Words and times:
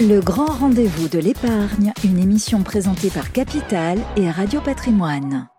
Le 0.00 0.20
grand 0.20 0.46
rendez-vous 0.46 1.10
de 1.10 1.18
l'épargne, 1.18 1.92
une 2.04 2.18
émission 2.18 2.62
présentée 2.62 3.10
par 3.10 3.32
Capital 3.32 3.98
et 4.16 4.30
Radio 4.30 4.62
Patrimoine. 4.62 5.50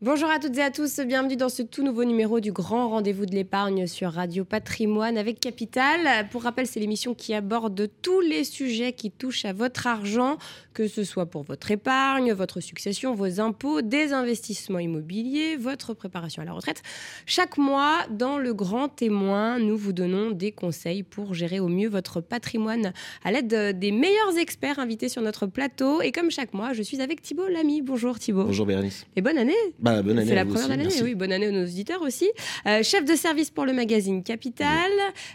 Bonjour 0.00 0.30
à 0.30 0.38
toutes 0.38 0.56
et 0.56 0.62
à 0.62 0.70
tous, 0.70 1.00
bienvenue 1.00 1.36
dans 1.36 1.50
ce 1.50 1.62
tout 1.62 1.82
nouveau 1.82 2.04
numéro 2.04 2.40
du 2.40 2.50
grand 2.50 2.88
rendez-vous 2.88 3.26
de 3.26 3.34
l'épargne 3.34 3.86
sur 3.86 4.12
Radio 4.12 4.46
Patrimoine 4.46 5.18
avec 5.18 5.38
Capital. 5.38 6.28
Pour 6.30 6.44
rappel, 6.44 6.66
c'est 6.66 6.80
l'émission 6.80 7.14
qui 7.14 7.34
aborde 7.34 7.90
tous 8.00 8.20
les 8.20 8.44
sujets 8.44 8.94
qui 8.94 9.10
touchent 9.10 9.44
à 9.44 9.52
votre 9.52 9.86
argent, 9.86 10.38
que 10.74 10.88
ce 10.88 11.04
soit 11.04 11.26
pour 11.26 11.44
votre 11.44 11.70
épargne, 11.70 12.32
votre 12.32 12.60
succession, 12.60 13.14
vos 13.14 13.40
impôts, 13.40 13.80
des 13.80 14.12
investissements 14.12 14.80
immobiliers, 14.80 15.56
votre 15.56 15.94
préparation 15.94 16.42
à 16.42 16.44
la 16.44 16.52
retraite. 16.52 16.82
Chaque 17.26 17.56
mois, 17.56 18.00
dans 18.10 18.38
le 18.38 18.52
grand 18.52 18.88
témoin, 18.88 19.60
nous 19.60 19.76
vous 19.76 19.92
donnons 19.92 20.32
des 20.32 20.50
conseils 20.50 21.04
pour 21.04 21.32
gérer 21.32 21.60
au 21.60 21.68
mieux 21.68 21.88
votre 21.88 22.20
patrimoine 22.20 22.92
à 23.24 23.30
l'aide 23.30 23.78
des 23.78 23.92
meilleurs 23.92 24.36
experts 24.36 24.80
invités 24.80 25.08
sur 25.08 25.22
notre 25.22 25.46
plateau. 25.46 26.02
Et 26.02 26.10
comme 26.10 26.30
chaque 26.30 26.52
mois, 26.52 26.72
je 26.72 26.82
suis 26.82 27.00
avec 27.00 27.22
Thibault 27.22 27.46
Lamy. 27.46 27.80
Bonjour 27.80 28.18
Thibault. 28.18 28.44
Bonjour 28.44 28.66
Bérénice. 28.66 29.06
Et 29.14 29.22
bonne 29.22 29.38
année. 29.38 29.54
Bah, 29.78 30.02
bonne 30.02 30.18
année. 30.18 30.28
C'est 30.28 30.34
la 30.34 30.44
première 30.44 30.72
année, 30.72 30.88
oui, 31.02 31.14
bonne 31.14 31.32
année 31.32 31.46
à 31.46 31.52
nos 31.52 31.62
auditeurs 31.62 32.02
aussi. 32.02 32.28
Euh, 32.66 32.82
chef 32.82 33.04
de 33.04 33.14
service 33.14 33.50
pour 33.50 33.64
le 33.64 33.72
magazine 33.72 34.24
Capital. 34.24 34.90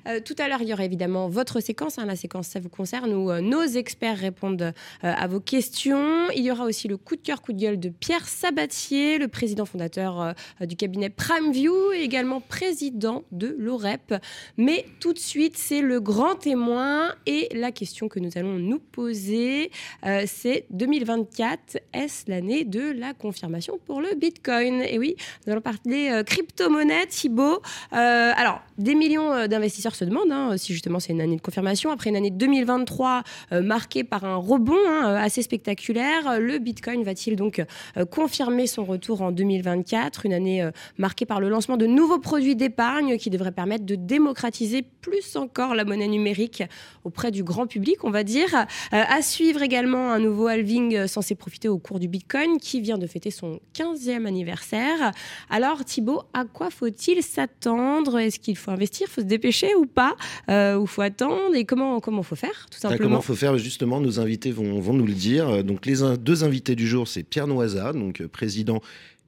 Euh, 0.07 0.19
tout 0.19 0.35
à 0.37 0.49
l'heure, 0.49 0.61
il 0.61 0.67
y 0.67 0.73
aura 0.73 0.83
évidemment 0.83 1.29
votre 1.29 1.61
séquence. 1.61 1.97
hein, 1.97 2.05
la 2.05 2.17
séquence, 2.17 2.47
ça 2.47 2.59
vous 2.59 2.67
concerne, 2.67 3.13
où 3.13 3.31
euh, 3.31 3.39
nos 3.39 3.63
experts 3.63 4.17
répondent 4.17 4.73
à 5.01 5.28
vos 5.29 5.39
questions. 5.39 6.29
Il 6.35 6.43
y 6.43 6.51
aura 6.51 6.65
aussi 6.65 6.87
le 6.87 6.97
coup 6.97 7.15
de 7.15 7.21
cœur, 7.21 7.41
coup 7.41 7.53
de 7.53 7.59
gueule 7.59 7.79
de 7.79 7.89
Pierre 7.89 8.27
Sabatier, 8.27 9.17
le 9.17 9.27
président 9.27 9.65
fondateur 9.65 10.21
euh, 10.21 10.65
du 10.65 10.75
cabinet 10.75 11.09
PrimeView 11.09 11.93
et 11.93 12.01
également 12.01 12.41
président 12.41 13.23
de 13.31 13.55
l'OREP. 13.57 14.15
Mais 14.57 14.85
tout 14.99 15.13
de 15.13 15.19
suite, 15.19 15.57
c'est 15.57 15.81
le 15.81 16.01
grand 16.01 16.35
témoin 16.35 17.13
et 17.25 17.47
la 17.53 17.71
question 17.71 18.09
que 18.09 18.19
nous 18.19 18.31
allons 18.35 18.57
nous 18.57 18.79
poser, 18.79 19.71
euh, 20.05 20.23
c'est 20.27 20.65
2024, 20.71 21.77
est-ce 21.93 22.29
l'année 22.29 22.65
de 22.65 22.91
la 22.91 23.13
confirmation 23.13 23.79
pour 23.85 24.01
le 24.01 24.15
Bitcoin? 24.15 24.81
Et 24.81 24.99
oui, 24.99 25.15
nous 25.45 25.53
allons 25.53 25.61
parler 25.61 26.09
euh, 26.11 26.23
crypto-monnaie, 26.23 27.07
Thibaut. 27.07 27.61
Alors, 27.91 28.61
des 28.77 28.95
millions 28.95 29.47
d'investisseurs 29.47 29.95
se 29.95 30.05
demandent 30.05 30.31
hein, 30.31 30.57
si 30.57 30.73
justement 30.73 30.99
c'est 30.99 31.13
une 31.13 31.21
année 31.21 31.35
de 31.35 31.41
confirmation. 31.41 31.91
Après 31.91 32.09
une 32.09 32.15
année 32.15 32.31
2023 32.31 33.23
euh, 33.51 33.61
marquée 33.61 34.03
par 34.03 34.23
un 34.23 34.35
rebond 34.35 34.77
hein, 34.87 35.15
assez 35.21 35.41
spectaculaire, 35.41 36.27
euh, 36.29 36.39
le 36.39 36.59
Bitcoin 36.59 37.03
va-t-il 37.03 37.35
donc 37.35 37.63
euh, 37.97 38.05
confirmer 38.05 38.67
son 38.67 38.83
retour 38.85 39.21
en 39.21 39.31
2024 39.31 40.25
Une 40.25 40.33
année 40.33 40.61
euh, 40.63 40.71
marquée 40.97 41.25
par 41.25 41.39
le 41.39 41.49
lancement 41.49 41.77
de 41.77 41.85
nouveaux 41.85 42.19
produits 42.19 42.55
d'épargne 42.55 43.17
qui 43.17 43.29
devraient 43.29 43.51
permettre 43.51 43.85
de 43.85 43.95
démocratiser 43.95 44.83
plus 45.01 45.35
encore 45.35 45.75
la 45.75 45.85
monnaie 45.85 46.07
numérique 46.07 46.63
auprès 47.03 47.31
du 47.31 47.43
grand 47.43 47.67
public, 47.67 48.03
on 48.03 48.11
va 48.11 48.23
dire. 48.23 48.53
Euh, 48.93 49.03
à 49.07 49.21
suivre 49.21 49.61
également 49.61 50.11
un 50.11 50.19
nouveau 50.19 50.47
halving 50.47 50.95
euh, 50.95 51.07
censé 51.07 51.35
profiter 51.35 51.67
au 51.67 51.77
cours 51.77 51.99
du 51.99 52.07
Bitcoin 52.07 52.57
qui 52.59 52.81
vient 52.81 52.97
de 52.97 53.07
fêter 53.07 53.31
son 53.31 53.59
15e 53.75 54.25
anniversaire. 54.25 55.11
Alors 55.49 55.83
Thibaut, 55.85 56.23
à 56.33 56.45
quoi 56.45 56.69
faut-il 56.69 57.23
s'attendre? 57.23 58.19
Est-ce 58.19 58.39
qu'il 58.39 58.57
faut 58.57 58.71
investir, 58.71 59.07
faut 59.07 59.21
se 59.21 59.25
dépêcher 59.25 59.75
ou 59.75 59.85
pas? 59.85 60.15
Euh, 60.49 60.77
Ou 60.77 60.85
faut 60.85 61.01
attendre? 61.01 61.55
Et 61.55 61.65
comment 61.65 61.99
comment 61.99 62.23
faut 62.23 62.35
faire 62.35 62.67
tout 62.69 62.77
Ah, 62.83 62.89
simplement? 62.89 63.09
Comment 63.09 63.21
faut 63.21 63.35
faire? 63.35 63.57
Justement, 63.57 63.99
nos 63.99 64.19
invités 64.19 64.51
vont, 64.51 64.79
vont 64.79 64.93
nous 64.93 65.05
le 65.09 65.15
dire. 65.15 65.63
Donc, 65.63 65.85
les 65.85 66.01
in- 66.03 66.15
deux 66.17 66.43
invités 66.43 66.75
du 66.75 66.87
jour, 66.87 67.07
c'est 67.07 67.23
Pierre 67.23 67.47
Noisa, 67.47 67.91
donc 67.93 68.21
euh, 68.21 68.27
président 68.27 68.79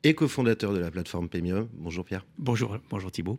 et 0.03 0.13
cofondateur 0.13 0.73
de 0.73 0.79
la 0.79 0.89
plateforme 0.89 1.29
Pemium. 1.29 1.67
Bonjour 1.73 2.05
Pierre. 2.05 2.25
Bonjour, 2.37 2.77
bonjour 2.89 3.11
Thibault. 3.11 3.37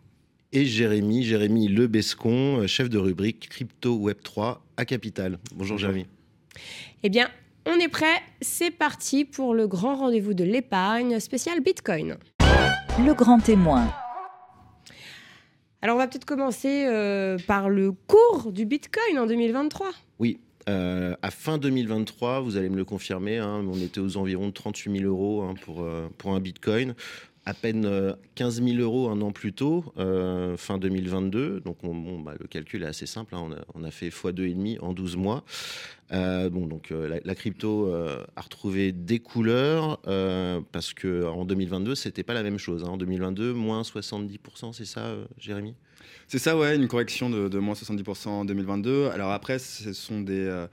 Et 0.53 0.65
Jérémy, 0.67 1.25
Jérémy 1.25 1.69
Lebescon, 1.69 2.59
euh, 2.61 2.67
chef 2.67 2.89
de 2.91 2.99
rubrique 2.99 3.49
crypto 3.49 3.97
Web 3.97 4.19
3 4.23 4.63
à 4.77 4.85
Capital. 4.85 5.39
Bonjour 5.55 5.79
Jérémy. 5.79 6.07
Eh 7.03 7.09
bien, 7.09 7.29
on 7.67 7.79
est 7.81 7.89
prêt, 7.89 8.21
c'est 8.43 8.71
parti 8.71 9.25
pour 9.25 9.55
le 9.55 9.67
grand 9.67 9.97
rendez-vous 9.97 10.35
de 10.35 10.45
l'épargne 10.45 11.19
spécial 11.21 11.61
Bitcoin. 11.61 12.17
Le 13.05 13.15
grand 13.15 13.39
témoin. 13.39 13.91
Alors 15.81 15.97
on 15.97 15.99
va 15.99 16.07
peut-être 16.07 16.25
commencer 16.27 16.85
euh, 16.87 17.39
par 17.47 17.69
le 17.69 17.91
cours 17.93 18.53
du 18.53 18.67
Bitcoin 18.67 19.19
en 19.19 19.27
2023. 19.27 19.91
Oui. 20.21 20.39
Euh, 20.69 21.15
à 21.23 21.31
fin 21.31 21.59
2023, 21.59 22.41
vous 22.41 22.57
allez 22.57 22.69
me 22.69 22.77
le 22.77 22.85
confirmer, 22.85 23.39
hein, 23.39 23.65
on 23.67 23.79
était 23.81 24.01
aux 24.01 24.17
environs 24.17 24.49
de 24.49 24.53
38 24.53 24.99
000 25.01 25.11
euros 25.11 25.43
hein, 25.43 25.55
pour, 25.63 25.83
euh, 25.83 26.09
pour 26.19 26.35
un 26.35 26.41
bitcoin. 26.41 26.95
À 27.45 27.55
peine 27.55 27.87
euh, 27.87 28.13
15 28.37 28.63
000 28.63 28.77
euros 28.79 29.09
un 29.09 29.21
an 29.21 29.33
plus 29.33 29.53
tôt, 29.53 29.85
euh, 29.99 30.57
fin 30.57 30.79
2022. 30.79 31.61
Donc, 31.65 31.83
on- 31.83 31.93
bon, 31.93 32.21
bah, 32.21 32.35
le 32.39 32.47
calcul 32.47 32.85
est 32.85 32.87
assez 32.87 33.07
simple. 33.07 33.35
hein, 33.35 33.49
on, 33.75 33.83
a, 33.83 33.91
fait 33.91 34.11
x2,5 34.11 34.79
en 34.81 34.93
12 34.93 35.17
mois. 35.17 35.43
Euh, 36.13 36.49
bon, 36.51 36.67
donc, 36.67 36.93
euh, 36.93 37.19
la, 37.25 37.35
crypto 37.35 37.89
euh, 37.89 38.23
a 38.37 38.43
retrouvé 38.43 38.93
des 38.93 39.19
couleurs 39.19 39.99
euh, 40.07 40.61
parce 40.71 40.95
qu'en 40.95 41.45
2022, 41.45 41.97
c'était 41.97 42.23
pas 42.23 42.35
la 42.35 42.45
même 42.45 42.59
chose. 42.59 42.85
hein. 42.85 42.91
En 42.91 42.97
2022, 42.97 43.53
moins 43.53 43.83
70%, 43.83 44.73
c'est 44.73 44.85
ça, 44.85 45.01
euh, 45.07 45.25
Jérémy? 45.39 45.75
C'est 46.29 46.39
ça, 46.39 46.57
ouais, 46.57 46.77
une 46.77 46.87
correction 46.87 47.29
de, 47.29 47.49
de 47.49 47.59
moins 47.59 47.75
70% 47.75 48.29
en 48.29 48.45
2022. 48.45 49.09
Alors 49.09 49.33
après, 49.33 49.59
ce 49.59 49.93
sont 49.93 50.21
des, 50.21 50.47
euh, 50.47 50.69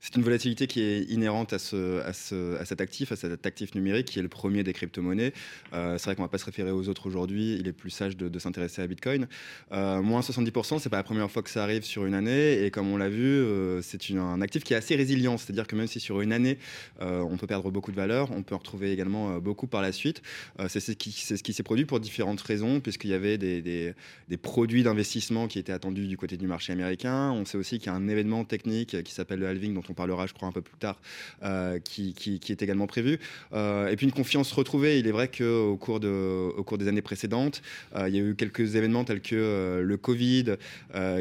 c'est 0.00 0.14
une 0.16 0.22
volatilité 0.22 0.66
qui 0.66 0.80
est 0.80 1.02
inhérente 1.10 1.52
à, 1.52 1.58
ce, 1.58 2.00
à, 2.02 2.12
ce- 2.12 2.56
à 2.56 2.64
cet 2.64 2.80
actif, 2.80 3.12
à 3.12 3.16
cet 3.16 3.46
actif 3.46 3.74
numérique 3.74 4.06
qui 4.06 4.18
est 4.18 4.22
le 4.22 4.28
premier 4.28 4.62
des 4.62 4.72
crypto-monnaies. 4.72 5.32
Euh, 5.72 5.98
c'est 5.98 6.04
vrai 6.04 6.16
qu'on 6.16 6.22
va 6.22 6.28
pas 6.28 6.38
se 6.38 6.44
référer 6.44 6.70
aux 6.70 6.88
autres 6.88 7.06
aujourd'hui. 7.06 7.56
Il 7.58 7.66
est 7.66 7.72
plus 7.72 7.90
sage 7.90 8.16
de, 8.16 8.38
s'intéresser 8.38 8.82
à 8.82 8.86
Bitcoin. 8.86 9.26
Euh, 9.72 10.00
moins 10.00 10.20
70%, 10.20 10.78
c'est 10.78 10.88
pas 10.88 10.98
la 10.98 11.02
première 11.02 11.30
fois 11.30 11.42
que 11.42 11.50
ça 11.50 11.62
arrive 11.62 11.82
sur 11.82 12.06
une 12.06 12.14
année. 12.14 12.62
Et 12.64 12.70
comme 12.70 12.88
on 12.88 12.96
l'a 12.96 13.08
vu, 13.08 13.24
euh, 13.24 13.82
c'est 13.82 13.98
un 14.12 14.40
actif 14.40 14.62
qui 14.62 14.74
est 14.74 14.76
assez 14.76 14.94
résilient. 14.94 15.36
C'est-à-dire 15.36 15.66
que 15.66 15.74
même 15.74 15.88
si 15.88 16.00
sur 16.00 16.20
une 16.20 16.32
année, 16.32 16.58
on 17.00 17.36
peut 17.36 17.46
perdre 17.46 17.70
beaucoup 17.70 17.90
de 17.90 17.96
valeur, 17.96 18.30
on 18.30 18.42
peut 18.42 18.54
en 18.54 18.58
retrouver 18.58 18.92
également 18.92 19.38
beaucoup 19.38 19.66
par 19.66 19.82
la 19.82 19.92
suite. 19.92 20.22
C'est 20.68 20.80
ce 20.80 20.92
qui, 20.92 21.10
s'est 21.10 21.62
produit 21.62 21.84
pour 21.84 22.00
différentes 22.00 22.40
raisons, 22.40 22.80
puisqu'il 22.80 23.10
y 23.10 23.14
avait 23.14 23.38
des, 23.38 23.94
produits 24.40 24.82
d'investissement 24.82 25.48
qui 25.48 25.58
étaient 25.58 25.72
attendus 25.72 26.06
du 26.06 26.16
côté 26.16 26.36
du 26.36 26.46
marché 26.46 26.72
américain. 26.72 27.32
On 27.32 27.44
sait 27.44 27.58
aussi 27.58 27.78
qu'il 27.78 27.86
y 27.86 27.90
a 27.90 27.94
un 27.94 28.08
événement 28.08 28.44
technique 28.44 29.02
qui 29.02 29.12
s'appelle 29.12 29.40
le 29.40 29.46
halving, 29.48 29.76
on 29.90 29.94
parlera, 29.94 30.26
je 30.26 30.34
crois, 30.34 30.48
un 30.48 30.52
peu 30.52 30.60
plus 30.60 30.76
tard, 30.78 31.00
euh, 31.42 31.78
qui, 31.78 32.14
est 32.48 32.62
également 32.62 32.86
prévu. 32.86 33.18
Euh, 33.52 33.88
et 33.88 33.96
puis 33.96 34.06
une 34.06 34.12
confiance 34.12 34.52
retrouvée. 34.52 34.98
Il 34.98 35.06
est 35.06 35.12
vrai 35.12 35.28
qu'au 35.28 35.76
cours, 35.76 36.00
de, 36.00 36.50
cours 36.62 36.78
des 36.78 36.88
années 36.88 37.02
précédentes, 37.02 37.62
euh, 37.96 38.08
il 38.08 38.16
y 38.16 38.18
a 38.18 38.22
eu 38.22 38.34
quelques 38.34 38.76
événements 38.76 39.04
tels 39.04 39.20
que 39.20 39.82
le 39.84 39.96
Covid, 39.96 40.56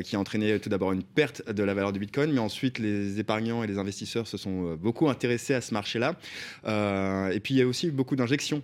qui 0.03 0.15
a 0.15 0.19
entraîné 0.19 0.59
tout 0.59 0.69
d'abord 0.69 0.91
une 0.91 1.03
perte 1.03 1.49
de 1.49 1.63
la 1.63 1.73
valeur 1.73 1.93
du 1.93 1.99
Bitcoin, 1.99 2.31
mais 2.31 2.39
ensuite 2.39 2.79
les 2.79 3.19
épargnants 3.19 3.63
et 3.63 3.67
les 3.67 3.77
investisseurs 3.77 4.27
se 4.27 4.37
sont 4.37 4.75
beaucoup 4.75 5.09
intéressés 5.09 5.53
à 5.53 5.61
ce 5.61 5.73
marché-là. 5.73 6.15
Et 6.65 7.39
puis 7.39 7.53
il 7.53 7.57
y 7.57 7.61
a 7.61 7.67
aussi 7.67 7.91
beaucoup 7.91 8.15
d'injections 8.15 8.61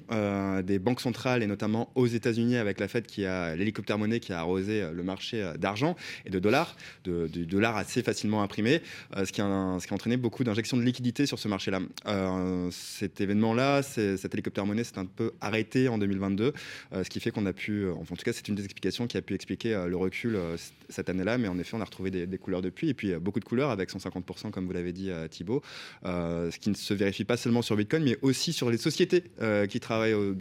des 0.64 0.80
banques 0.80 1.02
centrales 1.02 1.44
et 1.44 1.48
notamment 1.48 1.92
aux 1.96 2.08
États-Unis 2.08 2.58
avec 2.58 2.80
la 2.80 2.88
Fed 2.88 3.06
qui 3.06 3.26
a 3.26 3.56
l'hélicoptère 3.56 3.98
monnaie 3.98 4.20
qui 4.20 4.34
a 4.34 4.40
arrosé 4.40 4.84
le 4.94 5.04
marché 5.04 5.52
d'argent 5.58 5.96
et 6.26 6.30
de 6.30 6.40
dollars, 6.40 6.76
de, 7.04 7.28
du 7.28 7.46
dollar 7.46 7.78
assez 7.78 8.04
facilement 8.04 8.42
imprimé, 8.42 8.82
euh, 9.18 9.26
ce, 9.26 9.32
qui 9.32 9.42
a, 9.42 9.80
entraîné 9.94 10.18
beaucoup 10.18 10.44
d'injections 10.44 10.78
de 10.78 10.82
liquidités 10.82 11.26
sur 11.26 11.40
ce 11.40 11.48
marché-là. 11.48 11.80
Euh, 12.08 12.70
cet 12.72 13.22
événement-là, 13.22 13.82
cet 13.84 14.34
hélicoptère 14.34 14.66
monnaie 14.66 14.84
s'est 14.84 14.98
un 14.98 15.06
peu 15.06 15.32
arrêté 15.42 15.88
en 15.88 15.98
2022, 15.98 16.54
euh, 16.94 17.04
ce 17.04 17.10
qui 17.10 17.20
fait 17.20 17.32
qu'on 17.32 17.46
a 17.46 17.54
pu, 17.54 17.84
euh, 17.84 17.94
en 17.94 18.04
tout 18.04 18.16
cas 18.16 18.34
c'est 18.34 18.48
une 18.48 18.56
des 18.56 18.66
explications 18.66 19.08
qui 19.08 19.18
a 19.18 19.22
pu 19.22 19.34
expliquer 19.34 19.86
le 19.88 19.96
recul 19.96 20.38
cette 20.90 21.10
année-là, 21.10 21.38
mais 21.38 21.48
en 21.48 21.58
effet 21.58 21.76
on 21.76 21.82
a 21.82 21.86
retrouvé 21.86 22.12
des, 22.12 22.38
couleurs 22.38 22.62
depuis 22.62 22.90
et 22.90 22.94
puis 22.94 23.14
beaucoup 23.16 23.40
de 23.40 23.46
couleurs 23.46 23.70
avec 23.70 23.90
150% 23.90 24.52
comme 24.52 24.66
vous 24.66 24.74
l'avez 24.74 24.92
dit. 24.92 25.10
Euh, 25.12 25.28
ce 26.52 26.60
qui 26.60 26.70
ne 26.70 26.76
se 26.76 26.94
vérifie 26.94 27.24
pas 27.24 27.38
seulement 27.38 27.62
sur 27.62 27.76
Bitcoin, 27.76 28.04
mais 28.04 28.18
aussi 28.22 28.54
sur 28.54 28.70
les 28.70 28.78
sociétés 28.78 29.24
qui 29.70 29.80
travaillent 29.80 30.14
au- 30.14 30.34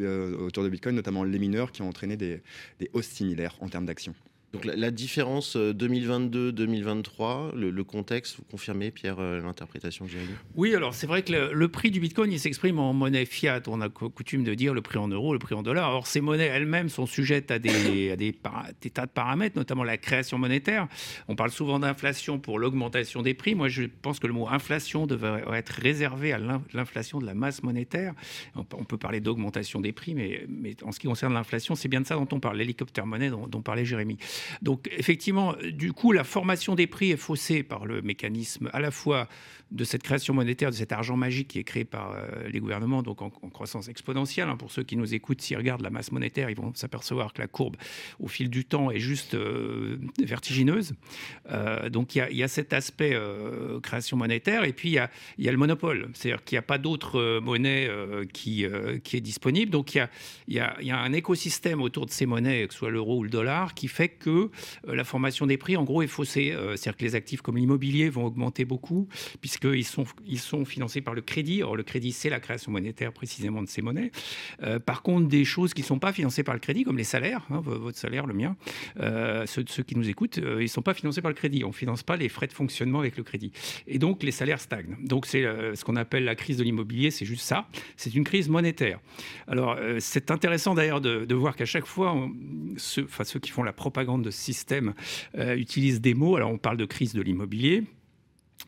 autour 0.46 0.64
de 0.64 0.68
Bitcoin, 0.68 0.94
notamment 0.94 1.24
les 1.24 1.38
mineurs, 1.38 1.72
qui 1.72 1.82
ont 1.82 1.88
entraîné 1.88 2.16
des, 2.16 2.42
des 2.80 2.90
hausses 2.92 3.08
similaires 3.08 3.56
en 3.60 3.68
termes 3.68 3.86
d'action. 3.86 4.14
Donc 4.52 4.64
la, 4.66 4.76
la 4.76 4.90
différence 4.90 5.56
euh, 5.56 5.72
2022-2023, 5.72 7.54
le, 7.56 7.70
le 7.70 7.84
contexte, 7.84 8.36
vous 8.36 8.44
confirmez, 8.50 8.90
Pierre, 8.90 9.16
euh, 9.18 9.40
l'interprétation 9.40 10.04
que 10.04 10.10
j'ai 10.12 10.18
eue? 10.18 10.36
Oui, 10.56 10.74
alors 10.74 10.94
c'est 10.94 11.06
vrai 11.06 11.22
que 11.22 11.32
le, 11.32 11.52
le 11.52 11.68
prix 11.68 11.90
du 11.90 12.00
Bitcoin, 12.00 12.30
il 12.32 12.38
s'exprime 12.38 12.78
en 12.78 12.92
monnaie 12.92 13.24
fiat. 13.24 13.62
On 13.66 13.80
a 13.80 13.88
cou- 13.88 14.10
coutume 14.10 14.44
de 14.44 14.54
dire 14.54 14.74
le 14.74 14.82
prix 14.82 14.98
en 14.98 15.08
euros, 15.08 15.32
le 15.32 15.38
prix 15.38 15.54
en 15.54 15.62
dollars. 15.62 15.90
Or, 15.94 16.06
ces 16.06 16.20
monnaies 16.20 16.46
elles-mêmes 16.46 16.88
sont 16.88 17.06
sujettes 17.06 17.50
à 17.50 17.58
des, 17.58 18.10
à 18.12 18.16
des, 18.16 18.32
para- 18.32 18.66
des 18.80 18.90
tas 18.90 19.06
de 19.06 19.10
paramètres, 19.10 19.56
notamment 19.56 19.84
la 19.84 19.96
création 19.96 20.38
monétaire. 20.38 20.86
On 21.28 21.34
parle 21.36 21.50
souvent 21.50 21.78
d'inflation 21.78 22.38
pour 22.38 22.58
l'augmentation 22.58 23.22
des 23.22 23.34
prix. 23.34 23.54
Moi, 23.54 23.68
je 23.68 23.84
pense 23.84 24.18
que 24.18 24.26
le 24.26 24.32
mot 24.32 24.48
inflation 24.48 25.06
devrait 25.06 25.44
être 25.54 25.70
réservé 25.70 26.32
à 26.32 26.38
l'in- 26.38 26.62
l'inflation 26.74 27.18
de 27.20 27.26
la 27.26 27.34
masse 27.34 27.62
monétaire. 27.62 28.14
On 28.54 28.64
peut, 28.64 28.76
on 28.78 28.84
peut 28.84 28.98
parler 28.98 29.20
d'augmentation 29.20 29.80
des 29.80 29.92
prix, 29.92 30.14
mais, 30.14 30.44
mais 30.48 30.76
en 30.82 30.92
ce 30.92 31.00
qui 31.00 31.06
concerne 31.06 31.32
l'inflation, 31.34 31.74
c'est 31.74 31.88
bien 31.88 32.00
de 32.00 32.06
ça 32.06 32.16
dont 32.16 32.28
on 32.32 32.40
parle, 32.40 32.58
l'hélicoptère 32.58 33.06
monnaie 33.06 33.30
dont, 33.30 33.46
dont 33.46 33.62
parlait 33.62 33.84
Jérémy. 33.84 34.18
Donc 34.62 34.88
effectivement, 34.96 35.54
du 35.72 35.92
coup, 35.92 36.12
la 36.12 36.24
formation 36.24 36.74
des 36.74 36.86
prix 36.86 37.10
est 37.10 37.16
faussée 37.16 37.62
par 37.62 37.86
le 37.86 38.02
mécanisme 38.02 38.70
à 38.72 38.80
la 38.80 38.90
fois 38.90 39.28
de 39.72 39.84
cette 39.84 40.02
création 40.02 40.34
monétaire, 40.34 40.70
de 40.70 40.74
cet 40.74 40.92
argent 40.92 41.16
magique 41.16 41.48
qui 41.48 41.58
est 41.58 41.64
créé 41.64 41.84
par 41.84 42.12
euh, 42.12 42.48
les 42.48 42.60
gouvernements, 42.60 43.02
donc 43.02 43.22
en, 43.22 43.30
croissance 43.30 43.88
exponentielle. 43.88 44.48
Hein. 44.48 44.56
Pour 44.56 44.70
ceux 44.70 44.82
qui 44.82 44.96
nous 44.96 45.14
écoutent, 45.14 45.40
s'ils 45.40 45.56
regardent 45.56 45.82
la 45.82 45.90
masse 45.90 46.12
monétaire, 46.12 46.50
ils 46.50 46.56
vont 46.56 46.72
s'apercevoir 46.74 47.32
que 47.32 47.40
la 47.40 47.48
courbe, 47.48 47.76
au 48.20 48.28
fil 48.28 48.50
du 48.50 48.64
temps, 48.64 48.90
est 48.90 48.98
juste 48.98 49.34
euh, 49.34 49.96
vertigineuse. 50.22 50.94
Euh, 51.50 51.88
donc 51.88 52.14
il 52.14 52.36
y, 52.36 52.42
a 52.42 52.48
cet 52.48 52.72
aspect 52.72 53.16
création 53.82 54.16
monétaire, 54.16 54.64
et 54.64 54.72
puis 54.72 54.90
il 54.90 54.94
y 54.94 54.98
a, 55.48 55.52
le 55.52 55.56
monopole, 55.56 56.10
c'est-à-dire 56.14 56.44
qu'il 56.44 56.56
n'y 56.56 56.60
a 56.60 56.62
pas 56.62 56.78
d'autre 56.78 57.40
monnaie 57.40 57.88
qui, 58.32 58.66
qui 59.04 59.16
est 59.16 59.20
disponible. 59.20 59.70
Donc 59.70 59.94
il 59.94 60.08
y 60.48 60.60
a, 60.60 60.76
un 61.02 61.12
écosystème 61.12 61.80
autour 61.80 62.06
de 62.06 62.10
ces 62.10 62.26
monnaies, 62.26 62.66
que 62.66 62.74
ce 62.74 62.78
soit 62.78 62.90
l'euro 62.90 63.18
ou 63.18 63.22
le 63.22 63.30
dollar, 63.30 63.74
qui 63.74 63.88
fait 63.88 64.08
que 64.08 64.50
la 64.86 65.04
formation 65.04 65.46
des 65.46 65.56
prix, 65.56 65.76
en 65.76 65.84
gros, 65.84 66.02
est 66.02 66.06
faussée. 66.06 66.54
c'est-à-dire 66.76 66.96
que 66.96 67.04
les 67.04 67.14
actifs 67.14 67.40
comme 67.40 67.56
l'immobilier 67.56 68.08
vont 68.08 68.26
augmenter 68.26 68.64
beaucoup, 68.64 69.08
puisque 69.40 69.61
qu'ils 69.62 69.84
sont, 69.84 70.04
ils 70.26 70.40
sont 70.40 70.64
financés 70.64 71.00
par 71.00 71.14
le 71.14 71.20
crédit. 71.20 71.62
Or, 71.62 71.76
le 71.76 71.82
crédit, 71.82 72.12
c'est 72.12 72.28
la 72.28 72.40
création 72.40 72.72
monétaire 72.72 73.12
précisément 73.12 73.62
de 73.62 73.68
ces 73.68 73.80
monnaies. 73.80 74.10
Euh, 74.62 74.78
par 74.78 75.02
contre, 75.02 75.28
des 75.28 75.44
choses 75.44 75.72
qui 75.72 75.82
ne 75.82 75.86
sont 75.86 75.98
pas 75.98 76.12
financées 76.12 76.42
par 76.42 76.54
le 76.54 76.60
crédit, 76.60 76.84
comme 76.84 76.98
les 76.98 77.04
salaires, 77.04 77.46
hein, 77.50 77.62
votre 77.64 77.96
salaire, 77.96 78.26
le 78.26 78.34
mien, 78.34 78.56
euh, 79.00 79.46
ceux, 79.46 79.62
qui 79.62 79.96
nous 79.96 80.08
écoutent, 80.08 80.38
euh, 80.38 80.56
ils 80.60 80.64
ne 80.64 80.68
sont 80.68 80.82
pas 80.82 80.94
financés 80.94 81.22
par 81.22 81.30
le 81.30 81.34
crédit. 81.34 81.64
On 81.64 81.68
ne 81.68 81.72
finance 81.72 82.02
pas 82.02 82.16
les 82.16 82.28
frais 82.28 82.48
de 82.48 82.52
fonctionnement 82.52 82.98
avec 82.98 83.16
le 83.16 83.22
crédit. 83.22 83.52
Et 83.86 83.98
donc, 83.98 84.22
les 84.22 84.32
salaires 84.32 84.60
stagnent. 84.60 84.96
Donc, 85.02 85.26
c'est 85.26 85.42
ce 85.42 85.84
qu'on 85.84 85.96
appelle 85.96 86.24
la 86.24 86.34
crise 86.34 86.56
de 86.56 86.64
l'immobilier, 86.64 87.10
c'est 87.10 87.24
juste 87.24 87.44
ça. 87.44 87.68
C'est 87.96 88.14
une 88.14 88.24
crise 88.24 88.48
monétaire. 88.48 88.98
Alors, 89.46 89.78
c'est 89.98 90.30
intéressant 90.30 90.74
d'ailleurs 90.74 91.00
de, 91.00 91.34
voir 91.34 91.56
qu'à 91.56 91.64
chaque 91.64 91.86
fois, 91.86 92.28
ceux, 92.76 93.06
ceux 93.24 93.40
qui 93.40 93.50
font 93.50 93.62
la 93.62 93.72
propagande 93.72 94.22
de 94.22 94.30
ce 94.30 94.40
système 94.40 94.94
utilisent 95.34 96.00
des 96.00 96.14
mots. 96.14 96.36
Alors, 96.36 96.50
on 96.50 96.58
parle 96.58 96.76
de 96.76 96.84
crise 96.84 97.14
de 97.14 97.22
l'immobilier. 97.22 97.84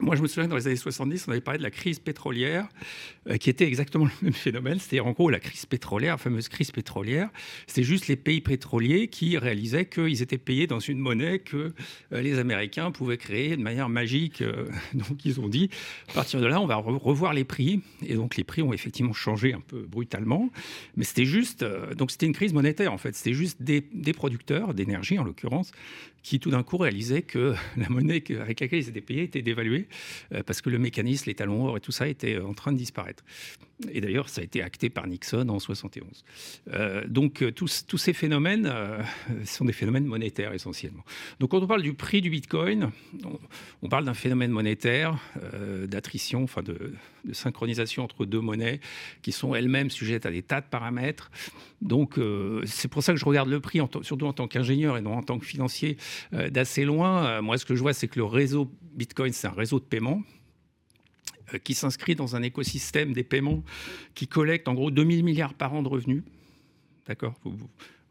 Moi, 0.01 0.17
je 0.17 0.23
me 0.23 0.27
souviens 0.27 0.49
dans 0.49 0.57
les 0.57 0.67
années 0.67 0.77
70, 0.77 1.27
on 1.29 1.31
avait 1.31 1.41
parlé 1.41 1.59
de 1.59 1.63
la 1.63 1.71
crise 1.71 2.01
pétrolière, 2.01 2.67
euh, 3.29 3.37
qui 3.37 3.49
était 3.49 3.67
exactement 3.67 4.05
le 4.21 4.25
même 4.25 4.33
phénomène. 4.33 4.79
C'est-à-dire, 4.81 5.07
en 5.07 5.13
gros, 5.13 5.31
la 5.31 5.39
crise 5.39 5.67
pétrolière, 5.67 6.15
la 6.15 6.19
fameuse 6.19 6.49
crise 6.49 6.73
pétrolière, 6.73 7.31
c'est 7.69 7.85
juste 7.85 8.09
les 8.09 8.17
pays 8.17 8.41
pétroliers 8.41 9.07
qui 9.07 9.39
réalisaient 9.39 9.87
qu'ils 9.87 10.21
étaient 10.21 10.39
payés 10.39 10.67
dans 10.67 10.81
une 10.81 10.99
monnaie 10.99 11.39
que 11.39 11.73
euh, 12.13 12.21
les 12.21 12.41
Américains 12.41 12.91
pouvaient 12.91 13.19
créer 13.19 13.57
de 13.57 13.63
manière 13.63 13.89
magique. 13.89 14.43
Euh, 14.43 14.69
donc, 14.95 15.25
ils 15.25 15.39
ont 15.41 15.49
dit, 15.49 15.71
à 16.09 16.15
partir 16.15 16.41
de 16.41 16.47
là, 16.47 16.61
on 16.61 16.67
va 16.67 16.75
revoir 16.75 17.33
les 17.33 17.45
prix. 17.45 17.81
Et 18.05 18.15
donc, 18.15 18.37
les 18.37 18.45
prix 18.45 18.63
ont 18.63 18.73
effectivement 18.73 19.13
changé 19.13 19.55
un 19.55 19.61
peu 19.61 19.83
brutalement. 19.83 20.51
Mais 20.97 21.05
c'était 21.05 21.25
juste, 21.25 21.65
donc 21.97 22.11
c'était 22.11 22.27
une 22.27 22.35
crise 22.35 22.53
monétaire, 22.53 22.93
en 22.93 22.99
fait. 22.99 23.15
C'était 23.15 23.35
juste 23.35 23.63
des, 23.63 23.85
des 23.93 24.13
producteurs 24.13 24.75
d'énergie, 24.75 25.21
en 25.21 25.25
l'occurrence, 25.25 25.71
qui 26.25 26.41
tout 26.41 26.51
d'un 26.51 26.65
coup 26.65 26.79
réalisaient 26.79 27.23
que 27.23 27.55
la 27.77 27.89
monnaie 27.89 28.25
avec 28.41 28.59
laquelle 28.59 28.81
ils 28.81 28.89
étaient 28.89 29.01
payés 29.01 29.23
était 29.23 29.43
dévaluée 29.43 29.84
euh, 30.33 30.43
parce 30.43 30.61
que 30.61 30.71
le 30.71 30.79
mécanisme, 30.79 31.25
les 31.27 31.35
talons 31.35 31.67
or 31.67 31.77
et 31.77 31.81
tout 31.81 31.93
ça 31.93 32.09
était 32.09 32.39
en 32.39 32.55
train 32.55 32.73
de 32.73 32.79
disparaître. 32.79 33.25
Et 33.91 34.01
d'ailleurs, 34.01 34.29
ça 34.29 34.41
a 34.41 34.45
été 34.45 34.63
acté 34.63 34.89
par 34.89 35.07
Nixon 35.07 35.49
en 35.49 35.59
71. 35.59 36.25
Euh, 36.73 37.05
donc 37.07 37.43
euh, 37.43 37.51
tous, 37.51 37.85
tous, 37.87 37.99
ces 37.99 38.13
phénomènes 38.13 38.73
sont 39.45 39.65
des 39.65 39.73
phénomènes 39.73 40.07
monétaires 40.07 40.53
essentiellement. 40.53 41.05
Donc 41.41 41.51
quand 41.51 41.63
on 41.63 41.67
parle 41.67 41.83
du 41.83 41.95
prix 41.95 42.21
du 42.21 42.31
Bitcoin, 42.31 42.91
on, 43.83 43.89
parle 43.89 44.05
d'un 44.05 44.15
phénomène 44.15 44.51
monétaire, 44.51 45.19
d'attrition, 45.87 46.45
enfin 46.45 46.63
de, 46.63 46.95
de, 47.25 47.33
synchronisation 47.33 48.05
entre 48.05 48.25
deux 48.25 48.41
monnaies 48.41 48.81
qui 49.23 49.33
sont 49.33 49.55
elles-mêmes 49.55 49.91
sujettes 49.91 50.27
à 50.27 50.31
des 50.31 50.43
tas 50.43 50.61
de 50.61 50.67
paramètres. 50.67 51.31
Donc 51.81 52.19
c'est 52.65 52.89
pour 52.89 53.03
ça 53.03 53.13
que 53.13 53.19
je 53.19 53.25
regarde 53.25 53.49
le 53.49 53.61
prix, 53.61 53.81
surtout 54.03 54.27
en 54.27 54.33
tant 54.33 54.49
qu'ingénieur 54.49 54.97
et 54.97 55.01
non 55.01 55.15
en 55.15 55.23
tant 55.23 55.39
que 55.39 55.47
financier, 55.47 55.97
d'assez 56.33 56.85
loin. 56.85 57.41
moi, 57.43 57.59
ce 57.59 57.65
que 57.65 57.75
je 57.75 57.81
vois, 57.81 57.93
c'est 57.93 58.09
que 58.09 58.19
le 58.19 58.25
réseau 58.25 58.71
Bitcoin, 58.95 59.33
c'est 59.33 59.47
un 59.47 59.53
réseau 59.53 59.79
de 59.79 59.85
paiement 59.85 60.23
euh, 61.53 61.59
qui 61.59 61.75
s'inscrit 61.75 62.15
dans 62.15 62.37
un 62.37 62.43
écosystème 62.43 63.13
des 63.13 63.25
paiements 63.25 63.63
qui 64.15 64.27
collecte 64.27 64.69
en 64.69 64.75
gros 64.75 64.91
2000 64.91 65.25
milliards 65.25 65.55
par 65.55 65.75
an 65.75 65.83
de 65.83 65.89
revenus. 65.89 66.23
D'accord? 67.07 67.35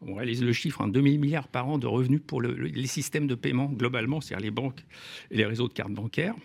On 0.01 0.16
réalise 0.16 0.44
le 0.44 0.54
chiffre, 0.54 0.86
2000 0.86 1.16
hein, 1.16 1.18
milliards 1.19 1.48
par 1.48 1.68
an 1.68 1.77
de 1.77 1.88
revenus 1.88 2.21
pour 2.25 2.42
les 2.42 2.88
systèmes 2.88 3.27
de 3.27 3.36
paiement 3.36 3.66
globalement, 3.68 4.21
c'est-à-dire 4.21 4.44
les 4.44 4.51
banques 4.51 4.83
et 5.31 5.38
les 5.38 5.45
réseaux 5.45 5.68
de 5.68 5.74
cartes 5.74 5.94
bancaires. 5.94 6.36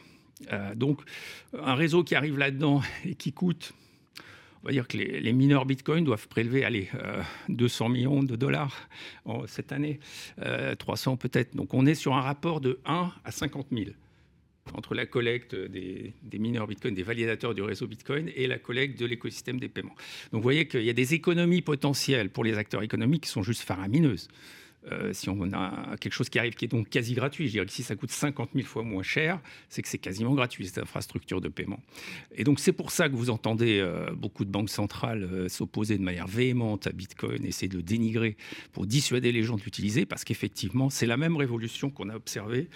Euh, 0.52 0.74
donc, 0.74 1.00
un 1.52 1.74
réseau 1.74 2.04
qui 2.04 2.14
arrive 2.14 2.38
là-dedans 2.38 2.82
et 3.04 3.14
qui 3.14 3.32
coûte, 3.32 3.72
on 4.62 4.66
va 4.66 4.72
dire 4.72 4.88
que 4.88 4.96
les, 4.96 5.32
mineurs 5.32 5.66
Bitcoin 5.66 6.04
doivent 6.04 6.28
prélever, 6.28 6.64
allez, 6.64 6.90
200 7.48 7.84
euh, 7.84 7.88
millions 7.88 8.22
de 8.22 8.34
dollars 8.34 8.88
cette 9.46 9.70
année, 9.70 10.00
300 10.78 11.16
peut-être. 11.16 11.54
Donc, 11.54 11.74
on 11.74 11.86
est 11.86 11.94
sur 11.94 12.14
un 12.14 12.20
rapport 12.20 12.60
de 12.60 12.80
1 12.84 13.12
à 13.24 13.30
50 13.30 13.68
000 13.70 13.90
entre 14.74 14.94
la 14.94 15.06
collecte 15.06 15.54
des, 15.54 16.14
mineurs 16.38 16.66
Bitcoin, 16.66 16.94
des 16.94 17.02
validateurs 17.02 17.54
du 17.54 17.62
réseau 17.62 17.86
Bitcoin 17.86 18.30
et 18.34 18.46
la 18.46 18.58
collecte 18.58 18.98
de 18.98 19.06
l'écosystème 19.06 19.58
des 19.58 19.68
paiements. 19.68 19.94
Donc 20.32 20.40
vous 20.40 20.42
voyez 20.42 20.66
qu'il 20.66 20.82
y 20.82 20.90
a 20.90 20.94
des 20.94 21.14
économies 21.14 21.62
potentielles 21.62 22.30
pour 22.30 22.44
les 22.44 22.58
acteurs 22.58 22.82
économiques 22.82 23.24
qui 23.24 23.30
sont 23.30 23.42
juste 23.42 23.62
faramineuses. 23.62 24.28
Euh, 24.92 25.12
si 25.12 25.28
on 25.28 25.52
a 25.52 25.96
quelque 26.00 26.12
chose 26.12 26.28
qui 26.28 26.38
arrive 26.38 26.54
qui 26.54 26.64
est 26.64 26.68
donc 26.68 26.88
quasi 26.88 27.14
gratuit, 27.14 27.46
je 27.46 27.52
dirais 27.52 27.66
que 27.66 27.72
si 27.72 27.82
ça 27.82 27.96
coûte 27.96 28.10
50 28.10 28.50
000 28.54 28.66
fois 28.66 28.82
moins 28.82 29.02
cher, 29.02 29.40
c'est 29.68 29.82
que 29.82 29.88
c'est 29.88 29.98
quasiment 29.98 30.34
gratuit, 30.34 30.66
cette 30.66 30.78
infrastructure 30.78 31.40
de 31.40 31.48
paiement. 31.48 31.80
Et 32.34 32.44
donc 32.44 32.60
c'est 32.60 32.72
pour 32.72 32.90
ça 32.90 33.08
que 33.08 33.14
vous 33.14 33.30
entendez 33.30 33.80
euh, 33.80 34.10
beaucoup 34.14 34.44
de 34.44 34.50
banques 34.50 34.70
centrales 34.70 35.24
euh, 35.24 35.48
s'opposer 35.48 35.98
de 35.98 36.02
manière 36.02 36.26
véhémente 36.26 36.86
à 36.86 36.92
Bitcoin, 36.92 37.44
essayer 37.44 37.68
de 37.68 37.76
le 37.76 37.82
dénigrer 37.82 38.36
pour 38.72 38.86
dissuader 38.86 39.32
les 39.32 39.42
gens 39.42 39.56
d'utiliser, 39.56 40.06
parce 40.06 40.24
qu'effectivement, 40.24 40.90
c'est 40.90 41.06
la 41.06 41.16
même 41.16 41.36
révolution 41.36 41.90
qu'on 41.90 42.08
a 42.08 42.16
observée, 42.16 42.68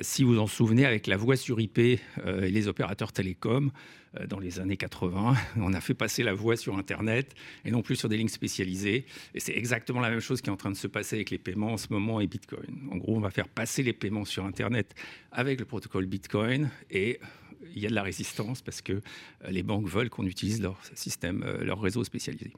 si 0.00 0.24
vous 0.24 0.38
en 0.38 0.46
souvenez, 0.46 0.86
avec 0.86 1.06
la 1.06 1.16
voix 1.16 1.36
sur 1.36 1.60
IP 1.60 1.78
et 1.78 2.00
les 2.24 2.68
opérateurs 2.68 3.12
télécoms. 3.12 3.70
Euh, 4.16 4.26
dans 4.26 4.38
les 4.38 4.58
années 4.58 4.78
80. 4.78 5.34
On 5.56 5.74
a 5.74 5.80
fait 5.80 5.92
passer 5.92 6.22
la 6.22 6.32
voix 6.32 6.56
sur 6.56 6.78
Internet 6.78 7.34
et 7.66 7.70
non 7.70 7.82
plus 7.82 7.96
sur 7.96 8.08
des 8.08 8.16
lignes 8.16 8.28
spécialisées. 8.28 9.04
Et 9.34 9.40
c'est 9.40 9.54
exactement 9.54 10.00
la 10.00 10.08
même 10.08 10.20
chose 10.20 10.40
qui 10.40 10.48
est 10.48 10.52
en 10.52 10.56
train 10.56 10.70
de 10.70 10.76
se 10.76 10.86
passer 10.86 11.16
avec 11.16 11.30
les 11.30 11.36
paiements 11.36 11.74
en 11.74 11.76
ce 11.76 11.88
moment 11.90 12.18
et 12.20 12.26
Bitcoin. 12.26 12.88
En 12.90 12.96
gros, 12.96 13.16
on 13.16 13.20
va 13.20 13.30
faire 13.30 13.48
passer 13.48 13.82
les 13.82 13.92
paiements 13.92 14.24
sur 14.24 14.46
Internet 14.46 14.94
avec 15.30 15.60
le 15.60 15.66
protocole 15.66 16.06
Bitcoin 16.06 16.70
et 16.90 17.20
il 17.74 17.82
y 17.82 17.86
a 17.86 17.90
de 17.90 17.94
la 17.94 18.02
résistance 18.02 18.62
parce 18.62 18.80
que 18.80 18.92
euh, 18.92 19.00
les 19.50 19.62
banques 19.62 19.88
veulent 19.88 20.10
qu'on 20.10 20.26
utilise 20.26 20.62
leur 20.62 20.80
système, 20.94 21.42
euh, 21.46 21.62
leur 21.62 21.80
réseau 21.80 22.02
spécialisé. 22.02 22.52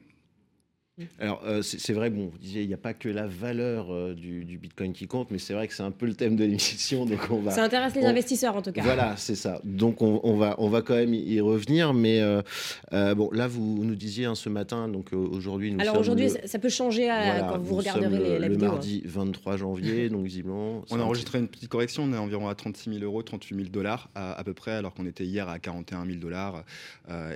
Alors, 1.19 1.41
euh, 1.45 1.61
c'est 1.61 1.93
vrai, 1.93 2.09
bon, 2.09 2.27
vous 2.31 2.37
disiez, 2.37 2.61
il 2.61 2.67
n'y 2.67 2.73
a 2.73 2.77
pas 2.77 2.93
que 2.93 3.09
la 3.09 3.27
valeur 3.27 3.93
euh, 3.93 4.13
du, 4.13 4.57
Bitcoin 4.61 4.93
qui 4.93 5.07
compte, 5.07 5.31
mais 5.31 5.39
c'est 5.39 5.53
vrai 5.53 5.67
que 5.67 5.73
c'est 5.73 5.83
un 5.83 5.91
peu 5.91 6.05
le 6.05 6.13
thème 6.13 6.35
de 6.35 6.43
l'émission. 6.43 7.05
Donc 7.11 7.19
on 7.29 7.39
va, 7.39 7.51
ça 7.51 7.63
intéresse 7.63 7.95
les 7.95 8.05
investisseurs, 8.05 8.55
en 8.55 8.61
tout 8.61 8.71
cas. 8.71 8.81
Voilà, 8.81 9.15
c'est 9.17 9.35
ça. 9.35 9.59
Donc, 9.63 10.01
on, 10.01 10.37
va, 10.37 10.55
on 10.57 10.69
va 10.69 10.81
quand 10.81 10.95
même 10.95 11.13
y 11.13 11.39
revenir. 11.41 11.93
Mais 11.93 12.21
euh, 12.21 13.15
bon, 13.15 13.29
là, 13.31 13.47
vous 13.47 13.83
nous 13.83 13.95
disiez 13.95 14.25
hein, 14.25 14.35
ce 14.35 14.49
matin, 14.49 14.87
donc 14.87 15.13
aujourd'hui. 15.13 15.75
Alors, 15.79 15.97
aujourd'hui, 15.97 16.29
ça 16.45 16.59
peut 16.59 16.69
changer 16.69 17.09
quand 17.49 17.59
vous 17.59 17.75
regarderez 17.75 18.09
les, 18.09 18.39
la 18.39 18.47
le 18.47 18.53
vidéo. 18.53 18.67
Le 18.67 18.73
mardi 18.73 19.01
23 19.05 19.57
janvier, 19.57 20.09
donc 20.09 20.25
visiblement. 20.25 20.83
On 20.89 20.99
a 20.99 21.03
enregistré 21.03 21.39
une 21.39 21.47
petite 21.47 21.69
correction. 21.69 22.03
On 22.03 22.13
est 22.13 22.17
environ 22.17 22.47
à 22.47 22.55
36 22.55 22.91
000 22.91 23.03
euros, 23.03 23.21
38 23.23 23.55
000 23.55 23.69
dollars 23.69 24.09
à, 24.15 24.43
peu 24.43 24.53
près, 24.53 24.71
alors 24.71 24.93
qu'on 24.93 25.05
était 25.05 25.25
hier 25.25 25.49
à 25.49 25.59
41 25.59 26.05
000 26.05 26.17
dollars 26.19 26.63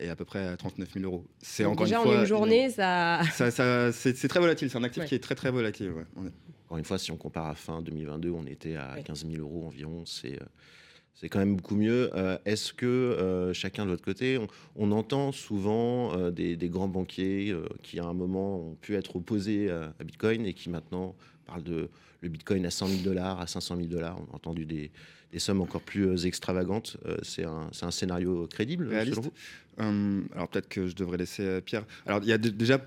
et 0.01 0.09
à 0.09 0.15
peu 0.15 0.25
près 0.25 0.45
à 0.45 0.57
39 0.57 0.89
000 0.93 1.05
euros. 1.05 1.23
C'est 1.41 1.65
encore 1.65 1.85
une 1.85 1.93
fois. 1.93 2.17
en 2.17 2.19
une 2.21 2.25
journée, 2.25 2.69
ça 2.69 3.21
c'est 3.55 4.27
très 4.27 4.39
volatile. 4.39 4.69
C'est 4.69 4.77
un 4.77 4.83
actif 4.83 5.05
qui 5.05 5.15
est 5.15 5.19
très 5.19 5.35
très 5.35 5.51
volatile. 5.51 5.91
Encore 6.65 6.77
une 6.79 6.85
fois, 6.85 6.97
si 6.97 7.11
on 7.11 7.17
compare 7.17 7.45
à 7.45 7.55
fin 7.55 7.81
2022, 7.81 8.31
on 8.31 8.45
était 8.47 8.75
à 8.75 8.97
15 9.03 9.27
000 9.29 9.41
euros 9.41 9.67
environ. 9.67 10.03
C'est 10.05 10.41
euh, 10.41 10.45
c'est 11.13 11.29
quand 11.29 11.39
même 11.39 11.55
beaucoup 11.55 11.75
mieux. 11.75 12.09
Euh, 12.15 12.37
est-ce 12.43 12.73
que 12.73 12.85
euh, 12.85 13.53
chacun 13.53 13.85
de 13.85 13.91
l'autre 13.91 14.03
côté, 14.03 14.37
on, 14.75 14.91
entend 14.91 15.31
souvent 15.31 16.29
des, 16.29 16.57
grands 16.63 16.89
banquiers 16.89 17.55
qui 17.83 17.99
à 17.99 18.05
un 18.05 18.13
moment 18.13 18.59
ont 18.59 18.75
pu 18.75 18.95
être 18.95 19.15
opposés 19.15 19.69
à, 19.69 20.03
Bitcoin 20.03 20.45
et 20.45 20.53
qui 20.53 20.69
maintenant 20.69 21.15
parlent 21.45 21.63
de 21.63 21.89
le 22.21 22.29
Bitcoin 22.29 22.65
à 22.65 22.71
100 22.71 22.87
000 22.87 23.01
dollars, 23.03 23.39
à 23.39 23.47
500 23.47 23.77
000 23.77 23.87
dollars. 23.87 24.19
On 24.19 24.33
a 24.33 24.35
entendu 24.35 24.65
des, 24.65 24.91
sommes 25.37 25.61
encore 25.61 25.81
plus 25.81 26.25
extravagantes. 26.25 26.97
c'est 27.21 27.45
un, 27.45 27.69
un, 27.81 27.91
scénario 27.91 28.47
crédible 28.47 28.89
Réaliste. 28.89 29.15
selon 29.15 29.31
vous 29.77 30.27
Alors 30.35 30.49
peut-être 30.49 30.67
que 30.67 30.87
je 30.87 30.95
devrais 30.95 31.17
laisser 31.17 31.61
Pierre. 31.61 31.85
Alors 32.05 32.19
il 32.23 32.27
y 32.27 32.33
a 32.33 32.37
déjà 32.37 32.79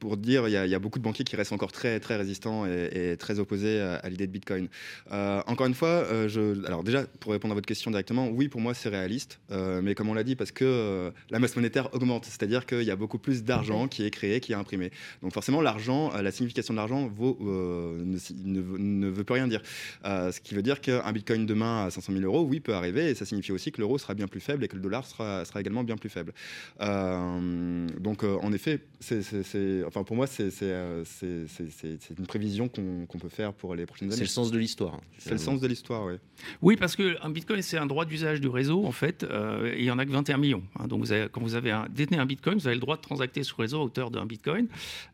pour 0.00 0.16
dire, 0.16 0.48
il 0.48 0.52
y, 0.52 0.56
a, 0.56 0.78
beaucoup 0.78 0.98
de 0.98 1.04
banquiers 1.04 1.24
qui 1.24 1.36
restent 1.36 1.52
encore 1.52 1.72
très, 1.72 2.00
très 2.00 2.16
résistants 2.16 2.64
et, 2.66 3.16
très 3.18 3.38
opposés 3.38 3.80
à, 3.80 4.08
l'idée 4.08 4.26
de 4.26 4.32
Bitcoin. 4.32 4.68
Euh, 5.12 5.42
encore 5.46 5.66
une 5.66 5.74
fois, 5.74 5.88
euh, 5.88 6.26
je, 6.26 6.64
alors 6.66 6.82
déjà, 6.82 7.04
pour 7.20 7.32
répondre 7.32 7.52
à 7.52 7.54
votre 7.54 7.66
question 7.66 7.90
directement, 7.90 8.28
oui, 8.28 8.48
pour 8.48 8.62
moi, 8.62 8.72
c'est 8.72 8.88
réaliste. 8.88 9.40
Euh, 9.52 9.82
mais 9.82 9.94
comme 9.94 10.08
on 10.08 10.14
l'a 10.14 10.24
dit, 10.24 10.36
parce 10.36 10.52
que 10.52 11.12
la 11.28 11.38
masse 11.38 11.54
monétaire 11.54 11.92
augmente, 11.94 12.24
c'est-à-dire 12.24 12.64
qu'il 12.64 12.82
y 12.82 12.90
a 12.90 12.96
beaucoup 12.96 13.18
plus 13.18 13.44
d'argent 13.44 13.88
qui 13.88 14.04
est 14.04 14.10
créé, 14.10 14.40
qui 14.40 14.52
est 14.52 14.56
imprimé. 14.56 14.90
Donc 15.22 15.32
forcément, 15.32 15.60
l'argent, 15.60 16.10
la 16.16 16.32
signification 16.32 16.72
de 16.72 16.78
l'argent 16.78 17.06
vaut, 17.06 17.36
ne, 17.42 19.08
veut 19.08 19.24
plus 19.24 19.34
rien 19.34 19.48
dire. 19.48 19.60
ce 20.04 20.40
qui 20.40 20.54
veut 20.54 20.62
dire 20.62 20.80
qu'un 20.80 21.12
Bitcoin 21.12 21.44
demain 21.44 21.84
à 21.84 21.90
500 21.90 22.14
000 22.14 22.24
euros, 22.24 22.42
oui, 22.42 22.60
peut 22.60 22.74
arriver, 22.74 23.10
et 23.10 23.14
ça 23.14 23.26
signifie 23.26 23.52
aussi 23.52 23.70
que 23.70 23.80
l'euro 23.82 23.98
sera 23.98 24.14
bien 24.14 24.28
plus 24.28 24.40
faible 24.40 24.64
et 24.64 24.68
que 24.68 24.76
le 24.76 24.82
dollar 24.82 25.06
sera, 25.06 25.44
sera 25.44 25.60
également 25.60 25.84
bien 25.84 25.96
plus 25.96 26.08
faible. 26.08 26.32
donc 26.80 28.24
en 28.24 28.52
effet, 28.52 28.80
c'est 29.00 29.82
enfin, 29.90 30.04
pour 30.04 30.16
moi, 30.16 30.26
c'est 30.26 30.50
c'est- 30.50 31.04
c'est- 31.04 31.46
c'est- 31.46 31.70
c'est- 31.70 31.98
c'est 32.00 32.18
une 32.18 32.26
prévision 32.26 32.68
qu'on 32.68 33.18
peut 33.18 33.28
faire 33.28 33.52
pour 33.52 33.74
les 33.74 33.84
prochaines 33.86 34.08
C'est 34.10 34.14
années. 34.16 34.22
le 34.24 34.28
sens 34.28 34.50
de 34.50 34.58
l'histoire. 34.58 34.94
hein, 34.94 35.00
C'est 35.18 35.30
le 35.32 35.38
sens 35.38 35.60
de 35.60 35.66
l'histoire, 35.66 36.06
oui. 36.06 36.14
Oui, 36.62 36.76
parce 36.76 36.96
qu'un 36.96 37.28
bitcoin, 37.30 37.60
c'est 37.62 37.76
un 37.76 37.86
droit 37.86 38.04
d'usage 38.04 38.40
du 38.40 38.48
réseau, 38.48 38.84
en 38.86 38.92
fait, 38.92 39.24
euh, 39.24 39.72
et 39.74 39.78
il 39.80 39.84
n'y 39.84 39.90
en 39.90 39.98
a 39.98 40.06
que 40.06 40.10
21 40.10 40.38
millions. 40.38 40.62
hein. 40.78 40.86
donc, 40.88 41.00
vous 41.00 41.12
avez- 41.12 41.28
quand 41.30 41.40
vous 41.42 41.54
avez 41.54 41.70
un, 41.70 41.86
détenez 41.90 42.16
un 42.18 42.26
bitcoin, 42.26 42.56
vous 42.58 42.66
avez 42.66 42.76
le 42.76 42.80
droit 42.80 42.96
de 42.96 43.02
transacter 43.02 43.42
sur 43.42 43.56
le 43.58 43.62
réseau 43.64 43.80
à 43.80 43.84
hauteur 43.84 44.10
d'un 44.10 44.24
bitcoin. 44.26 44.66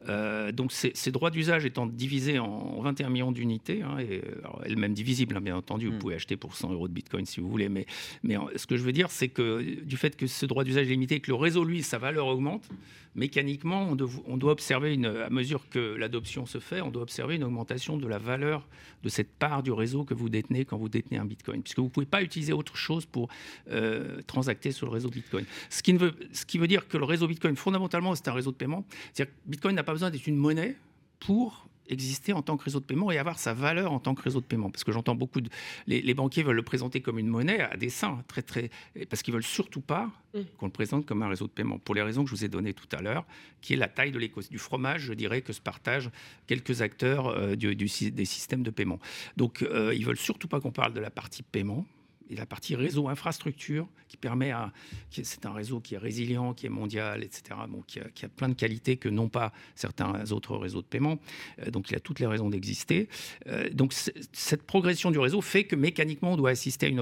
Euh, 0.08 0.52
donc, 0.52 0.72
ces, 0.72 1.10
droits 1.10 1.30
d'usage 1.30 1.64
étant 1.64 1.86
divisés 1.86 2.38
en 2.38 2.80
21 2.82 3.08
millions 3.10 3.32
d'unités, 3.32 3.82
hein, 3.82 3.98
et 3.98 4.18
euh, 4.24 4.64
elles-mêmes 4.64 4.94
divisibles, 4.94 5.36
hein, 5.36 5.40
bien 5.40 5.56
entendu, 5.56 5.86
vous 5.88 5.94
Mm. 5.94 5.98
pouvez 5.98 6.14
acheter 6.14 6.36
pour 6.36 6.54
100 6.54 6.72
euros 6.72 6.88
de 6.88 6.92
bitcoin 6.92 7.24
si 7.26 7.40
vous 7.40 7.48
voulez, 7.48 7.68
mais, 7.68 7.86
mais 8.22 8.36
en- 8.36 8.48
ce 8.56 8.66
que 8.66 8.76
je 8.76 8.82
veux 8.82 8.92
dire, 8.92 9.10
c'est 9.10 9.28
que 9.28 9.62
du 9.82 9.96
fait 9.96 10.16
que 10.16 10.26
ce 10.26 10.46
droit 10.46 10.64
d'usage 10.64 10.86
est 10.86 10.90
limité, 10.90 11.20
que 11.20 11.30
le 11.30 11.34
réseau, 11.36 11.64
lui, 11.64 11.82
sa 11.82 11.98
valeur 11.98 12.26
augmente, 12.26 12.68
mécaniquement, 13.16 13.88
on, 13.88 14.36
doit 14.36 14.52
observer, 14.52 14.94
une, 14.94 15.06
à 15.06 15.30
mesure 15.30 15.68
que 15.70 15.78
l'adoption 15.78 16.44
se 16.46 16.58
fait, 16.58 16.82
on 16.82 16.90
doit 16.90 17.02
observer 17.02 17.36
une 17.36 17.44
augmentation 17.44 17.96
de 17.96 18.06
la 18.06 18.18
valeur 18.18 18.68
de 19.02 19.08
cette 19.08 19.32
part 19.32 19.62
du 19.62 19.72
réseau 19.72 20.04
que 20.04 20.14
vous 20.14 20.28
détenez 20.28 20.66
quand 20.66 20.76
vous 20.76 20.90
détenez 20.90 21.18
un 21.18 21.24
bitcoin. 21.24 21.62
Puisque 21.62 21.78
vous 21.78 21.86
ne 21.86 21.90
pouvez 21.90 22.06
pas 22.06 22.22
utiliser 22.22 22.52
autre 22.52 22.76
chose 22.76 23.06
pour 23.06 23.28
euh, 23.70 24.20
transacter 24.26 24.70
sur 24.70 24.86
le 24.86 24.92
réseau 24.92 25.08
bitcoin. 25.08 25.46
Ce 25.70 25.82
qui, 25.82 25.94
veut, 25.94 26.14
ce 26.32 26.44
qui 26.44 26.58
veut 26.58 26.68
dire 26.68 26.86
que 26.86 26.98
le 26.98 27.04
réseau 27.04 27.26
bitcoin, 27.26 27.56
fondamentalement, 27.56 28.14
c'est 28.14 28.28
un 28.28 28.34
réseau 28.34 28.52
de 28.52 28.56
paiement. 28.56 28.84
C'est-à-dire 29.12 29.34
que 29.34 29.50
bitcoin 29.50 29.74
n'a 29.74 29.82
pas 29.82 29.92
besoin 29.92 30.10
d'être 30.10 30.26
une 30.26 30.36
monnaie 30.36 30.76
pour 31.18 31.66
exister 31.88 32.32
en 32.32 32.42
tant 32.42 32.56
que 32.56 32.64
réseau 32.64 32.80
de 32.80 32.84
paiement 32.84 33.10
et 33.10 33.18
avoir 33.18 33.38
sa 33.38 33.54
valeur 33.54 33.92
en 33.92 33.98
tant 34.00 34.14
que 34.14 34.22
réseau 34.22 34.40
de 34.40 34.46
paiement. 34.46 34.70
Parce 34.70 34.84
que 34.84 34.92
j'entends 34.92 35.14
beaucoup 35.14 35.40
de... 35.40 35.48
Les, 35.86 36.02
les 36.02 36.14
banquiers 36.14 36.42
veulent 36.42 36.56
le 36.56 36.62
présenter 36.62 37.00
comme 37.00 37.18
une 37.18 37.28
monnaie 37.28 37.60
à 37.60 37.76
dessein, 37.76 38.22
très, 38.28 38.42
très... 38.42 38.70
parce 39.08 39.22
qu'ils 39.22 39.34
veulent 39.34 39.42
surtout 39.42 39.80
pas 39.80 40.10
Mm. 40.34 40.40
qu'on 40.58 40.66
le 40.66 40.72
présente 40.72 41.06
comme 41.06 41.22
un 41.22 41.28
réseau 41.28 41.46
de 41.46 41.52
paiement, 41.52 41.78
pour 41.78 41.94
les 41.94 42.02
raisons 42.02 42.22
que 42.24 42.28
je 42.30 42.34
vous 42.34 42.44
ai 42.44 42.48
données 42.48 42.74
tout 42.74 42.88
à 42.94 43.00
l'heure, 43.00 43.24
qui 43.62 43.72
est 43.72 43.76
la 43.76 43.88
taille 43.88 44.10
de 44.10 44.18
l'éco 44.18 44.40
du 44.50 44.58
fromage, 44.58 45.02
je 45.02 45.14
dirais, 45.14 45.40
que 45.40 45.52
se 45.54 45.60
partagent 45.62 46.10
quelques 46.46 46.82
acteurs 46.82 47.28
euh, 47.28 47.54
du- 47.54 47.74
des 47.74 48.24
systèmes 48.26 48.62
de 48.62 48.70
paiement. 48.70 48.98
Donc, 49.38 49.62
euh, 49.62 49.94
ils 49.94 50.04
veulent 50.04 50.18
surtout 50.18 50.48
pas 50.48 50.60
qu'on 50.60 50.72
parle 50.72 50.92
de 50.92 51.00
la 51.00 51.08
partie 51.10 51.42
paiement, 51.42 51.86
et 52.30 52.36
la 52.36 52.46
partie 52.46 52.74
réseau 52.74 53.08
infrastructure 53.08 53.88
qui 54.08 54.16
permet 54.16 54.50
à 54.50 54.72
c'est 55.10 55.46
un 55.46 55.52
réseau 55.52 55.80
qui 55.80 55.94
est 55.94 55.98
résilient 55.98 56.54
qui 56.54 56.66
est 56.66 56.70
mondial 56.70 57.22
etc 57.24 57.58
bon 57.68 57.82
qui 57.86 58.00
a, 58.00 58.28
plein 58.28 58.48
de 58.48 58.54
qualités 58.54 58.96
que 58.96 59.08
n'ont 59.08 59.28
pas 59.28 59.52
certains 59.74 60.30
autres 60.32 60.56
réseaux 60.56 60.82
de 60.82 60.86
paiement. 60.86 61.18
Euh, 61.60 61.70
donc 61.70 61.90
il 61.90 61.96
a 61.96 62.00
toutes 62.00 62.20
les 62.20 62.26
raisons 62.26 62.50
d'exister. 62.50 63.08
Euh, 63.46 63.68
donc 63.70 63.92
cette 64.32 64.62
progression 64.62 65.10
du 65.10 65.18
réseau 65.18 65.40
fait 65.40 65.64
que 65.64 65.76
mécaniquement 65.76 66.32
on 66.32 66.36
doit 66.36 66.50
assister 66.50 66.86
à 66.86 66.88
une, 66.88 67.00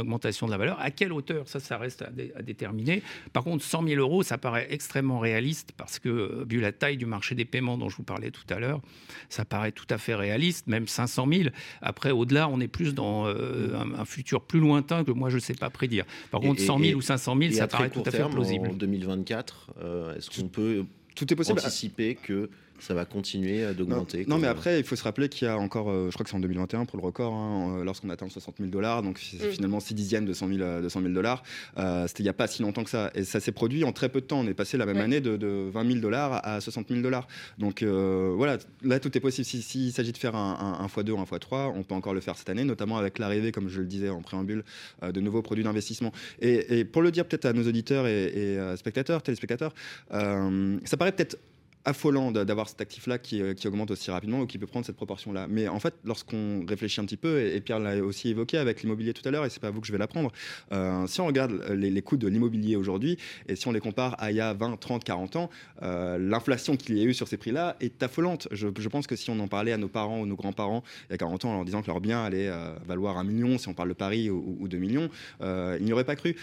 augmentation 0.00 0.46
de 0.46 0.52
la 0.52 0.58
valeur. 0.58 0.80
À 0.80 0.90
quelle 0.90 1.12
hauteur? 1.12 1.48
Ça 1.48 1.60
ça 1.60 1.78
reste 1.78 2.02
à, 2.02 2.10
dé- 2.10 2.32
à 2.36 2.42
déterminer. 2.42 3.02
Par 3.32 3.44
contre 3.44 3.64
100 3.64 3.86
000 3.88 4.00
euros 4.00 4.22
ça 4.22 4.38
paraît 4.38 4.66
extrêmement 4.70 5.18
réaliste 5.18 5.72
parce 5.76 5.98
que 5.98 6.08
euh, 6.08 6.44
vu 6.48 6.60
la 6.60 6.72
taille 6.72 6.96
du 6.96 7.06
marché 7.06 7.34
des 7.34 7.44
paiements 7.44 7.78
dont 7.78 7.88
je 7.88 7.96
vous 7.96 8.02
parlais 8.02 8.30
tout 8.30 8.46
à 8.50 8.58
l'heure 8.58 8.80
ça 9.28 9.44
paraît 9.44 9.72
tout 9.72 9.86
à 9.90 9.98
fait 9.98 10.14
réaliste 10.14 10.66
même 10.66 10.86
500 10.86 11.26
000 11.30 11.48
après 11.80 12.10
au-delà 12.10 12.48
on 12.48 12.60
est 12.60 12.68
plus 12.68 12.94
dans 12.94 13.26
un, 13.26 13.94
un 13.94 14.04
futur 14.04 14.42
plus 14.42 14.60
lointain 14.64 15.04
que 15.04 15.10
moi 15.12 15.30
je 15.30 15.36
ne 15.36 15.40
sais 15.40 15.54
pas 15.54 15.70
prédire 15.70 16.04
par 16.30 16.42
Et- 16.42 16.46
contre 16.46 16.60
et- 16.62 16.66
100 16.66 16.78
000 16.78 16.90
et- 16.90 16.94
ou 16.94 17.00
500 17.00 17.36
000 17.38 17.50
Et 17.50 17.54
ça 17.54 17.68
paraît 17.68 17.90
tout 17.90 18.00
à 18.00 18.10
fait 18.10 18.16
terme, 18.18 18.32
plausible 18.32 18.68
En 18.68 18.74
2024, 18.74 19.70
euh, 19.82 20.16
est-ce 20.16 20.30
qu'on 20.40 20.48
peut 20.48 20.84
Tout 21.14 21.32
est 21.32 21.36
possible. 21.36 21.58
anticiper 21.60 22.16
que 22.16 22.50
ça 22.80 22.92
va 22.94 23.04
continuer 23.04 23.64
à 23.64 23.68
Non, 23.68 23.74
d'augmenter 23.74 24.18
non, 24.20 24.24
comme, 24.34 24.40
mais 24.42 24.48
euh, 24.48 24.50
après, 24.50 24.78
il 24.78 24.84
faut 24.84 24.96
se 24.96 25.04
rappeler 25.04 25.28
qu'il 25.28 25.46
y 25.46 25.50
a 25.50 25.56
encore, 25.56 25.90
euh, 25.90 26.08
je 26.08 26.14
crois 26.14 26.24
que 26.24 26.30
c'est 26.30 26.36
en 26.36 26.40
2021 26.40 26.84
pour 26.84 26.98
le 26.98 27.04
record, 27.04 27.32
hein, 27.32 27.78
euh, 27.78 27.84
lorsqu'on 27.84 28.10
atteint 28.10 28.28
60 28.28 28.56
000 28.58 28.70
dollars, 28.70 29.02
donc 29.02 29.18
Mm. 29.34 29.50
finalement 29.52 29.80
6 29.80 29.94
dixièmes 29.94 30.24
de 30.26 30.32
100 30.32 30.48
000, 30.48 30.60
euh, 30.60 30.80
de 30.82 30.88
100 30.88 31.00
000 31.00 31.12
dollars. 31.14 31.42
Euh, 31.78 32.06
C'était 32.08 32.22
il 32.22 32.26
n'y 32.26 32.30
a 32.30 32.34
pas 32.34 32.46
si 32.46 32.62
longtemps 32.62 32.84
que 32.84 32.90
ça. 32.90 33.10
Et 33.14 33.24
ça 33.24 33.40
s'est 33.40 33.52
produit 33.52 33.84
en 33.84 33.92
très 33.92 34.08
peu 34.08 34.20
de 34.20 34.26
temps. 34.26 34.40
On 34.40 34.46
est 34.46 34.54
passé 34.54 34.76
la 34.76 34.86
même 34.86 34.96
Ouais. 34.96 35.02
année 35.02 35.20
de, 35.20 35.36
de 35.36 35.68
20 35.72 35.86
000 35.86 35.98
dollars 36.00 36.40
à 36.46 36.60
60 36.60 36.88
000 36.88 37.00
dollars. 37.00 37.26
Donc 37.58 37.82
euh, 37.82 38.32
voilà, 38.36 38.58
là 38.82 38.98
tout 39.00 39.16
est 39.16 39.20
possible. 39.20 39.44
S'il 39.46 39.62
si, 39.62 39.70
s'il 39.70 39.92
s'agit 39.92 40.12
de 40.12 40.18
faire 40.18 40.34
un, 40.36 40.76
un, 40.80 40.84
un 40.84 40.86
x2 40.88 41.10
ou 41.12 41.18
un 41.20 41.24
x3, 41.24 41.72
on 41.74 41.82
peut 41.84 41.94
encore 41.94 42.12
le 42.14 42.20
faire 42.20 42.36
cette 42.36 42.48
année, 42.50 42.64
notamment 42.64 42.98
avec 42.98 43.18
l'arrivée, 43.18 43.52
comme 43.52 43.68
je 43.68 43.80
le 43.80 43.86
disais 43.86 44.08
en 44.10 44.20
préambule, 44.22 44.64
euh, 45.02 45.12
de 45.12 45.20
nouveaux 45.20 45.42
produits 45.42 45.64
d'investissement. 45.64 46.12
Et, 46.40 46.80
et 46.80 46.84
pour 46.84 47.02
le 47.02 47.10
dire 47.10 47.24
peut-être 47.26 47.44
à 47.46 47.52
nos 47.52 47.66
auditeurs 47.66 48.06
et, 48.06 48.24
et, 48.24 48.58
euh, 48.58 48.76
spectateurs, 48.76 49.22
téléspectateurs, 49.22 49.72
euh, 50.12 50.78
ça 50.84 50.96
paraît 50.96 51.12
peut-être 51.12 51.38
affolant 51.84 52.32
d'avoir 52.32 52.68
cet 52.68 52.80
actif-là 52.80 53.18
qui, 53.18 53.42
euh, 53.42 53.54
qui 53.54 53.68
augmente 53.68 53.90
aussi 53.90 54.10
rapidement 54.10 54.40
ou 54.40 54.46
qui 54.46 54.58
peut 54.58 54.66
prendre 54.66 54.86
cette 54.86 54.96
proportion-là. 54.96 55.46
Mais 55.48 55.68
en 55.68 55.78
fait, 55.78 55.94
lorsqu'on 56.04 56.64
réfléchit 56.66 57.00
un 57.00 57.04
petit 57.04 57.16
peu, 57.16 57.40
et, 57.40 57.60
Pierre 57.60 57.78
l'a 57.78 58.02
aussi 58.02 58.30
évoqué 58.30 58.58
avec 58.58 58.82
l'immobilier 58.82 59.12
tout 59.12 59.26
à 59.26 59.30
l'heure, 59.30 59.44
et 59.44 59.50
c'est 59.50 59.60
pas 59.60 59.68
à 59.68 59.70
vous 59.70 59.80
que 59.80 59.86
je 59.86 59.92
vais 59.92 59.98
l'apprendre, 59.98 60.32
euh, 60.72 61.06
si 61.06 61.20
on 61.20 61.26
regarde 61.26 61.52
les, 61.70 62.02
coûts 62.02 62.16
de 62.16 62.28
l'immobilier 62.28 62.76
aujourd'hui, 62.76 63.18
et 63.48 63.56
si 63.56 63.68
on 63.68 63.72
les 63.72 63.80
compare 63.80 64.16
à 64.18 64.30
il 64.30 64.36
y 64.36 64.40
a 64.40 64.52
20, 64.54 64.76
30, 64.76 65.04
40 65.04 65.36
ans, 65.36 65.50
euh, 65.82 66.18
l'inflation 66.18 66.76
qu'il 66.76 66.98
y 66.98 67.00
a 67.00 67.04
eu 67.04 67.14
sur 67.14 67.28
ces 67.28 67.36
prix-là 67.36 67.76
est 67.80 68.02
affolante. 68.02 68.48
Je, 68.50 68.68
pense 68.88 69.06
que 69.06 69.16
si 69.16 69.30
on 69.30 69.38
en 69.40 69.48
parlait 69.48 69.72
à 69.72 69.76
nos 69.76 69.88
parents 69.88 70.20
ou 70.20 70.26
nos 70.26 70.36
grands-parents 70.36 70.82
il 71.08 71.12
y 71.12 71.14
a 71.14 71.18
40 71.18 71.44
ans 71.44 71.50
en 71.50 71.54
leur 71.54 71.64
disant 71.64 71.82
que 71.82 71.88
leur 71.88 72.00
bien 72.00 72.24
allait 72.24 72.48
euh, 72.48 72.74
valoir 72.86 73.18
un 73.18 73.24
million, 73.24 73.58
si 73.58 73.68
on 73.68 73.74
parle 73.74 73.88
de 73.88 73.94
Paris, 73.94 74.30
ou, 74.30 74.56
ou 74.60 74.68
2 74.68 74.78
millions, 74.78 75.08
ils 75.40 75.84
n'y 75.84 75.92
auraient 75.92 76.04
pas 76.04 76.16
cru. 76.16 76.36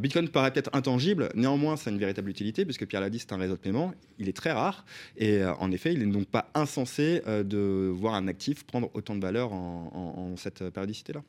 Bitcoin 0.00 0.28
paraît 0.28 0.52
peut-être 0.52 0.70
intangible, 0.72 1.28
néanmoins, 1.34 1.76
ça 1.76 1.90
a 1.90 1.92
une 1.92 1.98
véritable 1.98 2.30
utilité, 2.30 2.64
puisque 2.64 2.86
Pierre 2.86 3.00
l'a 3.00 3.10
dit, 3.10 3.18
c'est 3.18 3.32
un 3.32 3.36
réseau 3.36 3.54
de 3.54 3.60
paiement. 3.60 3.92
Il 4.18 4.28
est 4.28 4.36
très 4.36 4.52
rare. 4.52 4.71
Et 5.16 5.38
euh, 5.38 5.54
en 5.54 5.70
effet, 5.72 5.92
il 5.92 5.98
n'est 6.00 6.12
donc 6.12 6.26
pas 6.26 6.48
insensé 6.54 7.22
euh, 7.26 7.42
de 7.42 7.88
voir 7.92 8.14
un 8.14 8.28
actif 8.28 8.64
prendre 8.64 8.90
autant 8.94 9.14
de 9.16 9.20
valeur 9.20 9.52
en, 9.52 9.90
en- 9.94 10.20
en 10.32 10.36
cette 10.36 10.68
périodicité-là. 10.70 11.22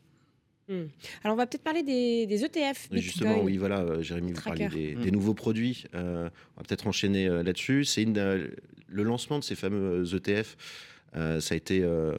Hmm. 0.70 0.86
Alors, 1.24 1.36
on 1.36 1.38
va 1.38 1.46
peut-être 1.46 1.64
parler 1.64 1.84
des, 1.84 2.26
des 2.26 2.46
ETF. 2.46 2.88
Oui, 2.92 3.00
Justement, 3.02 3.42
oui, 3.44 3.58
voilà, 3.58 3.80
euh, 3.82 4.02
Jérémy, 4.02 4.32
vous 4.32 4.42
parliez 4.42 4.70
des, 4.70 4.96
Mm. 4.96 5.02
des 5.02 5.12
nouveaux 5.12 5.34
produits. 5.34 5.84
Euh, 5.94 6.30
on 6.56 6.62
va 6.62 6.66
peut-être 6.68 6.88
enchaîner 6.88 7.28
euh, 7.28 7.44
là-dessus. 7.44 7.84
C'est 7.84 8.06
euh, 8.18 8.48
le 8.88 9.04
lancement 9.04 9.40
de 9.40 9.44
ces 9.44 9.56
fameux 9.56 10.04
ETF. 10.16 10.56
euh, 11.18 11.40
ça 11.42 11.54
a 11.54 11.58
été, 11.58 11.84
euh, 11.84 12.16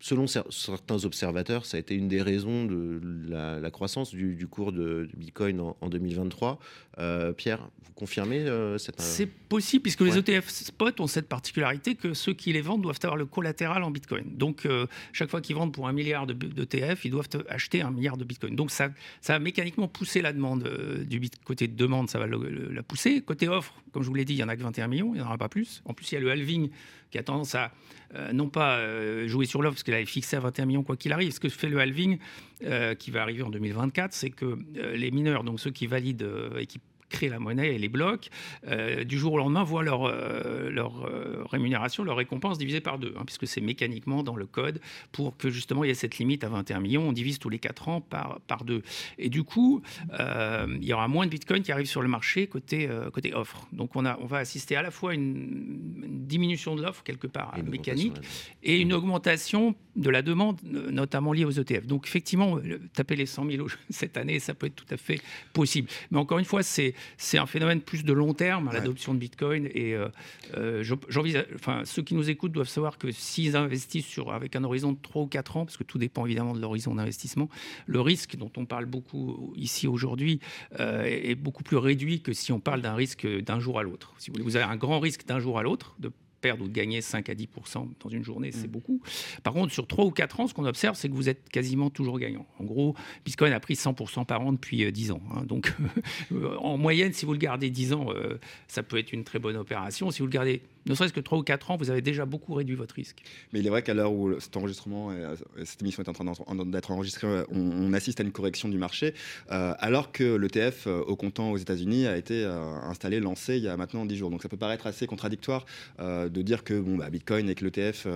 selon 0.00 0.24
cer- 0.24 0.50
certains 0.50 1.04
observateurs, 1.04 1.66
ça 1.66 1.76
a 1.76 1.80
été 1.80 1.94
une 1.94 2.08
des 2.08 2.22
raisons 2.22 2.64
de 2.64 3.00
la, 3.28 3.60
la 3.60 3.70
croissance 3.70 4.10
du, 4.14 4.34
du 4.34 4.46
cours 4.48 4.72
de, 4.72 5.08
de 5.12 5.16
Bitcoin 5.16 5.60
en, 5.60 5.76
en 5.80 5.88
2023. 5.88 6.58
Euh, 6.98 7.32
Pierre, 7.32 7.68
vous 7.84 7.92
confirmez 7.92 8.38
euh, 8.40 8.78
cette 8.78 9.00
C'est 9.00 9.26
possible 9.26 9.82
puisque 9.82 10.00
les. 10.00 10.18
ETF 10.18 10.48
spot 10.48 11.00
ont 11.00 11.06
cette 11.06 11.28
particularité 11.28 11.94
que 11.94 12.14
ceux 12.14 12.32
qui 12.32 12.52
les 12.52 12.60
vendent 12.62 12.82
doivent 12.82 12.98
avoir 13.02 13.16
le 13.16 13.26
collatéral 13.26 13.82
en 13.82 13.90
Bitcoin. 13.90 14.24
Donc 14.36 14.66
euh, 14.66 14.86
chaque 15.12 15.30
fois 15.30 15.40
qu'ils 15.40 15.54
vendent 15.56 15.72
pour 15.72 15.86
un 15.86 15.92
milliard 15.92 16.26
de 16.26 16.32
d'ETF, 16.32 17.04
ils 17.04 17.10
doivent 17.10 17.28
acheter 17.48 17.82
un 17.82 17.90
milliard 17.90 18.16
de 18.16 18.24
Bitcoin. 18.24 18.56
Donc 18.56 18.70
ça, 18.70 18.90
ça 19.20 19.34
a 19.34 19.38
mécaniquement 19.38 19.86
poussé 19.88 20.20
la 20.22 20.32
demande 20.32 20.64
euh, 20.66 21.04
du 21.04 21.20
bit 21.20 21.34
côté 21.44 21.68
de 21.68 21.76
demande, 21.76 22.08
ça 22.10 22.18
va 22.18 22.26
le- 22.26 22.38
le- 22.50 22.72
la 22.72 22.82
pousser. 22.82 23.20
Côté 23.20 23.48
offre, 23.48 23.74
comme 23.92 24.02
je 24.02 24.08
vous 24.08 24.14
l'ai 24.14 24.24
dit, 24.24 24.34
il 24.34 24.38
y 24.38 24.44
en 24.44 24.48
a 24.48 24.56
que 24.56 24.62
21 24.62 24.88
millions, 24.88 25.12
il 25.14 25.18
n'y 25.18 25.20
en 25.22 25.26
aura 25.26 25.38
pas 25.38 25.48
plus. 25.48 25.82
En 25.84 25.94
plus, 25.94 26.10
il 26.12 26.14
y 26.14 26.18
a 26.18 26.20
le 26.20 26.30
halving 26.30 26.70
qui 27.10 27.18
a 27.18 27.22
tendance 27.22 27.54
à 27.54 27.72
euh, 28.14 28.32
non 28.32 28.48
pas 28.48 28.78
euh, 28.78 29.28
jouer 29.28 29.46
sur 29.46 29.62
l'offre 29.62 29.74
parce 29.74 29.82
qu'il 29.84 29.94
avait 29.94 30.04
fixé 30.04 30.36
à 30.36 30.40
21 30.40 30.66
millions 30.66 30.82
quoi 30.82 30.96
qu'il 30.96 31.12
arrive. 31.12 31.32
Ce 31.32 31.40
que 31.40 31.48
fait 31.48 31.68
le 31.68 31.78
halving 31.78 32.18
euh, 32.64 32.94
qui 32.94 33.10
va 33.10 33.22
arriver 33.22 33.42
en 33.42 33.50
2024, 33.50 34.12
c'est 34.12 34.30
que 34.30 34.58
les 34.94 35.10
mineurs, 35.10 35.44
donc 35.44 35.60
ceux 35.60 35.70
qui 35.70 35.86
valident 35.86 36.26
et 36.58 36.66
qui 36.66 36.80
créent 37.10 37.28
la 37.28 37.38
monnaie 37.38 37.74
et 37.74 37.78
les 37.78 37.88
blocs, 37.88 38.30
euh, 38.66 39.04
du 39.04 39.18
jour 39.18 39.34
au 39.34 39.38
lendemain 39.38 39.64
voient 39.64 39.82
leur, 39.82 40.04
euh, 40.04 40.70
leur 40.70 41.04
euh, 41.04 41.44
rémunération, 41.50 42.04
leur 42.04 42.16
récompense 42.16 42.56
divisée 42.56 42.80
par 42.80 42.98
deux, 42.98 43.14
hein, 43.18 43.24
puisque 43.26 43.46
c'est 43.46 43.60
mécaniquement 43.60 44.22
dans 44.22 44.36
le 44.36 44.46
code 44.46 44.80
pour 45.12 45.36
que 45.36 45.50
justement 45.50 45.84
il 45.84 45.88
y 45.88 45.90
ait 45.90 45.94
cette 45.94 46.18
limite 46.18 46.44
à 46.44 46.48
21 46.48 46.80
millions. 46.80 47.08
On 47.08 47.12
divise 47.12 47.38
tous 47.38 47.50
les 47.50 47.58
4 47.58 47.88
ans 47.88 48.00
par, 48.00 48.40
par 48.46 48.64
deux. 48.64 48.82
Et 49.18 49.28
du 49.28 49.42
coup, 49.42 49.82
il 50.18 50.84
y 50.84 50.92
aura 50.92 51.08
moins 51.08 51.26
de 51.26 51.30
Bitcoin 51.30 51.62
qui 51.62 51.72
arrivent 51.72 51.86
sur 51.86 52.02
le 52.02 52.08
marché 52.08 52.46
côté, 52.46 52.88
côté 53.12 53.34
offre. 53.34 53.66
Donc 53.72 53.96
on, 53.96 54.06
a, 54.06 54.18
on 54.20 54.26
va 54.26 54.38
assister 54.38 54.76
à 54.76 54.82
la 54.82 54.90
fois 54.90 55.10
à 55.10 55.14
une, 55.14 56.00
une 56.04 56.26
diminution 56.26 56.76
de 56.76 56.82
l'offre 56.82 57.02
quelque 57.02 57.26
part 57.26 57.54
mécanique 57.64 58.16
et 58.62 58.80
une 58.80 58.92
augmentation 58.92 59.74
de 59.96 60.10
la 60.10 60.22
demande, 60.22 60.60
notamment 60.62 61.32
liée 61.32 61.44
aux 61.44 61.50
ETF. 61.50 61.86
Donc 61.86 62.06
effectivement, 62.06 62.58
taper 62.94 63.16
les 63.16 63.26
100 63.26 63.50
000 63.50 63.66
cette 63.90 64.16
année, 64.16 64.38
ça 64.38 64.54
peut 64.54 64.66
être 64.66 64.76
tout 64.76 64.94
à 64.94 64.96
fait 64.96 65.20
possible. 65.52 65.88
Mais 66.10 66.18
encore 66.18 66.38
une 66.38 66.44
fois, 66.44 66.62
c'est 66.62 66.94
c'est 67.16 67.38
un 67.38 67.46
phénomène 67.46 67.80
plus 67.80 68.04
de 68.04 68.12
long 68.12 68.34
terme, 68.34 68.68
à 68.68 68.70
Ouais. 68.70 68.76
l'adoption 68.78 69.14
de 69.14 69.18
Bitcoin. 69.18 69.68
Et 69.74 69.94
euh, 69.94 70.08
euh, 70.56 70.82
je- 70.82 70.94
j'envisage- 71.08 71.46
enfin, 71.54 71.82
ceux 71.84 72.02
qui 72.02 72.14
nous 72.14 72.30
écoutent 72.30 72.52
doivent 72.52 72.68
savoir 72.68 72.98
que 72.98 73.10
s'ils 73.10 73.56
investissent 73.56 74.06
sur, 74.06 74.32
avec 74.32 74.56
un 74.56 74.64
horizon 74.64 74.92
de 74.92 74.98
3 75.00 75.22
ou 75.22 75.26
4 75.26 75.56
ans, 75.56 75.64
parce 75.64 75.76
que 75.76 75.84
tout 75.84 75.98
dépend 75.98 76.26
évidemment 76.26 76.54
de 76.54 76.60
l'horizon 76.60 76.94
d'investissement, 76.94 77.48
le 77.86 78.00
risque 78.00 78.36
dont 78.36 78.50
on 78.56 78.66
parle 78.66 78.86
beaucoup 78.86 79.52
ici 79.56 79.86
aujourd'hui 79.86 80.40
euh, 80.78 81.04
est 81.04 81.30
est 81.30 81.34
beaucoup 81.34 81.62
plus 81.62 81.76
réduit 81.76 82.22
que 82.22 82.32
si 82.32 82.50
on 82.52 82.60
parle 82.60 82.80
d'un 82.82 82.94
risque 82.94 83.26
d'un 83.26 83.60
jour 83.60 83.78
à 83.78 83.82
l'autre. 83.82 84.14
Si 84.18 84.30
vous 84.30 84.34
voulez, 84.34 84.44
vous 84.44 84.56
avez 84.56 84.64
un 84.64 84.76
grand 84.76 84.98
risque 85.00 85.26
d'un 85.26 85.38
jour 85.38 85.58
à 85.58 85.62
l'autre 85.62 85.94
de 85.98 86.10
perdre 86.40 86.64
ou 86.64 86.68
de 86.68 86.72
gagner 86.72 87.00
5 87.00 87.28
à 87.28 87.34
10% 87.34 87.88
dans 88.02 88.08
une 88.10 88.24
journée, 88.24 88.50
c'est 88.52 88.66
Mm. 88.66 88.70
beaucoup. 88.70 89.00
Par 89.42 89.52
contre, 89.52 89.72
sur 89.72 89.86
3 89.86 90.04
ou 90.04 90.10
4 90.10 90.40
ans, 90.40 90.46
ce 90.46 90.54
qu'on 90.54 90.64
observe, 90.64 90.96
c'est 90.96 91.08
que 91.08 91.14
vous 91.14 91.28
êtes 91.28 91.48
quasiment 91.50 91.90
toujours 91.90 92.18
gagnant. 92.18 92.46
En 92.58 92.64
gros, 92.64 92.94
Bitcoin 93.24 93.52
a 93.52 93.60
pris 93.60 93.74
100% 93.74 94.24
par 94.24 94.40
an 94.40 94.52
depuis 94.52 94.84
euh, 94.84 94.90
10 94.90 95.12
ans. 95.12 95.22
hein. 95.34 95.44
Donc, 95.44 95.72
euh, 96.32 96.56
en 96.58 96.76
moyenne, 96.78 97.12
si 97.12 97.26
vous 97.26 97.32
le 97.32 97.38
gardez 97.38 97.70
10 97.70 97.92
ans, 97.92 98.06
euh, 98.10 98.38
ça 98.68 98.82
peut 98.82 98.98
être 98.98 99.12
une 99.12 99.24
très 99.24 99.38
bonne 99.38 99.56
opération. 99.56 100.10
Si 100.10 100.20
vous 100.20 100.26
le 100.26 100.32
gardez 100.32 100.62
ne 100.86 100.94
serait-ce 100.94 101.12
que 101.12 101.20
3 101.20 101.38
ou 101.38 101.42
4 101.42 101.70
ans, 101.70 101.76
vous 101.76 101.90
avez 101.90 102.02
déjà 102.02 102.24
beaucoup 102.24 102.54
réduit 102.54 102.76
votre 102.76 102.94
risque. 102.94 103.22
Mais 103.52 103.60
il 103.60 103.66
est 103.66 103.70
vrai 103.70 103.82
qu'à 103.82 103.94
l'heure 103.94 104.12
où 104.12 104.38
cet 104.40 104.56
enregistrement, 104.56 105.10
euh, 105.10 105.36
cette 105.64 105.82
émission 105.82 106.02
est 106.02 106.08
en 106.08 106.12
train 106.12 106.64
d'être 106.64 106.90
enregistrée, 106.90 107.26
euh, 107.26 107.44
on, 107.50 107.92
assiste 107.92 108.20
à 108.20 108.22
une 108.22 108.30
correction 108.30 108.68
du 108.68 108.78
marché, 108.78 109.14
euh, 109.50 109.74
alors 109.78 110.12
que 110.12 110.36
l'ETF 110.36 110.86
au 110.86 111.16
comptant 111.16 111.50
aux 111.50 111.56
États-Unis 111.56 112.06
a 112.06 112.16
été 112.16 112.44
installé, 112.44 113.18
lancé 113.18 113.56
il 113.56 113.64
y 113.64 113.68
a 113.68 113.76
maintenant 113.76 114.06
10 114.06 114.16
jours. 114.16 114.30
Donc 114.30 114.42
ça 114.42 114.48
peut 114.48 114.56
paraître 114.56 114.86
assez 114.86 115.06
contradictoire 115.08 115.66
de 115.98 116.42
dire 116.42 116.62
que 116.62 116.78
bon, 116.78 116.96
bah, 116.96 117.10
Bitcoin 117.10 117.50
et 117.50 117.54
que 117.56 117.64
l'ETF 117.64 118.06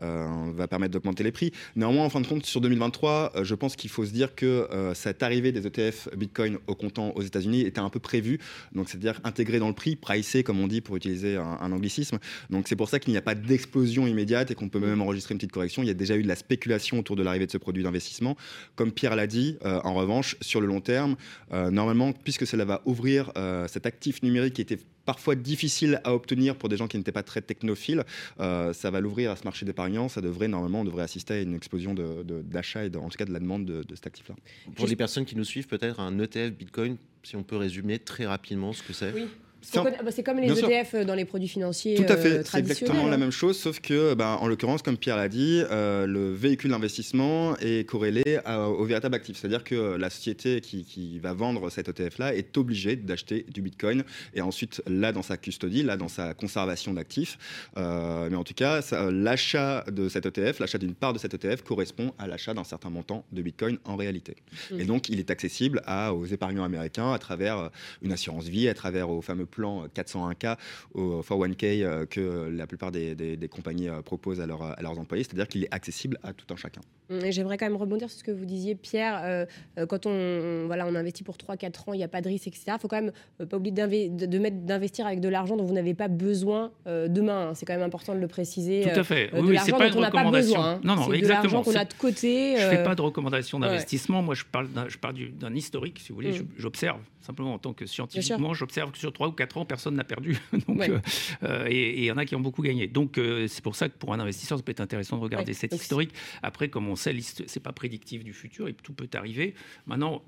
va 0.00 0.68
permettre 0.68 0.92
d'augmenter 0.92 1.24
les 1.24 1.32
prix. 1.32 1.52
Néanmoins, 1.74 2.04
en 2.04 2.10
fin 2.10 2.20
de 2.20 2.26
compte, 2.26 2.44
sur 2.44 2.60
2023, 2.60 3.32
euh, 3.36 3.44
je 3.44 3.54
pense 3.54 3.76
qu'il 3.76 3.90
faut 3.90 4.04
se 4.04 4.12
dire 4.12 4.34
que 4.34 4.68
cette 4.94 5.22
arrivée 5.22 5.52
des 5.52 5.66
ETF 5.66 6.08
Bitcoin 6.16 6.58
au 6.66 6.74
comptant 6.74 7.12
aux 7.12 7.22
États-Unis 7.22 7.62
était 7.62 7.80
un 7.80 7.88
peu 7.88 8.00
prévue. 8.00 8.38
Donc 8.74 8.88
c'est-à-dire 8.88 9.20
intégré 9.24 9.58
dans 9.58 9.68
le 9.68 9.74
prix, 9.74 9.96
pricé, 9.96 10.42
comme 10.42 10.60
on 10.60 10.66
dit, 10.66 10.80
pour 10.80 10.96
utiliser 10.96 11.36
un, 11.36 11.58
un 11.60 11.72
anglicisme. 11.72 12.03
Donc 12.50 12.68
c'est 12.68 12.76
pour 12.76 12.88
ça 12.88 12.98
qu'il 12.98 13.12
n'y 13.12 13.18
a 13.18 13.22
pas 13.22 13.34
d'explosion 13.34 14.06
immédiate 14.06 14.50
et 14.50 14.54
qu'on 14.54 14.68
peut 14.68 14.80
même 14.80 15.00
enregistrer 15.02 15.32
une 15.34 15.38
petite 15.38 15.52
correction. 15.52 15.82
Il 15.82 15.86
y 15.86 15.90
a 15.90 15.94
déjà 15.94 16.16
eu 16.16 16.22
de 16.22 16.28
la 16.28 16.36
spéculation 16.36 16.98
autour 16.98 17.16
de 17.16 17.22
l'arrivée 17.22 17.46
de 17.46 17.50
ce 17.52 17.58
produit 17.58 17.82
d'investissement. 17.82 18.36
Comme 18.76 18.92
Pierre 18.92 19.16
l'a 19.16 19.26
dit, 19.26 19.56
euh, 19.64 19.80
en 19.84 19.94
revanche, 19.94 20.36
sur 20.40 20.60
le 20.60 20.66
long 20.66 20.80
terme, 20.80 21.16
euh, 21.52 21.70
normalement, 21.70 22.12
puisque 22.12 22.46
cela 22.46 22.64
va 22.64 22.82
ouvrir 22.84 23.32
euh, 23.36 23.66
cet 23.68 23.86
actif 23.86 24.22
numérique 24.22 24.54
qui 24.54 24.62
était 24.62 24.78
parfois 25.04 25.34
difficile 25.34 26.00
à 26.04 26.14
obtenir 26.14 26.56
pour 26.56 26.70
des 26.70 26.76
gens 26.78 26.88
qui 26.88 26.96
n'étaient 26.96 27.12
pas 27.12 27.22
très 27.22 27.42
technophiles, 27.42 28.04
euh, 28.40 28.72
ça 28.72 28.90
va 28.90 29.00
l'ouvrir 29.00 29.30
à 29.30 29.36
ce 29.36 29.44
marché 29.44 29.66
d'épargnants. 29.66 30.08
Ça 30.08 30.20
devrait 30.22 30.48
normalement, 30.48 30.80
on 30.80 30.84
devrait 30.84 31.02
assister 31.02 31.34
à 31.34 31.40
une 31.42 31.54
explosion 31.54 31.92
d'achat 31.94 32.14
de, 32.14 32.22
de, 32.22 32.42
d'achat 32.42 32.84
et 32.86 32.90
de- 32.90 32.98
en 32.98 33.08
tout 33.10 33.18
cas 33.18 33.26
de 33.26 33.32
la 33.32 33.38
demande 33.40 33.66
de, 33.66 33.82
de 33.82 33.94
cet 33.94 34.06
actif-là. 34.06 34.34
Pour 34.76 34.86
les 34.86 34.96
personnes 34.96 35.26
qui 35.26 35.36
nous 35.36 35.44
suivent, 35.44 35.66
peut-être 35.66 36.00
un 36.00 36.18
ETF 36.18 36.52
Bitcoin, 36.52 36.96
si 37.22 37.36
on 37.36 37.42
peut 37.42 37.56
résumer 37.56 37.98
très 37.98 38.24
rapidement 38.26 38.72
ce 38.72 38.82
que 38.82 38.92
c'est. 38.94 39.12
Oui. 39.12 39.26
C'est 39.64 39.82
bah, 39.82 40.10
C'est 40.10 40.22
comme 40.22 40.38
les 40.38 40.46
Bien 40.46 40.56
sûr. 40.56 40.70
ETF 40.70 41.06
dans 41.06 41.14
les 41.14 41.24
produits 41.24 41.48
financiers 41.48 41.94
Tout 41.96 42.04
à 42.08 42.12
euh, 42.12 42.16
fait, 42.16 42.30
c'est 42.30 42.42
traditionnels, 42.44 42.70
exactement 42.70 43.06
la 43.08 43.14
hein. 43.14 43.18
même 43.18 43.30
chose, 43.30 43.58
sauf 43.58 43.80
que, 43.80 44.14
ben, 44.14 44.38
en 44.40 44.46
l'occurrence, 44.46 44.82
comme 44.82 44.96
Pierre 44.96 45.16
l'a 45.16 45.28
dit, 45.28 45.62
euh, 45.70 46.06
le 46.06 46.32
véhicule 46.32 46.70
d'investissement 46.70 47.56
est 47.58 47.88
corrélé 47.88 48.38
à- 48.44 48.68
au 48.68 48.84
véritable 48.84 49.14
actif. 49.14 49.38
C'est-à-dire 49.38 49.64
que 49.64 49.96
la 49.96 50.10
société 50.10 50.60
qui, 50.60 50.84
qui 50.84 51.18
va 51.18 51.32
vendre 51.32 51.70
cet 51.70 51.88
ETF-là 51.88 52.34
est 52.34 52.56
obligée 52.58 52.96
d'acheter 52.96 53.46
du 53.48 53.62
Bitcoin 53.62 54.04
et 54.34 54.40
ensuite, 54.40 54.82
là, 54.86 55.12
dans 55.12 55.22
sa 55.22 55.36
custodie, 55.36 55.82
là, 55.82 55.96
dans 55.96 56.08
sa 56.08 56.34
conservation 56.34 56.92
d'actifs. 56.94 57.38
Euh, 57.76 58.28
mais 58.30 58.36
en 58.36 58.44
tout 58.44 58.54
cas, 58.54 58.80
l'achat 59.10 59.84
de 59.90 60.08
cet 60.08 60.26
ETF, 60.26 60.60
l'achat 60.60 60.78
d'une 60.78 60.94
part 60.94 61.12
de 61.12 61.18
cet 61.18 61.34
ETF 61.34 61.62
correspond 61.62 62.12
à 62.18 62.26
l'achat 62.26 62.54
d'un 62.54 62.64
certain 62.64 62.90
montant 62.90 63.24
de 63.32 63.42
Bitcoin 63.42 63.78
en 63.84 63.96
réalité. 63.96 64.36
Mm. 64.70 64.80
Et 64.80 64.84
donc, 64.84 65.08
il 65.08 65.18
est 65.18 65.30
accessible 65.30 65.82
à, 65.86 66.12
aux 66.12 66.26
épargnants 66.26 66.64
américains 66.64 67.12
à 67.12 67.18
travers 67.18 67.58
euh, 67.58 67.68
une 68.02 68.12
assurance 68.12 68.44
vie, 68.44 68.68
à 68.68 68.74
travers 68.74 69.10
au 69.10 69.22
fameux 69.22 69.46
plan 69.54 69.86
401k, 69.86 70.56
au 70.94 71.20
401k 71.22 71.82
euh, 71.84 72.06
que 72.06 72.50
la 72.52 72.66
plupart 72.66 72.90
des, 72.92 73.14
des- 73.14 73.36
des 73.36 73.48
compagnies 73.48 73.88
euh, 73.88 74.02
proposent 74.02 74.40
à, 74.40 74.46
leurs- 74.46 74.78
à 74.78 74.82
leurs 74.82 74.98
employés, 74.98 75.24
c'est-à-dire 75.24 75.48
qu'il 75.48 75.64
est 75.64 75.72
accessible 75.74 76.18
à 76.22 76.32
tout 76.32 76.46
un 76.52 76.56
chacun. 76.56 76.80
Et 77.10 77.32
J'aimerais 77.32 77.58
quand 77.58 77.66
même 77.66 77.76
rebondir 77.76 78.08
sur 78.08 78.18
ce 78.18 78.24
que 78.24 78.30
vous 78.30 78.46
disiez, 78.46 78.74
Pierre. 78.74 79.20
Euh, 79.24 79.44
quand 79.86 80.06
on, 80.06 80.10
on- 80.10 80.66
voilà, 80.66 80.86
on 80.86 80.94
investit 80.94 81.22
pour 81.22 81.36
3-4 81.36 81.90
ans, 81.90 81.92
il 81.92 81.98
n'y 81.98 82.04
a 82.04 82.08
pas 82.08 82.20
de 82.22 82.28
risque, 82.28 82.46
etc. 82.48 82.64
Il 82.68 82.78
faut 82.80 82.88
quand 82.88 83.00
même 83.00 83.12
euh, 83.40 83.46
pas 83.46 83.56
oublier 83.58 83.72
de, 84.08 84.26
de 84.26 84.38
mettre- 84.38 84.56
d'investir 84.64 85.06
avec 85.06 85.20
de 85.20 85.28
l'argent 85.28 85.56
dont 85.56 85.64
vous 85.64 85.74
n'avez 85.74 85.94
pas 85.94 86.08
besoin 86.08 86.72
euh, 86.86 87.08
demain. 87.08 87.48
hein. 87.50 87.54
C'est 87.54 87.66
quand 87.66 87.74
même 87.74 87.82
important 87.82 88.14
de 88.14 88.20
le 88.20 88.28
préciser. 88.28 88.82
Tout 88.92 88.98
à 89.00 89.04
fait. 89.04 89.26
euh, 89.34 89.40
oui, 89.40 89.42
de 89.42 89.46
oui, 89.52 89.58
c'est 89.62 89.70
l'argent 89.70 89.78
pas 89.78 89.84
dont 89.88 89.92
une 89.92 89.98
on 89.98 90.00
n'a 90.02 90.10
pas 90.10 90.18
recommandation. 90.18 90.54
besoin. 90.56 90.70
hein. 90.74 90.80
Non, 90.82 90.96
non, 90.96 91.02
C'est 91.04 91.10
de 91.10 91.14
exactement. 91.16 91.52
l'argent 91.54 91.70
qu'on 91.70 91.76
a 91.78 91.84
de 91.84 91.94
côté. 91.94 92.56
Je 92.58 92.64
ne 92.64 92.70
fais 92.70 92.82
pas 92.82 92.94
de 92.94 93.02
recommandation 93.02 93.58
ouais. 93.60 93.66
d'investissement. 93.68 94.22
Moi, 94.22 94.34
je 94.34 94.44
parle 94.50 94.68
d'un, 94.70 94.88
je 94.88 94.96
parle 94.98 95.14
du- 95.14 95.28
d'un 95.30 95.54
historique, 95.54 95.98
si 96.00 96.08
vous 96.08 96.14
voulez. 96.16 96.32
Je- 96.32 96.42
J'observe 96.56 97.00
simplement 97.20 97.54
en 97.54 97.58
tant 97.58 97.72
que 97.74 97.84
scientifiquement, 97.86 98.54
j'observe 98.54 98.90
que 98.92 98.98
sur 98.98 99.12
3 99.12 99.28
ou 99.28 99.32
4 99.32 99.43
ans, 99.56 99.64
personne 99.64 99.94
n'a 99.94 100.04
perdu. 100.04 100.38
Donc, 100.66 100.78
Ouais. 100.78 100.90
euh, 100.90 100.98
euh, 101.44 101.66
et 101.68 101.98
il 101.98 102.04
y 102.04 102.10
en 102.12 102.16
a 102.16 102.24
qui 102.24 102.34
ont 102.34 102.40
beaucoup 102.40 102.62
gagné. 102.62 102.86
Donc, 102.88 103.18
euh, 103.18 103.46
c'est 103.48 103.62
pour 103.62 103.76
ça 103.76 103.88
que 103.88 103.96
pour 103.98 104.12
un 104.12 104.20
investisseur, 104.20 104.58
ça 104.58 104.64
peut 104.64 104.72
être 104.72 104.80
intéressant 104.80 105.16
de 105.18 105.22
regarder 105.22 105.52
Ouais. 105.52 105.54
cet 105.58 105.70
Donc, 105.72 105.80
historique. 105.80 106.10
Après, 106.42 106.68
comme 106.68 106.88
on 106.88 106.96
sait, 106.96 107.14
c'est 107.20 107.60
pas 107.62 107.72
prédictif 107.72 108.24
du 108.24 108.32
futur 108.32 108.68
et 108.68 108.74
tout 108.74 108.92
peut 108.92 109.08
arriver. 109.14 109.54
Maintenant, 109.86 110.22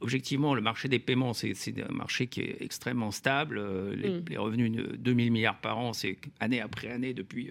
objectivement, 0.00 0.54
le 0.54 0.60
marché 0.60 0.88
des 0.88 0.98
paiements, 0.98 1.32
c'est 1.32 1.54
un 1.88 1.92
marché 1.92 2.26
qui 2.26 2.40
est 2.40 2.56
extrêmement 2.60 3.10
stable. 3.10 3.60
Les, 3.94 4.08
Mm. 4.10 4.24
les 4.30 4.36
revenus 4.36 4.72
de 4.72 4.96
2000 4.96 5.30
milliards 5.32 5.58
par 5.60 5.78
an, 5.78 5.92
c'est 5.92 6.16
année 6.40 6.60
après 6.60 6.88
année 6.90 7.12
depuis 7.14 7.50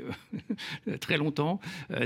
euh, 0.87 0.97
très 0.99 1.17
longtemps. 1.17 1.59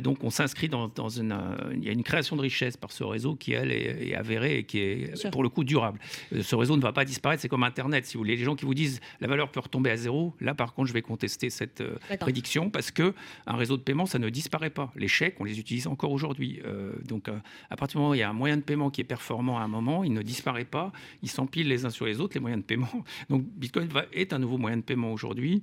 Donc, 0.04 0.24
on 0.24 0.30
s'inscrit 0.30 0.70
dans, 0.70 0.88
dans 0.90 1.10
une, 1.10 1.36
il 1.74 1.84
y 1.84 1.90
a 1.90 1.92
une 1.92 2.04
création 2.04 2.36
de 2.36 2.42
richesse 2.42 2.78
par 2.78 2.92
ce 2.92 3.04
réseau 3.04 3.36
qui 3.36 3.54
elle 3.54 3.72
est, 3.72 4.10
est 4.10 4.16
avérée 4.16 4.60
et 4.60 4.64
qui 4.64 4.80
est 4.80 5.30
pour 5.32 5.44
le 5.44 5.50
coup 5.50 5.64
durable. 5.64 6.00
Ce 6.42 6.56
réseau 6.56 6.76
ne 6.78 6.82
va 6.82 6.92
pas 6.94 7.06
disparaître. 7.06 7.42
C'est 7.42 7.50
comme 7.50 7.64
Internet, 7.64 8.06
si 8.06 8.16
vous 8.16 8.20
voulez. 8.22 8.36
Les 8.36 8.44
gens 8.44 8.56
qui 8.56 8.66
vous 8.66 8.74
disent 8.74 8.81
la 9.20 9.28
valeur 9.28 9.52
peut 9.52 9.60
retomber 9.60 9.90
à 9.90 9.98
zéro. 9.98 10.34
Là, 10.40 10.54
par 10.54 10.74
contre, 10.74 10.88
je 10.88 10.94
vais 10.94 11.02
contester 11.02 11.50
cette 11.50 11.82
euh, 11.82 11.98
prédiction 12.20 12.70
parce 12.70 12.92
que 12.92 13.14
un 13.46 13.56
réseau 13.56 13.78
de 13.78 13.82
paiement, 13.82 14.06
ça 14.06 14.20
ne 14.20 14.30
disparaît 14.30 14.70
pas. 14.70 14.92
Les 14.96 15.08
chèques, 15.08 15.36
on 15.40 15.44
les 15.44 15.60
utilise 15.60 15.88
encore 15.88 16.12
aujourd'hui. 16.12 16.62
Euh, 16.66 16.94
donc, 17.06 17.28
euh, 17.28 17.38
à 17.70 17.76
partir 17.76 17.98
du 17.98 18.02
moment 18.02 18.12
où 18.12 18.16
il 18.16 18.20
y 18.20 18.24
a 18.24 18.30
un 18.30 18.34
moyen 18.34 18.58
de 18.58 18.62
paiement 18.62 18.90
qui 18.90 19.02
est 19.02 19.06
performant 19.06 19.60
à 19.60 19.64
un 19.64 19.68
moment, 19.68 20.04
il 20.04 20.14
ne 20.14 20.22
disparaît 20.22 20.66
pas. 20.66 20.92
Ils 21.22 21.30
s'empilent 21.30 21.68
les 21.68 21.86
uns 21.86 21.90
sur 21.90 22.06
les 22.06 22.20
autres, 22.20 22.36
les 22.36 22.42
moyens 22.42 22.62
de 22.62 22.66
paiement. 22.66 23.04
Donc, 23.30 23.44
Bitcoin 23.44 23.88
va, 23.88 24.06
est 24.14 24.34
un 24.34 24.40
nouveau 24.40 24.58
moyen 24.58 24.78
de 24.78 24.84
paiement 24.84 25.12
aujourd'hui. 25.12 25.62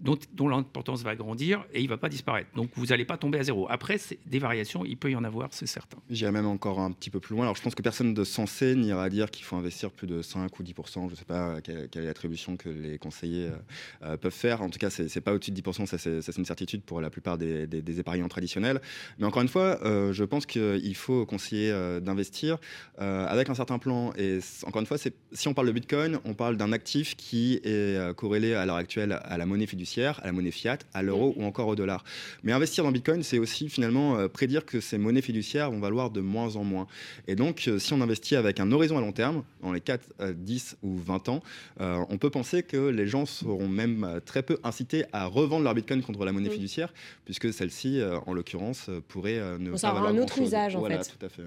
Dont, 0.00 0.48
l'importance 0.48 1.02
va 1.02 1.14
grandir 1.14 1.64
et 1.74 1.80
il 1.80 1.84
ne 1.84 1.88
va 1.88 1.98
pas 1.98 2.08
disparaître. 2.08 2.48
Donc 2.54 2.70
vous 2.74 2.86
n'allez 2.86 3.04
pas 3.04 3.16
tomber 3.16 3.38
à 3.38 3.42
zéro. 3.42 3.66
Après, 3.68 3.98
des 4.26 4.38
variations, 4.38 4.84
il 4.84 4.96
peut 4.96 5.10
y 5.10 5.16
en 5.16 5.24
avoir, 5.24 5.48
c'est 5.52 5.66
certain. 5.66 5.98
J'irai 6.10 6.30
même 6.30 6.46
encore 6.46 6.80
un 6.80 6.92
petit 6.92 7.10
peu 7.10 7.20
plus 7.20 7.34
loin. 7.34 7.44
Alors, 7.44 7.56
je 7.56 7.62
pense 7.62 7.74
que 7.74 7.82
personne 7.82 8.14
de 8.14 8.24
sensé 8.24 8.74
n'ira 8.74 9.08
dire 9.10 9.30
qu'il 9.30 9.44
faut 9.44 9.56
investir 9.56 9.90
plus 9.90 10.06
de 10.06 10.22
5 10.22 10.58
ou 10.58 10.62
10%. 10.62 11.06
Je 11.06 11.10
ne 11.10 11.16
sais 11.16 11.24
pas 11.24 11.60
quelle, 11.60 11.88
quelle 11.88 12.04
est 12.04 12.06
l'attribution 12.06 12.56
que 12.56 12.68
les 12.68 12.98
conseillers 12.98 13.48
euh, 13.48 13.56
euh, 14.02 14.16
peuvent 14.16 14.32
faire. 14.32 14.62
En 14.62 14.70
tout 14.70 14.78
cas, 14.78 14.90
c'est 14.90 15.08
c'est 15.18 15.24
pas 15.24 15.32
au-dessus 15.32 15.50
de 15.50 15.60
10%. 15.60 15.86
Ça, 15.86 15.98
c'est 15.98 16.36
une 16.36 16.44
certitude 16.44 16.82
pour 16.82 17.00
la 17.00 17.10
plupart 17.10 17.38
des, 17.38 17.66
épargnants 17.98 18.28
traditionnels. 18.28 18.80
Mais 19.18 19.26
encore 19.26 19.42
une 19.42 19.48
fois, 19.48 19.80
euh, 19.84 20.12
je 20.12 20.24
pense 20.24 20.46
qu'il 20.46 20.94
faut 20.94 21.26
conseiller 21.26 21.70
euh, 21.72 22.00
d'investir 22.00 22.58
euh, 23.00 23.26
avec 23.26 23.50
un 23.50 23.54
certain 23.54 23.78
plan. 23.78 24.12
Et 24.16 24.38
encore 24.64 24.80
une 24.80 24.86
fois, 24.86 24.98
si 24.98 25.48
on 25.48 25.54
parle 25.54 25.66
de 25.66 25.72
Bitcoin, 25.72 26.18
on 26.24 26.34
parle 26.34 26.56
d'un 26.56 26.72
actif 26.72 27.16
qui 27.16 27.54
est 27.64 27.96
euh, 27.96 28.14
corrélé 28.14 28.54
à 28.54 28.64
l'heure 28.66 28.76
actuelle 28.76 29.20
à 29.24 29.36
la 29.38 29.46
monnaie 29.46 29.66
fiduciaire, 29.66 29.87
à 29.96 30.26
la 30.26 30.32
monnaie 30.32 30.50
fiat, 30.50 30.78
à 30.94 31.02
l'euro 31.02 31.34
ou 31.36 31.44
encore 31.44 31.68
au 31.68 31.74
dollar. 31.74 32.04
Mais 32.42 32.52
investir 32.52 32.84
dans 32.84 32.92
Bitcoin, 32.92 33.22
c'est 33.22 33.38
aussi 33.38 33.68
finalement 33.68 34.16
euh, 34.18 34.28
prédire 34.28 34.64
que 34.66 34.80
ces 34.80 34.98
monnaies 34.98 35.22
fiduciaires 35.22 35.70
vont 35.70 35.80
valoir 35.80 36.10
de 36.10 36.20
moins 36.20 36.56
en 36.56 36.64
moins. 36.64 36.86
Et 37.26 37.34
donc, 37.34 37.64
euh, 37.68 37.78
si 37.78 37.92
on 37.92 38.00
investit 38.00 38.36
avec 38.36 38.60
un 38.60 38.70
horizon 38.72 38.98
à 38.98 39.00
long 39.00 39.12
terme, 39.12 39.42
dans 39.62 39.72
les 39.72 39.80
4, 39.80 40.04
euh, 40.20 40.32
10 40.36 40.76
ou 40.82 40.96
20 40.98 41.28
ans, 41.28 41.42
euh, 41.80 42.04
on 42.10 42.18
peut 42.18 42.30
penser 42.30 42.62
que 42.62 42.76
les 42.88 43.06
gens 43.06 43.24
seront 43.26 43.68
même 43.68 44.04
euh, 44.04 44.20
très 44.20 44.42
peu 44.42 44.58
incités 44.64 45.04
à 45.12 45.26
revendre 45.26 45.64
leur 45.64 45.74
Bitcoin 45.74 46.02
contre 46.02 46.24
la 46.24 46.32
monnaie 46.32 46.48
Mm. 46.48 46.52
fiduciaire, 46.52 46.92
puisque 47.24 47.52
celle-ci, 47.52 48.00
euh, 48.00 48.18
en 48.26 48.32
l'occurrence, 48.32 48.86
euh, 48.88 49.00
pourrait 49.08 49.38
euh, 49.38 49.58
ne 49.58 49.70
Bon, 49.72 49.78
pas 49.78 49.92
valoir 49.92 50.12
un 50.12 50.18
autre 50.18 50.38
usage, 50.40 50.76
en 50.76 50.80
voilà, 50.80 51.02
fait. 51.02 51.12
tout 51.18 51.24
à 51.26 51.28
fait. 51.28 51.42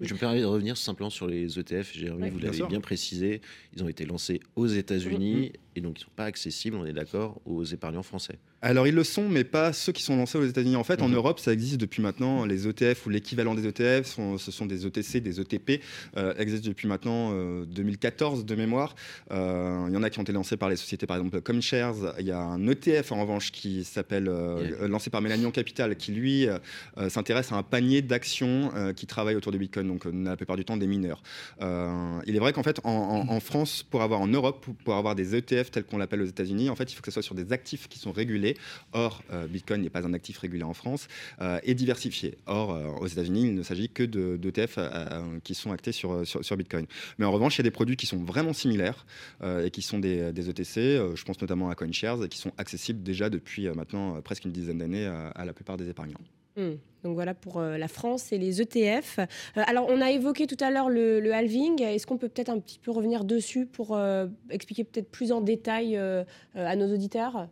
Je 0.00 0.12
me 0.12 0.18
permets 0.18 0.40
de 0.40 0.44
revenir 0.46 0.76
simplement 0.76 1.08
sur 1.08 1.26
les 1.26 1.58
ETF. 1.58 1.92
Jérémy, 1.94 2.22
Ouais. 2.24 2.30
vous 2.30 2.38
l'avez 2.38 2.62
bien 2.66 2.80
précisé. 2.80 3.40
Ils 3.74 3.82
ont 3.82 3.88
été 3.88 4.04
lancés 4.04 4.40
aux 4.54 4.66
États-Unis 4.66 5.52
et 5.76 5.80
donc 5.80 5.98
ils 5.98 6.02
ne 6.02 6.04
sont 6.06 6.10
pas 6.16 6.24
accessibles, 6.24 6.76
on 6.76 6.86
est 6.86 6.92
d'accord, 6.92 7.40
aux 7.44 7.64
épargnants 7.64 8.02
français. 8.02 8.38
Alors 8.62 8.86
ils 8.86 8.94
le 8.94 9.04
sont, 9.04 9.28
mais 9.28 9.44
pas 9.44 9.72
ceux 9.72 9.92
qui 9.92 10.02
sont 10.02 10.16
lancés 10.16 10.38
aux 10.38 10.44
États-Unis. 10.44 10.76
En 10.76 10.84
fait, 10.84 11.02
en 11.02 11.08
Mhm. 11.08 11.14
Europe, 11.16 11.38
ça 11.40 11.52
existe 11.52 11.76
depuis 11.78 12.02
maintenant. 12.02 12.44
Les 12.46 12.66
ETF 12.66 13.06
ou 13.06 13.10
l'équivalent 13.10 13.54
des 13.54 13.66
ETF, 13.66 14.06
sont- 14.06 14.38
ce 14.38 14.50
sont 14.50 14.66
des 14.66 14.86
ETC, 14.86 15.20
des 15.20 15.40
ETP, 15.40 15.80
euh, 16.16 16.34
existent 16.38 16.68
depuis 16.68 16.88
maintenant 16.88 17.30
euh, 17.32 17.64
2014 17.66 18.44
de 18.44 18.54
mémoire. 18.54 18.94
Euh, 19.30 19.84
Il 19.88 19.94
y 19.94 19.96
en 19.96 20.02
a 20.02 20.10
qui 20.10 20.18
ont 20.18 20.22
été 20.22 20.32
lancés 20.32 20.56
par 20.56 20.68
les 20.68 20.76
sociétés, 20.76 21.06
par 21.06 21.16
exemple 21.16 21.40
comme 21.42 21.60
Shares. 21.62 22.14
Il 22.18 22.26
y 22.26 22.32
a 22.32 22.40
un 22.40 22.66
ETF 22.66 23.12
en 23.12 23.20
revanche 23.20 23.52
qui 23.52 23.84
s'appelle 23.84 24.28
euh, 24.28 24.62
Yeah. 24.66 24.76
euh, 24.82 24.88
lancé 24.88 25.10
par 25.10 25.20
Mélanion 25.22 25.50
Capital, 25.50 25.96
qui 25.96 26.12
lui 26.12 26.46
euh, 26.48 26.58
euh, 26.98 27.08
s'intéresse 27.10 27.52
à 27.52 27.56
un 27.56 27.62
panier 27.62 28.02
d'actions 28.02 28.70
euh, 28.74 28.92
qui 28.92 29.06
travaillent 29.06 29.36
autour 29.36 29.52
de 29.52 29.58
Bitcoin, 29.58 29.86
donc 29.86 30.06
euh, 30.06 30.10
la 30.24 30.36
plupart 30.36 30.56
du 30.56 30.64
temps 30.64 30.76
des 30.76 30.86
mineurs. 30.86 31.22
Euh, 31.62 32.20
il 32.26 32.34
est 32.34 32.38
vrai 32.38 32.52
qu'en 32.52 32.62
fait, 32.62 32.80
en, 32.84 32.90
en- 32.90 33.28
en 33.28 33.40
France, 33.40 33.82
pour 33.82 34.02
avoir 34.02 34.20
en 34.20 34.26
Europe, 34.26 34.66
pour 34.84 34.94
avoir 34.94 35.14
des 35.14 35.34
ETF 35.36 35.65
tels 35.70 35.84
qu'on 35.84 35.98
l'appelle 35.98 36.22
aux 36.22 36.26
États-Unis, 36.26 36.70
en 36.70 36.76
fait, 36.76 36.90
il 36.92 36.94
faut 36.94 37.00
que 37.02 37.06
ce 37.06 37.12
soit 37.12 37.22
sur 37.22 37.34
des 37.34 37.52
actifs 37.52 37.88
qui 37.88 37.98
sont 37.98 38.12
régulés. 38.12 38.56
Or, 38.92 39.22
euh, 39.32 39.46
Bitcoin 39.46 39.82
n'est 39.82 39.90
pas 39.90 40.06
un 40.06 40.12
actif 40.14 40.38
régulé 40.38 40.62
en 40.62 40.74
France 40.74 41.08
euh, 41.40 41.58
et 41.62 41.74
diversifié. 41.74 42.36
Or, 42.46 42.72
euh, 42.72 42.86
aux 43.00 43.06
États-Unis, 43.06 43.42
il 43.42 43.54
ne 43.54 43.62
s'agit 43.62 43.88
que 43.88 44.02
de- 44.02 44.36
d'ETF 44.36 44.76
euh, 44.78 45.38
qui 45.44 45.54
sont 45.54 45.72
actés 45.72 45.92
sur, 45.92 46.22
Bitcoin. 46.56 46.86
Mais 47.18 47.24
en 47.24 47.32
revanche, 47.32 47.56
il 47.56 47.58
y 47.58 47.62
a 47.62 47.64
des 47.64 47.70
produits 47.70 47.96
qui 47.96 48.06
sont 48.06 48.22
vraiment 48.22 48.52
similaires 48.52 49.04
et 49.44 49.70
qui 49.70 49.82
sont 49.82 49.98
des, 49.98 50.32
des 50.32 50.48
ETC. 50.48 50.74
je 51.14 51.24
pense 51.24 51.40
notamment 51.40 51.68
à 51.68 51.74
CoinShares 51.74 52.24
et 52.24 52.28
qui 52.28 52.38
sont 52.38 52.52
accessibles 52.56 53.02
déjà 53.02 53.28
depuis 53.28 53.68
maintenant 53.68 54.20
presque 54.22 54.44
une 54.44 54.52
dizaine 54.52 54.78
d'années 54.78 55.06
à 55.06 55.44
la 55.44 55.52
plupart 55.52 55.76
des 55.76 55.88
épargnants. 55.88 56.20
Hmm. 56.56 56.76
Donc 57.04 57.14
voilà 57.14 57.34
pour 57.34 57.58
euh, 57.58 57.78
la 57.78 57.86
France 57.86 58.32
et 58.32 58.38
les 58.38 58.60
ETF. 58.60 59.20
Euh, 59.20 59.24
alors 59.66 59.86
on 59.88 60.00
a 60.00 60.10
évoqué 60.10 60.46
tout 60.46 60.56
à 60.60 60.70
l'heure 60.70 60.88
le, 60.88 61.20
le 61.20 61.32
halving. 61.32 61.80
Est-ce 61.82 62.06
qu'on 62.06 62.18
peut 62.18 62.28
peut-être 62.28 62.48
un 62.48 62.58
petit 62.58 62.78
peu 62.78 62.90
revenir 62.90 63.24
dessus 63.24 63.66
pour 63.66 63.96
euh, 63.96 64.26
expliquer 64.50 64.82
peut-être 64.82 65.10
plus 65.10 65.30
en 65.30 65.40
détail 65.40 65.96
à 65.96 66.76
nos 66.76 66.92
auditeurs? 66.92 67.48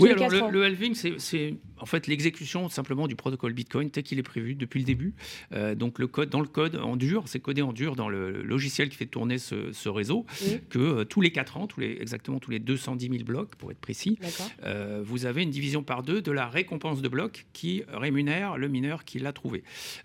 Oui, 0.00 0.10
alors 0.10 0.28
le, 0.30 0.50
le 0.50 0.64
halving, 0.64 0.94
c'est- 0.94 1.54
en 1.78 1.84
fait 1.84 2.06
l'exécution 2.06 2.70
simplement 2.70 3.06
du 3.06 3.16
protocole 3.16 3.52
Bitcoin 3.52 3.90
tel 3.90 4.02
qu'il 4.02 4.18
est 4.18 4.22
prévu 4.22 4.54
depuis 4.54 4.80
le 4.80 4.86
début. 4.86 5.12
Euh, 5.52 5.74
donc 5.74 5.98
le 5.98 6.06
code, 6.06 6.30
dans 6.30 6.40
le 6.40 6.46
code 6.48 6.76
en 6.76 6.96
dur, 6.96 7.24
c'est 7.26 7.38
codé 7.38 7.60
en 7.60 7.74
dur 7.74 7.96
dans 7.96 8.08
le 8.08 8.42
logiciel 8.42 8.88
qui 8.88 8.96
fait 8.96 9.04
tourner 9.04 9.36
ce, 9.36 9.72
ce 9.72 9.88
réseau, 9.90 10.24
Oui. 10.42 10.58
que 10.70 10.78
euh, 10.78 11.04
tous 11.04 11.20
les 11.20 11.30
4 11.32 11.58
ans, 11.58 11.66
tous 11.66 11.80
les, 11.80 11.98
exactement 12.00 12.38
tous 12.38 12.50
les 12.50 12.58
210 12.60 13.08
000 13.10 13.24
blocs 13.24 13.54
pour 13.56 13.70
être 13.70 13.78
précis, 13.78 14.18
euh, 14.64 15.02
vous 15.04 15.26
avez 15.26 15.42
une 15.42 15.50
division 15.50 15.82
par 15.82 16.02
deux 16.02 16.22
de 16.22 16.32
la 16.32 16.46
récompense 16.48 17.02
de 17.02 17.08
bloc 17.08 17.44
qui 17.52 17.82
rémunère 17.92 18.56
le 18.56 18.68
mineur 18.68 19.04
qui 19.04 19.18
l'a 19.18 19.34
trouvé, 19.34 19.62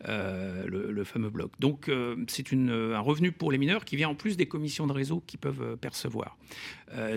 le, 0.07 0.91
le 0.91 1.03
fameux 1.03 1.29
bloc. 1.29 1.51
Donc 1.59 1.89
c'est 2.27 2.51
un 2.53 2.99
revenu 2.99 3.31
pour 3.31 3.51
les 3.51 3.57
mineurs 3.57 3.85
qui 3.85 3.95
vient 3.95 4.09
en 4.09 4.15
plus 4.15 4.35
des 4.37 4.45
commissions 4.45 4.87
de 4.87 4.93
réseau 4.93 5.23
qu'ils 5.25 5.39
peuvent 5.39 5.77
percevoir. 5.77 6.37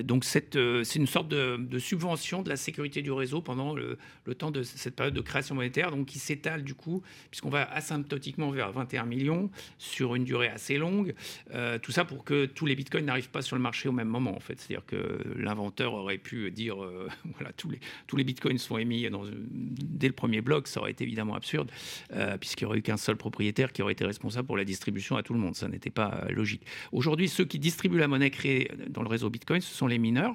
Donc 0.04 0.24
c'est 0.24 0.54
une 0.54 1.06
sorte 1.06 1.28
de, 1.28 1.56
de 1.58 1.78
subvention 1.80 2.42
de 2.42 2.48
la 2.48 2.53
sécurité 2.56 3.02
du 3.02 3.12
réseau 3.12 3.40
pendant 3.40 3.74
le, 3.74 3.98
temps 4.36 4.50
de 4.50 4.62
cette 4.62 4.96
période 4.96 5.14
de 5.14 5.20
création 5.20 5.54
monétaire, 5.54 5.90
donc 5.90 6.06
qui 6.06 6.18
s'étale 6.18 6.64
du 6.64 6.74
coup, 6.74 7.02
puisqu'on 7.30 7.50
va 7.50 7.70
asymptotiquement 7.72 8.50
vers 8.50 8.72
21 8.72 9.04
millions 9.04 9.50
sur 9.78 10.14
une 10.14 10.24
durée 10.24 10.48
assez 10.48 10.78
longue. 10.78 11.14
Euh, 11.52 11.78
tout 11.78 11.92
ça 11.92 12.04
pour 12.04 12.24
que 12.24 12.46
tous 12.46 12.66
les 12.66 12.74
bitcoins 12.74 13.04
n'arrivent 13.04 13.30
pas 13.30 13.42
sur 13.42 13.56
le 13.56 13.62
marché 13.62 13.88
au 13.88 13.92
même 13.92 14.08
moment, 14.08 14.34
en 14.34 14.40
fait. 14.40 14.58
C'est-à-dire 14.60 14.86
que 14.86 15.20
l'inventeur 15.36 15.94
aurait 15.94 16.18
pu 16.18 16.50
dire, 16.50 16.82
euh, 16.82 17.08
voilà, 17.34 17.52
tous 17.52 17.70
les, 17.70 17.80
tous 18.06 18.16
les 18.16 18.24
bitcoins 18.24 18.58
sont 18.58 18.78
émis 18.78 19.08
dès 19.50 20.08
le 20.08 20.14
premier 20.14 20.40
bloc, 20.40 20.68
ça 20.68 20.80
aurait 20.80 20.90
été 20.90 21.04
évidemment 21.04 21.34
absurde, 21.34 21.70
euh, 22.12 22.36
puisqu'il 22.38 22.64
n'y 22.64 22.66
aurait 22.68 22.78
eu 22.78 22.82
qu'un 22.82 22.96
seul 22.96 23.16
propriétaire 23.16 23.72
qui 23.72 23.82
aurait 23.82 23.92
été 23.92 24.04
responsable 24.04 24.46
pour 24.46 24.56
la 24.56 24.64
distribution 24.64 25.16
à 25.16 25.22
tout 25.22 25.34
le 25.34 25.40
monde. 25.40 25.54
Ça 25.54 25.68
n'était 25.68 25.90
pas 25.90 26.26
logique. 26.30 26.62
Aujourd'hui, 26.92 27.28
ceux 27.28 27.44
qui 27.44 27.58
distribuent 27.58 27.98
la 27.98 28.08
monnaie 28.08 28.30
créée 28.30 28.70
dans 28.88 29.02
le 29.02 29.08
réseau 29.08 29.30
Bitcoin, 29.30 29.60
ce 29.60 29.74
sont 29.74 29.86
les 29.86 29.98
mineurs. 29.98 30.34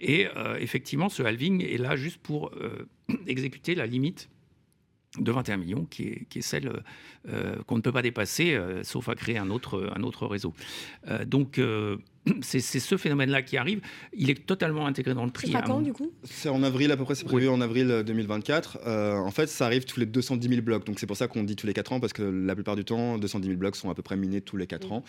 Et 0.00 0.26
effectivement, 0.58 1.08
ce 1.08 1.22
halving 1.22 1.51
est 1.60 1.78
là 1.78 1.96
juste 1.96 2.18
pour 2.18 2.50
euh, 2.56 2.88
exécuter 3.26 3.74
la 3.74 3.86
limite 3.86 4.28
de 5.18 5.30
21 5.30 5.58
millions, 5.58 5.84
qui 5.84 6.04
est, 6.04 6.24
qui 6.30 6.38
est 6.38 6.42
celle 6.42 6.82
euh, 7.28 7.56
qu'on 7.66 7.76
ne 7.76 7.82
peut 7.82 7.92
pas 7.92 8.00
dépasser, 8.00 8.54
euh, 8.54 8.82
sauf 8.82 9.10
à 9.10 9.14
créer 9.14 9.36
un 9.36 9.50
autre, 9.50 9.92
un 9.94 10.02
autre 10.02 10.26
réseau. 10.26 10.54
Donc, 11.26 11.60
c'est 12.42 12.60
c'est 12.60 12.78
ce 12.80 12.96
phénomène-là 12.96 13.42
qui 13.42 13.56
arrive. 13.56 13.80
Il 14.12 14.30
est 14.30 14.46
totalement 14.46 14.86
intégré 14.86 15.14
dans 15.14 15.24
le 15.24 15.30
prix. 15.30 15.54
à 15.56 15.62
quand 15.62 15.74
mon- 15.74 15.80
du 15.82 15.92
coup? 15.92 16.12
C'est 16.24 16.48
en 16.48 16.62
avril 16.62 16.90
à 16.92 16.96
peu 16.96 17.04
près, 17.04 17.14
c'est 17.14 17.24
prévu 17.24 17.48
en 17.48 17.60
avril 17.60 17.90
euh, 17.90 18.02
2024. 18.02 18.78
Euh, 18.86 19.16
en 19.16 19.30
fait, 19.30 19.48
ça 19.48 19.66
arrive 19.66 19.84
tous 19.84 19.98
les 19.98 20.06
210 20.06 20.48
000 20.48 20.62
blocs. 20.62 20.84
Donc 20.86 21.00
c'est 21.00 21.06
pour 21.06 21.16
ça 21.16 21.26
qu'on 21.28 21.42
dit 21.42 21.56
tous 21.56 21.66
les 21.66 21.72
4 21.74 21.92
ans, 21.92 22.00
parce 22.00 22.12
que 22.12 22.22
la 22.22 22.54
plupart 22.54 22.76
du 22.76 22.84
temps, 22.84 23.18
210 23.18 23.48
000 23.48 23.58
blocs 23.58 23.76
sont 23.76 23.90
à 23.90 23.94
peu 23.94 24.02
près 24.02 24.16
minés 24.16 24.40
tous 24.40 24.56
les 24.56 24.66
4 24.66 24.86
Oui. 24.88 24.92
ans. 24.96 25.04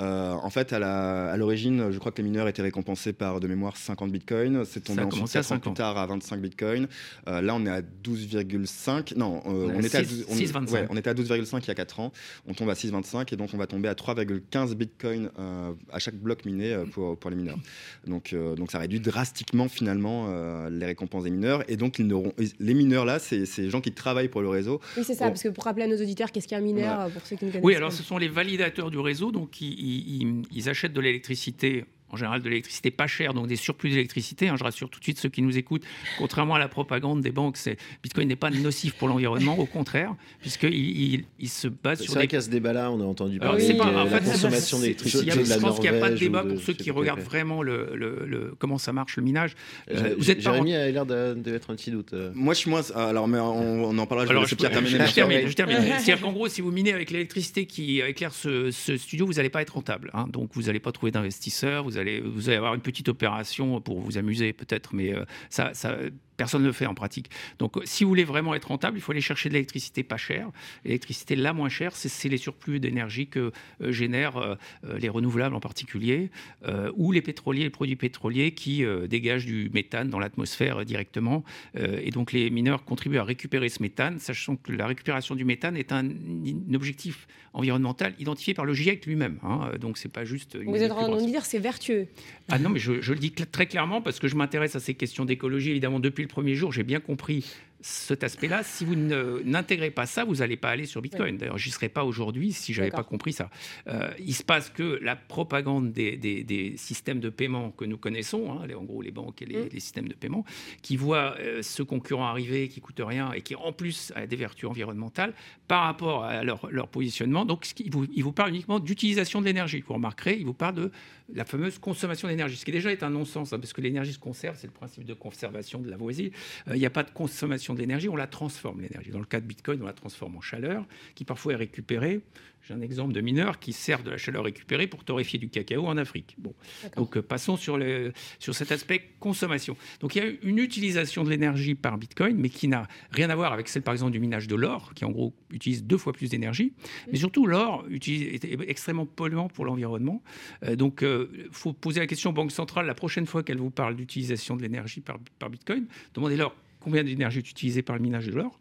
Euh, 0.00 0.32
en 0.32 0.50
fait, 0.50 0.72
à 0.72 0.78
la- 0.78 1.30
à 1.32 1.36
l'origine, 1.36 1.90
je 1.92 1.98
crois 1.98 2.10
que 2.12 2.18
les 2.18 2.28
mineurs 2.28 2.48
étaient 2.48 2.62
récompensés 2.62 3.12
par 3.12 3.38
de 3.40 3.46
mémoire 3.46 3.76
50 3.76 4.10
bitcoins. 4.10 4.64
C'est 4.64 4.80
tombé 4.82 4.96
Ça 4.96 5.02
a 5.02 5.06
ensuite 5.06 5.18
commencé 5.20 5.38
à 5.38 5.42
4 5.42 5.52
ans 5.52 5.58
plus 5.58 5.64
50. 5.70 5.76
tard 5.76 5.98
à 5.98 6.06
25 6.06 6.40
bitcoins. 6.40 6.88
Euh, 7.28 7.40
là, 7.42 7.54
on 7.54 7.64
est 7.64 7.70
à 7.70 7.82
12,5. 7.82 9.14
Non, 9.16 9.36
euh, 9.46 9.68
On 9.68 9.76
on, 9.76 9.80
est 9.80 9.84
à 9.84 9.86
était 9.86 9.96
à 9.98 10.04
6, 10.04 10.08
12 10.08 10.26
on- 10.28 10.34
6,25. 10.34 10.72
ouais, 10.72 10.86
on 10.90 10.96
était 10.96 11.10
à 11.10 11.14
12,5 11.14 11.64
il 11.64 11.68
y 11.68 11.70
a 11.70 11.74
4 11.74 12.00
ans. 12.00 12.12
On 12.46 12.54
tombe 12.54 12.70
à 12.70 12.74
6,25 12.74 13.32
et 13.32 13.36
donc 13.36 13.50
on 13.54 13.56
va 13.58 13.66
tomber 13.66 13.88
à 13.88 13.94
3,15 13.94 14.74
bitcoins 14.74 15.30
euh, 15.38 15.72
à 15.92 15.98
chaque 15.98 16.16
bloc 16.16 16.44
miné 16.44 16.55
euh, 16.64 16.84
pour, 16.86 17.16
pour 17.16 17.30
les 17.30 17.36
mineurs. 17.36 17.58
Donc, 18.06 18.32
euh, 18.32 18.54
donc 18.54 18.70
ça 18.70 18.78
réduit 18.78 19.00
drastiquement 19.00 19.68
finalement 19.68 20.26
euh, 20.28 20.70
les 20.70 20.86
récompenses 20.86 21.24
des 21.24 21.30
mineurs. 21.30 21.62
Et 21.70 21.76
donc 21.76 21.98
ils 21.98 22.06
n'auront, 22.06 22.32
les 22.58 22.74
mineurs 22.74 23.04
là, 23.04 23.18
c'est 23.18 23.46
c'est 23.46 23.62
les 23.62 23.70
gens 23.70 23.80
qui 23.80 23.92
travaillent 23.92 24.28
pour 24.28 24.42
le 24.42 24.48
réseau. 24.48 24.80
Oui, 24.96 25.04
c'est 25.04 25.14
ça, 25.14 25.28
parce 25.28 25.42
que 25.42 25.48
pour 25.48 25.64
rappeler 25.64 25.84
à 25.84 25.88
nos 25.88 25.96
auditeurs, 26.00 26.30
qu'est-ce 26.32 26.48
qu'un 26.48 26.60
mineur, 26.60 27.10
pour 27.10 27.24
ceux 27.26 27.36
qui 27.36 27.44
ne 27.44 27.50
connaissent 27.50 27.64
Oui, 27.64 27.72
pas. 27.74 27.78
alors 27.78 27.92
ce 27.92 28.02
sont 28.02 28.18
les 28.18 28.28
validateurs 28.28 28.90
du 28.90 28.98
réseau, 28.98 29.30
donc 29.32 29.60
ils, 29.60 29.72
ils- 29.72 30.22
ils- 30.22 30.42
ils 30.52 30.68
achètent 30.68 30.92
de 30.92 31.00
l'électricité. 31.00 31.84
En 32.10 32.16
général, 32.16 32.40
de 32.40 32.48
l'électricité 32.48 32.90
pas 32.90 33.06
chère, 33.08 33.34
donc 33.34 33.48
des 33.48 33.56
surplus 33.56 33.90
d'électricité. 33.90 34.48
hein, 34.48 34.54
je 34.56 34.62
rassure 34.64 34.88
tout 34.88 34.98
de 35.00 35.04
suite 35.04 35.18
ceux 35.18 35.28
qui 35.28 35.42
nous 35.42 35.58
écoutent. 35.58 35.82
Contrairement 36.18 36.54
à 36.54 36.58
la 36.58 36.68
propagande 36.68 37.20
des 37.20 37.32
banques, 37.32 37.56
c'est 37.56 37.76
Bitcoin 38.02 38.28
n'est 38.28 38.36
pas 38.36 38.50
nocif 38.50 38.94
pour 38.94 39.08
l'environnement, 39.08 39.58
au 39.58 39.66
contraire, 39.66 40.14
puisqu'il 40.40 40.72
il, 40.74 41.24
il 41.40 41.48
se 41.48 41.66
base 41.68 41.98
C'est 41.98 42.04
sur 42.04 42.14
vrai 42.14 42.22
des 42.22 42.28
qu'à 42.28 42.40
ce 42.40 42.48
débat-là, 42.50 42.90
on 42.92 43.00
a 43.00 43.04
entendu 43.04 43.38
parler 43.40 43.60
c'est 43.66 43.72
de 43.72 43.78
pas- 43.78 43.86
en 43.86 44.04
la 44.04 44.06
fait, 44.20 44.24
consommation 44.30 44.76
c'est- 44.76 44.82
d'électricité 44.84 45.24
de 45.24 45.44
Je 45.44 45.58
pense 45.58 45.80
qu'il 45.80 45.90
n'y 45.90 45.96
a 45.96 46.00
pas 46.00 46.10
de 46.10 46.16
débat 46.16 46.44
de- 46.44 46.50
pour 46.52 46.60
ceux 46.62 46.72
qui 46.74 46.90
regardent 46.90 47.20
vraiment 47.20 47.62
le, 47.62 47.90
le- 47.94 48.24
le- 48.26 48.54
comment 48.58 48.78
ça 48.78 48.92
marche 48.92 49.16
le 49.16 49.22
minage. 49.24 49.54
Euh, 49.90 50.14
vous 50.16 50.30
êtes 50.30 50.40
Jérémy 50.40 50.74
a 50.74 50.90
l'air 50.90 51.04
mettre 51.06 51.70
un 51.70 51.74
petit 51.74 51.90
doute. 51.90 52.12
euh. 52.12 52.30
Moi, 52.34 52.54
je 52.54 52.60
suis 52.60 52.70
moins. 52.70 52.82
Alors, 52.94 53.26
mais 53.28 53.38
on, 53.40 53.84
on 53.84 53.98
en 53.98 54.06
parlera. 54.06 54.26
Je 54.26 54.30
Alors, 54.30 54.46
je, 54.46 54.54
Pierre 54.54 54.70
terminer. 54.70 54.98
je- 55.06 55.14
termine, 55.14 55.40
je- 55.42 55.48
je 55.48 55.54
termine. 55.54 55.76
C'est-à-dire 55.80 56.20
qu'en 56.20 56.32
gros, 56.32 56.48
si 56.48 56.60
vous 56.60 56.70
minez 56.70 56.92
avec 56.92 57.10
l'électricité 57.10 57.66
qui 57.66 58.00
éclaire 58.00 58.32
ce, 58.32 58.70
ce 58.70 58.96
studio, 58.96 59.26
vous 59.26 59.34
n'allez 59.34 59.50
pas 59.50 59.62
être 59.62 59.74
rentable. 59.74 60.10
hein. 60.14 60.26
Donc, 60.32 60.50
vous 60.54 60.62
n'allez 60.62 60.80
pas 60.80 60.92
trouver 60.92 61.10
d'investisseurs. 61.10 61.84
Vous 61.96 62.00
allez, 62.02 62.20
vous 62.20 62.50
avoir 62.50 62.74
une 62.74 62.82
petite 62.82 63.08
opération 63.08 63.80
pour 63.80 64.00
vous 64.00 64.18
amuser, 64.18 64.52
peut-être, 64.52 64.94
mais 64.94 65.14
euh, 65.14 65.24
ça, 65.48 65.72
ça, 65.72 65.96
personne 66.36 66.62
ne 66.62 66.66
le 66.66 66.72
fait 66.72 66.86
en 66.86 66.94
pratique. 66.94 67.30
Donc, 67.58 67.76
euh, 67.76 67.80
si 67.84 68.04
vous 68.04 68.10
voulez 68.10 68.24
vraiment 68.24 68.54
être 68.54 68.68
rentable, 68.68 68.98
il 68.98 69.00
faut 69.00 69.12
aller 69.12 69.20
chercher 69.20 69.48
de 69.48 69.54
l'électricité 69.54 70.02
pas 70.02 70.16
chère. 70.16 70.50
L'électricité 70.84 71.36
la 71.36 71.52
moins 71.52 71.68
chère, 71.68 71.96
c'est 71.96 72.28
les 72.28 72.36
surplus 72.36 72.80
d'énergie 72.80 73.26
que 73.28 73.52
euh, 73.82 73.92
génèrent 73.92 74.36
euh, 74.38 74.54
les 74.98 75.08
renouvelables 75.08 75.54
en 75.54 75.60
particulier, 75.60 76.30
euh, 76.66 76.90
ou 76.96 77.12
les 77.12 77.22
pétroliers, 77.22 77.62
les 77.64 77.70
produits 77.70 77.96
pétroliers 77.96 78.52
qui 78.52 78.84
dégagent 79.08 79.46
du 79.46 79.70
méthane 79.72 80.10
dans 80.10 80.18
l'atmosphère 80.18 80.84
directement. 80.84 81.44
Et 81.76 82.10
donc 82.10 82.32
les 82.32 82.50
mineurs 82.50 82.84
contribuent 82.84 83.18
à 83.18 83.24
récupérer 83.24 83.68
ce 83.68 83.82
méthane, 83.82 84.18
sachant 84.18 84.56
que 84.56 84.72
la 84.72 84.86
récupération 84.86 85.34
du 85.34 85.44
méthane 85.44 85.76
est 85.76 85.92
un, 85.92 86.04
un 86.08 86.74
objectif 86.74 87.26
environnemental 87.52 88.14
identifié 88.18 88.52
par 88.54 88.64
le 88.64 88.74
GIEC 88.74 89.06
lui-même. 89.06 89.38
hein. 89.42 89.70
Donc 89.80 89.98
c'est 89.98 90.12
pas 90.12 90.24
juste. 90.24 90.56
Une 90.60 90.70
Vous 90.70 90.82
êtes 90.82 90.92
en 90.92 90.96
train 90.96 91.16
de 91.16 91.26
dire 91.26 91.44
c'est 91.44 91.58
vertueux. 91.58 92.08
Ah 92.48 92.58
non, 92.58 92.68
mais 92.68 92.78
je, 92.78 93.00
je 93.00 93.12
le 93.12 93.18
dis 93.18 93.30
cl- 93.30 93.46
très 93.50 93.66
clairement 93.66 94.02
parce 94.02 94.18
que 94.18 94.28
je 94.28 94.36
m'intéresse 94.36 94.76
à 94.76 94.80
ces 94.80 94.94
questions 94.94 95.24
d'écologie. 95.24 95.70
Évidemment, 95.70 96.00
depuis 96.00 96.25
le 96.26 96.32
premier 96.32 96.56
jour, 96.56 96.72
j'ai 96.72 96.82
bien 96.82 96.98
compris 96.98 97.54
cet 97.86 98.24
aspect-là. 98.24 98.62
Si 98.64 98.84
vous 98.84 98.96
n'intégrez 98.96 99.90
pas 99.92 100.06
ça, 100.06 100.24
vous 100.24 100.36
n'allez 100.36 100.56
pas 100.56 100.70
aller 100.70 100.86
sur 100.86 101.00
Bitcoin. 101.00 101.36
D'ailleurs, 101.36 101.56
j'y 101.58 101.70
serais 101.70 101.88
pas 101.88 102.04
aujourd'hui 102.04 102.52
si 102.52 102.74
j'avais 102.74 102.90
pas 102.90 103.04
compris 103.04 103.32
ça. 103.32 103.48
Euh, 103.86 104.10
il 104.18 104.34
se 104.34 104.42
passe 104.42 104.70
que 104.70 104.98
la 105.02 105.14
propagande 105.14 105.92
des, 105.92 106.16
des- 106.16 106.42
des 106.42 106.76
systèmes 106.76 107.20
de 107.20 107.28
paiement 107.28 107.70
que 107.70 107.84
nous 107.84 107.96
connaissons, 107.96 108.50
hein, 108.52 108.66
les- 108.66 108.74
en 108.74 108.82
gros 108.82 109.02
les 109.02 109.12
banques 109.12 109.40
et 109.42 109.46
les, 109.46 109.56
Mm. 109.64 109.68
les 109.72 109.80
systèmes 109.80 110.08
de 110.08 110.14
paiement, 110.14 110.44
qui 110.82 110.96
voient 110.96 111.36
euh, 111.38 111.62
ce 111.62 111.82
concurrent 111.84 112.26
arriver 112.26 112.68
qui 112.68 112.80
coûte 112.80 113.00
rien 113.00 113.32
et 113.32 113.40
qui 113.42 113.54
en 113.54 113.72
plus 113.72 114.12
a 114.16 114.26
des 114.26 114.36
vertus 114.36 114.68
environnementales 114.68 115.32
par 115.68 115.84
rapport 115.84 116.24
à 116.24 116.42
leur, 116.42 116.68
leur 116.72 116.88
positionnement. 116.88 117.44
Donc, 117.44 117.64
ce 117.66 117.74
qui- 117.74 117.84
il 117.84 117.92
vous, 117.92 118.06
il 118.14 118.24
vous 118.24 118.32
parle 118.32 118.50
uniquement 118.50 118.80
d'utilisation 118.80 119.40
de 119.40 119.46
l'énergie. 119.46 119.84
Vous 119.86 119.94
remarquerez, 119.94 120.36
il 120.38 120.44
vous 120.46 120.54
parle 120.54 120.74
de 120.74 120.90
la 121.34 121.44
fameuse 121.44 121.78
consommation 121.78 122.28
d'énergie, 122.28 122.56
ce 122.56 122.64
qui 122.64 122.70
déjà 122.72 122.90
est 122.92 123.02
un 123.02 123.10
non-sens, 123.10 123.52
hein, 123.52 123.58
parce 123.58 123.72
que 123.72 123.80
l'énergie 123.80 124.12
se 124.12 124.18
conserve, 124.18 124.56
c'est 124.58 124.66
le 124.68 124.72
principe 124.72 125.04
de 125.04 125.14
conservation 125.14 125.80
de 125.80 125.90
la 125.90 125.96
voisine. 125.96 126.30
Euh, 126.68 126.76
Il 126.76 126.78
n'y 126.80 126.86
a 126.86 126.90
pas 126.90 127.02
de 127.02 127.10
consommation 127.10 127.74
de 127.76 127.80
l'énergie, 127.80 128.08
on 128.08 128.16
la 128.16 128.26
transforme, 128.26 128.80
l'énergie. 128.80 129.10
Dans 129.10 129.18
le 129.18 129.24
cas 129.24 129.40
de 129.40 129.46
Bitcoin, 129.46 129.80
on 129.82 129.86
la 129.86 129.92
transforme 129.92 130.36
en 130.36 130.40
chaleur, 130.40 130.84
qui 131.14 131.24
parfois 131.24 131.52
est 131.52 131.56
récupérée. 131.56 132.20
J'ai 132.66 132.74
un 132.74 132.80
exemple 132.80 133.12
de 133.12 133.20
mineur 133.20 133.60
qui 133.60 133.72
sert 133.72 134.02
de 134.02 134.10
la 134.10 134.16
chaleur 134.16 134.42
récupérée 134.42 134.88
pour 134.88 135.04
torréfier 135.04 135.38
du 135.38 135.48
cacao 135.48 135.86
en 135.86 135.96
Afrique. 135.96 136.34
Bon. 136.38 136.52
Donc 136.96 137.16
euh, 137.16 137.22
passons 137.22 137.56
sur, 137.56 137.78
le, 137.78 138.12
sur 138.40 138.56
cet 138.56 138.72
aspect 138.72 139.10
consommation. 139.20 139.76
Donc 140.00 140.16
il 140.16 140.24
y 140.24 140.26
a 140.26 140.32
une 140.42 140.58
utilisation 140.58 141.22
de 141.22 141.30
l'énergie 141.30 141.76
par 141.76 141.96
Bitcoin, 141.96 142.36
mais 142.36 142.48
qui 142.48 142.66
n'a 142.66 142.88
rien 143.12 143.30
à 143.30 143.36
voir 143.36 143.52
avec 143.52 143.68
celle 143.68 143.82
par 143.82 143.94
exemple 143.94 144.10
du 144.10 144.18
minage 144.18 144.48
de 144.48 144.56
l'or, 144.56 144.94
qui 144.94 145.04
en 145.04 145.10
gros 145.12 145.32
utilise 145.52 145.84
deux 145.84 145.98
fois 145.98 146.12
plus 146.12 146.30
d'énergie. 146.30 146.72
Mais 147.12 147.18
surtout 147.18 147.46
l'or 147.46 147.86
est 147.88 148.68
extrêmement 148.68 149.06
polluant 149.06 149.46
pour 149.46 149.64
l'environnement. 149.64 150.22
Euh, 150.64 150.74
donc 150.74 151.02
il 151.02 151.48
faut 151.52 151.72
poser 151.72 152.00
la 152.00 152.08
question 152.08 152.30
aux 152.30 152.34
banques 152.34 152.52
centrales 152.52 152.86
la 152.86 152.94
prochaine 152.94 153.26
fois 153.26 153.44
qu'elles 153.44 153.58
vous 153.58 153.70
parlent 153.70 153.96
d'utilisation 153.96 154.56
de 154.56 154.62
l'énergie 154.62 155.00
par, 155.00 155.18
par 155.38 155.50
Bitcoin, 155.50 155.86
demandez-leur 156.14 156.54
combien 156.86 157.02
d'énergie 157.02 157.38
est 157.38 157.50
utilisée 157.50 157.82
par 157.82 157.96
le 157.96 158.02
minage 158.02 158.28
de 158.28 158.32
l'or 158.32 158.60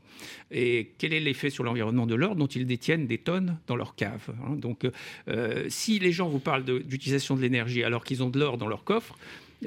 et 0.49 0.93
quel 0.97 1.13
est 1.13 1.19
l'effet 1.19 1.51
sur 1.51 1.63
l'environnement 1.63 2.07
de 2.07 2.15
l'or 2.15 2.35
dont 2.35 2.47
ils 2.47 2.65
détiennent 2.65 3.05
des 3.05 3.19
tonnes 3.19 3.59
dans 3.67 3.75
leur 3.75 3.93
cave. 3.93 4.33
hein. 4.43 4.55
Donc, 4.55 4.87
euh, 5.27 5.65
si 5.69 5.99
les 5.99 6.11
gens 6.11 6.27
vous 6.27 6.39
parlent 6.39 6.63
d'utilisation 6.63 7.35
de, 7.35 7.41
l'énergie 7.41 7.83
alors 7.83 8.03
qu'ils 8.03 8.23
ont 8.23 8.29
de 8.31 8.39
l'or 8.39 8.57
dans 8.57 8.67
leur 8.67 8.83
coffre, 8.83 9.15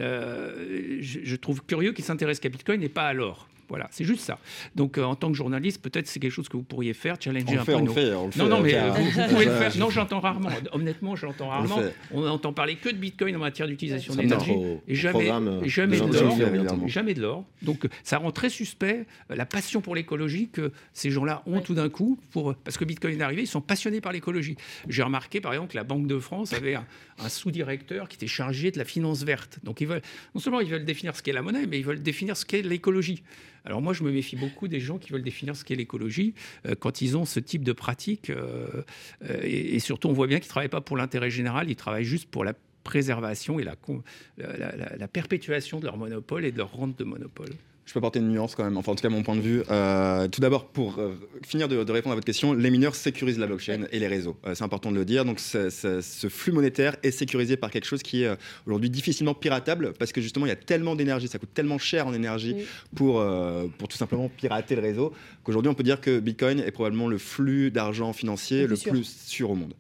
euh, 0.01 0.99
je, 1.01 1.21
je 1.23 1.37
trouve 1.37 1.63
curieux 1.63 1.93
qu'ils 1.93 2.05
s'intéressent 2.05 2.41
qu'à 2.41 2.49
Bitcoin 2.49 2.83
et 2.83 2.89
pas 2.89 3.07
à 3.07 3.13
l'or. 3.13 3.47
Voilà, 3.69 3.87
c'est 3.91 4.05
juste 4.05 4.21
ça. 4.23 4.39
Donc, 4.75 4.97
euh, 4.99 5.05
en 5.05 5.15
tant 5.15 5.29
que 5.31 5.37
journaliste, 5.37 5.83
peut-être 5.83 6.07
c'est 6.07 6.21
quelque 6.21 6.33
chose 6.33 6.49
que 6.49 6.57
vous 6.57 6.63
pourriez 6.63 6.95
faire, 6.95 7.17
challenger 7.21 7.45
On 7.59 7.61
un 7.61 7.65
fait, 7.65 7.73
peu 7.73 7.75
on 7.77 7.81
le 7.81 7.85
nos- 7.87 7.93
fait, 7.93 8.15
on 8.15 8.27
le 8.27 8.33
fait. 8.33 8.39
non, 8.41 8.49
non, 8.49 8.61
mais 8.61 8.75
euh, 8.75 8.91
vous, 8.91 9.05
vous 9.11 9.11
pouvez 9.29 9.45
le 9.45 9.51
faire. 9.53 9.77
Non, 9.77 9.91
j'entends 9.91 10.21
rarement. 10.21 10.49
Honnêtement, 10.73 11.17
j'entends 11.17 11.49
rarement. 11.49 11.81
On 12.13 12.23
n'entend 12.23 12.53
parler 12.53 12.77
que 12.77 12.89
de 12.89 12.97
Bitcoin 12.97 13.37
en 13.37 13.41
matière 13.41 13.67
d'utilisation 13.69 14.15
d'énergie. 14.15 14.53
Et 14.87 14.95
jamais, 14.95 15.31
euh, 15.31 15.61
et 15.63 15.69
jamais 15.69 16.01
de 16.01 16.07
l'or. 16.07 16.89
jamais 16.89 17.15
de 17.15 17.21
l'or. 17.21 17.45
Donc 17.63 17.87
ça 18.05 18.19
rend 18.19 18.31
très 18.31 18.49
suspect 18.49 19.05
la 19.29 19.45
passion 19.47 19.81
pour 19.81 19.95
l'écologie 19.95 20.49
que 20.53 20.73
ces 20.93 21.11
gens-là 21.11 21.43
ont 21.47 21.57
Ouais. 21.59 21.63
tout 21.63 21.75
d'un 21.75 21.89
coup. 21.89 22.19
Pour, 22.31 22.55
parce 22.55 22.79
que 22.79 22.85
Bitcoin 22.85 23.19
est 23.19 23.23
arrivé, 23.23 23.43
ils 23.43 23.47
sont 23.47 23.61
passionnés 23.61 24.01
par 24.01 24.13
l'écologie. 24.13 24.57
J'ai 24.89 25.03
remarqué 25.03 25.41
par 25.41 25.53
exemple 25.53 25.73
que 25.73 25.77
la 25.77 25.85
Banque 25.85 26.07
de 26.07 26.19
France 26.19 26.53
avait 26.53 26.75
un, 26.77 26.87
un 27.19 27.29
sous-directeur 27.29 28.09
qui 28.09 28.17
était 28.17 28.27
chargé 28.27 28.71
de 28.71 28.79
la 28.79 28.85
finance 28.85 29.23
verte. 29.25 29.59
Donc 29.65 29.81
ils 29.81 29.87
veulent, 29.87 30.03
non 30.35 30.41
seulement 30.41 30.61
ils 30.61 30.71
veulent 30.71 30.85
définir 30.85 31.15
ce 31.17 31.23
qu'est 31.23 31.33
la 31.33 31.43
monnaie, 31.43 31.67
mais 31.67 31.79
ils 31.79 31.85
veulent 31.85 32.03
définir 32.03 32.37
ce 32.37 32.45
qu'est 32.47 32.63
l'écologie. 32.63 33.23
Alors 33.69 33.83
moi, 33.83 33.93
je 33.93 34.03
me 34.03 34.11
méfie 34.11 34.35
beaucoup 34.35 34.67
des 34.67 34.81
gens 34.81 34.97
qui 34.97 35.13
veulent 35.13 35.23
définir 35.23 35.55
ce 35.55 35.63
qu'est 35.63 35.75
l'écologie 35.75 36.33
euh, 36.67 36.75
quand 36.75 37.03
ils 37.03 37.17
ont 37.19 37.27
ce 37.27 37.39
type 37.39 37.63
de 37.63 37.73
pratique. 37.73 38.31
euh, 38.31 38.67
euh, 39.29 39.41
et, 39.43 39.79
surtout, 39.79 40.09
on 40.09 40.15
voit 40.15 40.27
bien 40.27 40.39
qu'ils 40.39 40.47
ne 40.47 40.51
travaillent 40.51 40.69
pas 40.71 40.81
pour 40.81 40.97
l'intérêt 40.97 41.31
général, 41.31 41.69
ils 41.71 41.77
travaillent 41.77 42.05
juste 42.05 42.31
pour 42.31 42.45
la 42.45 42.55
préservation 42.83 43.61
et 43.61 43.65
la- 43.65 44.97
la 44.97 45.09
perpétuation 45.09 45.81
de 45.81 45.85
leur 45.85 45.99
monopole 45.99 46.47
et 46.47 46.53
de 46.53 46.57
leur 46.57 46.73
rente 46.73 46.99
de 46.99 47.05
monopole. 47.05 47.51
Je 47.89 47.95
peux 47.95 48.01
apporter 48.01 48.19
une 48.19 48.29
nuance 48.29 48.55
quand 48.55 48.65
même, 48.65 48.77
enfin 48.77 48.93
en 48.93 48.97
tout 48.97 49.01
cas 49.01 49.09
mon 49.09 49.23
point 49.23 49.35
de 49.35 49.41
vue. 49.41 49.63
Euh, 49.71 50.29
tout 50.29 50.43
d'abord, 50.43 50.67
pour 50.67 50.99
euh, 50.99 51.15
finir 51.43 51.69
de, 51.69 51.91
répondre 51.91 52.13
à 52.13 52.17
votre 52.17 52.27
question, 52.27 52.53
les 52.53 52.69
mineurs 52.69 52.95
sécurisent 52.95 53.39
la 53.39 53.47
blockchain 53.47 53.87
et 53.91 53.99
les 53.99 54.09
réseaux. 54.09 54.37
Euh, 54.47 54.55
c'est 54.55 54.63
important 54.63 54.91
de 54.91 54.97
le 54.97 55.07
dire. 55.07 55.25
Donc 55.25 55.41
ce 55.41 56.29
flux 56.29 56.53
monétaire 56.53 56.97
est 57.03 57.13
sécurisé 57.13 57.57
par 57.57 57.71
quelque 57.71 57.87
chose 57.87 58.03
qui 58.03 58.25
est 58.25 58.37
aujourd'hui 58.67 58.91
difficilement 58.91 59.33
piratable 59.33 59.95
parce 59.99 60.13
que 60.13 60.21
justement 60.21 60.45
il 60.45 60.51
y 60.51 60.53
a 60.53 60.57
tellement 60.57 60.97
d'énergie, 60.97 61.29
ça 61.29 61.39
coûte 61.39 61.55
tellement 61.55 61.79
cher 61.79 62.07
en 62.07 62.13
énergie 62.13 62.57
pour, 62.95 63.25
pour 63.79 63.89
tout 63.89 63.97
simplement 63.97 64.29
pirater 64.29 64.77
le 64.77 64.83
réseau 64.83 65.15
qu'aujourd'hui 65.43 65.71
on 65.71 65.75
peut 65.75 65.83
dire 65.83 66.03
que 66.03 66.21
Bitcoin 66.21 66.61
est 66.61 66.71
probablement 66.71 67.09
le 67.09 67.17
flux 67.17 67.71
d'argent 67.71 68.13
financier 68.13 68.67
le, 68.67 68.77
plus 68.77 69.05
sûr 69.05 69.51
au 69.51 69.55
monde. 69.55 69.73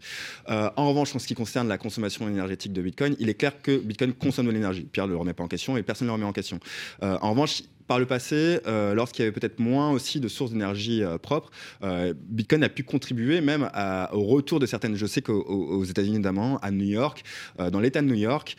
en 0.47 0.88
revanche, 0.88 1.14
en 1.14 1.18
ce 1.18 1.27
qui 1.27 1.35
concerne 1.35 1.68
la 1.68 1.77
consommation 1.77 2.27
énergétique 2.27 2.73
de 2.73 2.81
Bitcoin, 2.81 3.16
il 3.18 3.29
est 3.29 3.35
clair 3.35 3.61
que 3.61 3.77
Bitcoin 3.77 4.14
consomme 4.14 4.47
de 4.47 4.53
l'énergie. 4.53 4.88
Pierre 4.90 5.07
ne 5.07 5.12
le 5.12 5.18
remet 5.18 5.35
pas 5.35 5.44
en 5.44 5.49
question 5.49 5.77
et 5.77 5.83
personne 5.83 6.07
ne 6.07 6.11
le 6.11 6.14
remet 6.14 6.25
en 6.25 6.33
question. 6.33 6.59
en 7.03 7.31
revanche, 7.31 7.64
par 7.88 7.98
le 7.98 8.07
passé, 8.07 8.61
euh, 8.66 8.94
lorsqu'il 8.94 9.24
y 9.24 9.27
avait 9.27 9.33
peut-être 9.33 9.59
moins 9.59 9.90
aussi 9.90 10.20
de 10.20 10.29
sources 10.29 10.53
d'énergie 10.53 11.03
euh, 11.03 11.16
propres, 11.18 11.51
euh, 11.83 12.12
Bitcoin 12.29 12.62
a 12.62 12.68
pu 12.68 12.85
contribuer 12.85 13.40
même 13.40 13.68
au 14.12 14.22
retour 14.24 14.61
de 14.61 14.66
certaines. 14.66 14.94
Je 14.94 15.07
sais 15.07 15.22
qu'aux 15.22 15.85
États-Unis 15.85 16.18
notamment, 16.18 16.59
à 16.59 16.70
New 16.70 16.85
York, 16.85 17.24
dans 17.72 17.81
l'État 17.81 18.03
de 18.03 18.07
New 18.07 18.14
York, 18.14 18.57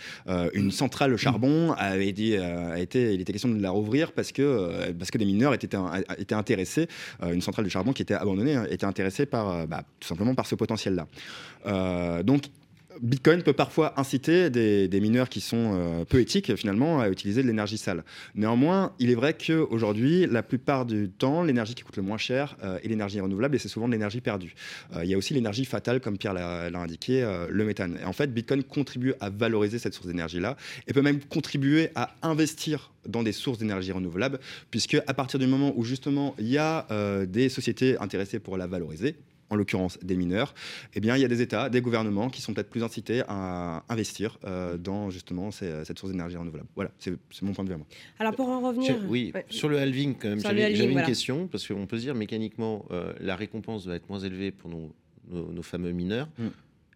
une 0.53 0.71
centrale 0.71 1.15
charbon 1.17 1.73
avait 1.73 2.07
été, 2.07 2.33
il 2.35 3.21
était 3.21 3.31
question 3.31 3.49
de 3.49 3.61
la 3.61 3.69
rouvrir 3.69 4.11
parce 4.11 4.31
que 4.31 4.91
parce 4.93 5.11
que 5.11 5.19
des 5.19 5.25
mineurs 5.25 5.53
étaient, 5.53 5.77
étaient 6.17 6.35
intéressés. 6.35 6.87
une 7.21 7.41
centrale 7.41 7.65
de 7.65 7.69
charbon 7.69 7.93
qui 7.93 8.01
était 8.01 8.15
abandonnée 8.15 8.55
hein, 8.55 8.65
était 8.71 8.85
intéressée 8.85 9.27
par 9.27 9.67
bah, 9.67 9.83
tout 9.99 10.07
simplement 10.07 10.33
par 10.33 10.47
ce 10.47 10.55
potentiel-là. 10.55 11.07
donc 12.23 12.45
Bitcoin 13.01 13.43
peut 13.43 13.53
parfois 13.53 13.99
inciter 13.99 14.49
des, 14.49 14.99
mineurs 14.99 15.29
qui 15.29 15.41
sont 15.41 15.73
euh, 15.73 16.05
peu 16.05 16.19
éthiques 16.19 16.55
finalement 16.55 16.99
à 16.99 17.09
utiliser 17.09 17.41
de 17.41 17.47
l'énergie 17.47 17.77
sale. 17.77 18.03
Néanmoins, 18.35 18.93
il 18.99 19.09
est 19.09 19.15
vrai 19.15 19.33
qu'aujourd'hui, 19.33 20.27
la 20.27 20.43
plupart 20.43 20.85
du 20.85 21.09
temps, 21.09 21.43
l'énergie 21.43 21.75
qui 21.75 21.83
coûte 21.83 21.95
le 21.97 22.03
moins 22.03 22.17
cher 22.17 22.57
euh, 22.63 22.77
est 22.83 22.87
l'énergie 22.87 23.19
renouvelable 23.19 23.55
et 23.55 23.59
c'est 23.59 23.69
souvent 23.69 23.87
de 23.87 23.93
l'énergie 23.93 24.21
perdue. 24.21 24.53
Euh, 24.95 25.03
il 25.03 25.09
y 25.09 25.13
a 25.13 25.17
aussi 25.17 25.33
l'énergie 25.33 25.65
fatale, 25.65 26.01
comme 26.01 26.17
Pierre 26.17 26.33
l'a 26.33 26.79
indiqué, 26.79 27.25
le 27.49 27.65
méthane. 27.65 27.97
Et 28.01 28.05
en 28.05 28.13
fait, 28.13 28.33
Bitcoin 28.33 28.63
contribue 28.63 29.13
à 29.19 29.29
valoriser 29.29 29.79
cette 29.79 29.93
source 29.93 30.07
d'énergie-là 30.07 30.57
et 30.87 30.93
peut 30.93 31.01
même 31.01 31.19
contribuer 31.23 31.89
à 31.95 32.15
investir 32.21 32.91
dans 33.07 33.23
des 33.23 33.31
sources 33.31 33.59
d'énergie 33.59 33.91
renouvelable, 33.91 34.39
puisque 34.71 34.97
à 35.07 35.13
partir 35.13 35.39
du 35.39 35.47
moment 35.47 35.73
où 35.75 35.83
justement 35.83 36.35
il 36.39 36.49
y 36.49 36.57
a 36.57 36.87
des 37.25 37.49
sociétés 37.49 37.97
intéressées 37.99 38.39
pour 38.39 38.57
la 38.57 38.67
valoriser, 38.67 39.15
en 39.49 39.55
l'occurrence 39.55 39.97
des 40.01 40.15
mineurs, 40.15 40.53
eh 40.93 40.99
bien, 40.99 41.15
il 41.15 41.21
y 41.21 41.25
a 41.25 41.27
des 41.27 41.41
États, 41.41 41.69
des 41.69 41.81
gouvernements 41.81 42.29
qui 42.29 42.41
sont 42.41 42.53
peut-être 42.53 42.69
plus 42.69 42.83
incités 42.83 43.23
à 43.27 43.83
investir 43.89 44.37
euh, 44.45 44.77
dans 44.77 45.09
justement 45.09 45.51
cette 45.51 45.97
source 45.97 46.11
d'énergie 46.11 46.37
renouvelable. 46.37 46.67
Voilà, 46.75 46.91
c'est 46.99 47.17
mon 47.41 47.53
point 47.53 47.63
de 47.63 47.69
vue 47.69 47.75
à 47.75 47.77
moi. 47.77 47.87
Alors 48.19 48.35
pour 48.35 48.49
en 48.49 48.61
revenir... 48.61 48.95
oui, 49.07 49.33
sur 49.49 49.69
le 49.69 49.79
halving 49.79 50.15
quand 50.15 50.29
même, 50.29 50.39
j'avais 50.39 50.91
une 50.91 51.03
question, 51.03 51.47
parce 51.47 51.67
qu'on 51.67 51.85
peut 51.85 51.97
se 51.97 52.03
dire 52.03 52.15
mécaniquement, 52.15 52.85
euh, 52.91 53.13
la 53.19 53.35
récompense 53.35 53.85
va 53.85 53.95
être 53.95 54.09
moins 54.09 54.19
élevée 54.19 54.51
pour 54.51 54.69
nos, 54.69 54.93
nos, 55.29 55.63
fameux 55.63 55.91
mineurs. 55.91 56.27
Mm. 56.37 56.47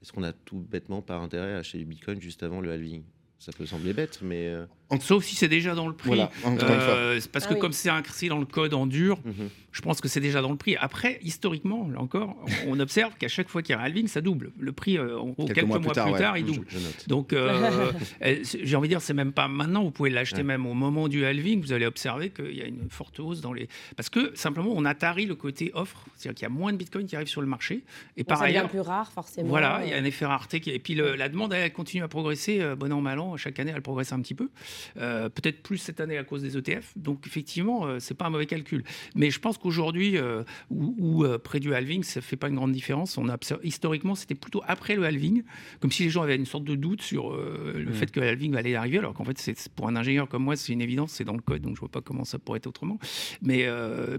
Est-ce 0.01 0.11
qu'on 0.11 0.23
a 0.23 0.33
tout 0.33 0.57
bêtement 0.57 1.01
par 1.01 1.21
intérêt 1.21 1.53
à 1.53 1.57
acheter 1.59 1.77
du 1.77 1.85
Bitcoin 1.85 2.19
juste 2.21 2.43
avant 2.43 2.61
le 2.61 2.71
halving? 2.71 3.03
Ça 3.39 3.51
peut 3.51 3.65
sembler 3.65 3.93
bête, 3.93 4.19
mais. 4.21 4.47
Euh, 4.47 4.65
Sauf 5.01 5.23
si 5.23 5.36
c'est 5.36 5.47
déjà 5.47 5.75
dans 5.75 5.88
le 5.88 5.93
prix. 5.93 6.08
Voilà, 6.08 6.32
euh, 6.45 7.19
parce 7.32 7.47
que 7.47 7.53
ah 7.53 7.58
comme 7.58 7.73
c'est 7.73 7.89
inscrit 7.89 8.29
dans 8.29 8.39
le 8.39 8.45
code 8.45 8.73
en 8.73 8.86
dur, 8.86 9.19
mhm. 9.25 9.49
je 9.71 9.82
pense 9.82 10.01
que 10.01 10.08
c'est 10.08 10.19
déjà 10.19 10.41
dans 10.41 10.51
le 10.51 10.58
prix. 10.58 10.75
Après, 10.77 11.19
historiquement, 11.23 11.88
là 11.91 11.99
encore, 11.99 12.36
on 12.67 12.79
observe 12.79 13.13
qu'à 13.17 13.27
chaque 13.27 13.49
fois 13.49 13.62
qu'il 13.62 13.75
y 13.75 13.77
a 13.77 13.82
un 13.82 13.84
halving, 13.84 14.08
ça 14.08 14.21
double. 14.21 14.51
Le 14.60 14.71
prix, 14.71 14.97
euh, 14.97 15.19
quelques, 15.47 15.63
mois, 15.63 15.79
plus 15.79 15.91
tard, 15.91 16.38
il 16.38 16.45
double. 16.45 16.65
Donc, 17.08 17.34
j'ai 18.43 18.75
envie 18.75 18.88
de 18.88 18.93
dire, 18.93 19.01
c'est 19.01 19.13
même 19.13 19.34
pas 19.34 19.47
maintenant. 19.47 19.84
Vous 19.84 19.91
pouvez 19.91 20.10
l'acheter 20.10 20.43
même 20.43 20.65
au 20.65 20.73
moment 20.73 21.08
du 21.08 21.25
halving. 21.25 21.62
Vous 21.62 21.73
allez 21.73 21.86
observer 21.86 22.29
qu'il 22.29 22.56
y 22.56 22.62
a 22.62 22.65
une 22.65 22.89
forte 22.89 23.19
hausse 23.19 23.41
dans 23.41 23.53
les. 23.53 23.67
Parce 23.95 24.10
que 24.10 24.32
simplement, 24.36 24.71
on 24.73 24.86
attarie 24.86 25.25
le 25.25 25.36
côté 25.36 25.71
offre, 25.73 26.06
c'est-à-dire 26.15 26.36
qu'il 26.36 26.43
y 26.43 26.51
a 26.51 26.53
moins 26.53 26.71
de 26.71 26.77
bitcoin 26.77 27.06
qui 27.06 27.15
arrivent 27.15 27.27
sur 27.27 27.41
le 27.41 27.47
marché. 27.47 27.84
Et 28.17 28.23
par 28.23 28.41
ailleurs, 28.41 28.69
plus 28.69 28.82
rare 28.82 29.12
forcément. 29.12 29.49
Voilà, 29.49 29.82
il 29.84 29.91
y 29.91 29.93
a 29.93 29.97
un 29.97 30.06
effet 30.06 30.25
rareté. 30.25 30.60
Qui... 30.60 30.71
Et 30.71 30.79
puis 30.79 30.95
la 30.95 31.29
demande, 31.29 31.53
elle 31.53 31.71
continue 31.71 32.03
à 32.03 32.08
progresser, 32.08 32.62
bon 32.77 32.91
an 32.91 33.01
mal 33.01 33.19
an 33.19 33.38
chaque 33.38 33.60
année, 33.60 33.73
elle 33.75 33.82
progresse 33.82 34.12
un 34.13 34.21
petit 34.21 34.36
peu. 34.36 34.49
Euh, 34.97 35.29
peut-être 35.29 35.61
plus 35.63 35.77
cette 35.77 35.99
année 35.99 36.17
à 36.17 36.23
cause 36.23 36.41
des 36.41 36.57
ETF. 36.57 36.93
Donc, 36.95 37.25
effectivement, 37.27 37.85
euh, 37.85 37.99
c'est 37.99 38.13
pas 38.13 38.25
un 38.25 38.29
mauvais 38.29 38.45
calcul. 38.45 38.83
Mais 39.15 39.31
je 39.31 39.39
pense 39.39 39.57
qu'aujourd'hui, 39.57 40.17
euh, 40.17 40.43
ou, 40.69 41.25
près 41.43 41.59
du 41.59 41.73
halving, 41.73 42.03
ça 42.03 42.21
fait 42.21 42.35
pas 42.35 42.49
une 42.49 42.55
grande 42.55 42.71
différence. 42.71 43.17
On 43.17 43.29
a 43.29 43.37
historiquement, 43.63 44.15
c'était 44.15 44.35
plutôt 44.35 44.61
après 44.67 44.95
le 44.95 45.03
halving, 45.03 45.43
comme 45.79 45.91
si 45.91 46.03
les 46.03 46.09
gens 46.09 46.21
avaient 46.21 46.35
une 46.35 46.45
sorte 46.45 46.63
de 46.63 46.75
doute 46.75 47.01
sur 47.01 47.35
le 47.35 47.85
mm. 47.85 47.93
fait 47.93 48.11
que 48.11 48.19
le 48.19 48.27
halving 48.27 48.55
allait 48.55 48.75
arriver, 48.75 48.97
alors 48.99 49.13
qu'en 49.13 49.23
fait, 49.23 49.37
c'est 49.37 49.69
pour 49.69 49.87
un 49.87 49.95
ingénieur 49.95 50.27
comme 50.27 50.43
moi, 50.43 50.55
c'est 50.55 50.73
une 50.73 50.81
évidence, 50.81 51.11
c'est 51.11 51.23
dans 51.23 51.33
le 51.33 51.41
code, 51.41 51.61
donc 51.61 51.75
je 51.75 51.79
vois 51.79 51.89
pas 51.89 52.01
comment 52.01 52.23
ça 52.23 52.39
pourrait 52.39 52.57
être 52.57 52.67
autrement. 52.67 52.99
Mais, 53.41 53.67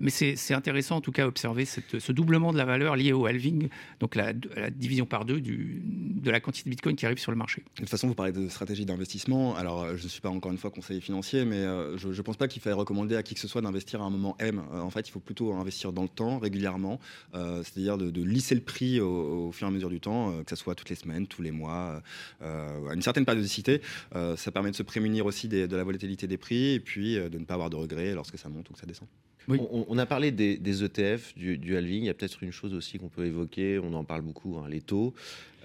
mais 0.01 0.11
c'est 0.11 0.55
intéressant 0.55 0.97
en 0.97 1.01
tout 1.01 1.13
cas 1.13 1.27
observer 1.27 1.65
cette, 1.65 1.99
ce 1.99 2.13
doublement 2.13 2.53
de 2.53 2.59
la 2.59 2.65
valeur 2.65 2.97
lié 2.97 3.13
au 3.13 3.27
halving, 3.27 3.69
donc 4.01 4.15
la, 4.15 4.33
la 4.57 4.71
division 4.71 5.07
par 5.07 5.25
deux 5.25 5.41
du, 5.41 5.83
de 5.85 6.31
la 6.31 6.41
quantité 6.41 6.69
de 6.69 6.75
bitcoin 6.75 6.97
qui 6.97 7.07
arrive 7.07 7.19
sur 7.19 7.33
le 7.33 7.39
marché. 7.39 7.63
De 7.77 7.81
toute 7.81 7.91
façon, 7.91 8.09
vous 8.09 8.15
parlez 8.15 8.33
de 8.33 8.49
stratégie 8.49 8.85
d'investissement 8.85 9.05
investissement. 9.05 9.55
Alors, 9.57 9.83
euh, 9.83 9.97
je 9.97 10.05
ne 10.05 10.09
suis 10.09 10.21
pas 10.21 10.31
encore 10.31 10.51
une 10.55 10.59
fois 10.61 10.71
conseiller 10.71 11.01
financier, 11.01 11.45
mais 11.45 11.57
euh, 11.57 11.99
je 11.99 12.09
ne 12.09 12.23
pense 12.23 12.37
pas 12.37 12.47
qu'il 12.47 12.63
faille 12.63 12.73
recommander 12.73 13.17
à 13.17 13.23
qui 13.23 13.35
que 13.35 13.41
ce 13.41 13.49
soit 13.49 13.61
d'investir 13.61 14.01
à 14.01 14.05
un 14.05 14.11
moment 14.11 14.37
M. 14.39 14.63
Euh, 14.73 14.81
en 14.81 14.91
fait, 14.91 15.09
il 15.09 15.11
faut 15.11 15.21
plutôt 15.21 15.53
investir 15.53 15.93
dans 15.93 16.03
le 16.03 16.09
temps, 16.09 16.39
régulièrement, 16.39 17.01
c'est-à-dire 17.33 17.99
de, 17.99 18.23
lisser 18.23 18.55
le 18.55 18.61
prix 18.61 19.01
au, 19.01 19.51
fur 19.53 19.67
et 19.67 19.71
à 19.71 19.73
mesure 19.73 19.91
du 19.91 20.01
temps, 20.01 20.43
que 20.45 20.51
ce 20.51 20.57
soit 20.57 20.75
toutes 20.75 20.89
les 20.89 20.97
semaines, 20.97 21.27
tous 21.27 21.43
les 21.43 21.51
mois, 21.51 22.03
à 22.41 22.95
une 22.95 23.03
certaine 23.03 23.25
périodicité. 23.25 23.83
ça 24.13 24.51
permet 24.53 24.71
de 24.71 24.77
se 24.77 24.83
prémunir 24.83 25.27
aussi 25.27 25.49
de 25.49 25.77
la 25.77 25.85
volatilité 25.85 26.27
des 26.27 26.39
prix 26.39 26.75
et 26.75 26.81
puis 26.81 27.17
de 27.17 27.39
ne 27.39 27.45
pas 27.45 27.55
avoir 27.55 27.71
de 27.71 27.77
regrets 27.77 28.15
lorsque 28.15 28.39
ça 28.39 28.49
monte 28.49 28.71
ou 28.71 28.73
que 28.73 28.79
ça 28.79 28.87
descend. 28.87 29.09
On, 29.49 29.99
a 29.99 30.07
parlé 30.07 30.31
des, 30.31 30.85
ETF, 30.85 31.35
du, 31.37 31.59
du, 31.59 31.77
halving. 31.77 32.03
Il 32.03 32.07
y 32.07 32.11
a 32.11 32.15
peut-être 32.15 32.43
une 32.43 32.53
chose 32.53 32.75
aussi 32.75 32.99
qu'on 32.99 33.09
peut 33.09 33.27
évoquer. 33.27 33.79
On 33.79 33.93
en 33.95 34.05
parle 34.05 34.23
beaucoup, 34.23 34.57
hein, 34.59 34.69
les 34.69 34.81
taux. 34.81 35.15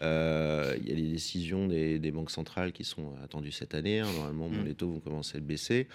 Euh, 0.01 0.75
il 0.81 0.87
y 0.87 0.91
a 0.91 0.95
les 0.95 1.07
décisions 1.07 1.67
des, 1.67 2.11
banques 2.11 2.31
centrales 2.31 2.71
qui 2.71 2.83
sont 2.83 3.13
attendues 3.23 3.51
cette 3.51 3.75
année. 3.75 3.99
Hein. 3.99 4.11
Normalement, 4.13 4.49
mm. 4.49 4.65
les 4.65 4.75
taux 4.75 4.89
vont 4.89 4.99
commencer 4.99 5.37
à 5.37 5.41
baisser. 5.41 5.87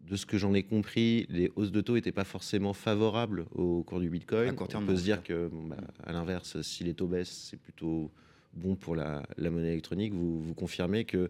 De 0.00 0.16
ce 0.16 0.24
que 0.24 0.38
j'en 0.38 0.54
ai 0.54 0.62
compris, 0.62 1.26
les 1.28 1.52
hausses 1.56 1.72
de 1.72 1.80
taux 1.82 1.94
n'étaient 1.94 2.12
pas 2.12 2.24
forcément 2.24 2.72
favorables 2.72 3.44
au 3.52 3.82
cours 3.82 4.00
du 4.00 4.08
Bitcoin. 4.08 4.56
On 4.58 4.86
peut 4.86 4.96
se 4.96 5.02
dire 5.02 5.22
que, 5.22 5.50
bah, 5.52 5.76
à 6.04 6.12
l'inverse, 6.12 6.60
si 6.62 6.84
les 6.84 6.94
taux 6.94 7.06
baissent, 7.06 7.48
c'est 7.50 7.58
plutôt 7.58 8.10
bon 8.54 8.76
pour 8.76 8.96
la, 8.96 9.22
monnaie 9.38 9.72
électronique. 9.72 10.14
Vous, 10.14 10.42
vous 10.42 10.54
confirmez 10.54 11.04
que 11.04 11.28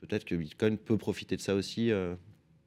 peut-être 0.00 0.24
que 0.24 0.34
Bitcoin 0.34 0.76
peut 0.76 0.98
profiter 0.98 1.36
de 1.36 1.40
ça 1.40 1.54
aussi 1.54 1.92
euh, 1.92 2.14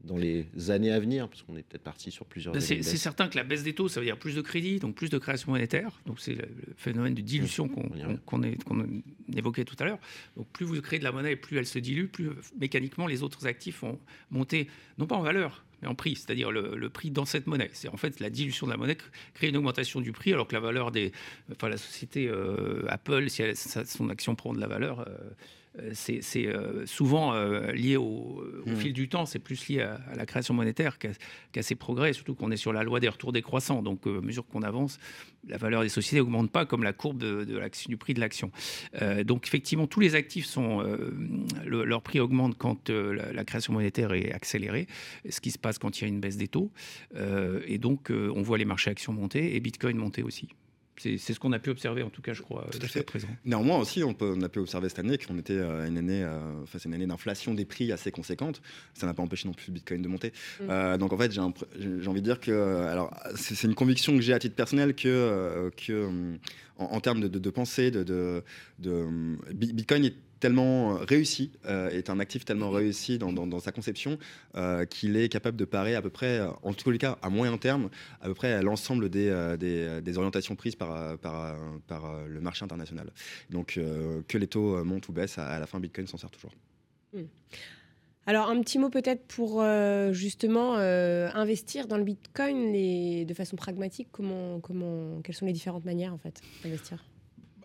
dans 0.03 0.17
les 0.17 0.47
années 0.69 0.91
à 0.91 0.99
venir, 0.99 1.27
parce 1.27 1.43
qu'on 1.43 1.55
est 1.55 1.63
peut-être 1.63 1.83
parti 1.83 2.11
sur 2.11 2.25
plusieurs 2.25 2.53
ben, 2.53 2.61
années. 2.61 2.83
C'est 2.83 2.97
certain 2.97 3.27
que 3.27 3.37
la 3.37 3.43
baisse 3.43 3.63
des 3.63 3.73
taux, 3.73 3.87
ça 3.87 3.99
veut 3.99 4.05
dire 4.05 4.17
plus 4.17 4.35
de 4.35 4.41
crédit, 4.41 4.79
donc 4.79 4.95
plus 4.95 5.09
de 5.09 5.17
création 5.17 5.51
monétaire. 5.51 5.99
Donc 6.05 6.19
c'est 6.19 6.35
le 6.35 6.47
phénomène 6.77 7.13
de 7.13 7.21
dilution 7.21 7.67
qu'on 7.67 8.41
évoquait 9.35 9.65
tout 9.65 9.75
à 9.79 9.85
l'heure. 9.85 9.99
Donc 10.37 10.47
plus 10.51 10.65
vous 10.65 10.79
créez 10.81 10.99
de 10.99 11.03
la 11.03 11.11
monnaie, 11.11 11.35
plus 11.35 11.57
elle 11.57 11.67
se 11.67 11.79
dilue, 11.79 12.05
plus 12.05 12.29
mécaniquement 12.59 13.07
les 13.07 13.23
autres 13.23 13.47
actifs 13.47 13.81
vont 13.81 13.99
monter, 14.31 14.67
non 14.97 15.05
pas 15.05 15.15
en 15.15 15.21
valeur, 15.21 15.63
mais 15.81 15.87
en 15.87 15.95
prix, 15.95 16.15
c'est-à-dire 16.15 16.51
le, 16.51 16.89
prix 16.89 17.11
dans 17.11 17.25
cette 17.25 17.47
monnaie. 17.47 17.69
C'est 17.73 17.87
en 17.87 17.97
fait 17.97 18.19
la 18.19 18.29
dilution 18.29 18.67
de 18.67 18.71
la 18.71 18.77
monnaie 18.77 18.97
crée 19.33 19.49
une 19.49 19.57
augmentation 19.57 20.01
du 20.01 20.11
prix, 20.11 20.33
alors 20.33 20.47
que 20.47 20.53
la 20.53 20.59
valeur 20.59 20.91
des, 20.91 21.11
enfin 21.51 21.69
la 21.69 21.77
société 21.77 22.27
euh, 22.27 22.85
Apple, 22.87 23.29
si 23.29 23.43
son 23.85 24.09
action 24.09 24.35
prend 24.35 24.53
de 24.53 24.59
la 24.59 24.67
valeur. 24.67 25.01
Euh, 25.01 25.05
euh, 25.11 25.29
c'est 25.93 26.47
euh, 26.47 26.85
souvent 26.85 27.33
euh, 27.33 27.71
lié 27.71 27.95
au, 27.95 28.43
mmh. 28.65 28.75
fil 28.75 28.93
du 28.93 29.07
temps, 29.07 29.25
c'est 29.25 29.39
plus 29.39 29.69
lié 29.69 29.81
à, 29.81 29.99
la 30.15 30.25
création 30.25 30.53
monétaire 30.53 30.97
qu'à 30.99 31.61
ses 31.61 31.75
progrès, 31.75 32.11
surtout 32.11 32.35
qu'on 32.35 32.51
est 32.51 32.57
sur 32.57 32.73
la 32.73 32.83
loi 32.83 32.99
des 32.99 33.07
retours 33.07 33.31
décroissants. 33.31 33.81
Donc, 33.81 34.05
à 34.05 34.21
mesure 34.21 34.45
qu'on 34.45 34.63
avance, 34.63 34.99
la 35.47 35.57
valeur 35.57 35.81
des 35.81 35.89
sociétés 35.89 36.17
n'augmente 36.17 36.51
pas 36.51 36.65
comme 36.65 36.83
la 36.83 36.91
courbe 36.91 37.17
de, 37.17 37.45
du 37.87 37.97
prix 37.97 38.13
de 38.13 38.19
l'action. 38.19 38.51
donc, 39.25 39.47
effectivement, 39.47 39.87
tous 39.87 40.01
les 40.01 40.15
actifs 40.15 40.45
sont. 40.45 40.83
leur 41.65 42.01
prix 42.01 42.19
augmente 42.19 42.57
quand 42.57 42.89
la, 42.89 43.45
création 43.45 43.73
monétaire 43.73 44.13
est 44.13 44.31
accélérée, 44.33 44.87
ce 45.29 45.39
qui 45.39 45.51
se 45.51 45.57
passe 45.57 45.77
quand 45.77 45.99
il 45.99 46.01
y 46.03 46.05
a 46.05 46.07
une 46.07 46.19
baisse 46.19 46.37
des 46.37 46.47
taux. 46.47 46.71
et 47.65 47.77
donc, 47.77 48.11
on 48.11 48.41
voit 48.41 48.57
les 48.57 48.65
marchés 48.65 48.91
actions 48.91 49.13
monter 49.13 49.55
et 49.55 49.59
Bitcoin 49.59 49.97
monter 49.97 50.21
aussi. 50.21 50.49
C'est 51.01 51.33
ce 51.33 51.39
qu'on 51.39 51.51
a 51.51 51.59
pu 51.59 51.71
observer, 51.71 52.03
en 52.03 52.09
tout 52.09 52.21
cas, 52.21 52.33
je 52.33 52.43
crois, 52.43 52.67
jusqu'à 52.79 53.03
présent. 53.03 53.27
Néanmoins 53.43 53.79
aussi, 53.79 54.03
on, 54.03 54.13
peut, 54.13 54.33
on, 54.37 54.41
a 54.41 54.49
pu 54.49 54.59
observer 54.59 54.87
cette 54.89 54.99
année 54.99 55.17
qu'on 55.17 55.37
était 55.39 55.53
euh, 55.53 55.87
une 55.87 55.97
année, 55.97 56.23
euh, 56.23 56.65
face 56.67 56.85
à 56.85 56.89
une 56.89 56.95
année 56.95 57.07
d'inflation 57.07 57.53
des 57.55 57.65
prix 57.65 57.91
assez 57.91 58.11
conséquente. 58.11 58.61
Ça 58.93 59.07
n'a 59.07 59.13
pas 59.13 59.23
empêché 59.23 59.47
non 59.47 59.53
plus 59.53 59.67
le 59.67 59.73
Bitcoin 59.73 60.01
de 60.01 60.07
monter. 60.07 60.31
Mm. 60.59 60.63
Euh, 60.69 60.97
donc 60.97 61.11
en 61.13 61.17
fait, 61.17 61.31
j'ai 61.31 61.39
envie 61.41 62.21
de 62.21 62.25
dire 62.25 62.39
que, 62.39 62.51
alors, 62.85 63.11
c'est 63.35 63.63
une 63.63 63.75
conviction 63.75 64.15
que 64.15 64.21
j'ai 64.21 64.33
à 64.33 64.39
titre 64.39 64.55
personnel 64.55 64.93
que, 64.93 65.71
que 65.75 66.37
en, 66.77 66.99
termes 66.99 67.21
de, 67.21 67.27
de, 67.27 67.49
pensée, 67.49 67.89
de, 67.89 68.03
de, 68.03 68.43
de 68.79 69.07
Bitcoin 69.53 70.05
est 70.05 70.15
tellement 70.41 70.95
euh, 70.95 71.05
réussi, 71.05 71.53
euh, 71.65 71.89
est 71.89 72.09
un 72.09 72.19
actif 72.19 72.43
tellement 72.43 72.69
réussi 72.69 73.17
dans, 73.17 73.59
sa 73.59 73.71
conception 73.71 74.17
euh, 74.55 74.83
qu'il 74.85 75.15
est 75.15 75.29
capable 75.29 75.55
de 75.55 75.63
parer 75.63 75.95
à 75.95 76.01
peu 76.01 76.09
près, 76.09 76.41
en 76.63 76.73
tout 76.73 76.91
cas 76.97 77.17
à 77.21 77.29
moyen 77.29 77.57
terme, 77.57 77.89
à 78.19 78.25
peu 78.25 78.33
près 78.33 78.51
à 78.51 78.61
l'ensemble 78.61 79.09
des, 79.09 79.55
des, 79.57 80.17
orientations 80.17 80.55
prises 80.55 80.75
par, 80.75 81.17
par, 81.19 81.55
par, 81.87 82.27
le 82.27 82.41
marché 82.41 82.65
international. 82.65 83.09
Donc 83.49 83.79
que 84.27 84.37
les 84.37 84.47
taux 84.47 84.83
montent 84.83 85.07
ou 85.07 85.13
baissent, 85.13 85.37
à, 85.37 85.59
la 85.59 85.67
fin 85.67 85.79
Bitcoin 85.79 86.07
s'en 86.07 86.17
sert 86.17 86.31
toujours. 86.31 86.53
Hmm. 87.13 87.23
Alors 88.27 88.49
un 88.49 88.61
petit 88.61 88.77
mot 88.77 88.89
peut-être 88.89 89.25
pour 89.25 89.61
euh, 89.61 90.13
justement 90.13 90.77
euh, 90.77 91.29
investir 91.33 91.87
dans 91.87 91.97
le 91.97 92.03
Bitcoin 92.03 92.71
les, 92.71 93.25
de 93.25 93.33
façon 93.33 93.55
pragmatique. 93.55 94.09
Comment, 94.11 94.59
comment, 94.59 95.21
quelles 95.21 95.35
sont 95.35 95.47
les 95.47 95.53
différentes 95.53 95.85
manières 95.85 96.13
en 96.13 96.17
fait 96.17 96.39
d'investir? 96.63 97.03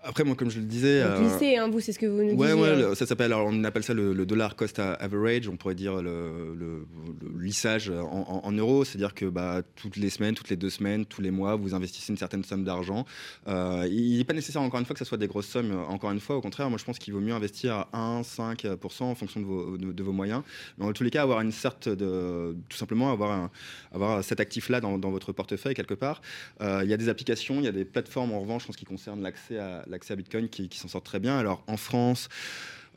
Après, 0.07 0.25
moi, 0.25 0.37
comme 0.37 0.51
je 0.51 0.59
le 0.61 0.67
disais. 0.67 1.03
Donc, 1.03 1.11
euh, 1.13 1.23
lycée, 1.23 1.57
hein, 1.57 1.69
vous, 1.69 1.81
c'est 1.81 1.93
ce 1.93 1.99
que 1.99 2.07
vous 2.07 2.23
nous 2.23 2.35
Ouais, 2.35 2.49
disiez. 2.49 2.61
ouais, 2.63 2.85
hein. 2.85 2.95
ça 2.95 3.07
s'appelle, 3.07 3.33
alors 3.33 3.49
on 3.51 3.65
appelle 3.65 3.83
ça 3.83 3.93
le, 3.95 4.13
le 4.13 4.27
dollar 4.27 4.55
cost 4.57 4.79
average, 4.79 5.49
on 5.49 5.57
pourrait 5.57 5.75
dire 5.75 6.01
le, 6.03 6.55
le- 6.55 6.87
le 7.35 7.43
lissage 7.43 7.91
en, 7.91 8.05
en- 8.29 8.41
en 8.45 8.53
euros, 8.53 8.85
c'est-à-dire 8.85 9.15
que 9.15 9.27
bah, 9.27 9.63
toutes 9.75 9.97
les 9.97 10.11
semaines, 10.11 10.35
toutes 10.35 10.49
les 10.51 10.57
deux 10.57 10.71
semaines, 10.71 11.05
tous 11.07 11.23
les 11.23 11.31
mois, 11.31 11.57
vous 11.57 11.75
investissez 11.75 12.13
une 12.13 12.19
certaine 12.19 12.45
somme 12.45 12.65
d'argent. 12.65 13.05
Euh, 13.49 13.87
il 13.91 14.19
n'est 14.19 14.25
pas 14.25 14.35
nécessaire, 14.35 14.63
encore 14.63 14.79
une 14.81 14.87
fois, 14.87 14.95
que 14.95 14.99
ce 15.01 15.05
soit 15.05 15.19
des 15.19 15.27
grosses 15.27 15.49
sommes, 15.49 15.73
euh, 15.73 15.85
encore 15.89 16.11
une 16.13 16.21
fois, 16.21 16.37
au 16.37 16.41
contraire, 16.41 16.69
moi 16.71 16.79
je 16.79 16.85
pense 16.85 16.99
qu'il 16.99 17.13
vaut 17.13 17.21
mieux 17.21 17.35
investir 17.35 17.87
à 17.93 17.99
1, 17.99 18.23
5% 18.23 19.03
en 19.05 19.15
fonction 19.15 19.41
de 19.41 19.45
vos, 19.47 19.77
de, 19.77 19.93
de 19.93 20.03
vos 20.03 20.13
moyens. 20.13 20.43
Mais 20.79 20.85
en 20.87 20.93
tous 20.93 21.03
les 21.03 21.11
cas, 21.11 21.23
avoir 21.23 21.41
une 21.41 21.53
sorte 21.53 21.89
de. 21.89 22.57
Tout 22.69 22.77
simplement, 22.77 23.11
avoir, 23.11 23.33
un- 23.33 23.51
avoir 23.93 24.23
cet 24.23 24.41
actif-là 24.41 24.81
dans, 24.81 24.99
dans 24.99 25.11
votre 25.11 25.33
portefeuille 25.33 25.75
quelque 25.75 25.95
part. 25.95 26.21
Euh, 26.61 26.81
Il 26.85 26.91
y 26.91 26.95
a 26.95 26.97
des 26.97 27.09
applications, 27.09 27.57
il 27.59 27.65
y 27.65 27.69
a 27.69 27.73
des 27.73 27.85
plateformes 27.85 28.33
en 28.33 28.41
revanche 28.41 28.69
en 28.69 28.73
ce 28.73 28.77
qui 28.79 28.85
concerne 28.85 29.23
l'accès 29.23 29.59
à, 29.59 29.85
l'accès 29.97 30.13
à 30.13 30.17
Bitcoin 30.17 30.49
qui, 30.49 30.69
s'en 30.75 30.89
sortent 30.89 31.07
très 31.07 31.21
bien. 31.21 31.39
Alors 31.39 31.65
en 31.67 31.79
France, 31.79 32.29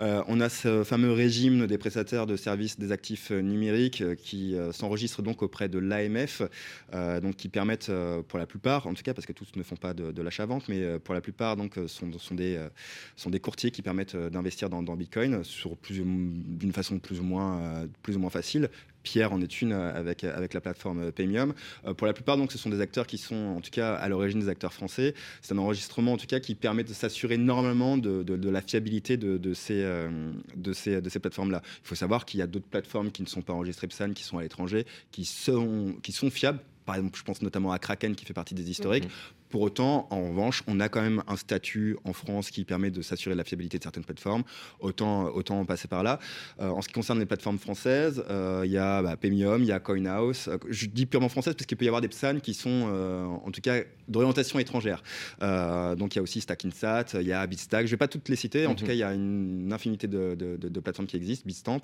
euh, 0.02 0.22
on 0.28 0.40
a 0.40 0.50
ce 0.50 0.84
fameux 0.84 1.12
régime 1.12 1.66
des 1.68 1.78
prestataires 1.78 2.26
de 2.26 2.38
services 2.38 2.80
des 2.80 2.94
actifs 2.94 3.32
euh, 3.32 3.42
numériques 3.42 4.02
euh, 4.02 4.16
qui 4.16 4.56
s'enregistrent 4.72 5.22
donc 5.22 5.42
auprès 5.42 5.70
de 5.70 5.80
l'AMF, 5.80 6.42
donc 7.22 7.36
qui 7.36 7.50
permettent 7.50 7.92
pour 8.28 8.40
la 8.40 8.46
plupart, 8.46 8.88
en 8.88 8.94
tout 8.94 9.04
cas 9.04 9.14
parce 9.14 9.26
que 9.26 9.34
tous 9.34 9.48
ne 9.56 9.64
font 9.64 9.76
pas 9.76 9.94
de, 9.94 10.22
l'achat-vente, 10.22 10.68
mais 10.68 11.00
pour 11.00 11.14
la 11.14 11.22
plupart 11.22 11.56
donc 11.56 11.76
sont, 11.88 12.10
des 12.32 12.60
sont 13.16 13.30
des 13.30 13.40
courtiers 13.40 13.72
qui 13.72 13.82
permettent 13.82 14.16
d'investir 14.16 14.70
dans, 14.70 14.84
dans 14.84 14.96
Bitcoin 14.96 15.42
d'une 15.90 16.74
façon 16.74 17.00
plus 17.00 17.20
ou 17.20 17.24
moins 17.24 17.88
plus 18.02 18.16
ou 18.16 18.20
moins 18.20 18.30
facile. 18.30 18.70
Pierre 19.10 19.34
en 19.34 19.41
est 19.41 19.62
une 19.63 19.72
euh, 19.74 19.91
avec, 20.00 20.24
avec 20.24 20.54
la 20.54 20.62
plateforme 20.62 21.00
euh, 21.08 21.12
Paymium. 21.12 21.54
Euh, 21.88 21.95
pour 21.95 22.06
la 22.06 22.13
plupart, 22.13 22.38
donc, 22.38 22.52
ce 22.52 22.60
sont 22.60 22.69
des 22.69 22.80
acteurs 22.80 23.08
qui 23.08 23.17
sont 23.17 23.36
en 23.58 23.60
tout 23.60 23.72
cas 23.72 23.95
à 23.95 24.08
l'origine 24.08 24.39
des 24.39 24.50
acteurs 24.50 24.72
français. 24.72 25.15
C'est 25.41 25.56
un 25.56 25.58
enregistrement 25.58 26.13
en 26.13 26.17
tout 26.17 26.28
cas 26.28 26.39
qui 26.39 26.54
permet 26.54 26.84
de 26.84 26.93
s'assurer 26.93 27.38
normalement 27.38 27.98
de, 27.98 28.22
de- 28.22 28.50
la 28.50 28.62
fiabilité 28.62 29.17
de, 29.17 29.38
de 29.38 29.54
ces, 29.56 29.82
euh, 29.82 30.32
de 30.56 30.74
ces, 30.74 31.02
de 31.02 31.10
ces 31.10 31.19
plateformes-là. 31.19 31.62
Il 31.84 31.88
faut 31.88 31.95
savoir 31.95 32.26
qu'il 32.26 32.39
y 32.39 32.43
a 32.43 32.48
d'autres 32.48 32.67
plateformes 32.69 33.10
qui 33.12 33.24
ne 33.24 33.28
sont 33.28 33.41
pas 33.41 33.54
enregistrées 33.54 33.88
PSAN, 33.88 34.13
qui 34.13 34.24
sont 34.24 34.38
à 34.38 34.43
l'étranger, 34.43 34.86
qui 35.12 35.26
sont, 35.26 35.95
qui 36.04 36.12
sont 36.12 36.30
fiables. 36.30 36.60
Par 36.89 36.95
exemple, 36.95 37.19
je 37.19 37.23
pense 37.23 37.43
notamment 37.43 37.71
à 37.71 37.78
Kraken 37.78 38.15
qui 38.15 38.25
fait 38.25 38.34
partie 38.34 38.56
des 38.56 38.67
historiques. 38.71 39.08
Pour 39.49 39.62
autant, 39.62 40.08
en 40.10 40.30
revanche, 40.30 40.63
on 40.65 40.80
a 40.80 40.89
quand 40.89 41.02
même 41.04 41.21
un 41.28 41.36
statut 41.36 41.95
en 42.04 42.13
France 42.13 42.49
qui 42.49 42.65
permet 42.65 42.89
de 42.89 43.04
s'assurer 43.04 43.36
de 43.36 43.38
la 43.38 43.43
fiabilité 43.43 43.78
de 43.78 43.84
certaines 43.84 44.04
plateformes. 44.04 44.41
Autant, 44.80 45.25
autant 45.25 45.60
en 45.60 45.65
passer 45.65 45.88
par 45.88 46.02
là. 46.02 46.17
Euh, 46.60 46.69
en 46.69 46.82
ce 46.82 46.88
qui 46.88 46.95
concerne 46.95 47.19
les 47.19 47.28
plateformes 47.28 47.60
françaises, 47.60 48.23
euh, 48.32 48.63
il 48.65 48.71
y 48.71 48.78
a 48.80 49.04
bah, 49.04 49.17
Paymium, 49.17 49.62
il 49.62 49.67
y 49.67 49.71
a 49.71 49.80
CoinHouse. 49.80 50.47
Euh, 50.47 50.58
Je 50.67 50.88
dis 50.88 51.06
purement 51.06 51.30
française 51.30 51.54
parce 51.54 51.67
qu'il 51.67 51.78
peut 51.78 51.86
y 51.86 51.88
avoir 51.89 52.02
des 52.02 52.08
PSAN 52.08 52.39
qui 52.39 52.56
sont, 52.56 52.69
euh, 52.91 53.25
en 53.25 53.52
tout 53.52 53.62
cas, 53.62 53.82
d'orientation 54.08 54.58
étrangère. 54.58 55.04
Donc 55.39 56.15
il 56.15 56.17
y 56.17 56.19
a 56.19 56.23
aussi 56.23 56.41
Stackinsat, 56.41 57.06
il 57.21 57.28
y 57.28 57.34
a 57.34 57.45
Bitstack. 57.45 57.86
Je 57.86 57.91
ne 57.91 57.91
vais 57.91 57.97
pas 57.97 58.08
toutes 58.08 58.30
les 58.30 58.36
citer. 58.36 58.65
En 58.65 58.71
Mhm. 58.71 58.75
tout 58.78 58.86
cas, 58.88 58.93
il 58.93 58.99
y 58.99 59.04
a 59.04 59.13
une 59.13 59.71
infinité 59.71 60.08
de, 60.08 60.34
de- 60.34 60.58
de- 60.58 60.69
de 60.69 60.80
plateformes 60.80 61.08
qui 61.08 61.17
existent. 61.17 61.43
Bitstamp, 61.45 61.82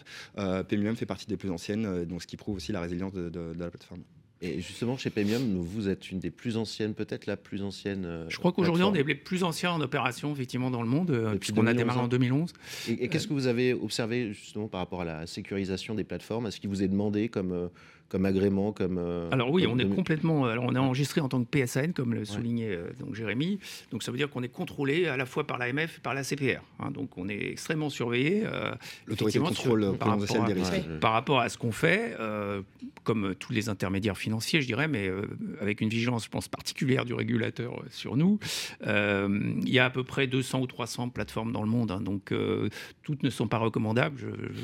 Paymium 0.67 0.95
fait 0.95 1.05
partie 1.05 1.27
des 1.27 1.37
plus 1.37 1.51
anciennes, 1.51 2.05
donc 2.05 2.23
ce 2.23 2.27
qui 2.27 2.37
prouve 2.37 2.55
aussi 2.55 2.71
la 2.71 2.81
résilience 2.81 3.13
de 3.13 3.53
la 3.57 3.69
plateforme. 3.69 4.01
Et 4.45 4.61
justement, 4.61 4.97
chez 4.97 5.11
nous, 5.15 5.63
vous 5.63 5.89
êtes 5.89 6.11
une 6.11 6.19
des 6.19 6.31
plus 6.31 6.57
anciennes, 6.57 6.93
peut-être 6.93 7.25
la 7.25 7.37
plus 7.37 7.63
ancienne. 7.63 8.05
euh, 8.05 8.25
Je 8.29 8.37
crois 8.37 8.51
qu'aujourd'hui, 8.51 8.83
on 8.83 8.93
est 8.93 9.03
les 9.03 9.15
plus 9.15 9.43
anciens 9.43 9.71
en 9.71 9.81
opération, 9.81 10.31
effectivement, 10.33 10.71
dans 10.71 10.81
le 10.81 10.87
monde, 10.87 11.11
euh, 11.11 11.35
puisqu'on 11.35 11.67
a 11.67 11.73
2011, 11.73 11.77
démarré 11.77 11.99
en 11.99 12.03
hein. 12.05 12.07
2011. 12.07 12.53
Et, 12.89 13.03
et 13.05 13.07
qu'est-ce 13.07 13.27
que 13.27 13.33
vous 13.33 13.47
avez 13.47 13.73
observé 13.73 14.33
justement 14.33 14.67
par 14.67 14.81
rapport 14.81 15.01
à 15.01 15.05
la 15.05 15.27
sécurisation 15.27 15.95
des 15.95 16.03
plateformes? 16.03 16.47
Est-ce 16.47 16.59
qu'il 16.59 16.69
vous 16.69 16.83
est 16.83 16.87
demandé 16.87 17.29
comme, 17.29 17.51
euh, 17.51 17.67
comme 18.09 18.25
agrément, 18.25 18.71
comme 18.71 18.97
euh, 18.99 19.29
Alors 19.31 19.51
oui, 19.51 19.63
comme 19.63 19.73
on 19.73 19.79
est 19.79 19.89
complètement. 19.89 20.45
Alors 20.45 20.65
on 20.67 20.75
est 20.75 20.79
enregistré 20.79 21.21
en 21.21 21.27
tant 21.29 21.43
que 21.43 21.49
PSAN, 21.49 21.91
comme 21.93 22.13
le 22.13 22.23
soulignait 22.25 22.69
euh, 22.75 22.89
donc 22.99 23.15
Jérémy. 23.15 23.59
Donc 23.91 24.03
ça 24.03 24.11
veut 24.11 24.17
dire 24.17 24.29
qu'on 24.29 24.43
est 24.43 24.47
contrôlé 24.49 25.07
à 25.07 25.17
la 25.17 25.25
fois 25.25 25.45
par 25.47 25.57
l'AMF 25.57 25.97
et 25.97 26.01
par 26.01 26.13
la 26.13 26.23
CPR. 26.23 26.61
hein. 26.79 26.91
donc 26.91 27.17
on 27.17 27.27
est 27.29 27.49
extrêmement 27.51 27.89
surveillé. 27.89 28.43
euh, 28.45 28.71
L'autorité 29.07 29.39
de 29.39 29.43
contrôle 29.43 29.81
sur- 29.83 29.97
par 29.97 30.09
rapport 30.19 30.45
des 30.45 30.51
à- 30.51 30.55
risques. 30.55 30.71
Ouais, 30.73 30.99
par 31.01 31.13
rapport 31.13 31.39
à 31.39 31.49
ce 31.49 31.57
qu'on 31.57 31.71
fait, 31.71 32.15
euh, 32.19 32.61
comme 33.03 33.33
tous 33.35 33.51
les 33.53 33.69
intermédiaires 33.69 34.17
financiers, 34.17 34.61
je 34.61 34.67
dirais, 34.67 34.87
mais 34.87 35.07
euh, 35.07 35.23
avec 35.59 35.81
une 35.81 35.89
vigilance, 35.89 36.25
je 36.25 36.29
pense, 36.29 36.47
particulière 36.47 37.05
du 37.05 37.13
régulateur 37.13 37.79
euh, 37.79 37.85
sur 37.89 38.17
nous. 38.17 38.39
Euh, 38.85 39.53
il 39.63 39.69
y 39.73 39.79
a 39.79 39.85
à 39.85 39.89
peu 39.89 40.03
près 40.03 40.27
200 40.27 40.61
ou 40.61 40.67
300 40.67 41.09
plateformes 41.09 41.51
dans 41.51 41.61
le 41.63 41.69
monde, 41.69 41.91
hein, 41.91 42.01
donc 42.01 42.31
euh, 42.31 42.69
toutes 43.03 43.23
ne 43.23 43.29
sont 43.29 43.47
pas 43.47 43.57
recommandables. 43.57 44.19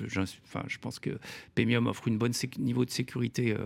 Je, 0.07 0.19
enfin, 0.19 0.63
je 0.67 0.77
pense 0.77 0.99
que 0.99 1.11
Paymium 1.55 1.87
offre 1.87 2.07
une 2.07 2.17
bonne 2.17 2.33
niveau 2.59 2.85
de 2.85 2.91
sécurité 2.91 3.30
euh, 3.39 3.57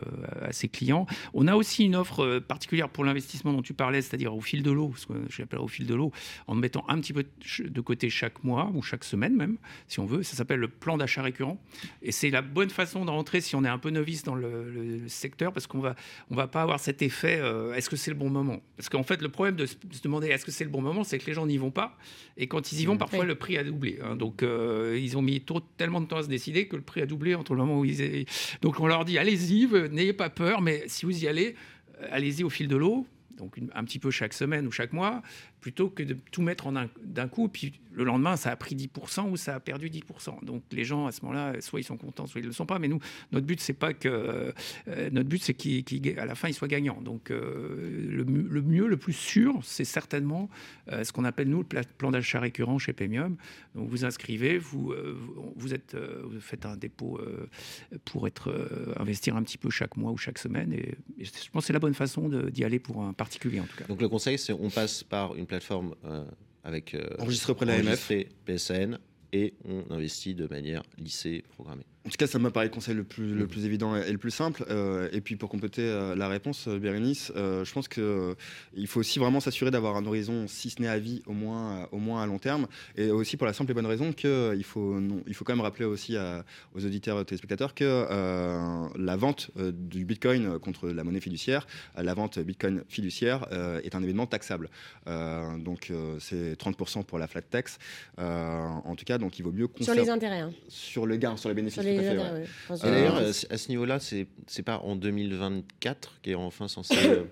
à 0.41 0.51
ses 0.54 0.67
clients. 0.67 1.06
On 1.34 1.47
a 1.47 1.56
aussi 1.56 1.84
une 1.86 1.95
offre 1.95 2.23
euh, 2.23 2.39
particulière 2.39 2.89
pour 2.89 3.04
l'investissement 3.04 3.54
dont 3.54 3.62
tu 3.62 3.73
parlais, 3.73 4.01
c'est-à-dire 4.01 4.36
au 4.36 4.41
fil 4.41 4.63
de 4.63 4.71
l'eau, 4.71 4.93
ce 4.95 5.08
que 5.08 5.13
j'appelle 5.30 5.60
au 5.60 5.67
fil 5.67 5.88
de 5.88 5.95
l'eau, 5.95 6.12
en 6.47 6.56
mettant 6.56 6.86
un 6.88 6.99
petit 6.99 7.13
peu 7.13 7.25
de 7.60 7.82
côté 7.82 8.10
chaque 8.10 8.43
mois 8.43 8.71
ou 8.73 8.82
chaque 8.82 9.04
semaine 9.04 9.36
même, 9.36 9.58
si 9.88 9.99
on 9.99 10.06
veut. 10.06 10.23
Ça 10.23 10.36
s'appelle 10.36 10.60
le 10.60 10.67
plan 10.67 10.97
d'achat 10.97 11.21
récurrent. 11.21 11.60
Et 12.01 12.12
c'est 12.12 12.30
la 12.30 12.41
bonne 12.41 12.69
façon 12.69 13.06
de 13.06 13.10
rentrer 13.10 13.41
si 13.41 13.56
on 13.56 13.63
est 13.63 13.69
un 13.69 13.80
peu 13.80 13.89
novice 13.89 14.23
dans 14.23 14.36
le, 14.36 14.69
le 14.69 15.08
secteur, 15.08 15.54
parce 15.54 15.67
qu'on 15.67 15.80
va, 15.80 15.95
on 16.30 16.36
va 16.36 16.47
pas 16.47 16.62
avoir 16.62 16.80
cet 16.80 17.01
effet. 17.01 17.39
euh, 17.39 17.73
est-ce 17.73 17.89
que 17.89 17.95
c'est 17.95 18.12
le 18.12 18.17
bon 18.17 18.30
moment? 18.30 18.62
Parce 18.78 18.89
qu'en 18.89 19.04
fait, 19.04 19.21
le 19.21 19.30
problème 19.30 19.56
de 19.56 19.65
se 19.65 19.75
de 19.86 19.93
se 19.93 20.01
demander 20.01 20.28
est-ce 20.28 20.45
que 20.45 20.51
c'est 20.51 20.63
le 20.63 20.69
bon 20.69 20.82
moment, 20.82 21.04
c'est 21.04 21.19
que 21.19 21.25
les 21.25 21.34
gens 21.34 21.45
n'y 21.45 21.58
vont 21.58 21.71
pas. 21.71 21.97
Et 22.38 22.47
quand 22.47 22.71
ils 22.71 22.82
y 22.82 22.86
vont, 22.86 22.97
parfois 22.97 23.23
le 23.25 23.36
prix 23.36 23.58
a 23.58 23.63
doublé. 23.63 23.99
hein. 24.04 24.15
Donc 24.15 24.41
euh, 24.43 24.99
ils 24.99 25.17
ont 25.17 25.21
mis 25.21 25.43
tellement 25.78 26.01
de 26.01 26.08
temps 26.08 26.17
à 26.17 26.23
se 26.23 26.28
décider 26.28 26.67
que 26.67 26.75
le 26.75 26.82
prix 26.82 27.01
a 27.01 27.06
doublé 27.06 27.36
entre 27.36 27.54
le 27.54 27.60
moment 27.60 27.80
où 27.80 27.86
ils. 27.86 28.25
Donc 28.62 28.80
on 28.80 28.88
leur 28.88 29.06
dit 29.06 29.17
allez-y, 29.17 29.54
n'ayez 29.91 30.13
pas 30.13 30.29
peur, 30.29 30.61
mais 30.61 30.83
si 30.87 31.05
vous 31.05 31.23
y 31.23 31.27
allez, 31.27 31.55
euh, 32.01 32.07
allez-y 32.11 32.43
au 32.43 32.49
fil 32.49 32.67
de 32.67 32.75
l'eau. 32.75 33.05
Donc 33.37 33.57
un 33.73 33.83
petit 33.83 33.99
peu 33.99 34.11
chaque 34.11 34.33
semaine 34.33 34.65
ou 34.65 34.71
chaque 34.71 34.93
mois, 34.93 35.21
plutôt 35.65 35.89
que 35.89 36.04
de 36.04 36.15
tout 36.32 36.43
mettre 36.43 36.71
d'un 37.04 37.28
coup, 37.28 37.47
puis 37.49 37.73
le 37.91 38.04
lendemain 38.04 38.36
ça 38.36 38.51
a 38.51 38.56
pris 38.56 38.75
10% 38.75 39.32
ou 39.32 39.36
ça 39.36 39.56
a 39.56 39.60
perdu 39.60 39.89
10%. 39.89 40.45
Donc 40.45 40.62
les 40.71 40.84
gens 40.84 41.08
à 41.08 41.12
ce 41.12 41.21
moment-là, 41.23 41.60
soit 41.60 41.80
ils 41.80 41.84
sont 41.84 41.97
contents, 41.97 42.28
soit 42.28 42.39
ils 42.39 42.43
ne 42.43 42.49
le 42.49 42.54
sont 42.54 42.67
pas. 42.67 42.78
Mais 42.78 42.88
nous, 42.88 42.99
notre 43.32 43.47
but 43.47 43.60
c'est 43.60 43.73
pas 43.73 43.95
que 43.95 44.54
euh, 44.88 45.10
notre 45.12 45.28
but 45.28 45.41
c'est 45.41 45.56
qu'à 45.56 46.25
la 46.25 46.36
fin 46.36 46.49
ils 46.49 46.54
soient 46.54 46.67
gagnants. 46.67 47.01
Donc 47.01 47.32
euh, 47.32 48.12
le, 48.12 48.62
mieux, 48.62 48.86
le 48.86 48.97
plus 48.97 49.13
sûr, 49.13 49.60
c'est 49.63 49.86
certainement 49.86 50.51
euh, 50.91 51.04
ce 51.04 51.12
qu'on 51.12 51.25
appelle 51.25 51.49
nous 51.49 51.60
le 51.60 51.63
pla- 51.63 51.82
plan 51.97 52.12
d'achat 52.12 52.39
récurrent 52.39 52.78
chez 52.78 52.93
Paymium. 52.93 53.36
Donc 53.73 53.89
vous 53.89 54.06
inscrivez, 54.06 54.60
vous 54.60 54.93
vous, 55.56 55.73
êtes, 55.73 55.97
vous 56.25 56.39
faites 56.41 56.67
un 56.67 56.78
dépôt 56.78 57.19
pour 58.06 58.28
être 58.28 58.93
investir 58.99 59.36
un 59.36 59.41
petit 59.41 59.58
peu 59.58 59.71
chaque 59.71 59.97
mois 59.97 60.12
ou 60.12 60.17
chaque 60.17 60.38
semaine. 60.38 60.71
Et, 60.73 60.93
et 61.17 61.25
je 61.25 61.49
pense 61.51 61.63
que 61.63 61.67
c'est 61.67 61.73
la 61.73 61.80
bonne 61.80 61.95
façon 61.95 62.30
d'y 62.30 62.63
aller 62.63 62.78
pour 62.78 63.01
un 63.01 63.13
particulier 63.13 63.62
en 63.62 63.65
tout 63.65 63.78
cas. 63.78 63.86
Donc 63.86 63.99
le 63.99 64.10
conseil, 64.10 64.38
c'est 64.38 64.54
on 64.54 64.69
passe 64.69 65.04
par 65.04 65.36
une 65.36 65.47
plateforme 65.47 65.54
euh, 66.05 66.25
avec 66.63 66.93
euh, 66.93 67.07
Enregistré 67.19 67.51
auprès 67.51 67.65
de 67.65 67.71
l'AMF. 67.71 68.11
PSN 68.45 68.97
et 69.33 69.53
on 69.65 69.93
investit 69.93 70.35
de 70.35 70.47
manière 70.47 70.83
lissée, 70.97 71.43
programmée. 71.49 71.85
En 72.05 72.09
tout 72.09 72.17
cas, 72.17 72.27
ça 72.27 72.37
m'apparaît 72.37 72.67
le 72.67 72.71
conseil 72.71 72.93
le 72.93 73.03
plus, 73.03 73.33
le 73.33 73.47
plus 73.47 73.65
évident 73.65 73.95
et 73.95 74.11
le 74.11 74.19
plus 74.19 74.29
simple. 74.29 74.63
Euh, 74.69 75.09
et 75.11 75.21
puis, 75.21 75.35
pour 75.37 75.49
compléter 75.49 75.81
euh, 75.81 76.15
la 76.15 76.27
réponse, 76.27 76.67
euh, 76.67 76.77
Bérénice, 76.77 77.33
euh, 77.35 77.65
je 77.65 77.73
pense 77.73 77.87
qu'il 77.87 78.87
faut 78.87 78.99
aussi 78.99 79.17
vraiment 79.17 79.39
s'assurer 79.39 79.71
d'avoir 79.71 79.95
un 79.95 80.05
horizon, 80.05 80.45
si 80.47 80.69
ce 80.69 80.79
n'est 80.83 80.87
à 80.87 80.99
vie, 80.99 81.23
au 81.25 81.33
moins, 81.33 81.81
euh, 81.81 81.85
au 81.93 81.97
moins 81.97 82.21
à 82.21 82.27
long 82.27 82.37
terme. 82.37 82.67
Et 82.95 83.09
aussi 83.09 83.37
pour 83.37 83.47
la 83.47 83.53
simple 83.53 83.71
et 83.71 83.73
bonne 83.73 83.87
raison 83.87 84.13
qu'il 84.13 84.63
faut, 84.63 84.99
non, 84.99 85.23
il 85.25 85.33
faut 85.33 85.43
quand 85.45 85.53
même 85.55 85.63
rappeler 85.63 85.85
aussi 85.85 86.15
à- 86.15 86.45
aux 86.75 86.85
auditeurs 86.85 87.17
et 87.17 87.21
aux 87.21 87.23
téléspectateurs 87.23 87.73
que 87.73 87.83
euh, 87.83 88.87
la 88.99 89.15
vente 89.15 89.49
euh, 89.57 89.71
du 89.73 90.05
Bitcoin 90.05 90.59
contre 90.59 90.89
la 90.89 91.03
monnaie 91.03 91.19
fiduciaire, 91.21 91.65
la 91.97 92.13
vente 92.13 92.37
Bitcoin 92.37 92.83
fiduciaire 92.87 93.47
euh, 93.51 93.81
est 93.83 93.95
un 93.95 94.03
événement 94.03 94.27
taxable. 94.27 94.69
Euh, 95.07 95.57
donc, 95.57 95.87
euh, 95.89 96.17
c'est 96.19 96.53
30% 96.55 97.03
pour 97.03 97.17
la 97.17 97.25
flat 97.27 97.41
tax. 97.41 97.79
Euh, 98.19 98.67
en 98.83 98.95
tout 98.95 99.05
cas, 99.05 99.17
donc 99.17 99.39
il 99.39 99.41
vaut 99.41 99.51
mieux 99.51 99.65
Sur 99.65 99.73
conserver 99.73 100.01
les 100.01 100.09
intérêts. 100.11 100.41
hein. 100.41 100.51
sur 100.67 101.07
le 101.07 101.15
gain, 101.17 101.35
sur 101.35 101.49
les 101.49 101.55
bénéfices. 101.55 101.81
Sur 101.81 101.83
les 101.83 101.94
tout 101.95 102.01
à 102.01 102.03
fait, 102.03 102.10
ouais. 102.10 102.21
intérêts, 102.23 102.39
ouais. 102.39 102.45
Enfin, 102.69 102.88
Et 102.88 102.91
d'ailleurs, 102.91 103.17
à 103.17 103.58
ce 103.58 103.69
niveau-là, 103.69 103.99
c'est 103.99 104.63
pas 104.63 104.79
en 104.79 104.95
2024 104.95 106.19
qu'est 106.21 106.36
enfin 106.36 106.67
censé 106.67 106.95
euh, 107.08 107.23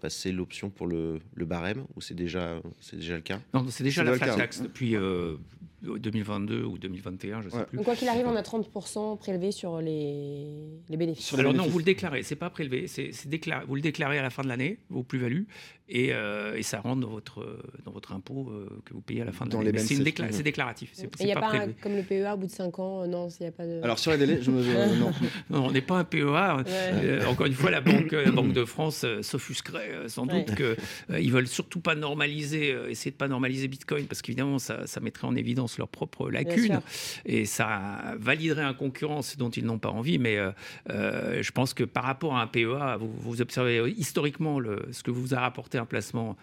passer 0.00 0.32
l'option 0.32 0.70
pour 0.70 0.86
le, 0.86 1.20
le 1.34 1.44
barème, 1.44 1.84
ou 1.96 2.00
c'est 2.00 2.14
déjà, 2.14 2.60
c'est 2.80 2.96
déjà 2.96 3.14
le 3.16 3.20
cas? 3.22 3.40
Non, 3.54 3.66
c'est 3.68 3.84
déjà 3.84 4.02
la 4.04 4.14
flat 4.14 4.26
cas. 4.28 4.36
tax 4.36 4.62
depuis 4.62 4.96
euh, 4.96 5.36
2022 5.82 6.64
ou 6.64 6.78
2021, 6.78 7.42
je 7.42 7.46
ne 7.46 7.50
sais 7.52 7.64
plus. 7.66 7.76
Donc, 7.76 7.84
quoi 7.84 7.94
qu'il 7.94 8.08
arrive, 8.08 8.26
on 8.26 8.34
a 8.36 8.42
30% 8.42 9.18
prélevé 9.18 9.52
sur 9.52 9.80
les, 9.80 10.46
les 10.88 10.96
bénéfices. 10.96 11.24
Sur 11.26 11.36
les 11.36 11.42
Alors 11.42 11.54
non, 11.54 11.64
vous 11.66 11.78
le 11.78 11.84
déclarez, 11.84 12.22
c'est 12.22 12.36
pas 12.36 12.50
prélevé, 12.50 12.86
c'est 12.88 13.10
c'est 13.12 13.28
déclaré, 13.28 13.64
vous 13.66 13.74
le 13.76 13.80
déclarez 13.82 14.18
à 14.18 14.22
la 14.22 14.30
fin 14.30 14.42
de 14.42 14.48
l'année, 14.48 14.78
vos 14.88 15.02
plus-values, 15.02 15.46
et, 15.88 16.12
euh, 16.12 16.56
et 16.56 16.62
ça 16.64 16.80
rentre 16.80 17.00
dans 17.02 17.10
votre, 17.10 17.62
dans 17.84 17.92
votre 17.92 18.12
impôt 18.12 18.48
euh, 18.50 18.68
que 18.84 18.92
vous 18.94 19.00
payez 19.02 19.22
à 19.22 19.24
la 19.24 19.30
fin 19.32 19.44
de 19.44 19.50
Dans 19.50 19.60
l'année. 19.62 19.78
C'est 19.78 19.94
une 19.94 20.00
BNC. 20.02 20.06
décla- 20.10 20.32
c'est 20.32 20.42
déclaratif. 20.42 20.90
C'est 20.94 21.04
Il 21.04 21.10
c'est 21.16 21.24
n'y 21.26 21.32
a 21.32 21.34
pas 21.40 21.50
pas, 21.52 21.58
un- 21.58 21.72
comme 21.80 21.94
le 21.94 22.02
PEA 22.02 22.34
au 22.34 22.38
bout 22.38 22.46
de 22.46 22.50
5 22.50 22.76
ans, 22.80 23.02
euh, 23.02 23.06
non, 23.06 23.28
il 23.28 23.42
n'y 23.42 23.48
a 23.48 23.52
pas 23.52 23.66
de. 23.66 23.80
Alors 23.84 23.98
sur 23.98 24.10
les 24.10 24.18
délais, 24.18 24.40
je 24.42 24.50
me. 24.50 24.62
non. 24.98 25.12
Non, 25.50 25.66
on 25.66 25.70
n'est 25.70 25.80
pas 25.82 25.98
un 25.98 26.04
PEA. 26.04 26.24
Ouais. 26.24 26.64
Euh, 26.66 27.26
encore 27.26 27.46
une 27.46 27.52
fois, 27.52 27.70
la 27.70 27.80
Banque, 27.80 28.10
la 28.10 28.32
banque 28.32 28.52
de 28.52 28.64
France 28.64 29.04
euh, 29.04 29.22
euh, 29.74 30.08
sans 30.08 30.26
doute 30.26 30.54
que 30.54 30.76
euh, 31.10 31.20
ils 31.20 31.32
veulent 31.32 31.46
surtout 31.46 31.80
pas 31.80 31.94
normaliser, 31.94 32.72
euh, 32.72 32.90
essayer 32.90 33.10
de 33.10 33.16
pas 33.16 33.28
normaliser 33.28 33.68
Bitcoin 33.68 34.06
parce 34.06 34.22
qu'évidemment 34.22 34.58
ça, 34.58 34.86
ça 34.86 35.00
mettrait 35.00 35.26
en 35.26 35.34
évidence 35.34 35.78
leurs 35.78 35.88
propres 35.88 36.30
lacunes 36.30 36.80
et 37.24 37.44
ça 37.44 38.14
validerait 38.18 38.62
un 38.62 38.74
concurrent 38.74 39.22
ce 39.22 39.36
dont 39.36 39.50
ils 39.50 39.64
n'ont 39.64 39.78
pas 39.78 39.90
envie. 39.90 40.18
Mais 40.18 40.38
euh, 40.38 41.42
je 41.42 41.50
pense 41.52 41.74
que 41.74 41.84
par 41.84 42.04
rapport 42.04 42.36
à 42.36 42.42
un 42.42 42.46
PEA, 42.46 42.96
vous, 42.98 43.12
vous 43.18 43.40
observez 43.40 43.90
historiquement 43.96 44.58
le, 44.60 44.86
ce 44.92 45.02
que 45.02 45.10
vous 45.10 45.34
a 45.34 45.40
rapporté 45.40 45.78
un 45.78 45.86
placement. 45.86 46.36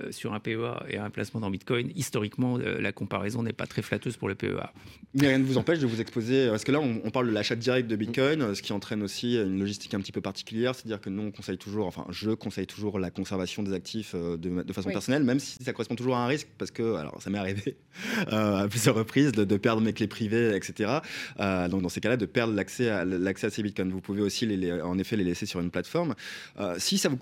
Euh, 0.00 0.12
sur 0.12 0.32
un 0.32 0.40
PEA 0.40 0.84
et 0.88 0.96
un 0.98 1.10
placement 1.10 1.40
dans 1.40 1.50
Bitcoin, 1.50 1.90
historiquement, 1.96 2.58
euh, 2.58 2.80
la 2.80 2.92
comparaison 2.92 3.42
n'est 3.42 3.52
pas 3.52 3.66
très 3.66 3.82
flatteuse 3.82 4.16
pour 4.16 4.28
le 4.28 4.34
PEA. 4.34 4.72
Mais 5.14 5.28
rien 5.28 5.38
ne 5.38 5.44
vous 5.44 5.58
empêche 5.58 5.78
de 5.80 5.86
vous 5.86 6.00
exposer, 6.00 6.48
parce 6.48 6.64
que 6.64 6.72
là 6.72 6.80
on, 6.80 7.00
on 7.04 7.10
parle 7.10 7.26
de 7.28 7.32
l'achat 7.32 7.56
direct 7.56 7.88
de 7.88 7.96
Bitcoin, 7.96 8.54
ce 8.54 8.62
qui 8.62 8.72
entraîne 8.72 9.02
aussi 9.02 9.36
une 9.36 9.58
logistique 9.58 9.92
un 9.94 10.00
petit 10.00 10.12
peu 10.12 10.20
particulière, 10.20 10.74
c'est-à-dire 10.74 11.00
que 11.00 11.10
nous 11.10 11.22
on 11.24 11.30
conseille 11.30 11.58
toujours, 11.58 11.86
enfin 11.86 12.06
je 12.10 12.30
conseille 12.30 12.66
toujours 12.66 12.98
la 12.98 13.10
conservation 13.10 13.62
des 13.62 13.72
actifs 13.72 14.12
euh, 14.14 14.36
de, 14.36 14.62
de 14.62 14.72
façon 14.72 14.88
Oui. 14.88 14.94
personnelle, 14.94 15.24
même 15.24 15.40
si 15.40 15.62
ça 15.62 15.72
correspond 15.72 15.96
toujours 15.96 16.16
à 16.16 16.24
un 16.24 16.26
risque, 16.26 16.48
parce 16.58 16.70
que, 16.70 16.94
alors 16.94 17.20
ça 17.20 17.30
m'est 17.30 17.38
arrivé 17.38 17.76
euh, 18.32 18.56
à 18.64 18.68
plusieurs 18.68 18.94
reprises 18.94 19.32
de, 19.32 19.44
de 19.44 19.56
perdre 19.56 19.82
mes 19.82 19.92
clés 19.92 20.06
privées, 20.06 20.54
etc. 20.56 20.98
Euh, 21.40 21.68
donc 21.68 21.82
dans 21.82 21.88
ces 21.88 22.00
cas-là, 22.00 22.16
de 22.16 22.26
perdre 22.26 22.54
l'accès 22.54 22.88
à, 22.88 23.04
l'accès 23.04 23.48
à 23.48 23.50
ces 23.50 23.62
Bitcoins. 23.62 23.90
Vous 23.90 24.00
pouvez 24.00 24.22
aussi 24.22 24.46
les, 24.46 24.56
les- 24.56 24.80
en 24.80 24.98
effet 24.98 25.16
les 25.16 25.24
laisser 25.24 25.44
sur 25.46 25.60
une 25.60 25.70
plateforme. 25.70 26.14
Euh, 26.60 26.76
si 26.78 26.98
ça 26.98 27.08
vous 27.08 27.18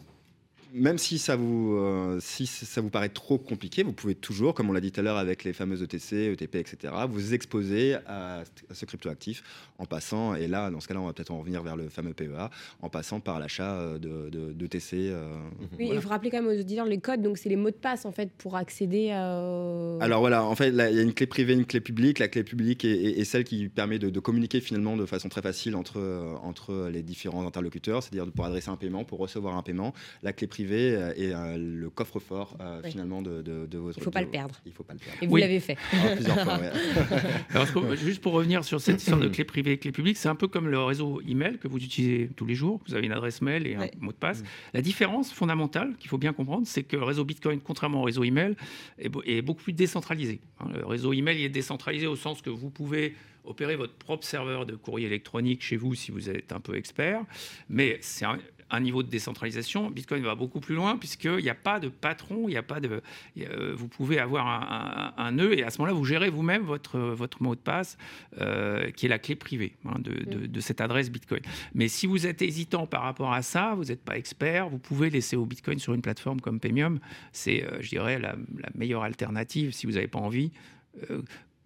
même 0.72 0.98
si 0.98 1.18
ça 1.18 1.36
vous, 1.36 1.76
euh, 1.76 2.18
si 2.20 2.46
ça 2.46 2.80
vous 2.80 2.90
paraît 2.90 3.08
trop 3.08 3.38
compliqué, 3.38 3.82
vous 3.82 3.92
pouvez 3.92 4.14
toujours, 4.14 4.54
comme 4.54 4.70
on 4.70 4.72
l'a 4.72 4.80
dit 4.80 4.92
tout 4.92 5.00
à 5.00 5.02
l'heure 5.02 5.16
avec 5.16 5.44
les 5.44 5.52
fameuses 5.52 5.82
ETC, 5.82 6.32
ETP, 6.32 6.56
etc., 6.56 6.94
vous 7.08 7.34
exposer 7.34 7.96
à, 8.06 8.42
à 8.70 8.74
ce 8.74 8.84
cryptoactif 8.84 9.42
en 9.80 9.86
passant, 9.86 10.34
et 10.34 10.46
là, 10.46 10.70
dans 10.70 10.78
ce 10.80 10.86
cas-là, 10.88 11.00
on 11.00 11.06
va 11.06 11.12
peut-être 11.14 11.30
en 11.30 11.38
revenir 11.38 11.62
vers 11.62 11.74
le 11.74 11.88
fameux 11.88 12.12
PEA, 12.12 12.50
en 12.82 12.88
passant 12.90 13.18
par 13.18 13.38
l'achat 13.40 13.76
euh, 13.76 13.98
de, 13.98 14.28
de, 14.28 14.52
d'ETC. 14.52 14.92
euh, 14.94 15.32
Oui, 15.78 15.86
voilà. 15.86 15.94
il 15.94 16.00
faut 16.02 16.08
rappeler 16.10 16.30
quand 16.30 16.42
même 16.42 16.50
aux 16.54 16.60
auditeurs 16.60 16.84
les 16.84 16.98
codes, 17.00 17.22
donc 17.22 17.38
c'est 17.38 17.48
les 17.48 17.56
mots 17.56 17.70
de 17.70 17.74
passe 17.76 18.04
en 18.04 18.12
fait 18.12 18.30
pour 18.36 18.56
accéder 18.56 19.10
à. 19.10 19.98
Alors 20.00 20.20
voilà, 20.20 20.44
en 20.44 20.54
fait, 20.54 20.68
il 20.68 20.74
y 20.76 20.80
a 20.98 21.02
une 21.02 21.14
clé 21.14 21.26
privée, 21.26 21.54
une 21.54 21.64
clé 21.64 21.80
publique. 21.80 22.18
La 22.18 22.28
clé 22.28 22.44
publique 22.44 22.84
est, 22.84 22.90
est- 22.90 23.18
est 23.20 23.24
celle 23.24 23.44
qui 23.44 23.68
permet 23.68 23.98
de, 23.98 24.10
de 24.10 24.20
communiquer 24.20 24.60
finalement 24.60 24.96
de 24.96 25.06
façon 25.06 25.28
très 25.30 25.42
facile 25.42 25.74
entre, 25.76 25.98
euh, 25.98 26.34
entre 26.42 26.88
les 26.92 27.02
différents 27.02 27.46
interlocuteurs, 27.46 28.02
c'est-à-dire 28.02 28.30
pour 28.30 28.44
adresser 28.44 28.68
un 28.70 28.76
paiement, 28.76 29.04
pour 29.04 29.18
recevoir 29.18 29.56
un 29.56 29.62
paiement. 29.62 29.94
La 30.22 30.32
clé 30.34 30.46
privée 30.46 30.94
euh, 30.94 31.12
est 31.16 31.32
euh, 31.34 31.56
le 31.58 31.88
coffre-fort 31.90 32.56
euh, 32.60 32.80
Oui. 32.84 32.90
finalement 32.90 33.22
de, 33.22 33.40
de, 33.42 33.66
de 33.66 33.78
votre. 33.78 33.98
Il 33.98 34.04
faut 34.04 34.10
pas 34.10 34.20
de- 34.20 34.26
le 34.26 34.30
perdre. 34.30 34.56
Il 34.66 34.72
faut 34.72 34.82
pas 34.84 34.92
le 34.92 34.98
perdre. 34.98 35.18
Et 35.22 35.26
vous 35.26 35.32
Oui. 35.34 35.40
l'avez 35.40 35.60
fait. 35.60 35.76
Ah, 35.92 36.14
plusieurs 36.16 36.40
fois, 36.40 36.58
ouais. 36.58 36.70
Alors, 37.50 37.94
juste 37.96 38.20
pour 38.20 38.32
revenir 38.32 38.64
sur 38.64 38.80
cette 38.80 39.00
histoire 39.00 39.20
de 39.20 39.28
clé 39.28 39.44
privée 39.44 39.69
et 39.72 39.78
clé 39.78 39.92
publique, 39.92 40.16
c'est 40.16 40.28
un 40.28 40.34
peu 40.34 40.48
comme 40.48 40.68
le 40.68 40.78
réseau 40.78 41.20
email 41.26 41.58
que 41.58 41.68
vous 41.68 41.78
utilisez 41.78 42.30
tous 42.36 42.46
les 42.46 42.54
jours. 42.54 42.80
Vous 42.86 42.94
avez 42.94 43.06
une 43.06 43.12
adresse 43.12 43.40
mail 43.42 43.66
et 43.66 43.74
un 43.76 43.80
Ouais. 43.80 43.90
mot 43.98 44.12
de 44.12 44.16
passe. 44.16 44.42
La 44.74 44.82
différence 44.82 45.32
fondamentale 45.32 45.94
qu'il 45.98 46.08
faut 46.10 46.18
bien 46.18 46.32
comprendre, 46.32 46.66
c'est 46.66 46.82
que 46.82 46.96
le 46.96 47.04
réseau 47.04 47.24
Bitcoin, 47.24 47.60
contrairement 47.60 48.00
au 48.00 48.04
réseau 48.04 48.24
email, 48.24 48.54
est, 48.98 49.10
est 49.26 49.42
beaucoup 49.42 49.62
plus 49.62 49.72
décentralisé. 49.72 50.40
hein. 50.60 50.68
Le 50.74 50.84
réseau 50.86 51.12
email 51.12 51.38
il 51.40 51.44
est 51.44 51.48
décentralisé 51.48 52.06
au 52.06 52.16
sens 52.16 52.42
que 52.42 52.50
vous 52.50 52.70
pouvez 52.70 53.14
opérer 53.44 53.74
votre 53.76 53.94
propre 53.94 54.24
serveur 54.24 54.66
de 54.66 54.74
courrier 54.76 55.06
électronique 55.06 55.62
chez 55.62 55.76
vous 55.76 55.94
si 55.94 56.10
vous 56.10 56.28
êtes 56.28 56.52
un 56.52 56.60
peu 56.60 56.76
expert, 56.76 57.24
mais 57.68 57.98
c'est 58.02 58.26
un, 58.70 58.80
niveau 58.80 59.02
de 59.02 59.08
décentralisation. 59.08 59.90
Bitcoin 59.90 60.22
va 60.22 60.34
beaucoup 60.34 60.60
plus 60.60 60.74
loin 60.74 60.96
puisqu'il 60.96 61.36
n'y 61.42 61.50
a 61.50 61.54
pas 61.54 61.80
de 61.80 61.88
patron, 61.88 62.44
il 62.48 62.52
n'y 62.52 62.56
a 62.56 62.62
pas 62.62 62.80
de, 62.80 63.02
euh, 63.38 63.74
vous 63.76 63.88
pouvez 63.88 64.18
avoir 64.18 64.46
un, 64.46 65.12
un- 65.18 65.24
un 65.24 65.32
nœud 65.32 65.58
et 65.58 65.62
à 65.64 65.70
ce 65.70 65.78
moment-là, 65.78 65.94
vous 65.96 66.04
gérez 66.04 66.30
vous-même 66.30 66.62
votre, 66.62 66.98
votre 66.98 67.42
mot 67.42 67.54
de 67.54 67.60
passe 67.60 67.98
euh, 68.40 68.90
qui 68.92 69.06
est 69.06 69.08
la 69.08 69.18
clé 69.18 69.34
privée 69.36 69.74
hein, 69.84 69.98
de, 69.98 70.12
de- 70.12 70.46
de 70.46 70.60
cette 70.60 70.80
adresse 70.80 71.10
Bitcoin. 71.10 71.40
Mais 71.74 71.88
si 71.88 72.06
vous 72.06 72.26
êtes 72.26 72.42
hésitant 72.42 72.86
par 72.86 73.02
rapport 73.02 73.32
à 73.32 73.42
ça, 73.42 73.74
vous 73.76 73.84
n'êtes 73.84 74.02
pas 74.04 74.16
expert, 74.16 74.68
vous 74.68 74.78
pouvez 74.78 75.10
laisser 75.10 75.36
au 75.36 75.46
Bitcoin 75.46 75.78
sur 75.78 75.94
une 75.94 76.02
plateforme 76.02 76.40
comme 76.40 76.60
Paymium. 76.60 77.00
C'est, 77.32 77.64
euh, 77.64 77.78
je 77.80 77.88
dirais, 77.90 78.18
la, 78.18 78.36
la 78.58 78.68
meilleure 78.74 79.02
alternative 79.02 79.72
si 79.72 79.86
vous 79.86 79.92
n'avez 79.92 80.08
pas 80.08 80.18
envie. 80.20 80.52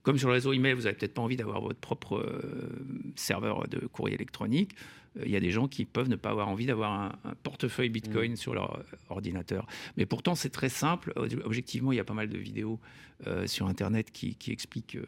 Comme 0.04 0.18
sur 0.18 0.28
le 0.28 0.34
réseau 0.34 0.52
email, 0.52 0.74
vous 0.74 0.82
n'avez 0.82 0.94
peut-être 0.96 1.14
pas 1.14 1.22
envie 1.22 1.36
d'avoir 1.36 1.60
votre 1.60 1.80
propre 1.80 2.18
euh, 2.18 2.68
serveur 3.16 3.66
de 3.68 3.78
courrier 3.86 4.14
électronique. 4.14 4.72
euh, 5.18 5.22
Il 5.24 5.32
y 5.32 5.36
a 5.36 5.40
des 5.40 5.50
gens 5.50 5.66
qui 5.66 5.84
peuvent 5.86 6.08
ne 6.10 6.16
pas 6.16 6.30
avoir 6.30 6.48
envie 6.48 6.66
d'avoir 6.66 6.92
un, 6.92 7.12
un 7.24 7.34
portefeuille 7.42 7.88
Bitcoin 7.88 8.36
sur 8.36 8.54
leur 8.54 8.76
euh, 8.78 8.82
ordinateur. 9.08 9.66
Mais 9.96 10.04
pourtant, 10.06 10.34
c'est 10.34 10.50
très 10.50 10.68
simple. 10.68 11.12
Ob- 11.16 11.42
Objectivement, 11.44 11.90
il 11.90 11.96
y 11.96 12.00
a 12.00 12.04
pas 12.04 12.14
mal 12.14 12.28
de 12.28 12.38
vidéos 12.38 12.78
euh, 13.26 13.46
sur 13.46 13.66
Internet 13.66 14.10
qui, 14.12 14.36
qui 14.36 14.52
expliquent 14.52 14.96
euh, 14.96 15.04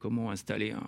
comment 0.00 0.30
installer 0.32 0.72
un 0.72 0.86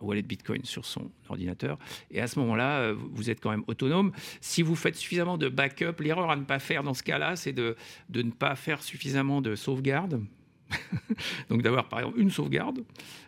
wallet 0.00 0.22
Bitcoin 0.22 0.64
sur 0.64 0.84
son 0.84 1.12
ordinateur. 1.28 1.78
Et 2.10 2.20
à 2.20 2.26
ce 2.26 2.36
moment-là, 2.40 2.92
vous- 2.92 3.08
vous 3.12 3.30
êtes 3.30 3.40
quand 3.40 3.50
même 3.50 3.62
autonome. 3.68 4.10
Si 4.40 4.62
vous 4.62 4.74
faites 4.74 4.96
suffisamment 4.96 5.38
de 5.38 5.48
backup, 5.48 6.00
l'erreur 6.00 6.28
à 6.32 6.34
ne 6.36 6.42
pas 6.44 6.58
faire 6.58 6.82
dans 6.82 6.94
ce 6.94 7.04
cas-là, 7.04 7.36
c'est 7.36 7.52
de, 7.52 7.76
de 8.08 8.22
ne 8.22 8.32
pas 8.32 8.56
faire 8.56 8.82
suffisamment 8.82 9.40
de 9.40 9.54
sauvegarde. 9.54 10.20
Donc 11.50 11.62
d'avoir 11.62 11.88
par 11.88 12.00
exemple 12.00 12.20
une 12.20 12.30
sauvegarde. 12.30 12.80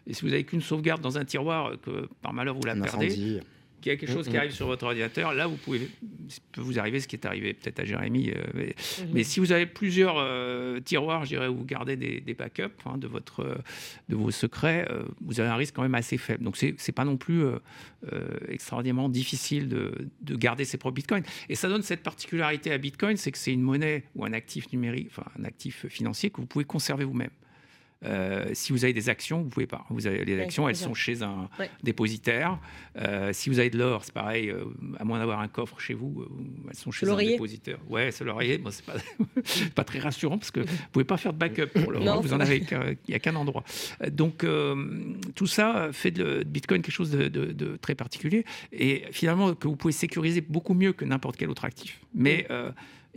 Et 0.07 0.15
si 0.15 0.23
vous 0.23 0.29
n'avez 0.29 0.45
qu'une 0.45 0.61
sauvegarde 0.61 1.01
dans 1.01 1.19
un 1.19 1.25
tiroir, 1.25 1.67
euh, 1.73 1.77
que 1.77 2.09
par 2.23 2.33
malheur 2.33 2.55
vous 2.55 2.67
la 2.67 2.73
Un 2.73 2.81
perdez, 2.81 3.07
incendie. 3.07 3.41
Qu'il 3.85 3.93
y 3.93 3.95
a 3.95 3.99
quelque 3.99 4.13
chose 4.13 4.25
qui 4.27 4.33
Mhm. 4.33 4.39
arrive 4.39 4.53
sur 4.53 4.67
votre 4.67 4.87
ordinateur, 4.87 5.35
là, 5.35 5.47
vous 5.47 5.57
pouvez, 5.59 5.91
ça 6.29 6.41
peut 6.53 6.63
vous 6.63 6.79
arriver 6.79 7.01
ce 7.01 7.07
qui 7.07 7.17
est 7.17 7.27
arrivé 7.27 7.53
peut-être 7.53 7.81
à 7.81 7.85
Jérémy. 7.85 8.31
euh, 8.31 8.43
mais, 8.55 8.75
Mhm. 9.01 9.09
mais 9.13 9.25
si 9.25 9.41
vous 9.41 9.53
avez 9.53 9.67
plusieurs 9.67 10.17
euh, 10.19 10.81
tiroirs, 10.81 11.25
je 11.25 11.31
dirais, 11.35 11.49
où 11.49 11.57
vous 11.59 11.65
gardez 11.67 11.97
des, 11.97 12.21
des 12.23 12.33
backups 12.35 12.63
hein, 12.87 12.97
de, 12.97 13.07
votre, 13.07 13.41
euh, 13.41 13.55
de 14.09 14.17
vos 14.17 14.31
secrets, 14.31 14.89
euh, 14.91 15.03
vous 15.21 15.39
avez 15.41 15.51
un 15.51 15.57
risque 15.57 15.75
quand 15.77 15.83
même 15.83 15.95
assez 15.95 16.17
faible. 16.17 16.43
Donc, 16.45 16.57
c'est 16.57 16.73
n'est 16.73 16.93
pas 16.95 17.05
non 17.05 17.19
plus 17.19 17.45
euh, 17.45 17.59
euh, 18.13 18.27
extraordinairement 18.49 19.11
difficile 19.11 19.69
de, 19.69 19.93
de 20.23 20.35
garder 20.37 20.65
ses 20.65 20.79
propres 20.79 20.95
bitcoins. 20.95 21.23
Et 21.51 21.55
ça 21.55 21.69
donne 21.69 21.83
cette 21.83 22.03
particularité 22.03 22.73
à 22.73 22.79
Bitcoin, 22.79 23.17
c'est 23.19 23.33
que 23.33 23.39
c'est 23.39 23.53
une 23.53 23.63
monnaie 23.63 24.05
ou 24.15 24.25
un 24.25 24.33
actif 24.33 24.73
numérique, 24.73 25.09
enfin 25.11 25.25
un 25.39 25.45
actif 25.45 25.87
financier 25.89 26.31
que 26.31 26.41
vous 26.41 26.47
pouvez 26.47 26.65
conserver 26.65 27.05
vous-même. 27.05 27.31
Euh, 28.05 28.47
si 28.53 28.73
vous 28.73 28.85
avez 28.85 28.93
des 28.93 29.09
actions, 29.09 29.43
vous 29.43 29.49
pouvez 29.49 29.67
pas. 29.67 29.85
Vous 29.91 30.07
avez 30.07 30.25
les 30.25 30.39
actions, 30.41 30.69
elles 30.69 30.77
sont 30.77 30.95
chez 30.95 31.23
un 31.23 31.49
Ouais. 31.59 31.71
dépositaire. 31.83 32.59
Euh, 32.99 33.33
si 33.33 33.49
vous 33.51 33.59
avez 33.59 33.71
de 33.71 33.79
l'or, 33.79 34.05
c'est 34.05 34.13
pareil. 34.15 34.51
euh, 34.51 34.65
à 34.99 35.05
moins 35.05 35.19
d'avoir 35.19 35.41
un 35.41 35.49
coffre 35.49 35.81
chez 35.81 35.95
vous, 35.95 36.25
elles 36.69 36.77
sont 36.77 36.91
chez 36.91 37.09
un 37.09 37.17
dépositaire. 37.17 37.79
Ouais, 37.89 38.11
c'est 38.13 38.25
l'oreiller. 38.25 38.59
Bon, 38.59 38.71
c'est 38.71 38.85
pas, 38.85 38.95
pas 39.75 39.85
très 39.85 39.99
rassurant 39.99 40.39
parce 40.39 40.51
que 40.51 40.61
vous 40.61 40.67
pouvez 40.93 41.05
pas 41.05 41.17
faire 41.17 41.33
de 41.33 41.39
backup 41.39 41.67
pour 41.83 41.93
l'or. 41.93 42.03
Hein, 42.15 42.21
vous 42.23 42.33
en 42.35 42.41
avez 42.41 42.59
il 43.09 43.13
y 43.13 43.15
a 43.15 43.19
qu'un 43.19 43.35
endroit. 43.35 43.65
Donc 44.13 44.45
tout 45.35 45.47
ça 45.47 45.89
fait 45.93 46.11
de, 46.11 46.43
Bitcoin 46.47 46.83
quelque 46.83 46.95
chose 46.95 47.11
de, 47.11 47.29
de- 47.29 47.53
de 47.53 47.77
très 47.77 47.95
particulier 47.95 48.45
et 48.73 49.05
finalement 49.11 49.55
que 49.55 49.67
vous 49.69 49.77
pouvez 49.77 49.93
sécuriser 49.93 50.41
beaucoup 50.41 50.75
mieux 50.75 50.93
que 50.93 51.05
n'importe 51.05 51.37
quel 51.37 51.49
autre 51.51 51.65
actif. 51.65 52.01
Mais 52.15 52.47
euh, 52.51 52.71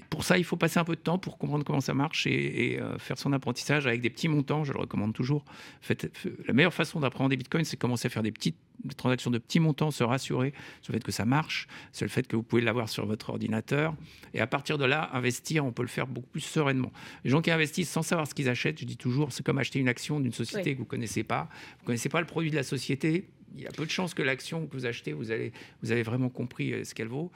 pour 0.09 0.23
ça, 0.23 0.37
il 0.37 0.43
faut 0.43 0.57
passer 0.57 0.79
un 0.79 0.83
peu 0.83 0.95
de 0.95 1.01
temps 1.01 1.17
pour 1.17 1.37
comprendre 1.37 1.63
comment 1.65 1.81
ça 1.81 1.93
marche 1.93 2.27
et, 2.27 2.73
et, 2.73 2.81
euh, 2.81 2.97
faire 2.97 3.17
son 3.17 3.33
apprentissage 3.33 3.87
avec 3.87 4.01
des 4.01 4.09
petits 4.09 4.27
montants. 4.27 4.63
Je 4.63 4.71
le 4.73 4.79
recommande 4.79 5.13
toujours. 5.13 5.43
Faites- 5.81 6.11
la 6.47 6.53
meilleure 6.53 6.73
façon 6.73 6.99
d'apprendre 6.99 7.29
des 7.29 7.37
bitcoins, 7.37 7.65
c'est 7.65 7.77
commencer 7.77 8.05
à 8.07 8.09
faire 8.09 8.23
des 8.23 8.31
petites 8.31 8.55
des 8.83 8.93
transactions 8.93 9.31
de 9.31 9.39
petits 9.39 9.59
montants, 9.59 9.89
se 9.89 10.03
rassurer 10.03 10.53
sur 10.83 10.93
le 10.93 10.99
fait 10.99 11.03
que 11.03 11.11
ça 11.11 11.25
marche, 11.25 11.67
sur 11.91 12.05
le 12.05 12.09
fait 12.11 12.27
que 12.27 12.35
vous 12.35 12.43
pouvez 12.43 12.61
l'avoir 12.61 12.89
sur 12.89 13.07
votre 13.07 13.31
ordinateur. 13.31 13.95
Et 14.35 14.39
à 14.39 14.45
partir 14.45 14.77
de 14.77 14.85
là, 14.85 15.09
investir, 15.13 15.65
on 15.65 15.71
peut 15.71 15.81
le 15.81 15.87
faire 15.87 16.05
beaucoup 16.05 16.27
plus 16.29 16.41
sereinement. 16.41 16.91
Les 17.23 17.31
gens 17.31 17.41
qui 17.41 17.49
investissent 17.49 17.89
sans 17.89 18.03
savoir 18.03 18.27
ce 18.27 18.35
qu'ils 18.35 18.49
achètent, 18.49 18.79
je 18.79 18.85
dis 18.85 18.95
toujours, 18.95 19.31
c'est 19.31 19.43
comme 19.43 19.57
acheter 19.57 19.79
une 19.79 19.87
action 19.89 20.19
d'une 20.19 20.31
société 20.31 20.69
Oui. 20.69 20.73
que 20.75 20.79
vous 20.81 20.85
connaissez 20.85 21.23
pas. 21.23 21.49
Vous 21.79 21.85
connaissez 21.87 22.07
pas 22.07 22.19
le 22.21 22.27
produit 22.27 22.51
de 22.51 22.55
la 22.55 22.61
société. 22.61 23.27
Il 23.55 23.61
y 23.63 23.67
a 23.67 23.71
peu 23.71 23.83
de 23.83 23.89
chances 23.89 24.13
que 24.13 24.21
l'action 24.21 24.67
que 24.67 24.73
vous 24.73 24.85
achetez, 24.85 25.11
vous, 25.11 25.31
allez, 25.31 25.53
vous 25.81 25.91
avez 25.91 26.03
vraiment 26.03 26.29
compris 26.29 26.71
euh, 26.73 26.83
ce 26.83 26.93
qu'elle 26.93 27.07
vaut. 27.07 27.31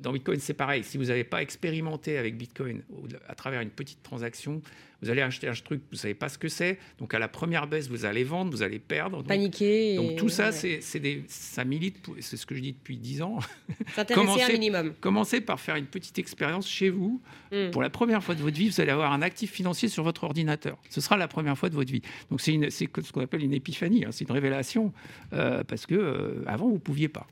Dans 0.00 0.12
Bitcoin, 0.12 0.38
c'est 0.40 0.54
pareil. 0.54 0.84
Si 0.84 0.98
vous 0.98 1.04
n'avez 1.04 1.24
pas 1.24 1.42
expérimenté 1.42 2.18
avec 2.18 2.36
Bitcoin 2.36 2.82
à 3.28 3.34
travers 3.34 3.60
une 3.60 3.70
petite 3.70 4.02
transaction, 4.02 4.60
vous 5.04 5.10
allez 5.10 5.20
acheter 5.22 5.48
un 5.48 5.52
truc, 5.52 5.80
vous 5.90 5.96
ne 5.96 5.98
savez 5.98 6.14
pas 6.14 6.30
ce 6.30 6.38
que 6.38 6.48
c'est. 6.48 6.78
Donc 6.98 7.12
à 7.12 7.18
la 7.18 7.28
première 7.28 7.66
baisse, 7.66 7.88
vous 7.88 8.06
allez 8.06 8.24
vendre, 8.24 8.50
vous 8.50 8.62
allez 8.62 8.78
perdre. 8.78 9.18
Donc, 9.18 9.26
Paniquer. 9.26 9.96
donc 9.96 10.12
et- 10.12 10.16
tout 10.16 10.30
ça, 10.30 10.50
ouais. 10.50 10.78
c'est 10.80 11.00
des, 11.00 11.24
ça 11.28 11.64
milite, 11.64 11.98
c'est 12.20 12.38
ce 12.38 12.46
que 12.46 12.54
je 12.54 12.60
dis 12.60 12.72
depuis 12.72 12.96
10 12.96 13.22
ans. 13.22 13.38
S'intéresser 13.94 14.42
un 14.42 14.52
minimum. 14.52 14.94
Commencez 15.00 15.42
par 15.42 15.60
faire 15.60 15.76
une 15.76 15.86
petite 15.86 16.18
expérience 16.18 16.66
chez 16.66 16.88
vous. 16.88 17.20
Mm. 17.52 17.70
Pour 17.70 17.82
la 17.82 17.90
première 17.90 18.24
fois 18.24 18.34
de 18.34 18.40
votre 18.40 18.56
vie, 18.56 18.70
vous 18.70 18.80
allez 18.80 18.92
avoir 18.92 19.12
un 19.12 19.20
actif 19.20 19.52
financier 19.52 19.88
sur 19.88 20.04
votre 20.04 20.24
ordinateur. 20.24 20.78
Ce 20.88 21.02
sera 21.02 21.16
la 21.18 21.28
première 21.28 21.58
fois 21.58 21.68
de 21.68 21.74
votre 21.74 21.92
vie. 21.92 22.02
Donc 22.30 22.40
c'est 22.40 22.70
ce 22.70 23.12
qu'on 23.12 23.20
appelle 23.20 23.42
une 23.42 23.52
épiphanie, 23.52 24.04
hein. 24.06 24.10
c'est 24.10 24.24
une 24.24 24.34
révélation, 24.34 24.92
euh, 25.34 25.64
parce 25.64 25.84
que 25.84 25.94
euh, 25.94 26.44
avant 26.46 26.68
vous 26.68 26.78
pouviez 26.78 27.08
pas. 27.08 27.26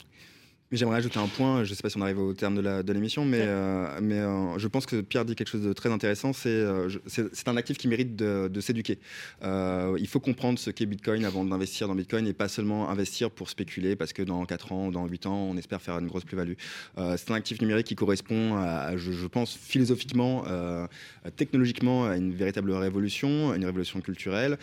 J'aimerais 0.72 0.96
ajouter 0.96 1.18
un 1.18 1.28
point, 1.28 1.64
je 1.64 1.70
ne 1.70 1.74
sais 1.74 1.82
pas 1.82 1.90
si 1.90 1.98
on 1.98 2.00
arrive 2.00 2.18
au 2.18 2.32
terme 2.32 2.62
de 2.62 2.92
l'émission, 2.94 3.26
mais, 3.26 3.42
euh, 3.42 3.98
mais 4.00 4.20
euh, 4.20 4.58
je 4.58 4.66
pense 4.68 4.86
que 4.86 5.02
Pierre 5.02 5.26
dit 5.26 5.34
quelque 5.34 5.50
chose 5.50 5.62
de 5.62 5.74
très 5.74 5.90
intéressant, 5.90 6.32
c'est 6.32 6.48
euh, 6.48 6.88
un 7.44 7.56
actif 7.58 7.76
qui 7.76 7.88
mérite 7.88 8.16
de, 8.16 8.48
de 8.48 8.60
s'éduquer. 8.62 8.98
il 9.42 10.08
faut 10.08 10.20
comprendre 10.20 10.58
ce 10.58 10.70
qu'est 10.70 10.86
Bitcoin 10.86 11.26
avant 11.26 11.44
d'investir 11.44 11.88
dans 11.88 11.94
Bitcoin 11.94 12.26
et 12.26 12.32
pas 12.32 12.48
seulement 12.48 12.88
investir 12.88 13.30
pour 13.30 13.50
spéculer 13.50 13.96
parce 13.96 14.14
que 14.14 14.22
dans 14.22 14.46
4 14.46 14.72
ans 14.72 14.86
ou 14.86 14.92
dans 14.92 15.06
8 15.06 15.26
ans, 15.26 15.46
on 15.50 15.58
espère 15.58 15.82
faire 15.82 15.98
une 15.98 16.06
grosse 16.06 16.24
plus-value. 16.24 16.54
c'est 16.96 17.30
un 17.30 17.34
actif 17.34 17.60
numérique 17.60 17.88
qui 17.88 17.94
correspond, 17.94 18.56
à, 18.56 18.96
je, 18.96 19.12
je, 19.12 19.26
pense, 19.26 19.54
philosophiquement, 19.54 20.44
technologiquement, 21.36 22.06
à 22.06 22.16
une 22.16 22.32
véritable 22.32 22.72
révolution, 22.72 23.54
une 23.54 23.66
révolution 23.66 24.00
culturelle, 24.00 24.56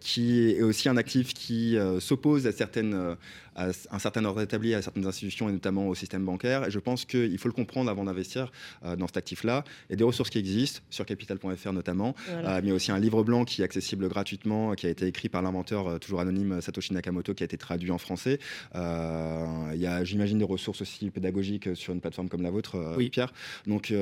qui 0.00 0.48
est 0.48 0.62
aussi 0.62 0.88
un 0.88 0.96
actif 0.96 1.34
qui 1.34 1.76
s'oppose 2.00 2.46
à 2.46 2.52
certaines 2.52 3.16
à 3.54 3.68
un 3.90 3.98
certain 3.98 4.24
ordre 4.24 4.40
établi 4.40 4.74
à 4.74 4.82
certaines 4.82 5.06
institutions 5.06 5.48
et 5.48 5.52
notamment 5.52 5.88
au 5.88 5.94
système 5.94 6.24
bancaire. 6.24 6.66
Et 6.66 6.70
je 6.70 6.78
pense 6.78 7.04
qu'il 7.04 7.38
faut 7.38 7.48
le 7.48 7.54
comprendre 7.54 7.90
avant 7.90 8.04
d'investir 8.04 8.52
euh, 8.84 8.96
dans 8.96 9.06
cet 9.06 9.16
actif-là. 9.16 9.64
Il 9.88 9.92
y 9.92 9.94
a 9.94 9.96
des 9.96 10.04
ressources 10.04 10.30
qui 10.30 10.38
existent, 10.38 10.80
sur 10.90 11.06
capital.fr 11.06 11.72
notamment, 11.72 12.14
euh, 12.30 12.60
mais 12.62 12.72
aussi 12.72 12.92
un 12.92 12.98
livre 12.98 13.22
blanc 13.22 13.44
qui 13.44 13.62
est 13.62 13.64
accessible 13.64 14.08
gratuitement, 14.08 14.74
qui 14.74 14.86
a 14.86 14.90
été 14.90 15.06
écrit 15.06 15.28
par 15.28 15.42
l'inventeur 15.42 15.88
euh, 15.88 15.98
toujours 15.98 16.20
anonyme 16.20 16.60
Satoshi 16.60 16.92
Nakamoto, 16.92 17.34
qui 17.34 17.42
a 17.42 17.46
été 17.46 17.56
traduit 17.56 17.90
en 17.90 17.98
français. 17.98 18.38
il 18.74 19.80
y 19.80 19.86
a, 19.86 20.04
j'imagine, 20.04 20.38
des 20.38 20.44
ressources 20.44 20.82
aussi 20.82 21.10
pédagogiques 21.10 21.74
sur 21.76 21.92
une 21.92 22.00
plateforme 22.00 22.28
comme 22.28 22.42
la 22.42 22.50
vôtre, 22.50 22.94
oui. 22.96 23.10
Pierre. 23.10 23.32
Donc, 23.66 23.92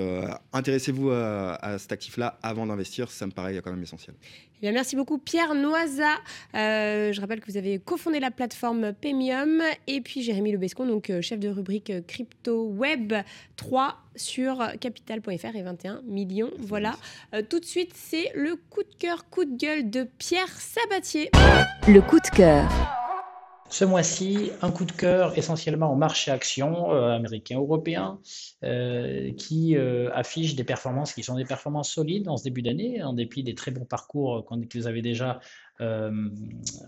intéressez-vous 0.52 1.10
à, 1.10 1.54
à 1.54 1.78
cet 1.78 1.92
actif-là 1.92 2.38
avant 2.42 2.66
d'investir, 2.66 3.10
ça 3.10 3.26
me 3.26 3.32
paraît 3.32 3.60
quand 3.62 3.70
même 3.70 3.82
essentiel. 3.82 4.14
Eh 4.64 4.70
merci 4.70 4.94
beaucoup 4.94 5.18
Pierre 5.18 5.54
Noisa. 5.54 6.18
Euh, 6.54 7.12
je 7.12 7.20
rappelle 7.20 7.40
que 7.40 7.50
vous 7.50 7.56
avez 7.56 7.80
cofondé 7.80 8.20
la 8.20 8.30
plateforme 8.30 8.92
Pemium 8.92 9.60
et 9.88 10.00
puis 10.00 10.22
Jérémy 10.22 10.52
Lebescon, 10.52 10.86
donc 10.86 11.10
euh, 11.10 11.20
chef 11.20 11.40
de 11.40 11.48
rubrique 11.48 11.90
euh, 11.90 12.00
crypto 12.06 12.68
web 12.68 13.12
3 13.56 13.96
sur 14.14 14.64
capital.fr 14.78 15.56
et 15.56 15.62
21 15.62 16.02
millions. 16.06 16.50
Voilà. 16.58 16.94
tout 17.48 17.58
de 17.58 17.64
suite, 17.64 17.92
c'est 17.94 18.30
le 18.34 18.56
coup 18.56 18.82
de 18.82 18.94
cœur, 18.98 19.28
coup 19.30 19.44
de 19.44 19.56
gueule 19.56 19.90
de 19.90 20.06
Pierre 20.18 20.48
Sabatier. 20.48 21.30
Le 21.88 22.00
coup 22.00 22.20
de 22.20 22.36
cœur. 22.36 22.70
Ce 23.72 23.86
mois-ci, 23.86 24.50
un 24.60 24.70
coup 24.70 24.84
de 24.84 24.92
cœur 24.92 25.38
essentiellement 25.38 25.90
au 25.90 25.96
marché 25.96 26.30
action 26.30 26.92
euh, 26.92 27.16
américain, 27.16 27.56
européen, 27.56 28.20
euh, 28.64 29.32
qui 29.32 29.78
euh, 29.78 30.10
affiche 30.12 30.54
des 30.56 30.62
performances 30.62 31.14
qui 31.14 31.22
sont 31.22 31.36
des 31.36 31.46
performances 31.46 31.90
solides 31.90 32.28
en 32.28 32.36
ce 32.36 32.44
début 32.44 32.60
d'année, 32.60 33.02
en 33.02 33.14
dépit 33.14 33.42
des 33.42 33.54
très 33.54 33.70
bons 33.70 33.86
parcours 33.86 34.46
vous 34.74 34.86
avez 34.86 35.00
déjà 35.00 35.40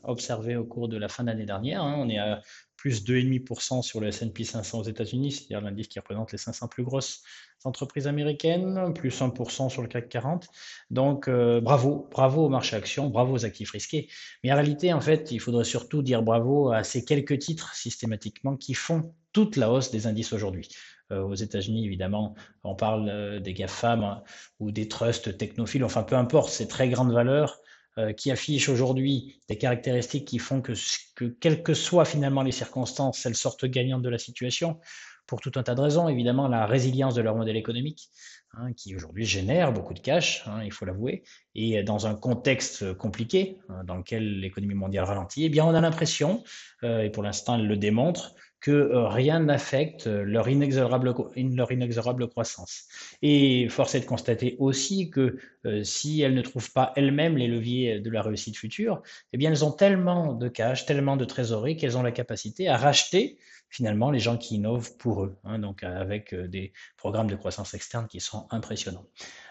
observés 0.02 0.56
au 0.56 0.64
cours 0.64 0.88
de 0.88 0.96
la 0.96 1.08
fin 1.08 1.24
d'année 1.24 1.46
dernière. 1.46 1.82
Hein. 1.82 1.96
On 1.98 2.08
est 2.08 2.18
à 2.18 2.40
plus 2.76 3.02
2,5% 3.02 3.80
sur 3.80 3.98
le 4.00 4.08
S&P 4.08 4.44
500 4.44 4.80
aux 4.80 4.82
États-Unis, 4.82 5.32
c'est-à-dire 5.32 5.62
l'indice 5.62 5.88
qui 5.88 5.98
représente 5.98 6.32
les 6.32 6.38
500 6.38 6.68
plus 6.68 6.84
grosses 6.84 7.22
entreprises 7.64 8.06
américaines, 8.06 8.92
plus 8.94 9.22
1% 9.22 9.70
sur 9.70 9.80
le 9.80 9.88
CAC 9.88 10.10
40. 10.10 10.48
Donc 10.90 11.26
euh, 11.26 11.62
bravo, 11.62 12.08
bravo 12.10 12.44
au 12.44 12.48
marché 12.50 12.76
action, 12.76 13.08
bravo 13.08 13.32
aux 13.32 13.46
actifs 13.46 13.70
risqués. 13.70 14.08
Mais 14.42 14.52
en 14.52 14.56
réalité, 14.56 14.92
en 14.92 15.00
fait, 15.00 15.30
il 15.30 15.40
faudrait 15.40 15.64
surtout 15.64 16.02
dire 16.02 16.22
bravo 16.22 16.72
à 16.72 16.84
ces 16.84 17.06
quelques 17.06 17.38
titres 17.38 17.74
systématiquement 17.74 18.56
qui 18.56 18.74
font 18.74 19.14
toute 19.32 19.56
la 19.56 19.70
hausse 19.70 19.90
des 19.90 20.06
indices 20.06 20.34
aujourd'hui. 20.34 20.68
Euh, 21.10 21.22
aux 21.22 21.34
États-Unis, 21.34 21.86
évidemment, 21.86 22.34
on 22.64 22.74
parle 22.74 23.08
euh, 23.08 23.40
des 23.40 23.52
GAFAM 23.52 24.02
hein, 24.02 24.22
ou 24.58 24.70
des 24.70 24.88
trusts 24.88 25.36
technophiles, 25.36 25.84
enfin 25.84 26.02
peu 26.02 26.16
importe, 26.16 26.50
ces 26.50 26.68
très 26.68 26.88
grandes 26.88 27.12
valeurs 27.12 27.60
euh, 27.60 27.73
qui 28.16 28.30
affichent 28.30 28.68
aujourd'hui 28.68 29.40
des 29.48 29.56
caractéristiques 29.56 30.26
qui 30.26 30.38
font 30.38 30.60
que, 30.60 30.72
que, 31.14 31.24
quelles 31.26 31.62
que 31.62 31.74
soient 31.74 32.04
finalement 32.04 32.42
les 32.42 32.52
circonstances, 32.52 33.24
elles 33.24 33.36
sortent 33.36 33.66
gagnantes 33.66 34.02
de 34.02 34.08
la 34.08 34.18
situation, 34.18 34.78
pour 35.26 35.40
tout 35.40 35.52
un 35.56 35.62
tas 35.62 35.74
de 35.74 35.80
raisons. 35.80 36.08
Évidemment, 36.08 36.48
la 36.48 36.66
résilience 36.66 37.14
de 37.14 37.22
leur 37.22 37.36
modèle 37.36 37.56
économique, 37.56 38.10
hein, 38.54 38.72
qui 38.76 38.94
aujourd'hui 38.94 39.24
génère 39.24 39.72
beaucoup 39.72 39.94
de 39.94 40.00
cash, 40.00 40.44
hein, 40.46 40.62
il 40.64 40.72
faut 40.72 40.84
l'avouer, 40.84 41.22
et 41.54 41.82
dans 41.82 42.06
un 42.06 42.14
contexte 42.14 42.94
compliqué, 42.94 43.58
hein, 43.68 43.84
dans 43.84 43.96
lequel 43.96 44.40
l'économie 44.40 44.74
mondiale 44.74 45.04
ralentit, 45.04 45.44
eh 45.44 45.48
bien, 45.48 45.64
on 45.64 45.74
a 45.74 45.80
l'impression, 45.80 46.44
euh, 46.82 47.02
et 47.02 47.10
pour 47.10 47.22
l'instant, 47.22 47.56
elle 47.56 47.66
le 47.66 47.76
démontre, 47.76 48.34
que 48.64 48.70
euh, 48.70 49.08
rien 49.08 49.40
n'affecte 49.40 50.06
leur 50.06 50.48
inexorable, 50.48 51.14
leur 51.36 51.70
inexorable 51.70 52.28
croissance. 52.28 52.84
Et 53.20 53.68
force 53.68 53.94
est 53.94 54.00
de 54.00 54.06
constater 54.06 54.56
aussi 54.58 55.10
que 55.10 55.36
euh, 55.66 55.84
si 55.84 56.22
elles 56.22 56.32
ne 56.32 56.40
trouvent 56.40 56.72
pas 56.72 56.94
elles-mêmes 56.96 57.36
les 57.36 57.46
leviers 57.46 58.00
de 58.00 58.08
la 58.08 58.22
réussite 58.22 58.56
future, 58.56 59.02
eh 59.34 59.36
bien 59.36 59.50
elles 59.50 59.66
ont 59.66 59.70
tellement 59.70 60.32
de 60.32 60.48
cash, 60.48 60.86
tellement 60.86 61.18
de 61.18 61.26
trésorerie 61.26 61.76
qu'elles 61.76 61.98
ont 61.98 62.02
la 62.02 62.10
capacité 62.10 62.66
à 62.66 62.78
racheter 62.78 63.36
finalement 63.74 64.12
les 64.12 64.20
gens 64.20 64.36
qui 64.36 64.54
innovent 64.54 64.96
pour 64.98 65.24
eux, 65.24 65.36
hein, 65.42 65.58
donc 65.58 65.82
avec 65.82 66.32
euh, 66.32 66.46
des 66.46 66.72
programmes 66.96 67.28
de 67.28 67.34
croissance 67.34 67.74
externe 67.74 68.06
qui 68.06 68.20
sont 68.20 68.46
impressionnants. 68.50 69.06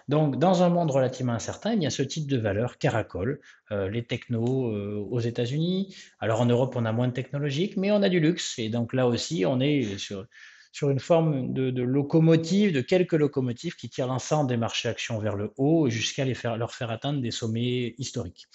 Donc, 0.07 0.39
dans 0.39 0.63
un 0.63 0.69
monde 0.69 0.91
relativement 0.91 1.33
incertain, 1.33 1.73
il 1.73 1.83
y 1.83 1.85
a 1.85 1.89
ce 1.89 2.03
type 2.03 2.29
de 2.29 2.37
valeur 2.37 2.77
caracole, 2.77 3.41
euh, 3.71 3.89
les 3.89 4.05
technos 4.05 4.71
euh, 4.71 5.05
aux 5.11 5.19
États-Unis. 5.19 5.93
Alors, 6.19 6.39
en 6.39 6.45
Europe, 6.45 6.75
on 6.77 6.85
a 6.85 6.93
moins 6.93 7.09
de 7.09 7.13
technologiques, 7.13 7.75
mais 7.75 7.91
on 7.91 8.01
a 8.01 8.07
du 8.07 8.21
luxe. 8.21 8.57
Et 8.59 8.69
donc, 8.69 8.93
là 8.93 9.07
aussi, 9.07 9.45
on 9.45 9.59
est 9.59 9.97
sur, 9.97 10.25
sur 10.73 10.89
une 10.89 10.99
forme 10.99 11.53
de, 11.53 11.81
locomotive, 11.83 12.73
de 12.73 12.81
quelques 12.81 13.13
locomotives 13.13 13.75
qui 13.75 13.89
tirent 13.89 14.07
l'ensemble 14.07 14.49
des 14.49 14.57
marchés 14.57 14.89
actions 14.89 15.19
vers 15.19 15.35
le 15.35 15.53
haut 15.57 15.87
jusqu'à 15.87 16.25
leur 16.25 16.73
faire 16.73 16.89
atteindre 16.89 17.21
des 17.21 17.29
sommets 17.29 17.93
historiques. 17.99 18.47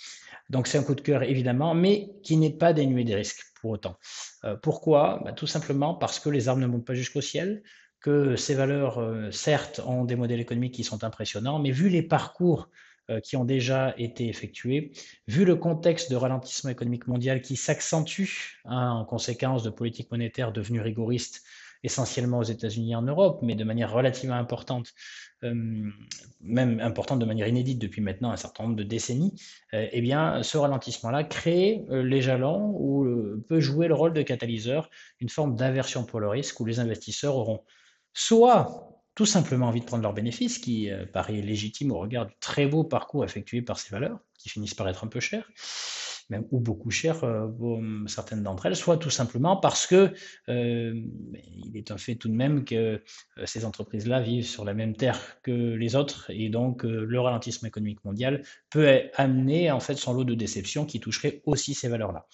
Donc, 0.50 0.66
c'est 0.66 0.78
un 0.78 0.82
coup 0.82 0.96
de 0.96 1.00
cœur, 1.00 1.22
évidemment, 1.22 1.74
mais 1.74 2.10
qui 2.24 2.36
n'est 2.36 2.52
pas 2.52 2.72
dénué 2.72 3.04
des 3.04 3.14
risques 3.14 3.44
pour 3.60 3.70
autant. 3.70 3.96
Euh, 4.44 4.56
pourquoi? 4.56 5.22
Bah, 5.24 5.32
Tout 5.32 5.46
simplement 5.46 5.94
parce 5.94 6.18
que 6.18 6.28
les 6.28 6.48
armes 6.48 6.60
ne 6.60 6.66
montent 6.66 6.86
pas 6.86 6.94
jusqu'au 6.94 7.20
ciel, 7.20 7.62
que 8.00 8.34
ces 8.34 8.54
valeurs, 8.54 8.98
euh, 8.98 9.30
certes, 9.30 9.80
ont 9.86 10.04
des 10.04 10.16
modèles 10.16 10.40
économiques 10.40 10.74
qui 10.74 10.84
sont 10.84 11.04
impressionnants, 11.04 11.60
mais 11.60 11.70
vu 11.70 11.88
les 11.88 12.02
parcours 12.02 12.68
euh, 13.10 13.20
qui 13.20 13.36
ont 13.36 13.44
déjà 13.44 13.94
été 13.96 14.28
effectués, 14.28 14.90
vu 15.28 15.44
le 15.44 15.54
contexte 15.54 16.10
de 16.10 16.16
ralentissement 16.16 16.70
économique 16.70 17.06
mondial 17.06 17.42
qui 17.42 17.54
s'accentue 17.54 18.58
hein, 18.64 18.90
en 18.90 19.04
conséquence 19.04 19.62
de 19.62 19.70
politiques 19.70 20.10
monétaires 20.10 20.50
devenues 20.50 20.80
rigoristes, 20.80 21.44
essentiellement 21.82 22.38
aux 22.38 22.44
États-Unis 22.44 22.92
et 22.92 22.94
en 22.96 23.02
Europe, 23.02 23.40
mais 23.42 23.54
de 23.54 23.64
manière 23.64 23.92
relativement 23.92 24.36
importante, 24.36 24.92
même 25.42 26.80
importante 26.80 27.20
de 27.20 27.24
manière 27.24 27.46
inédite 27.46 27.78
depuis 27.78 28.00
maintenant 28.00 28.32
un 28.32 28.36
certain 28.36 28.64
nombre 28.64 28.76
de 28.76 28.82
décennies, 28.82 29.40
eh 29.72 30.00
bien, 30.00 30.42
ce 30.42 30.58
ralentissement-là 30.58 31.24
crée 31.24 31.84
les 31.88 32.20
jalons 32.20 32.74
ou 32.76 33.06
peut 33.48 33.60
jouer 33.60 33.86
le 33.86 33.94
rôle 33.94 34.12
de 34.12 34.22
catalyseur, 34.22 34.90
une 35.20 35.28
forme 35.28 35.54
d'inversion 35.54 36.04
pour 36.04 36.18
le 36.18 36.28
risque 36.28 36.58
où 36.58 36.64
les 36.64 36.80
investisseurs 36.80 37.36
auront 37.36 37.62
soit 38.12 38.98
tout 39.18 39.26
simplement 39.26 39.66
envie 39.66 39.80
de 39.80 39.84
prendre 39.84 40.04
leurs 40.04 40.12
bénéfices, 40.12 40.58
qui 40.58 40.92
euh, 40.92 41.04
paraît 41.04 41.40
légitime 41.40 41.90
au 41.90 41.98
regard 41.98 42.26
du 42.26 42.34
très 42.38 42.66
beau 42.66 42.84
parcours 42.84 43.24
effectué 43.24 43.62
par 43.62 43.76
ces 43.76 43.90
valeurs, 43.90 44.20
qui 44.38 44.48
finissent 44.48 44.74
par 44.74 44.88
être 44.88 45.02
un 45.02 45.08
peu 45.08 45.18
chères, 45.18 45.50
même 46.28 46.44
ou 46.50 46.60
beaucoup 46.60 46.90
chères, 46.90 47.24
euh, 47.24 47.48
certaines 48.06 48.42
d'entre 48.42 48.66
elles, 48.66 48.76
soit 48.76 48.96
tout 48.96 49.10
simplement 49.10 49.56
parce 49.56 49.86
que 49.86 50.12
euh, 50.48 50.94
il 51.44 51.76
est 51.76 51.90
un 51.90 51.98
fait 51.98 52.16
tout 52.16 52.28
de 52.28 52.34
même 52.34 52.64
que 52.64 53.02
ces 53.44 53.64
entreprises-là 53.64 54.20
vivent 54.20 54.46
sur 54.46 54.64
la 54.64 54.74
même 54.74 54.94
terre 54.94 55.18
que 55.42 55.50
les 55.50 55.96
autres, 55.96 56.30
et 56.30 56.48
donc 56.48 56.82
le 56.82 57.20
ralentissement 57.20 57.68
économique 57.68 58.04
mondial 58.04 58.42
peut 58.70 58.88
amener 59.14 59.70
en 59.70 59.80
fait 59.80 59.94
son 59.94 60.12
lot 60.12 60.24
de 60.24 60.34
déceptions 60.34 60.84
qui 60.84 61.00
toucherait 61.00 61.42
aussi 61.46 61.74
ces 61.74 61.88
valeurs-là. 61.88 62.26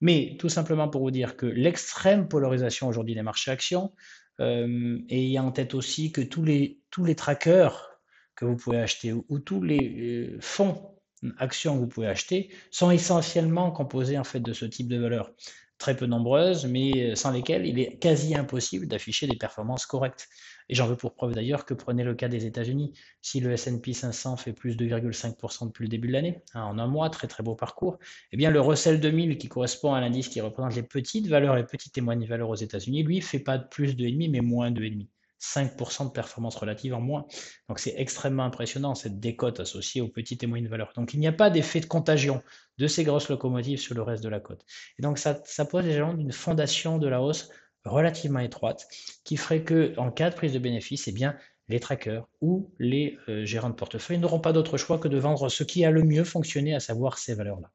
Mais 0.00 0.36
tout 0.38 0.48
simplement 0.48 0.88
pour 0.88 1.02
vous 1.02 1.10
dire 1.10 1.36
que 1.36 1.46
l'extrême 1.46 2.28
polarisation 2.28 2.88
aujourd'hui 2.88 3.14
des 3.14 3.22
marchés 3.22 3.50
actions, 3.50 3.92
euh, 4.40 4.98
et 5.08 5.22
il 5.22 5.30
y 5.30 5.38
a 5.38 5.42
en 5.42 5.52
tête 5.52 5.74
aussi 5.74 6.12
que 6.12 6.20
tous 6.20 6.42
les, 6.42 6.80
tous 6.90 7.04
les 7.04 7.14
trackers 7.14 8.00
que 8.34 8.44
vous 8.44 8.56
pouvez 8.56 8.78
acheter 8.78 9.12
ou, 9.12 9.38
tous 9.38 9.62
les 9.62 10.34
euh, 10.34 10.38
fonds 10.40 10.93
actions 11.38 11.74
que 11.74 11.80
vous 11.80 11.88
pouvez 11.88 12.06
acheter 12.06 12.50
sont 12.70 12.90
essentiellement 12.90 13.70
composés 13.70 14.18
en 14.18 14.24
fait 14.24 14.40
de 14.40 14.52
ce 14.52 14.64
type 14.64 14.88
de 14.88 14.98
valeurs 14.98 15.30
très 15.78 15.96
peu 15.96 16.06
nombreuses, 16.06 16.66
mais 16.66 17.14
sans 17.16 17.32
lesquelles 17.32 17.66
il 17.66 17.78
est 17.78 17.98
quasi 17.98 18.34
impossible 18.34 18.86
d'afficher 18.86 19.26
des 19.26 19.36
performances 19.36 19.86
correctes. 19.86 20.28
Et 20.68 20.74
j'en 20.74 20.86
veux 20.86 20.96
pour 20.96 21.14
preuve 21.14 21.34
d'ailleurs 21.34 21.66
que 21.66 21.74
prenez 21.74 22.04
le 22.04 22.14
cas 22.14 22.28
des 22.28 22.46
États-Unis. 22.46 22.92
Si 23.20 23.40
le 23.40 23.52
S&P 23.52 23.92
500 23.92 24.36
fait 24.36 24.52
plus 24.52 24.76
de 24.76 24.86
2,5% 24.86 25.66
depuis 25.66 25.82
le 25.84 25.88
début 25.88 26.08
de 26.08 26.12
l'année, 26.14 26.42
hein, 26.54 26.62
en 26.62 26.78
un 26.78 26.86
mois, 26.86 27.10
très 27.10 27.26
très 27.26 27.42
beau 27.42 27.54
parcours, 27.54 27.98
eh 28.32 28.36
bien 28.36 28.50
le 28.50 28.60
Russell 28.60 29.00
2000 29.00 29.36
qui 29.36 29.48
correspond 29.48 29.92
à 29.92 30.00
l'indice 30.00 30.28
qui 30.28 30.40
représente 30.40 30.74
les 30.74 30.82
petites 30.82 31.26
valeurs, 31.26 31.56
les 31.56 31.64
petites 31.64 31.94
de 31.94 32.26
valeurs 32.26 32.48
aux 32.48 32.54
États-Unis, 32.54 33.02
lui 33.02 33.20
fait 33.20 33.40
pas 33.40 33.58
plus 33.58 33.94
de 33.96 34.04
2,5 34.04 34.30
mais 34.30 34.40
moins 34.40 34.70
de 34.70 34.80
2,5. 34.80 35.06
5% 35.40 36.06
de 36.06 36.10
performance 36.10 36.56
relative 36.56 36.94
en 36.94 37.00
moins. 37.00 37.26
Donc 37.68 37.78
c'est 37.78 37.94
extrêmement 37.96 38.44
impressionnant 38.44 38.94
cette 38.94 39.20
décote 39.20 39.60
associée 39.60 40.00
aux 40.00 40.08
petites 40.08 40.42
et 40.42 40.46
moyennes 40.46 40.68
valeurs. 40.68 40.92
Donc 40.94 41.14
il 41.14 41.20
n'y 41.20 41.26
a 41.26 41.32
pas 41.32 41.50
d'effet 41.50 41.80
de 41.80 41.86
contagion 41.86 42.42
de 42.78 42.86
ces 42.86 43.04
grosses 43.04 43.28
locomotives 43.28 43.78
sur 43.78 43.94
le 43.94 44.02
reste 44.02 44.24
de 44.24 44.28
la 44.28 44.40
côte. 44.40 44.64
Et 44.98 45.02
donc 45.02 45.18
ça, 45.18 45.40
ça 45.44 45.64
pose 45.64 45.84
les 45.84 45.94
d'une 45.94 46.32
fondation 46.32 46.98
de 46.98 47.08
la 47.08 47.22
hausse 47.22 47.50
relativement 47.84 48.40
étroite 48.40 48.86
qui 49.24 49.36
ferait 49.36 49.62
que 49.62 49.94
en 49.98 50.10
cas 50.10 50.30
de 50.30 50.34
prise 50.34 50.52
de 50.52 50.58
bénéfice, 50.58 51.06
eh 51.08 51.12
bien, 51.12 51.36
les 51.68 51.80
trackers 51.80 52.26
ou 52.40 52.70
les 52.78 53.16
euh, 53.28 53.44
gérants 53.44 53.70
de 53.70 53.74
portefeuille 53.74 54.18
n'auront 54.18 54.40
pas 54.40 54.52
d'autre 54.52 54.76
choix 54.76 54.98
que 54.98 55.08
de 55.08 55.18
vendre 55.18 55.48
ce 55.48 55.64
qui 55.64 55.84
a 55.84 55.90
le 55.90 56.02
mieux 56.02 56.24
fonctionné, 56.24 56.74
à 56.74 56.80
savoir 56.80 57.18
ces 57.18 57.34
valeurs-là. 57.34 57.70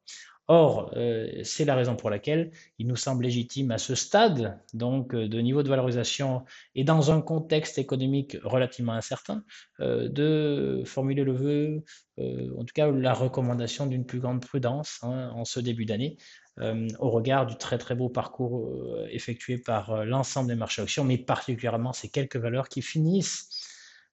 Or, 0.52 0.92
c'est 1.44 1.64
la 1.64 1.76
raison 1.76 1.94
pour 1.94 2.10
laquelle 2.10 2.50
il 2.80 2.88
nous 2.88 2.96
semble 2.96 3.22
légitime 3.22 3.70
à 3.70 3.78
ce 3.78 3.94
stade, 3.94 4.60
donc 4.74 5.14
de 5.14 5.40
niveau 5.40 5.62
de 5.62 5.68
valorisation 5.68 6.44
et 6.74 6.82
dans 6.82 7.12
un 7.12 7.20
contexte 7.20 7.78
économique 7.78 8.36
relativement 8.42 8.94
incertain, 8.94 9.44
de 9.78 10.82
formuler 10.84 11.22
le 11.22 11.34
vœu, 11.34 11.84
en 12.18 12.64
tout 12.64 12.74
cas 12.74 12.90
la 12.90 13.14
recommandation 13.14 13.86
d'une 13.86 14.04
plus 14.04 14.18
grande 14.18 14.44
prudence 14.44 14.98
hein, 15.02 15.30
en 15.36 15.44
ce 15.44 15.60
début 15.60 15.84
d'année, 15.84 16.18
au 16.98 17.10
regard 17.10 17.46
du 17.46 17.54
très 17.56 17.78
très 17.78 17.94
beau 17.94 18.08
parcours 18.08 18.76
effectué 19.08 19.56
par 19.56 20.04
l'ensemble 20.04 20.48
des 20.48 20.56
marchés 20.56 20.82
actions, 20.82 21.04
mais 21.04 21.16
particulièrement 21.16 21.92
ces 21.92 22.08
quelques 22.08 22.38
valeurs 22.38 22.68
qui 22.68 22.82
finissent 22.82 23.59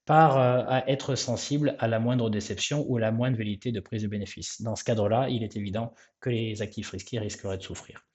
par 0.07 0.37
euh, 0.37 0.79
être 0.87 1.15
sensible 1.15 1.75
à 1.79 1.87
la 1.87 1.99
moindre 1.99 2.29
déception 2.29 2.85
ou 2.87 2.97
à 2.97 3.01
la 3.01 3.11
moindre 3.11 3.37
vérité 3.37 3.73
de 3.73 3.81
prise 3.81 4.03
de 4.03 4.07
bénéfice. 4.07 4.61
Dans 4.61 4.75
ce 4.75 4.85
cadre-là, 4.85 5.27
il 5.29 5.43
est 5.43 5.57
évident 5.57 5.93
que 6.21 6.29
les 6.29 6.61
actifs 6.61 6.89
risqués 6.89 7.19
risqueraient 7.19 7.57
de 7.57 7.63
souffrir. 7.63 8.05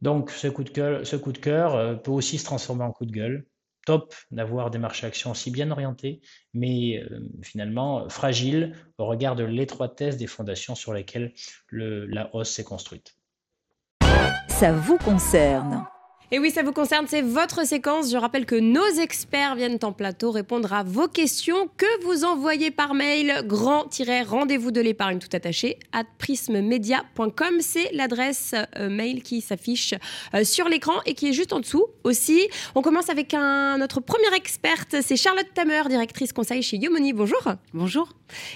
Donc 0.00 0.30
ce 0.30 0.46
coup 0.46 0.62
de 0.62 0.70
cœur, 0.70 1.04
ce 1.04 1.16
coup 1.16 1.32
de 1.32 1.38
cœur 1.38 1.74
euh, 1.74 1.96
peut 1.96 2.12
aussi 2.12 2.38
se 2.38 2.44
transformer 2.44 2.84
en 2.84 2.92
coup 2.92 3.04
de 3.04 3.12
gueule. 3.12 3.44
Top 3.84 4.14
d'avoir 4.30 4.70
des 4.70 4.78
marchés 4.78 5.08
actions 5.08 5.34
si 5.34 5.50
bien 5.50 5.72
orientés, 5.72 6.20
mais 6.54 7.02
euh, 7.02 7.28
finalement 7.42 8.08
fragiles 8.08 8.76
au 8.96 9.06
regard 9.06 9.34
de 9.34 9.42
l'étroitesse 9.42 10.16
des 10.16 10.28
fondations 10.28 10.76
sur 10.76 10.92
lesquelles 10.92 11.34
la 11.72 12.32
hausse 12.32 12.50
s'est 12.50 12.62
construite. 12.62 13.16
Ça 14.46 14.72
vous 14.72 14.98
concerne. 14.98 15.84
Et 16.34 16.38
oui, 16.38 16.50
ça 16.50 16.62
vous 16.62 16.72
concerne, 16.72 17.04
c'est 17.06 17.20
votre 17.20 17.66
séquence. 17.66 18.10
Je 18.10 18.16
rappelle 18.16 18.46
que 18.46 18.54
nos 18.54 18.86
experts 18.98 19.54
viennent 19.54 19.78
en 19.82 19.92
plateau 19.92 20.30
répondre 20.30 20.72
à 20.72 20.82
vos 20.82 21.06
questions 21.06 21.68
que 21.76 22.04
vous 22.06 22.24
envoyez 22.24 22.70
par 22.70 22.94
mail 22.94 23.42
grand-rendez-vous 23.44 24.70
de 24.70 24.80
l'épargne 24.80 25.18
tout 25.18 25.28
attaché 25.34 25.78
at 25.92 26.04
prismemedia.com. 26.16 27.56
C'est 27.60 27.92
l'adresse 27.92 28.54
euh, 28.78 28.88
mail 28.88 29.22
qui 29.22 29.42
s'affiche 29.42 29.92
euh, 30.32 30.42
sur 30.42 30.70
l'écran 30.70 30.94
et 31.04 31.12
qui 31.12 31.28
est 31.28 31.34
juste 31.34 31.52
en 31.52 31.60
dessous 31.60 31.84
aussi. 32.02 32.48
On 32.74 32.80
commence 32.80 33.10
avec 33.10 33.34
un, 33.34 33.76
notre 33.76 34.00
première 34.00 34.32
experte, 34.32 34.96
c'est 35.02 35.16
Charlotte 35.16 35.52
Tamer, 35.52 35.82
directrice 35.90 36.32
conseil 36.32 36.62
chez 36.62 36.78
Yomoni. 36.78 37.12
Bonjour. 37.12 37.42
Bonjour. 37.74 38.08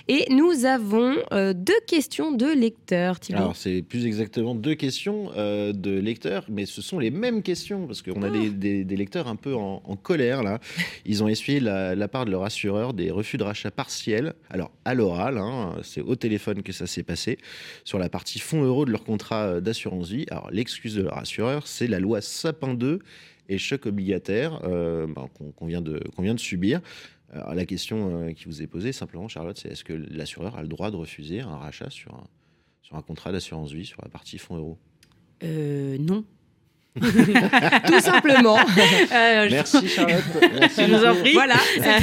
Et 0.09 0.25
nous 0.31 0.65
avons 0.65 1.17
euh, 1.33 1.53
deux 1.53 1.81
questions 1.87 2.33
de 2.33 2.47
lecteurs. 2.47 3.19
Alors, 3.35 3.55
c'est 3.55 3.83
plus 3.83 4.07
exactement 4.07 4.55
deux 4.55 4.77
questions 4.77 5.31
de 5.37 5.99
lecteurs, 5.99 6.47
mais 6.49 6.65
ce 6.65 6.81
sont 6.81 6.99
les 6.99 7.11
mêmes 7.11 7.43
questions 7.43 7.66
parce 7.87 8.03
qu'on 8.03 8.23
a 8.23 8.29
ah. 8.29 8.49
des, 8.51 8.85
lecteurs 8.85 9.29
un 9.29 9.37
peu 9.37 9.55
en, 9.55 9.97
colère 9.97 10.43
là. 10.43 10.61
Ils 11.05 11.23
ont 11.23 11.29
essuyé 11.29 11.61
la, 11.61 12.09
part 12.09 12.25
de 12.25 12.31
leur 12.31 12.45
assureur 12.45 12.95
des 12.95 13.11
refus 13.11 13.37
de 13.37 13.45
rachat 13.45 13.71
partiels. 13.71 14.35
Alors 14.51 14.71
à 14.85 14.95
l'oral, 14.95 15.39
hein, 15.39 15.77
c'est 15.83 16.01
au 16.01 16.17
téléphone 16.17 16.63
que 16.63 16.73
ça 16.73 16.87
s'est 16.87 17.03
passé 17.03 17.39
sur 17.85 17.99
la 17.99 18.09
partie 18.09 18.39
fonds 18.39 18.63
euros 18.63 18.85
de 18.85 18.93
leur 18.93 19.05
contrat 19.05 19.45
euh, 19.45 19.61
d'assurance 19.61 20.11
vie. 20.11 20.27
Alors 20.31 20.51
l'excuse 20.51 20.95
de 20.95 21.03
leur 21.03 21.19
assureur, 21.19 21.67
c'est 21.67 21.87
la 21.87 21.99
loi 21.99 22.21
Sapin 22.21 22.75
2 22.75 23.01
et 23.49 23.59
choc 23.59 23.87
obligataire 23.87 24.61
euh, 24.65 25.07
ben, 25.07 25.29
qu'on 25.57 25.67
vient, 25.67 25.83
de, 25.83 26.03
vient 26.19 26.35
de 26.35 26.41
subir. 26.41 26.81
Alors, 27.33 27.55
la 27.55 27.67
question 27.67 28.23
euh, 28.23 28.33
qui 28.33 28.45
vous 28.47 28.63
est 28.63 28.67
posée 28.67 28.93
simplement, 28.93 29.29
Charlotte, 29.29 29.59
c'est 29.59 29.69
est-ce 29.71 29.85
que 29.85 29.93
l'assureur 29.93 30.57
a 30.57 30.63
le 30.63 30.69
droit 30.69 30.91
de 30.91 30.97
refuser 30.97 31.41
un 31.41 31.57
rachat 31.57 31.91
sur 31.91 32.15
un, 32.15 32.25
sur 32.83 32.97
un 32.97 33.03
contrat 33.03 33.33
d'assurance 33.33 33.73
vie 33.73 33.85
sur 33.85 34.01
la 34.03 34.09
partie 34.09 34.39
fonds 34.39 34.57
euros? 34.57 34.79
Euh, 35.43 35.99
Non, 35.99 36.25
Tout 37.87 38.01
simplement. 38.01 38.59
Euh, 39.13 39.49
Merci 39.51 39.89
Charlotte. 39.89 40.25
Merci 40.59 40.83
je 40.83 40.95
vous 40.95 41.05
en 41.05 41.15
prie. 41.15 41.33
Voilà. 41.33 41.57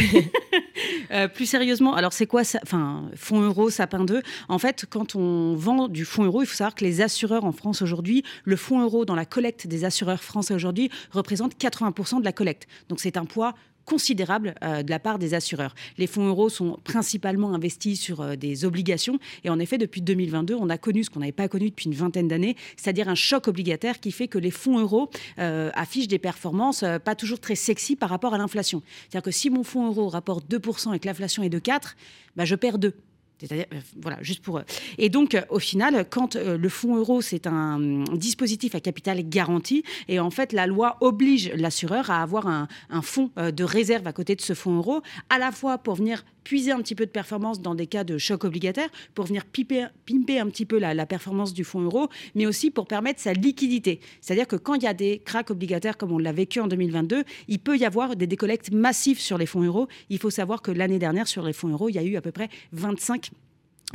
Euh, 1.12 1.28
plus 1.28 1.46
sérieusement, 1.46 1.94
alors 1.94 2.14
c'est 2.14 2.26
quoi 2.26 2.44
ça 2.44 2.60
Enfin, 2.64 3.04
fonds 3.16 3.41
euro, 3.41 3.70
sapin 3.70 4.04
2. 4.04 4.24
En 4.50 4.58
fait, 4.58 4.86
quand 4.89 5.16
on 5.16 5.54
vend 5.54 5.88
du 5.88 6.06
fonds 6.06 6.24
euro, 6.24 6.41
il 6.41 6.48
faut 6.48 6.56
savoir 6.56 6.74
que 6.74 6.84
les 6.84 7.02
assureurs 7.02 7.46
en 7.46 7.52
France 7.52 7.84
aujourd'hui, 7.84 8.24
le 8.44 8.56
fonds 8.56 8.82
euro 8.82 9.06
dans 9.06 9.16
la 9.16 9.26
collecte 9.26 9.68
des 9.68 9.86
assureurs 9.86 10.22
français 10.22 10.56
aujourd'hui 10.56 10.89
représente 11.12 11.56
80% 11.56 12.20
de 12.20 12.26
la 12.26 12.32
collecte. 12.32 12.68
Donc 12.89 13.00
c'est 13.00 13.18
un 13.18 13.26
poids 13.26 13.54
considérable 13.86 14.56
euh, 14.64 14.84
de 14.84 14.90
la 14.90 15.00
part 15.00 15.20
des 15.20 15.34
assureurs. 15.34 15.76
Les 15.98 16.08
fonds 16.08 16.28
euros 16.28 16.50
sont 16.50 16.80
principalement 16.84 17.54
investis 17.54 18.00
sur 18.00 18.22
euh, 18.22 18.36
des 18.36 18.66
obligations 18.66 19.20
et 19.44 19.50
en 19.50 19.60
effet, 19.60 19.78
depuis 19.78 20.02
2022, 20.02 20.56
on 20.56 20.70
a 20.70 20.78
connu 20.78 21.04
ce 21.04 21.10
qu'on 21.10 21.20
n'avait 21.20 21.32
pas 21.32 21.48
connu 21.48 21.70
depuis 21.70 21.86
une 21.86 21.96
vingtaine 21.96 22.28
d'années, 22.28 22.56
c'est-à-dire 22.78 23.10
un 23.10 23.16
choc 23.16 23.48
obligataire 23.48 24.00
qui 24.00 24.12
fait 24.12 24.28
que 24.28 24.38
les 24.38 24.52
fonds 24.52 24.80
euros 24.80 25.10
euh, 25.40 25.72
affichent 25.74 26.08
des 26.08 26.20
performances 26.20 26.84
pas 27.04 27.16
toujours 27.16 27.40
très 27.40 27.56
sexy 27.56 27.96
par 27.96 28.10
rapport 28.10 28.34
à 28.34 28.38
l'inflation. 28.38 28.82
C'est-à-dire 29.04 29.24
que 29.24 29.32
si 29.32 29.50
mon 29.50 29.64
fonds 29.64 29.88
euro 29.88 30.10
rapporte 30.10 30.50
2% 30.50 30.94
et 30.94 31.00
que 31.00 31.08
l'inflation 31.08 31.44
est 31.44 31.50
de 31.50 31.60
4, 31.60 31.96
bah, 32.36 32.46
je 32.46 32.56
perds 32.56 32.80
2. 32.80 32.94
C'est-à-dire, 33.44 33.66
euh, 33.74 33.80
voilà, 34.02 34.18
juste 34.22 34.41
pour. 34.41 34.58
Euh, 34.58 34.64
et 34.98 35.10
donc, 35.10 35.36
euh, 35.36 35.41
au 35.50 35.60
final, 35.60 36.06
quand 36.10 36.36
le 36.36 36.70
fonds 36.70 36.96
euro, 36.96 37.22
c'est 37.22 37.46
un 37.46 38.04
dispositif 38.14 38.74
à 38.76 38.80
capital 38.80 39.28
garanti, 39.28 39.84
et 40.08 40.20
en 40.20 40.30
fait, 40.30 40.54
la 40.54 40.66
loi 40.66 40.98
oblige 41.02 41.52
l'assureur 41.56 42.10
à 42.10 42.22
avoir 42.22 42.48
un, 42.48 42.68
fonds 43.02 43.32
de 43.36 43.64
réserve 43.64 44.08
à 44.08 44.14
côté 44.14 44.36
de 44.36 44.41
ce 44.41 44.54
fonds 44.54 44.78
euro, 44.78 45.02
à 45.30 45.38
la 45.38 45.52
fois 45.52 45.78
pour 45.78 45.96
venir 45.96 46.24
puiser 46.44 46.72
un 46.72 46.82
petit 46.82 46.96
peu 46.96 47.06
de 47.06 47.12
performance 47.12 47.62
dans 47.62 47.76
des 47.76 47.88
cas 47.88 48.04
de 48.04 48.18
choc 48.18 48.44
obligataire, 48.44 48.89
pour 49.14 49.26
venir 49.26 49.46
pimper, 49.46 49.89
pimper 50.06 50.39
un 50.39 50.48
petit 50.48 50.66
peu 50.66 50.78
la, 50.78 50.94
la, 50.94 51.06
performance 51.06 51.54
du 51.54 51.64
fonds 51.64 51.82
euro, 51.82 52.10
mais 52.36 52.46
aussi 52.46 52.72
pour 52.72 52.88
permettre 52.88 53.20
sa 53.20 53.34
liquidité. 53.34 54.00
C'est-à-dire 54.22 54.48
que 54.48 54.56
quand 54.56 54.76
il 54.76 54.84
y 54.84 54.88
a 54.88 54.94
des 54.94 55.20
cracks 55.20 55.52
obligataires 55.52 55.98
comme 55.98 56.12
on 56.12 56.18
l'a 56.18 56.32
vécu 56.32 56.60
en 56.60 56.68
2022, 56.68 57.24
il 57.48 57.60
peut 57.60 57.78
y 57.78 57.86
avoir 57.86 58.16
des 58.16 58.28
décollectes 58.28 58.72
massifs 58.72 59.20
sur 59.20 59.38
les 59.38 59.46
fonds 59.46 59.64
euros. 59.64 59.88
Il 60.10 60.20
faut 60.20 60.30
savoir 60.30 60.62
que 60.62 60.72
l'année 60.72 61.00
dernière, 61.00 61.28
sur 61.28 61.44
les 61.44 61.54
fonds 61.54 61.70
euros, 61.70 61.89
il 61.89 61.96
y 61.96 62.00
a 62.00 62.04
eu 62.04 62.16
à 62.16 62.22
peu 62.22 62.32
près 62.32 62.50
25 62.72 63.32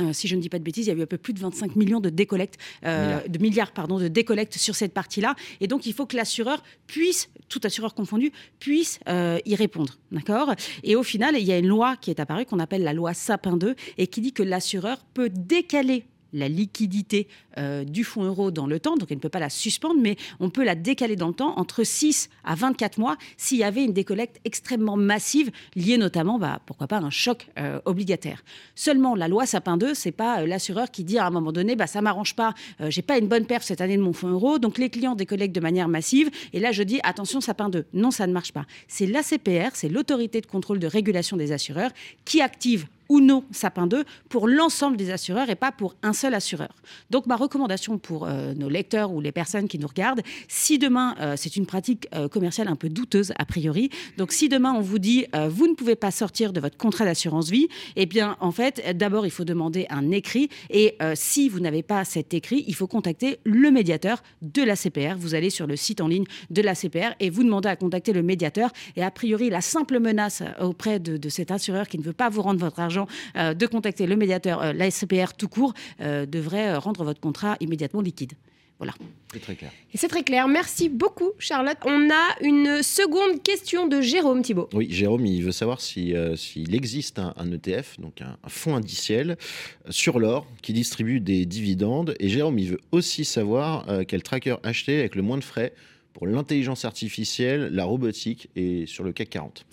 euh, 0.00 0.12
si 0.12 0.28
je 0.28 0.36
ne 0.36 0.40
dis 0.40 0.48
pas 0.48 0.58
de 0.58 0.64
bêtises, 0.64 0.86
il 0.86 0.90
y 0.90 0.92
a 0.92 0.98
eu 0.98 1.02
un 1.02 1.06
peu 1.06 1.18
plus 1.18 1.32
de 1.32 1.40
25 1.40 1.76
millions 1.76 2.00
de 2.00 2.10
décollectes, 2.10 2.56
euh, 2.84 3.20
de 3.26 3.38
milliards 3.38 3.72
pardon, 3.72 3.98
de 3.98 4.08
décollectes 4.08 4.56
sur 4.56 4.74
cette 4.74 4.92
partie-là. 4.92 5.34
Et 5.60 5.66
donc, 5.66 5.86
il 5.86 5.92
faut 5.92 6.06
que 6.06 6.16
l'assureur 6.16 6.62
puisse, 6.86 7.28
tout 7.48 7.60
assureur 7.64 7.94
confondu, 7.94 8.32
puisse 8.60 9.00
euh, 9.08 9.38
y 9.44 9.54
répondre. 9.54 9.98
D'accord? 10.12 10.54
Et 10.84 10.96
au 10.96 11.02
final, 11.02 11.36
il 11.36 11.44
y 11.44 11.52
a 11.52 11.58
une 11.58 11.66
loi 11.66 11.96
qui 11.96 12.10
est 12.10 12.20
apparue 12.20 12.44
qu'on 12.44 12.60
appelle 12.60 12.82
la 12.82 12.92
loi 12.92 13.14
Sapin 13.14 13.56
2 13.56 13.74
et 13.98 14.06
qui 14.06 14.20
dit 14.20 14.32
que 14.32 14.42
l'assureur 14.42 14.98
peut 15.14 15.30
décaler 15.30 16.04
la 16.32 16.48
liquidité 16.48 17.28
euh, 17.56 17.84
du 17.84 18.04
fonds 18.04 18.24
euro 18.24 18.50
dans 18.50 18.66
le 18.66 18.78
temps, 18.78 18.96
donc 18.96 19.10
elle 19.10 19.16
ne 19.16 19.22
peut 19.22 19.28
pas 19.28 19.38
la 19.38 19.50
suspendre, 19.50 20.00
mais 20.00 20.16
on 20.40 20.50
peut 20.50 20.64
la 20.64 20.74
décaler 20.74 21.16
dans 21.16 21.28
le 21.28 21.34
temps 21.34 21.58
entre 21.58 21.84
6 21.84 22.28
à 22.44 22.54
24 22.54 22.98
mois 22.98 23.16
s'il 23.36 23.58
y 23.58 23.64
avait 23.64 23.84
une 23.84 23.92
décollecte 23.92 24.40
extrêmement 24.44 24.96
massive 24.96 25.50
liée 25.74 25.98
notamment, 25.98 26.38
bah, 26.38 26.60
pourquoi 26.66 26.86
pas, 26.86 26.98
à 26.98 27.00
un 27.00 27.10
choc 27.10 27.48
euh, 27.58 27.80
obligataire. 27.84 28.44
Seulement, 28.74 29.14
la 29.14 29.28
loi 29.28 29.46
Sapin 29.46 29.76
2, 29.76 29.94
c'est 29.94 30.12
pas 30.12 30.40
euh, 30.40 30.46
l'assureur 30.46 30.90
qui 30.90 31.04
dit 31.04 31.18
à 31.18 31.26
un 31.26 31.30
moment 31.30 31.52
donné, 31.52 31.76
bah, 31.76 31.86
ça 31.86 32.02
m'arrange 32.02 32.34
pas, 32.34 32.54
j'ai 32.88 33.02
pas 33.02 33.18
une 33.18 33.28
bonne 33.28 33.46
perf 33.46 33.62
cette 33.62 33.80
année 33.80 33.96
de 33.96 34.02
mon 34.02 34.12
fonds 34.12 34.30
euro, 34.30 34.58
donc 34.58 34.78
les 34.78 34.90
clients 34.90 35.14
décollectent 35.14 35.54
de 35.54 35.60
manière 35.60 35.88
massive, 35.88 36.30
et 36.52 36.60
là 36.60 36.72
je 36.72 36.82
dis, 36.82 37.00
attention 37.02 37.40
Sapin 37.40 37.68
2, 37.68 37.86
non, 37.92 38.10
ça 38.10 38.26
ne 38.26 38.32
marche 38.32 38.52
pas. 38.52 38.66
C'est 38.86 39.06
l'ACPR, 39.06 39.74
c'est 39.74 39.88
l'autorité 39.88 40.40
de 40.40 40.46
contrôle 40.46 40.78
de 40.78 40.86
régulation 40.86 41.36
des 41.36 41.52
assureurs, 41.52 41.90
qui 42.24 42.40
active 42.40 42.86
ou 43.08 43.20
non 43.20 43.44
Sapin 43.50 43.86
2 43.86 44.04
pour 44.28 44.48
l'ensemble 44.48 44.96
des 44.96 45.10
assureurs 45.10 45.50
et 45.50 45.54
pas 45.54 45.72
pour 45.72 45.94
un 46.02 46.12
seul 46.12 46.34
assureur. 46.34 46.74
Donc 47.10 47.26
ma 47.26 47.36
recommandation 47.36 47.98
pour 47.98 48.26
euh, 48.26 48.54
nos 48.54 48.68
lecteurs 48.68 49.12
ou 49.12 49.20
les 49.20 49.32
personnes 49.32 49.68
qui 49.68 49.78
nous 49.78 49.88
regardent, 49.88 50.22
si 50.48 50.78
demain 50.78 51.14
euh, 51.20 51.34
c'est 51.36 51.56
une 51.56 51.66
pratique 51.66 52.08
euh, 52.14 52.28
commerciale 52.28 52.68
un 52.68 52.76
peu 52.76 52.88
douteuse 52.88 53.32
a 53.38 53.44
priori, 53.44 53.90
donc 54.16 54.32
si 54.32 54.48
demain 54.48 54.72
on 54.74 54.80
vous 54.80 54.98
dit 54.98 55.26
vous 55.48 55.66
ne 55.66 55.74
pouvez 55.74 55.96
pas 55.96 56.10
sortir 56.10 56.52
de 56.52 56.60
votre 56.60 56.76
contrat 56.76 57.04
d'assurance 57.04 57.50
vie, 57.50 57.68
eh 57.96 58.06
bien 58.06 58.36
en 58.40 58.50
fait 58.50 58.96
d'abord 58.96 59.26
il 59.26 59.30
faut 59.30 59.44
demander 59.44 59.86
un 59.90 60.10
écrit 60.10 60.48
et 60.70 60.96
si 61.14 61.48
vous 61.48 61.60
n'avez 61.60 61.82
pas 61.82 62.04
cet 62.04 62.34
écrit, 62.34 62.64
il 62.66 62.74
faut 62.74 62.86
contacter 62.86 63.38
le 63.44 63.70
médiateur 63.70 64.22
de 64.42 64.62
la 64.62 64.76
CPR. 64.76 65.16
Vous 65.16 65.34
allez 65.34 65.50
sur 65.50 65.66
le 65.66 65.76
site 65.76 66.00
en 66.00 66.08
ligne 66.08 66.24
de 66.50 66.62
la 66.62 66.74
CPR 66.74 67.14
et 67.20 67.30
vous 67.30 67.44
demandez 67.44 67.68
à 67.68 67.76
contacter 67.76 68.12
le 68.12 68.22
médiateur 68.22 68.70
et 68.96 69.02
a 69.02 69.10
priori 69.10 69.50
la 69.50 69.60
simple 69.60 69.98
menace 70.00 70.42
auprès 70.60 70.98
de, 70.98 71.16
de 71.16 71.28
cet 71.28 71.50
assureur 71.50 71.88
qui 71.88 71.98
ne 71.98 72.02
veut 72.02 72.12
pas 72.12 72.28
vous 72.28 72.42
rendre 72.42 72.60
votre 72.60 72.80
argent 72.80 72.97
euh, 73.36 73.54
de 73.54 73.66
contacter 73.66 74.06
le 74.06 74.16
médiateur, 74.16 74.62
euh, 74.62 74.72
la 74.72 74.90
SCPR 74.90 75.34
tout 75.36 75.48
court, 75.48 75.74
euh, 76.00 76.26
devrait 76.26 76.76
rendre 76.76 77.04
votre 77.04 77.20
contrat 77.20 77.56
immédiatement 77.60 78.00
liquide. 78.00 78.32
Voilà. 78.78 78.94
C'est 79.32 79.40
très 79.40 79.56
clair. 79.56 79.72
Et 79.92 79.98
c'est 79.98 80.06
très 80.06 80.22
clair. 80.22 80.46
Merci 80.46 80.88
beaucoup, 80.88 81.32
Charlotte. 81.40 81.78
On 81.84 82.10
a 82.10 82.36
une 82.42 82.82
seconde 82.84 83.42
question 83.42 83.88
de 83.88 84.00
Jérôme 84.00 84.40
Thibault. 84.42 84.68
Oui, 84.72 84.86
Jérôme, 84.88 85.26
il 85.26 85.42
veut 85.42 85.52
savoir 85.52 85.80
s'il 85.80 86.16
si, 86.36 86.64
existe 86.72 87.18
un, 87.18 87.52
ETF, 87.52 87.98
donc 87.98 88.22
un, 88.22 88.36
fonds 88.46 88.76
indiciel, 88.76 89.36
sur 89.90 90.20
l'or 90.20 90.46
qui 90.62 90.72
distribue 90.72 91.18
des 91.18 91.44
dividendes. 91.44 92.14
Et 92.20 92.28
Jérôme, 92.28 92.56
il 92.60 92.70
veut 92.70 92.80
aussi 92.92 93.24
savoir 93.24 93.84
quel 94.06 94.22
tracker 94.22 94.56
acheter 94.62 95.00
avec 95.00 95.16
le 95.16 95.22
moins 95.22 95.38
de 95.38 95.44
frais 95.44 95.72
pour 96.12 96.26
l'intelligence 96.26 96.84
artificielle, 96.84 97.70
la 97.72 97.84
robotique 97.84 98.48
et 98.56 98.86
sur 98.86 99.04
le 99.04 99.12
CAC 99.12 99.30
40. 99.30 99.64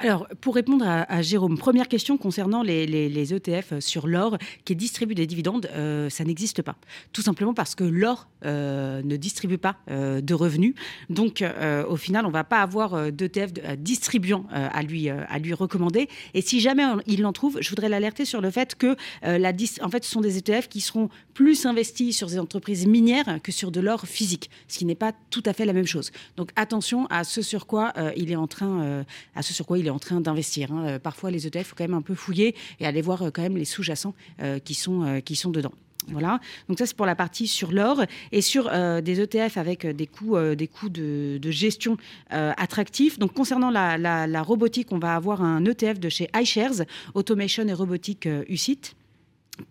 Alors, 0.00 0.28
pour 0.40 0.54
répondre 0.54 0.84
à, 0.86 1.22
Jérôme, 1.22 1.58
première 1.58 1.88
question 1.88 2.18
concernant 2.18 2.62
les, 2.62 3.34
ETF 3.34 3.80
sur 3.80 4.06
l'or 4.06 4.38
qui 4.64 4.76
distribue 4.76 5.16
des 5.16 5.26
dividendes, 5.26 5.68
euh, 5.72 6.08
ça 6.08 6.22
n'existe 6.22 6.62
pas. 6.62 6.76
Tout 7.12 7.20
simplement 7.20 7.52
parce 7.52 7.74
que 7.74 7.82
l'or 7.82 8.28
euh, 8.44 9.02
ne 9.02 9.16
distribue 9.16 9.58
pas 9.58 9.76
euh, 9.90 10.20
de 10.20 10.34
revenus. 10.34 10.74
Donc, 11.10 11.44
au 11.88 11.96
final, 11.96 12.26
on 12.26 12.28
ne 12.28 12.32
va 12.32 12.44
pas 12.44 12.62
avoir 12.62 13.10
d'ETF 13.10 13.52
distribuant 13.78 14.46
à, 14.52 14.82
lui, 14.82 15.08
à 15.08 15.38
lui 15.38 15.52
recommander. 15.52 16.08
Et 16.34 16.42
si 16.42 16.60
jamais 16.60 16.84
il 17.06 17.22
l'en 17.22 17.32
trouve, 17.32 17.58
je 17.60 17.68
voudrais 17.68 17.88
l'alerter 17.88 18.24
sur 18.24 18.40
le 18.40 18.50
fait 18.50 18.76
que 18.76 18.96
la 19.22 19.52
en 19.82 19.88
fait, 19.88 20.04
ce 20.04 20.10
sont 20.10 20.20
des 20.20 20.38
ETF 20.38 20.68
qui 20.68 20.80
seront 20.80 21.08
plus 21.34 21.66
investis 21.66 22.16
sur 22.16 22.28
des 22.28 22.38
entreprises 22.38 22.86
minières 22.86 23.40
que 23.42 23.50
sur 23.50 23.72
de 23.72 23.80
l'or 23.80 24.06
physique, 24.06 24.50
ce 24.68 24.78
qui 24.78 24.84
n'est 24.84 24.94
pas 24.94 25.12
tout 25.30 25.42
à 25.46 25.52
fait 25.52 25.64
la 25.64 25.72
même 25.72 25.86
chose. 25.86 26.12
Donc, 26.36 26.50
attention 26.54 27.06
à 27.06 27.24
ce 27.24 27.42
sur 27.42 27.66
quoi 27.66 27.92
il 28.16 28.30
est 28.30 28.36
en 28.36 28.46
train, 28.46 29.04
à 29.34 29.42
ce 29.42 29.52
sur 29.52 29.66
quoi 29.66 29.78
il 29.78 29.87
en 29.90 29.98
train 29.98 30.20
d'investir. 30.20 30.72
Hein. 30.72 30.86
Euh, 30.86 30.98
parfois, 30.98 31.30
les 31.30 31.46
ETF, 31.46 31.60
il 31.60 31.64
faut 31.64 31.76
quand 31.76 31.84
même 31.84 31.94
un 31.94 32.02
peu 32.02 32.14
fouiller 32.14 32.54
et 32.80 32.86
aller 32.86 33.02
voir 33.02 33.22
euh, 33.22 33.30
quand 33.30 33.42
même 33.42 33.56
les 33.56 33.64
sous-jacents 33.64 34.14
euh, 34.42 34.58
qui, 34.58 34.74
sont, 34.74 35.20
qui 35.24 35.36
sont 35.36 35.50
dedans. 35.50 35.72
Voilà, 36.10 36.40
donc 36.68 36.78
ça 36.78 36.86
c'est 36.86 36.96
pour 36.96 37.04
la 37.04 37.14
partie 37.14 37.46
sur 37.46 37.70
l'or 37.70 38.02
et 38.32 38.40
sur 38.40 38.70
des 39.02 39.20
ETF 39.20 39.58
avec 39.58 39.84
des 39.84 40.06
coûts, 40.06 40.38
des 40.54 40.66
coûts 40.66 40.88
de, 40.88 41.38
gestion 41.50 41.98
attractifs. 42.30 43.18
Donc 43.18 43.34
concernant 43.34 43.70
la, 43.70 44.42
robotique, 44.42 44.90
on 44.90 44.98
va 44.98 45.14
avoir 45.16 45.42
un 45.42 45.62
ETF 45.66 46.00
de 46.00 46.08
chez 46.08 46.30
iShares, 46.34 46.86
Automation 47.14 47.68
et 47.68 47.74
Robotique 47.74 48.26
UCIT. 48.48 48.94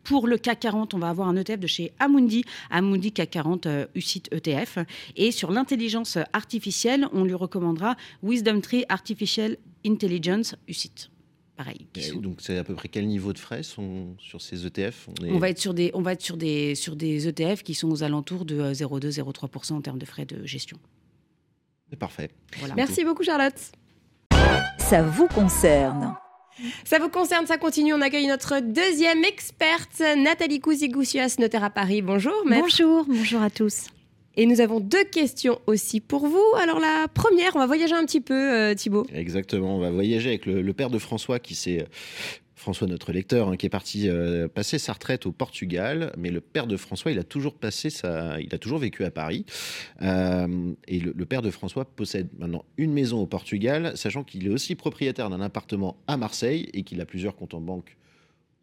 Pour 0.03 0.28
le 0.28 0.38
CAC 0.38 0.59
40, 0.61 0.93
on 0.93 0.99
va 0.99 1.09
avoir 1.09 1.28
un 1.28 1.36
ETF 1.36 1.59
de 1.59 1.68
chez 1.68 1.91
Amundi, 1.99 2.43
Amundi 2.70 3.11
CAC 3.11 3.30
40 3.32 3.65
euh, 3.65 3.86
UCIT 3.95 4.24
ETF. 4.32 4.80
Et 5.15 5.32
sur 5.32 5.51
l'intelligence 5.51 6.18
artificielle, 6.34 7.07
on 7.13 7.24
lui 7.24 7.34
recommandera 7.34 7.95
Wisdom 8.24 8.61
Tree 8.61 8.86
Artificial 8.89 9.57
Intelligence 9.88 10.55
UCIT. 10.67 11.09
Pareil. 11.55 11.88
donc 12.21 12.38
c'est 12.39 12.59
à 12.59 12.63
peu 12.63 12.75
près 12.75 12.88
quel 12.88 13.07
niveau 13.07 13.33
de 13.33 13.39
frais 13.39 13.63
sont 13.63 14.15
sur 14.19 14.43
ces 14.43 14.67
ETF 14.67 15.09
on, 15.23 15.39
va 15.39 15.49
être 15.49 15.57
sur 15.57 15.73
des, 15.73 15.89
on 15.95 16.03
va 16.03 16.13
être 16.13 16.21
sur 16.21 16.38
des, 16.38 16.75
sur 16.75 16.95
des 16.95 17.27
ETF 17.27 17.63
qui 17.63 17.73
sont 17.73 17.89
aux 17.89 18.03
alentours 18.03 18.45
de 18.45 18.61
0,2-0,3% 18.73 19.73
en 19.73 19.81
termes 19.81 19.97
de 19.97 20.05
frais 20.05 20.25
de 20.25 20.45
gestion. 20.45 20.77
C'est 21.89 21.97
parfait. 21.97 22.29
Merci 22.75 23.03
beaucoup 23.03 23.23
Charlotte. 23.23 23.59
Ça 24.77 25.01
vous 25.01 25.27
concerne. 25.27 26.15
Ça 26.85 26.99
vous 26.99 27.09
concerne, 27.09 27.47
ça 27.47 27.57
continue. 27.57 27.93
On 27.93 28.01
accueille 28.01 28.27
notre 28.27 28.59
deuxième 28.59 29.23
experte, 29.23 30.01
Nathalie 30.17 30.59
Cousigoussias, 30.59 31.38
notaire 31.39 31.63
à 31.63 31.69
Paris. 31.69 32.01
Bonjour, 32.01 32.33
Bonjour, 32.45 33.05
bonjour 33.05 33.41
à 33.41 33.49
tous. 33.49 33.88
Et 34.39 34.45
nous 34.45 34.61
avons 34.61 34.79
deux 34.79 35.03
questions 35.03 35.59
aussi 35.65 35.99
pour 35.99 36.27
vous. 36.27 36.45
Alors 36.61 36.79
la 36.79 37.07
première, 37.11 37.55
on 37.55 37.59
va 37.59 37.65
voyager 37.65 37.95
un 37.95 38.05
petit 38.05 38.21
peu, 38.21 38.53
euh, 38.53 38.75
Thibault. 38.75 39.07
Exactement, 39.11 39.75
on 39.75 39.79
va 39.79 39.89
voyager 39.89 40.29
avec 40.29 40.45
le, 40.45 40.73
père 40.73 40.91
de 40.91 40.99
François 40.99 41.39
qui 41.39 41.55
s'est 41.55 41.88
François, 42.53 42.88
notre 42.88 43.11
lecteur, 43.11 43.49
hein, 43.49 43.57
qui 43.57 43.65
est 43.65 43.69
parti 43.69 44.09
euh, 44.09 44.47
passer 44.47 44.77
sa 44.77 44.93
retraite 44.93 45.25
au 45.25 45.31
Portugal, 45.31 46.11
mais 46.17 46.29
le 46.29 46.41
père 46.41 46.67
de 46.67 46.77
François, 46.77 47.11
il 47.11 47.17
a 47.17 47.23
toujours 47.23 47.55
passé 47.55 47.89
sa, 47.89 48.39
il 48.39 48.53
a 48.53 48.57
toujours 48.59 48.77
vécu 48.77 49.05
à 49.05 49.11
Paris, 49.11 49.45
euh, 50.01 50.73
et 50.88 50.99
le, 50.99 51.25
père 51.25 51.41
de 51.41 51.49
François 51.49 51.85
possède 51.85 52.27
maintenant 52.38 52.65
une 52.77 52.93
maison 52.93 53.21
au 53.21 53.25
Portugal, 53.25 53.93
sachant 53.95 54.23
qu'il 54.23 54.45
est 54.47 54.49
aussi 54.49 54.75
propriétaire 54.75 55.29
d'un 55.29 55.41
appartement 55.41 55.97
à 56.07 56.17
Marseille 56.17 56.69
et 56.73 56.83
qu'il 56.83 57.01
a 57.01 57.05
plusieurs 57.05 57.35
comptes 57.35 57.53
en 57.53 57.61
banque. 57.61 57.97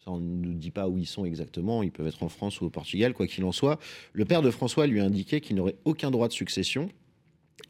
On 0.06 0.18
ne 0.18 0.46
nous 0.46 0.54
dit 0.54 0.70
pas 0.70 0.88
où 0.88 0.98
ils 0.98 1.06
sont 1.06 1.24
exactement. 1.24 1.82
Ils 1.82 1.90
peuvent 1.90 2.06
être 2.06 2.22
en 2.22 2.28
France 2.28 2.60
ou 2.60 2.66
au 2.66 2.70
Portugal, 2.70 3.14
quoi 3.14 3.26
qu'il 3.26 3.44
en 3.44 3.52
soit. 3.52 3.78
Le 4.12 4.24
père 4.24 4.42
de 4.42 4.50
François 4.50 4.86
lui 4.86 5.00
a 5.00 5.04
indiqué 5.04 5.40
qu'il 5.40 5.56
n'aurait 5.56 5.76
aucun 5.84 6.10
droit 6.10 6.28
de 6.28 6.32
succession 6.32 6.90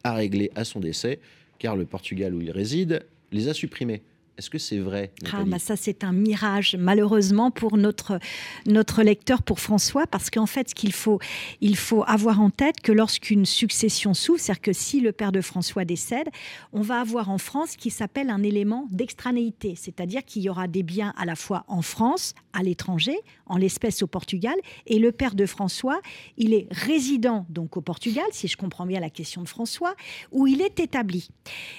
à 0.03 0.15
régler 0.15 0.51
à 0.55 0.65
son 0.65 0.81
décès, 0.81 1.21
car 1.59 1.77
le 1.77 1.87
Portugal 1.87 2.35
où 2.35 2.41
il 2.41 2.51
réside 2.51 3.07
les 3.33 3.49
a 3.49 3.55
supprimés. 3.55 4.03
Est-ce 4.37 4.51
que 4.51 4.59
c'est 4.59 4.79
vrai 4.79 5.13
ah, 5.33 5.45
bah 5.47 5.61
Ça, 5.61 5.77
c'est 5.77 6.03
un 6.03 6.13
mirage, 6.13 6.75
malheureusement, 6.77 7.53
pour 7.53 7.77
notre, 7.77 8.19
notre 8.67 9.05
lecteur, 9.05 9.43
pour 9.43 9.61
François, 9.61 10.09
parce 10.09 10.29
qu'en 10.29 10.47
fait, 10.47 10.71
ce 10.71 10.75
qu'il 10.75 10.93
faut, 10.93 11.21
il 11.61 11.77
faut 11.77 12.03
avoir 12.09 12.41
en 12.41 12.51
tête 12.51 12.81
que 12.81 12.91
lorsqu'une 12.91 13.47
succession 13.47 14.13
s'ouvre, 14.13 14.41
c'est-à-dire 14.41 14.63
que 14.63 14.73
si 14.73 15.01
le 15.01 15.13
père 15.13 15.31
de 15.31 15.41
François 15.41 15.85
décède, 15.85 16.29
on 16.73 16.81
va 16.81 17.01
avoir 17.01 17.31
en 17.31 17.39
France 17.39 17.71
ce 17.73 17.77
qui 17.77 17.91
s'appelle 17.91 18.29
un 18.29 18.43
élément 18.43 18.89
d'extranéité, 18.91 19.75
c'est-à-dire 19.77 20.25
qu'il 20.25 20.43
y 20.43 20.49
aura 20.49 20.67
des 20.67 20.83
biens 20.83 21.15
à 21.17 21.27
la 21.27 21.37
fois 21.37 21.65
en 21.69 21.83
France, 21.83 22.35
à 22.53 22.65
l'étranger, 22.65 23.17
en 23.47 23.57
l'espèce 23.57 24.03
au 24.03 24.09
Portugal, 24.09 24.55
et 24.89 24.99
le 24.99 25.13
père 25.13 25.37
de 25.37 25.47
François, 25.47 26.01
il 26.39 26.55
est 26.55 26.67
résident 26.73 27.47
donc 27.51 27.77
au 27.77 27.83
Portugal, 27.83 28.25
si 28.33 28.49
je 28.49 28.57
comprends 28.57 28.87
bien 28.87 28.99
la 28.99 29.11
question 29.11 29.43
de 29.43 29.49
François, 29.49 29.95
où 30.33 30.49
il 30.49 30.61
est 30.61 30.81
établi. 30.81 31.29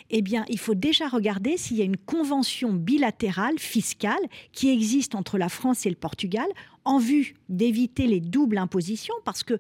Eh 0.10 0.22
bien, 0.22 0.46
il 0.48 0.60
faut 0.60 0.76
déjà 0.76 1.10
regarder 1.10 1.58
s'il 1.58 1.76
y 1.76 1.82
a 1.82 1.86
une 1.86 1.98
convention 1.98 2.45
bilatérale 2.74 3.60
fiscale 3.60 4.22
qui 4.52 4.70
existe 4.70 5.16
entre 5.16 5.38
la 5.38 5.50
France 5.50 5.86
et 5.86 5.90
le 5.90 5.96
Portugal 5.96 6.48
en 6.84 6.98
vue 6.98 7.36
d'éviter 7.50 8.08
les 8.08 8.20
doubles 8.20 8.58
impositions 8.58 9.16
parce 9.24 9.44
que 9.44 9.60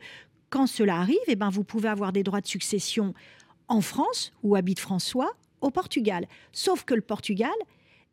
quand 0.50 0.68
cela 0.68 0.98
arrive, 0.98 1.18
eh 1.28 1.36
ben, 1.36 1.50
vous 1.50 1.64
pouvez 1.64 1.90
avoir 1.90 2.14
des 2.14 2.24
droits 2.24 2.42
de 2.42 2.48
succession 2.48 3.14
en 3.68 3.82
France 3.82 4.32
où 4.44 4.56
habite 4.56 4.80
François, 4.80 5.32
au 5.62 5.72
Portugal. 5.72 6.28
Sauf 6.52 6.84
que 6.84 6.94
le 6.94 7.02
Portugal, 7.02 7.54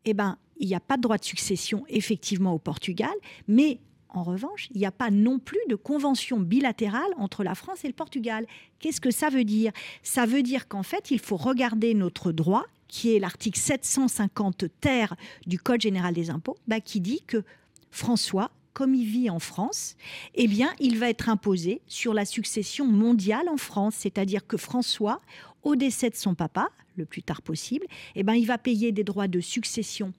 eh 0.05 0.13
ben, 0.13 0.37
il 0.57 0.67
n'y 0.67 0.75
a 0.75 0.79
pas 0.79 0.97
de 0.97 1.01
droit 1.01 1.17
de 1.17 1.23
succession 1.23 1.85
effectivement 1.87 2.53
au 2.53 2.59
Portugal, 2.59 3.13
mais 3.47 3.79
en 4.13 4.23
revanche, 4.23 4.69
il 4.71 4.77
n'y 4.77 4.85
a 4.85 4.91
pas 4.91 5.09
non 5.09 5.39
plus 5.39 5.59
de 5.69 5.75
convention 5.75 6.39
bilatérale 6.39 7.11
entre 7.17 7.43
la 7.43 7.55
France 7.55 7.83
et 7.83 7.87
le 7.87 7.93
Portugal. 7.93 8.45
Qu'est-ce 8.79 9.01
que 9.01 9.11
ça 9.11 9.29
veut 9.29 9.43
dire? 9.43 9.71
Ça 10.03 10.25
veut 10.25 10.43
dire 10.43 10.67
qu'en 10.67 10.83
fait, 10.83 11.11
il 11.11 11.19
faut 11.19 11.35
regarder 11.35 11.93
notre 11.93 12.31
droit 12.31 12.65
qui 12.87 13.15
est 13.15 13.19
l'article 13.19 13.59
750 13.59 14.65
terre 14.79 15.15
du 15.47 15.57
Code 15.57 15.81
général 15.81 16.13
des 16.13 16.29
impôts, 16.29 16.57
bah, 16.67 16.79
qui 16.79 17.01
dit 17.01 17.23
que 17.25 17.43
François, 17.89 18.51
comme 18.73 18.93
il 18.93 19.05
vit 19.05 19.31
en 19.31 19.39
France, 19.39 19.95
eh 20.35 20.47
bien, 20.47 20.71
il 20.79 20.99
va 20.99 21.09
être 21.09 21.27
imposé 21.27 21.81
sur 21.87 22.13
la 22.13 22.25
succession 22.25 22.85
mondiale 22.85 23.49
en 23.49 23.57
France. 23.57 23.95
C'est-à-dire 23.97 24.45
que 24.45 24.57
François, 24.57 25.21
au 25.63 25.75
décès 25.75 26.11
de 26.11 26.15
son 26.15 26.35
papa, 26.35 26.69
le 26.95 27.05
plus 27.05 27.23
tard 27.23 27.41
possible, 27.41 27.87
eh 28.15 28.21
ben, 28.21 28.33
il 28.33 28.45
va 28.45 28.59
payer 28.59 28.91
des 28.91 29.03
droits 29.03 29.27
de 29.27 29.39
succession 29.39 30.13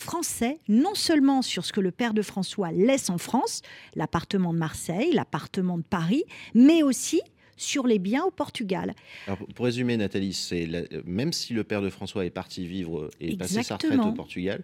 français, 0.00 0.58
non 0.68 0.94
seulement 0.94 1.42
sur 1.42 1.64
ce 1.64 1.72
que 1.72 1.80
le 1.80 1.90
père 1.90 2.14
de 2.14 2.22
François 2.22 2.72
laisse 2.72 3.10
en 3.10 3.18
France, 3.18 3.62
l'appartement 3.94 4.52
de 4.52 4.58
Marseille, 4.58 5.12
l'appartement 5.12 5.78
de 5.78 5.82
Paris, 5.82 6.24
mais 6.54 6.82
aussi 6.82 7.20
sur 7.56 7.86
les 7.86 7.98
biens 7.98 8.24
au 8.24 8.30
Portugal. 8.30 8.94
pour 9.54 9.66
résumer, 9.66 9.98
Nathalie, 9.98 10.32
c'est 10.32 10.66
même 11.04 11.32
si 11.32 11.52
le 11.52 11.62
père 11.62 11.82
de 11.82 11.90
François 11.90 12.24
est 12.24 12.30
parti 12.30 12.66
vivre 12.66 13.10
et 13.20 13.36
passer 13.36 13.62
sa 13.62 13.74
retraite 13.74 14.00
au 14.00 14.12
Portugal, 14.12 14.62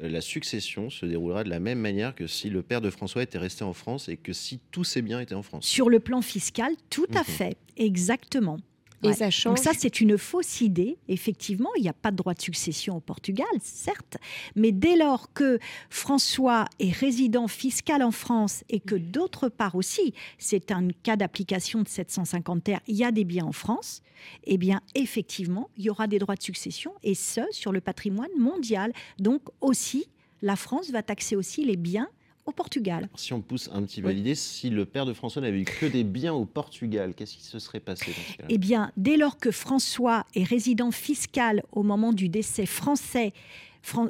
euh, 0.00 0.08
la 0.08 0.22
succession 0.22 0.88
se 0.88 1.04
déroulera 1.04 1.44
de 1.44 1.50
la 1.50 1.60
même 1.60 1.78
manière 1.78 2.14
que 2.14 2.26
si 2.26 2.48
le 2.48 2.62
père 2.62 2.80
de 2.80 2.88
François 2.88 3.22
était 3.22 3.38
resté 3.38 3.64
en 3.64 3.74
France 3.74 4.08
et 4.08 4.16
que 4.16 4.32
si 4.32 4.60
tous 4.70 4.84
ses 4.84 5.02
biens 5.02 5.20
étaient 5.20 5.34
en 5.34 5.42
France. 5.42 5.66
Sur 5.66 5.90
le 5.90 6.00
plan 6.00 6.22
fiscal, 6.22 6.72
tout 6.88 7.06
à 7.14 7.20
mhm. 7.20 7.24
fait, 7.24 7.56
exactement. 7.76 8.58
Et 9.02 9.12
ça 9.12 9.30
change. 9.30 9.56
Donc 9.56 9.64
ça, 9.64 9.72
c'est 9.76 10.00
une 10.00 10.16
fausse 10.18 10.60
idée. 10.60 10.98
Effectivement, 11.08 11.70
il 11.76 11.82
n'y 11.82 11.88
a 11.88 11.92
pas 11.92 12.10
de 12.10 12.16
droit 12.16 12.34
de 12.34 12.40
succession 12.40 12.96
au 12.96 13.00
Portugal, 13.00 13.46
certes, 13.60 14.16
mais 14.54 14.72
dès 14.72 14.96
lors 14.96 15.32
que 15.32 15.58
François 15.90 16.66
est 16.78 16.92
résident 16.92 17.48
fiscal 17.48 18.02
en 18.02 18.10
France 18.10 18.64
et 18.68 18.80
que 18.80 18.94
d'autre 18.94 19.48
part 19.48 19.74
aussi, 19.74 20.14
c'est 20.38 20.70
un 20.70 20.88
cas 21.02 21.16
d'application 21.16 21.82
de 21.82 21.88
750 21.88 22.64
terres, 22.64 22.80
il 22.86 22.96
y 22.96 23.04
a 23.04 23.12
des 23.12 23.24
biens 23.24 23.46
en 23.46 23.52
France, 23.52 24.02
eh 24.44 24.58
bien, 24.58 24.80
effectivement, 24.94 25.70
il 25.76 25.84
y 25.84 25.90
aura 25.90 26.06
des 26.06 26.18
droits 26.18 26.36
de 26.36 26.42
succession 26.42 26.92
et 27.02 27.14
ce, 27.14 27.40
sur 27.50 27.72
le 27.72 27.80
patrimoine 27.80 28.30
mondial. 28.38 28.92
Donc 29.18 29.42
aussi, 29.60 30.06
la 30.42 30.56
France 30.56 30.90
va 30.90 31.02
taxer 31.02 31.36
aussi 31.36 31.64
les 31.64 31.76
biens 31.76 32.08
au 32.46 32.52
Portugal. 32.52 33.08
Si 33.14 33.32
on 33.32 33.40
pousse 33.40 33.70
un 33.72 33.82
petit 33.82 34.02
peu 34.02 34.10
l'idée, 34.10 34.34
si 34.34 34.70
le 34.70 34.84
père 34.84 35.06
de 35.06 35.12
François 35.12 35.42
n'avait 35.42 35.60
eu 35.60 35.64
que 35.64 35.86
des 35.86 36.04
biens 36.04 36.34
au 36.34 36.44
Portugal, 36.44 37.14
qu'est-ce 37.14 37.36
qui 37.36 37.42
se 37.44 37.58
serait 37.58 37.80
passé 37.80 38.06
dans 38.06 38.32
ce 38.32 38.36
cas 38.38 38.44
Eh 38.48 38.58
bien, 38.58 38.90
dès 38.96 39.16
lors 39.16 39.38
que 39.38 39.50
François 39.50 40.26
est 40.34 40.44
résident 40.44 40.90
fiscal 40.90 41.62
au 41.72 41.82
moment 41.82 42.12
du 42.12 42.28
décès 42.28 42.66
français 42.66 43.32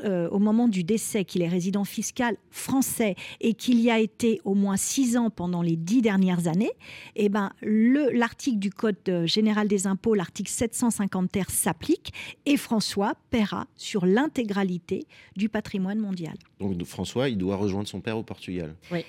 euh, 0.05 0.29
au 0.29 0.39
moment 0.39 0.69
du 0.69 0.85
décès 0.85 1.25
qu'il 1.25 1.43
est 1.43 1.49
résident 1.49 1.85
fiscal 1.85 2.37
français 2.51 3.17
et 3.41 3.55
qu'il 3.55 3.81
y 3.81 3.91
a 3.91 3.99
été 3.99 4.41
au 4.45 4.55
moins 4.55 4.77
six 4.77 5.17
ans 5.17 5.31
pendant 5.31 5.63
les 5.63 5.77
dix 5.77 6.03
dernières 6.03 6.47
années, 6.47 6.73
eh 7.17 7.29
ben, 7.29 7.51
l'article 7.63 8.59
du 8.59 8.71
Code 8.71 8.97
euh, 9.09 9.27
général 9.27 9.69
des 9.69 9.87
impôts, 9.87 10.15
l'article 10.15 10.51
750 10.51 11.31
ter 11.31 11.51
s'applique 11.51 12.13
et 12.47 12.57
François 12.57 13.15
paiera 13.31 13.67
sur 13.77 14.07
l'intégralité 14.07 15.07
du 15.37 15.49
patrimoine 15.49 15.99
mondial. 15.99 16.35
Donc 16.61 16.83
François, 16.85 17.29
il 17.29 17.39
doit 17.39 17.57
rejoindre 17.57 17.89
son 17.89 18.01
père 18.01 18.19
au 18.19 18.23
Portugal. 18.23 18.75
Oui. 18.91 19.05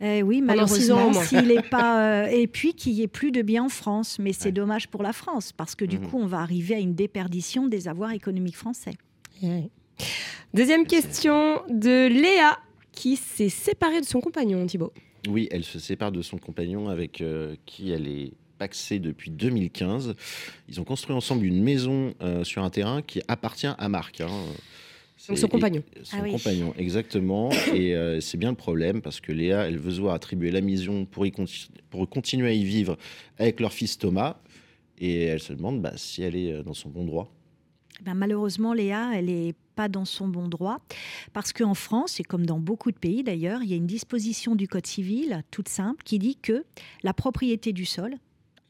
Eh 0.00 0.22
oui, 0.22 0.42
malheureusement, 0.42 1.12
s'il 1.12 1.46
n'est 1.46 1.62
pas. 1.62 1.84
Euh, 1.94 2.26
et 2.26 2.46
puis 2.46 2.74
qu'il 2.74 2.94
n'y 2.94 3.02
ait 3.02 3.08
plus 3.08 3.30
de 3.30 3.40
biens 3.40 3.64
en 3.64 3.68
France. 3.68 4.18
Mais 4.18 4.32
c'est 4.32 4.52
dommage 4.52 4.88
pour 4.88 5.02
la 5.02 5.12
France, 5.12 5.52
parce 5.52 5.74
que 5.74 5.84
du 5.84 5.98
mmh. 5.98 6.06
coup, 6.08 6.18
on 6.18 6.26
va 6.26 6.40
arriver 6.40 6.74
à 6.74 6.78
une 6.78 6.94
déperdition 6.94 7.66
des 7.66 7.88
avoirs 7.88 8.12
économiques 8.12 8.56
français. 8.56 8.94
Deuxième 10.54 10.86
question 10.86 11.62
de 11.68 12.08
Léa, 12.08 12.58
qui 12.92 13.16
s'est 13.16 13.48
séparée 13.48 14.00
de 14.00 14.06
son 14.06 14.20
compagnon, 14.20 14.66
Thibault. 14.66 14.92
Oui, 15.28 15.48
elle 15.50 15.64
se 15.64 15.78
sépare 15.78 16.12
de 16.12 16.22
son 16.22 16.38
compagnon 16.38 16.88
avec 16.88 17.20
euh, 17.20 17.56
qui 17.66 17.90
elle 17.90 18.06
est 18.06 18.32
paxé 18.58 18.98
depuis 18.98 19.30
2015. 19.30 20.14
Ils 20.68 20.80
ont 20.80 20.84
construit 20.84 21.16
ensemble 21.16 21.44
une 21.44 21.62
maison 21.62 22.14
sur 22.44 22.62
un 22.62 22.70
terrain 22.70 23.02
qui 23.02 23.20
appartient 23.26 23.66
à 23.66 23.88
Marc. 23.88 24.20
Hein. 24.20 24.28
Donc 25.28 25.38
son 25.38 25.48
compagnon. 25.48 25.82
Son 26.04 26.18
ah 26.22 26.28
compagnon, 26.28 26.72
exactement. 26.78 27.50
Et 27.74 27.96
c'est 28.20 28.38
bien 28.38 28.50
le 28.50 28.56
problème 28.56 29.02
parce 29.02 29.20
que 29.20 29.32
Léa, 29.32 29.66
elle 29.66 29.78
veut 29.78 29.98
voir 30.00 30.14
attribuer 30.14 30.52
la 30.52 30.60
maison 30.60 31.04
pour, 31.04 31.26
y 31.26 31.32
pour 31.90 32.08
continuer 32.08 32.48
à 32.48 32.52
y 32.52 32.64
vivre 32.64 32.96
avec 33.38 33.58
leur 33.58 33.72
fils 33.72 33.98
Thomas. 33.98 34.36
Et 34.98 35.24
elle 35.24 35.40
se 35.40 35.52
demande 35.52 35.82
bah, 35.82 35.94
si 35.96 36.22
elle 36.22 36.36
est 36.36 36.62
dans 36.62 36.74
son 36.74 36.90
bon 36.90 37.04
droit. 37.04 37.34
Ben, 38.02 38.14
malheureusement, 38.14 38.72
Léa, 38.72 39.10
elle 39.14 39.26
n'est 39.26 39.54
pas 39.76 39.88
dans 39.88 40.04
son 40.04 40.28
bon 40.28 40.48
droit, 40.48 40.78
parce 41.32 41.52
qu'en 41.52 41.74
France, 41.74 42.20
et 42.20 42.24
comme 42.24 42.46
dans 42.46 42.58
beaucoup 42.58 42.90
de 42.90 42.98
pays 42.98 43.22
d'ailleurs, 43.22 43.62
il 43.62 43.70
y 43.70 43.72
a 43.72 43.76
une 43.76 43.86
disposition 43.86 44.54
du 44.54 44.68
Code 44.68 44.86
civil, 44.86 45.42
toute 45.50 45.68
simple, 45.68 46.02
qui 46.04 46.18
dit 46.18 46.36
que 46.36 46.64
la 47.02 47.12
propriété 47.12 47.72
du 47.72 47.84
sol 47.84 48.14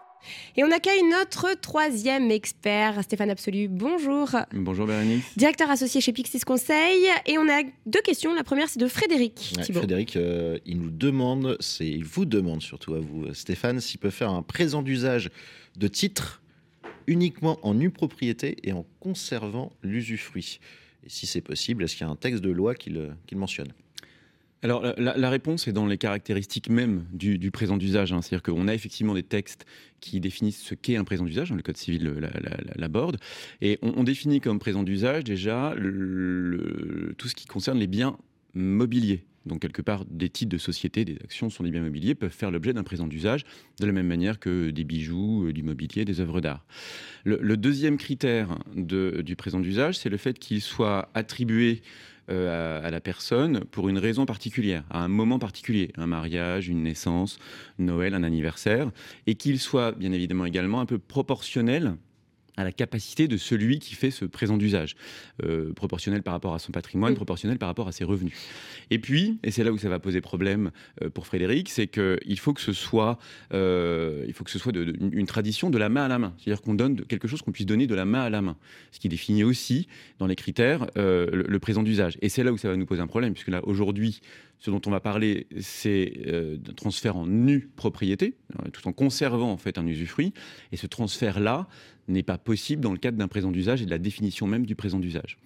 Et 0.56 0.64
on 0.64 0.72
accueille 0.72 1.04
notre 1.04 1.60
troisième 1.60 2.32
expert, 2.32 3.04
Stéphane 3.04 3.30
Absolu. 3.30 3.68
Bonjour. 3.68 4.30
Bonjour 4.54 4.88
Bérénice. 4.88 5.24
Directeur 5.38 5.70
associé 5.70 6.02
chez 6.02 6.14
Pixis 6.14 6.42
Conseil. 6.42 7.06
Et 7.26 7.38
on 7.38 7.48
a 7.50 7.64
deux 7.86 8.02
questions. 8.02 8.34
La 8.34 8.44
première, 8.44 8.70
c'est 8.70 8.80
de 8.80 8.88
Frédéric. 8.88 9.56
Frédéric, 9.72 10.16
euh, 10.16 10.60
il 10.66 10.80
nous 10.82 10.90
demande, 10.90 11.58
c'est, 11.60 11.88
il 11.88 12.06
vous 12.06 12.26
demande 12.26 12.62
surtout 12.62 12.94
à 12.94 13.00
vous, 13.00 13.34
Stéphane, 13.34 13.80
s'il 13.80 14.00
peut 14.00 14.10
faire 14.10 14.30
un 14.30 14.42
présent 14.42 14.82
d'usage 14.82 15.30
de 15.76 15.88
titre 15.88 16.42
uniquement 17.08 17.58
en 17.64 17.74
nue 17.74 17.90
propriété 17.90 18.58
et 18.64 18.74
en 18.74 18.86
conservant 19.00 19.72
l'usufruit. 19.82 20.60
Et 21.06 21.10
si 21.10 21.26
c'est 21.26 21.42
possible, 21.42 21.84
est-ce 21.84 21.96
qu'il 21.96 22.06
y 22.06 22.10
a 22.10 22.12
un 22.12 22.18
texte 22.18 22.44
de 22.44 22.52
loi 22.52 22.76
qui 22.76 22.90
le 22.90 23.12
mentionne? 23.34 23.72
Alors 24.64 24.84
la, 24.97 25.30
réponse 25.30 25.68
est 25.68 25.72
dans 25.72 25.86
les 25.86 25.97
caractéristiques 25.97 26.70
même 26.70 27.05
du, 27.14 27.51
présent 27.51 27.78
d'usage. 27.78 28.12
Hein. 28.12 28.22
C'est-à-dire 28.22 28.43
qu'on 28.43 28.68
a 28.68 28.74
effectivement 28.74 29.14
des 29.14 29.24
textes 29.24 29.66
qui 29.99 30.20
définissent 30.20 30.62
ce 30.62 30.74
qu'est 30.74 30.95
un 30.95 31.03
présent 31.03 31.26
d'usage, 31.26 31.51
hein, 31.51 31.55
le 31.55 31.62
Code 31.62 31.78
civil 31.78 32.30
l'aborde, 32.76 33.18
et 33.62 33.80
on, 33.82 34.03
définit 34.03 34.41
comme 34.41 34.60
présent 34.60 34.84
d'usage 34.84 35.24
déjà 35.24 35.76
tout 35.76 37.28
ce 37.28 37.36
qui 37.36 37.45
concerne 37.45 37.78
les 37.78 37.88
biens 37.88 38.18
mobiliers. 38.53 39.24
Donc 39.47 39.62
quelque 39.62 39.82
part, 39.82 40.05
des 40.05 40.30
titres 40.30 40.51
de 40.51 40.58
société, 40.58 41.05
des 41.05 41.18
actions 41.24 41.49
sont 41.49 41.64
des 41.64 41.72
biens 41.72 41.82
mobiliers, 41.82 42.16
peuvent 42.16 42.32
faire 42.32 42.51
l'objet 42.51 42.74
d'un 42.74 42.84
présent 42.84 43.08
d'usage, 43.08 43.45
de 43.80 43.86
la 43.86 43.91
même 43.91 44.08
manière 44.08 44.39
que 44.39 44.70
des 44.70 44.84
bijoux, 44.84 45.47
euh, 45.47 45.53
du 45.53 45.64
mobilier, 45.64 46.05
des 46.05 46.20
œuvres 46.20 46.41
d'art. 46.41 46.66
Le, 47.24 47.58
deuxième 47.58 47.97
critère 47.97 48.60
du 48.76 49.36
présent 49.36 49.60
d'usage, 49.60 49.97
c'est 49.97 50.10
le 50.10 50.18
fait 50.18 50.38
qu'il 50.38 50.62
soit 50.62 51.10
attribué 51.14 51.82
euh, 52.30 52.86
à, 52.86 52.92
la 52.92 53.00
personne 53.00 53.62
pour 53.66 53.90
une 53.90 53.98
raison 53.98 54.26
particulière, 54.26 54.84
à 54.90 55.04
un 55.04 55.08
moment 55.08 55.40
particulier, 55.40 55.92
un 55.98 56.08
mariage, 56.08 56.68
une 56.68 56.84
naissance, 56.84 57.40
Noël, 57.80 58.14
un 58.14 58.24
anniversaire, 58.24 58.92
et 59.28 59.36
qu'il 59.36 59.60
soit 59.60 59.94
bien 59.94 60.12
évidemment 60.12 60.46
également 60.46 60.82
un 60.82 60.86
peu 60.86 60.98
proportionnel 60.98 61.96
à 62.58 62.64
la 62.64 62.72
capacité 62.72 63.28
de 63.28 63.38
celui 63.38 63.80
qui 63.80 63.93
fait 63.93 64.12
ce 64.12 64.26
présent 64.26 64.58
d'usage, 64.58 64.95
euh, 65.43 65.72
proportionnel 65.74 66.24
par 66.24 66.34
rapport 66.34 66.55
à 66.55 66.60
son 66.60 66.72
patrimoine, 66.72 67.14
proportionnel 67.14 67.60
par 67.60 67.70
rapport 67.70 67.88
à 67.88 67.91
ses 67.91 68.03
revenus. 68.03 68.34
Et 68.89 68.97
puis, 68.99 69.39
et 69.43 69.51
c'est 69.51 69.64
là 69.64 69.72
où 69.72 69.78
ça 69.78 69.89
va 69.89 69.99
poser 69.99 70.22
problème 70.22 70.72
euh, 71.03 71.10
pour 71.10 71.28
Frédéric, 71.28 71.70
c'est 71.70 71.88
qu'il 71.88 72.39
faut 72.39 72.53
que 72.53 72.62
ce 72.62 72.74
soit, 72.74 73.20
euh, 73.53 74.26
il 74.28 74.34
faut 74.34 74.43
que 74.43 74.51
ce 74.51 74.60
soit 74.60 74.72
de, 74.72 74.95
une 75.12 75.28
tradition 75.28 75.70
de 75.70 75.78
la 75.78 75.89
main 75.89 76.05
à 76.05 76.08
la 76.08 76.18
main, 76.18 76.34
c'est-à-dire 76.38 76.64
qu'on 76.64 76.74
donne 76.74 77.05
quelque 77.05 77.28
chose 77.28 77.43
qu'on 77.43 77.51
puisse 77.51 77.68
donner 77.68 77.86
de 77.86 77.95
la 77.95 78.05
main 78.05 78.22
à 78.22 78.30
la 78.30 78.41
main, 78.41 78.58
ce 78.91 78.99
qui 78.99 79.08
définit 79.08 79.43
aussi 79.43 79.88
dans 80.18 80.26
les 80.26 80.36
critères 80.36 80.88
le, 80.95 81.45
le, 81.47 81.60
présent 81.60 81.84
d'usage. 81.84 82.18
Et 82.22 82.30
c'est 82.30 82.43
là 82.43 82.51
où 82.51 82.58
ça 82.58 82.70
va 82.70 82.76
nous 82.76 82.86
poser 82.86 83.01
un 83.01 83.08
problème, 83.08 83.34
puisque 83.34 83.49
là 83.49 83.62
aujourd'hui, 83.68 84.22
ce 84.60 84.72
dont 84.72 84.82
on 84.88 84.89
va 84.89 84.99
parler, 84.99 85.45
c'est 85.60 86.14
d'un 86.26 86.74
transfert 86.74 87.16
en 87.16 87.28
nue 87.28 87.70
propriété, 87.76 88.34
tout 88.74 88.88
en 88.88 88.93
conservant 88.93 89.51
en 89.51 89.58
fait 89.58 89.78
un 89.78 89.86
usufruit. 89.86 90.34
Et 90.72 90.78
ce 90.78 90.88
transfert-là, 90.88 91.68
n'est 92.08 92.24
pas 92.24 92.38
possible 92.38 92.82
dans 92.82 92.91
le 92.91 92.97
cadre 92.97 93.18
d'un 93.18 93.28
présent 93.28 93.51
d'usage 93.51 93.82
et 93.82 93.86
de 93.86 93.89
la 93.89 93.97
définition 93.97 94.47
même 94.47 94.66
du 94.66 94.76
présent 94.76 94.99
d'usage. 94.99 95.38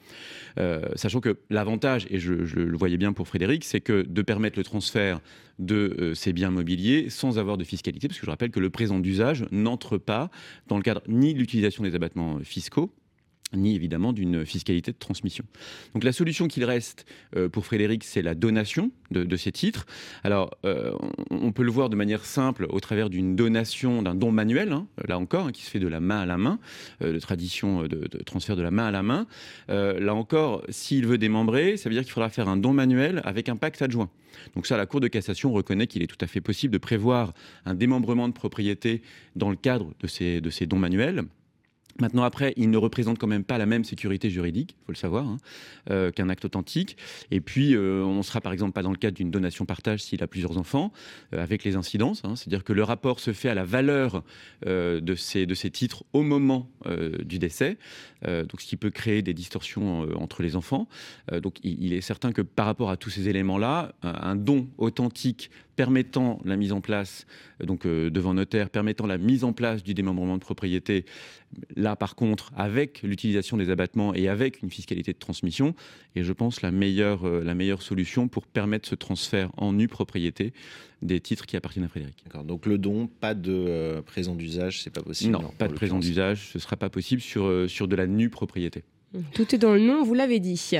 Euh, 0.60 0.82
sachant 0.96 1.20
que 1.20 1.38
l'avantage, 1.50 2.08
et 2.10 2.20
je, 2.20 2.34
le 2.34 2.78
voyais 2.78 2.98
bien 2.98 3.14
pour 3.14 3.28
Frédéric, 3.28 3.64
c'est 3.64 3.82
que 3.82 4.04
de 4.04 4.22
permettre 4.22 4.58
le 4.58 4.64
transfert 4.64 5.22
de 5.60 5.96
euh, 6.00 6.14
ces 6.14 6.34
biens 6.34 6.52
mobiliers 6.52 7.10
sans 7.10 7.40
avoir 7.40 7.58
de 7.58 7.64
fiscalité, 7.64 8.08
parce 8.08 8.20
que 8.20 8.26
je 8.26 8.32
rappelle 8.32 8.52
que 8.52 8.60
le 8.60 8.70
présent 8.70 9.00
d'usage 9.00 9.46
n'entre 9.52 9.98
pas 9.98 10.30
dans 10.68 10.78
le 10.78 10.84
cadre 10.84 11.02
ni 11.08 11.34
de 11.34 11.40
l'utilisation 11.40 11.84
des 11.84 11.96
abattements 11.96 12.40
fiscaux, 12.40 12.94
ni 13.54 13.76
évidemment 13.76 14.14
d'une 14.14 14.46
fiscalité 14.46 14.92
de 14.92 14.98
transmission. 14.98 15.44
Donc 15.94 16.04
la 16.04 16.12
solution 16.12 16.48
qu'il 16.48 16.64
reste 16.64 17.06
euh, 17.36 17.50
pour 17.50 17.66
Frédéric, 17.66 18.04
c'est 18.04 18.22
la 18.22 18.36
donation 18.36 18.92
de, 19.12 19.36
ces 19.36 19.52
titres. 19.52 19.86
Alors 20.24 20.52
euh, 20.66 20.94
on, 21.32 21.52
peut 21.52 21.64
le 21.64 21.72
voir 21.72 21.90
de 21.90 21.96
manière 21.96 22.26
simple 22.26 22.66
au 22.70 22.80
travers 22.80 23.10
d'une 23.10 23.36
donation, 23.36 24.02
d'un 24.02 24.16
don 24.16 24.32
manuel, 24.32 24.72
hein, 24.72 24.88
là 25.06 25.18
encore, 25.18 25.48
hein, 25.48 25.52
qui 25.52 25.64
se 25.64 25.70
fait 25.70 25.80
de 25.80 25.88
la 25.88 26.00
main 26.00 26.22
à 26.22 26.26
la 26.26 26.38
main, 26.38 26.60
euh, 27.02 27.14
de 27.14 27.20
tradition 27.20 27.84
de, 27.84 28.08
transfert 28.26 28.56
de 28.56 28.62
la 28.62 28.72
main 28.72 28.86
à 28.86 28.92
la 28.92 29.04
main. 29.04 29.28
là 29.68 30.14
encore, 30.14 30.64
s'il 30.70 31.06
veut 31.06 31.18
démembrer, 31.18 31.78
ça 31.78 31.90
veut 31.90 31.96
dire 31.96 32.04
qu'il 32.04 32.12
faudra 32.12 32.30
faire 32.30 32.48
un 32.48 32.58
don 32.58 32.74
manuel 32.74 33.22
avec 33.26 33.50
un 33.50 33.56
pacte 33.56 33.82
adjoint. 33.82 34.10
Donc 34.56 34.66
ça, 34.66 34.78
la 34.78 34.86
Cour 34.86 35.02
de 35.02 35.08
cassation 35.08 35.52
reconnaît 35.52 35.88
qu'il 35.88 36.04
est 36.04 36.08
tout 36.08 36.18
à 36.22 36.28
fait 36.28 36.42
possible 36.42 36.74
de 36.74 36.78
prévoir 36.78 37.34
un 37.66 37.74
démembrement 37.74 38.28
de 38.28 38.34
propriété 38.34 39.02
dans 39.36 39.50
le 39.50 39.56
cadre 39.56 39.92
de 40.00 40.40
de 40.40 40.50
ces 40.50 40.66
dons 40.66 40.80
manuels. 40.80 41.26
Maintenant, 42.02 42.24
après, 42.24 42.54
il 42.58 42.72
ne 42.72 42.78
représente 42.78 43.20
quand 43.20 43.28
même 43.28 43.44
pas 43.44 43.60
la 43.60 43.68
même 43.68 43.84
sécurité 43.84 44.32
juridique, 44.32 44.76
il 44.82 44.86
faut 44.88 44.92
le 44.92 44.98
savoir, 44.98 45.28
hein, 45.28 45.38
euh, 45.92 46.10
qu'un 46.12 46.30
acte 46.30 46.46
authentique. 46.46 46.98
Et 47.30 47.42
puis, 47.42 47.76
euh, 47.76 48.04
on 48.04 48.18
ne 48.18 48.22
sera 48.24 48.42
par 48.42 48.54
exemple 48.54 48.72
pas 48.72 48.82
dans 48.82 48.90
le 48.90 48.98
cadre 48.98 49.16
d'une 49.16 49.30
donation-partage 49.30 50.02
s'il 50.02 50.24
a 50.24 50.28
plusieurs 50.28 50.58
enfants, 50.58 50.92
euh, 51.34 51.44
avec 51.44 51.64
les 51.64 51.76
incidences. 51.76 52.24
hein. 52.26 52.36
C'est-à-dire 52.36 52.64
que 52.64 52.74
le 52.74 52.84
rapport 52.84 53.20
se 53.20 53.34
fait 53.34 53.50
à 53.50 53.54
la 53.54 53.64
valeur 53.64 54.24
de, 54.66 55.16
ces, 55.16 55.46
de 55.46 55.54
ces 55.54 55.70
titres 55.70 56.04
au 56.14 56.24
moment 56.24 56.70
du 57.24 57.38
décès, 57.38 57.78
donc 58.26 58.62
ce 58.62 58.66
qui 58.66 58.78
peut 58.78 58.90
créer 58.90 59.22
des 59.22 59.34
distorsions 59.34 60.08
entre 60.20 60.42
les 60.42 60.56
enfants. 60.56 60.88
Donc, 61.32 61.58
il, 61.64 61.84
il 61.84 61.94
est 61.94 62.02
certain 62.02 62.32
que 62.32 62.42
par 62.42 62.66
rapport 62.66 62.90
à 62.90 62.98
tous 62.98 63.10
ces 63.10 63.30
éléments-là, 63.30 63.94
un, 64.02 64.36
don 64.36 64.68
authentique 64.78 65.52
permettant 65.76 66.40
la 66.46 66.56
mise 66.58 66.72
en 66.72 66.82
place, 66.82 67.26
donc 67.64 67.86
devant 67.86 68.34
notaire, 68.34 68.70
permettant 68.70 69.08
la 69.08 69.18
mise 69.18 69.44
en 69.44 69.54
place 69.54 69.84
du 69.84 69.94
démembrement 69.94 70.38
de 70.38 70.42
propriété, 70.42 71.06
là 71.76 71.91
par 71.96 72.16
contre, 72.16 72.52
avec 72.56 73.02
l'utilisation 73.04 73.58
des 73.58 73.70
abattements 73.70 74.14
et 74.14 74.28
avec 74.28 74.62
une 74.62 74.70
fiscalité 74.70 75.14
de 75.14 75.18
transmission, 75.18 75.76
est 76.16 76.24
je 76.24 76.34
pense 76.34 76.62
la 76.62 76.72
meilleure, 76.72 77.28
euh, 77.28 77.44
la 77.44 77.56
meilleure 77.56 77.82
solution 77.82 78.28
pour 78.28 78.46
permettre 78.48 78.88
ce 78.88 78.96
transfert 78.96 79.52
en 79.58 79.74
nue 79.74 79.88
propriété 79.88 80.54
des 81.02 81.20
titres 81.20 81.46
qui 81.46 81.58
appartiennent 81.58 81.86
à 81.86 81.88
Frédéric. 81.88 82.18
D'accord. 82.26 82.44
Donc 82.44 82.66
le 82.66 82.78
don, 82.78 83.08
pas 83.08 83.34
de 83.34 83.52
euh, 83.54 84.02
présent 84.02 84.36
d'usage, 84.36 84.82
c'est 84.82 84.90
pas 84.90 85.02
possible. 85.02 85.32
Non, 85.32 85.52
pas 85.58 85.68
de 85.68 85.74
présent 85.74 86.00
d'usage, 86.00 86.50
ce 86.52 86.58
ne 86.58 86.62
sera 86.62 86.76
pas 86.76 86.90
possible 86.90 87.22
sur, 87.22 87.46
euh, 87.46 87.68
sur 87.68 87.88
de 87.88 87.96
la 87.96 88.08
nue 88.08 88.30
propriété. 88.30 88.84
Tout 89.34 89.54
est 89.54 89.58
dans 89.58 89.74
le 89.74 89.82
nom, 89.82 90.04
vous 90.04 90.14
l'avez 90.14 90.40
dit. 90.40 90.72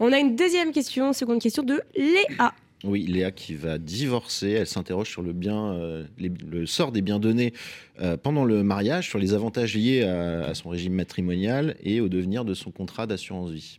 On 0.00 0.12
a 0.12 0.18
une 0.18 0.36
deuxième 0.36 0.72
question, 0.72 1.12
seconde 1.12 1.40
question 1.40 1.62
de 1.62 1.80
Léa. 1.96 2.52
Oui, 2.82 3.04
Léa 3.06 3.30
qui 3.30 3.54
va 3.54 3.76
divorcer, 3.76 4.50
elle 4.52 4.66
s'interroge 4.66 5.10
sur 5.10 5.22
le 5.22 5.34
bien, 5.34 5.74
euh, 5.74 6.04
le 6.18 6.64
sort 6.64 6.92
des 6.92 7.02
biens 7.02 7.18
donnés 7.18 7.52
euh, 8.00 8.16
pendant 8.16 8.44
le 8.44 8.62
mariage, 8.62 9.08
sur 9.08 9.18
les 9.18 9.34
avantages 9.34 9.74
liés 9.74 10.02
à, 10.02 10.54
son 10.54 10.70
régime 10.70 10.94
matrimonial 10.94 11.76
et 11.82 12.00
au 12.00 12.08
devenir 12.08 12.44
de 12.44 12.54
son 12.54 12.70
contrat 12.70 13.06
d'assurance 13.06 13.50
vie. 13.50 13.78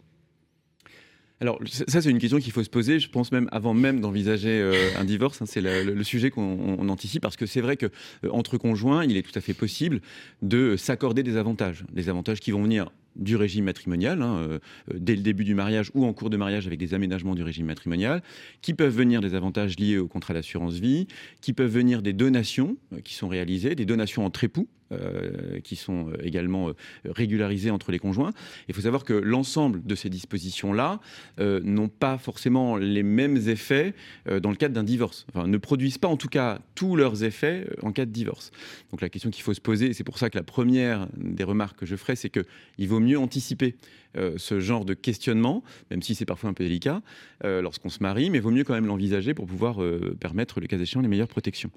Alors, 1.39 1.59
ça, 1.65 2.01
c'est 2.01 2.11
une 2.11 2.19
question 2.19 2.37
qu'il 2.37 2.51
faut 2.51 2.63
se 2.63 2.69
poser, 2.69 2.99
je 2.99 3.09
pense 3.09 3.31
même 3.31 3.49
avant 3.51 3.73
même 3.73 3.99
d'envisager 3.99 4.61
euh, 4.61 4.75
un 4.99 5.03
divorce. 5.03 5.41
hein, 5.41 5.47
c'est 5.47 5.61
le, 5.61 5.83
le- 5.83 6.03
sujet 6.03 6.29
qu'on 6.29 6.77
on 6.77 6.87
anticipe 6.87 7.23
parce 7.23 7.35
que 7.35 7.47
c'est 7.47 7.61
vrai 7.61 7.77
que 7.77 7.87
entre 8.29 8.59
conjoints, 8.59 9.03
il 9.03 9.17
est 9.17 9.23
tout 9.23 9.31
à 9.33 9.41
fait 9.41 9.55
possible 9.55 10.01
de 10.43 10.75
s'accorder 10.77 11.23
des 11.23 11.37
avantages. 11.37 11.83
Des 11.91 12.09
avantages 12.09 12.39
qui 12.39 12.51
vont 12.51 12.61
venir 12.61 12.91
du 13.15 13.35
régime 13.35 13.65
matrimonial, 13.65 14.21
hein, 14.21 14.37
euh, 14.37 14.59
euh, 14.91 14.97
dès 14.97 15.15
le 15.15 15.21
début 15.21 15.43
du 15.43 15.55
mariage 15.55 15.91
ou 15.93 16.05
en 16.05 16.13
cours 16.13 16.29
de 16.29 16.37
mariage 16.37 16.67
avec 16.67 16.79
des 16.79 16.93
aménagements 16.93 17.35
du 17.35 17.43
régime 17.43 17.65
matrimonial, 17.65 18.21
qui 18.61 18.73
peuvent 18.73 18.95
venir 18.95 19.21
des 19.21 19.35
avantages 19.35 19.77
liés 19.77 19.97
au 19.97 20.07
contrat 20.07 20.33
d'assurance 20.33 20.75
vie, 20.75 21.07
qui 21.41 21.53
peuvent 21.53 21.71
venir 21.71 22.01
des 22.01 22.13
donations 22.13 22.77
euh, 22.93 23.01
qui 23.01 23.13
sont 23.13 23.27
réalisées, 23.27 23.75
des 23.75 23.85
donations 23.85 24.25
entre 24.25 24.43
époux. 24.43 24.67
Euh, 24.91 25.59
qui 25.61 25.75
sont 25.75 26.09
euh, 26.09 26.17
également 26.23 26.69
euh, 26.69 26.73
régularisées 27.05 27.71
entre 27.71 27.91
les 27.91 27.99
conjoints. 27.99 28.31
Il 28.67 28.75
faut 28.75 28.81
savoir 28.81 29.03
que 29.03 29.13
l'ensemble 29.13 29.83
de 29.83 29.95
ces 29.95 30.09
dispositions-là 30.09 30.99
n'ont 31.39 31.87
pas 31.87 32.17
forcément 32.17 32.77
les 32.77 33.03
mêmes 33.03 33.37
effets 33.47 33.93
dans 34.41 34.49
le 34.49 34.55
cadre 34.55 34.75
d'un 34.75 34.83
divorce. 34.83 35.25
Enfin, 35.29 35.47
ne 35.47 35.57
produisent 35.57 35.97
pas 35.97 36.07
en 36.07 36.17
tout 36.17 36.27
cas 36.27 36.59
tous 36.75 36.95
leurs 36.95 37.23
effets 37.23 37.67
en 37.81 37.91
cas 37.91 38.05
de 38.05 38.11
divorce. 38.11 38.51
Donc 38.91 39.01
la 39.01 39.09
question 39.09 39.29
qu'il 39.29 39.43
faut 39.43 39.53
se 39.53 39.61
poser, 39.61 39.93
c'est 39.93 40.03
pour 40.03 40.17
ça 40.17 40.29
que 40.29 40.37
la 40.37 40.43
première 40.43 41.07
des 41.17 41.43
remarques 41.43 41.79
que 41.79 41.85
je 41.85 41.95
ferai, 41.95 42.15
c'est 42.15 42.29
qu'il 42.29 42.87
vaut 42.87 42.99
mieux 42.99 43.17
anticiper 43.17 43.75
ce 44.15 44.59
genre 44.59 44.85
de 44.85 44.93
questionnement, 44.93 45.63
même 45.89 46.01
si 46.01 46.15
c'est 46.15 46.25
parfois 46.25 46.49
un 46.49 46.53
peu 46.53 46.63
délicat, 46.63 47.01
lorsqu'on 47.43 47.89
se 47.89 47.99
marie, 48.01 48.29
mais 48.29 48.39
vaut 48.39 48.51
mieux 48.51 48.63
quand 48.63 48.73
même 48.73 48.87
l'envisager 48.87 49.33
pour 49.33 49.45
pouvoir 49.45 49.79
permettre, 50.19 50.59
le 50.59 50.67
cas 50.67 50.77
échéant, 50.77 51.01
les 51.01 51.07
meilleures 51.07 51.27
protections. 51.27 51.71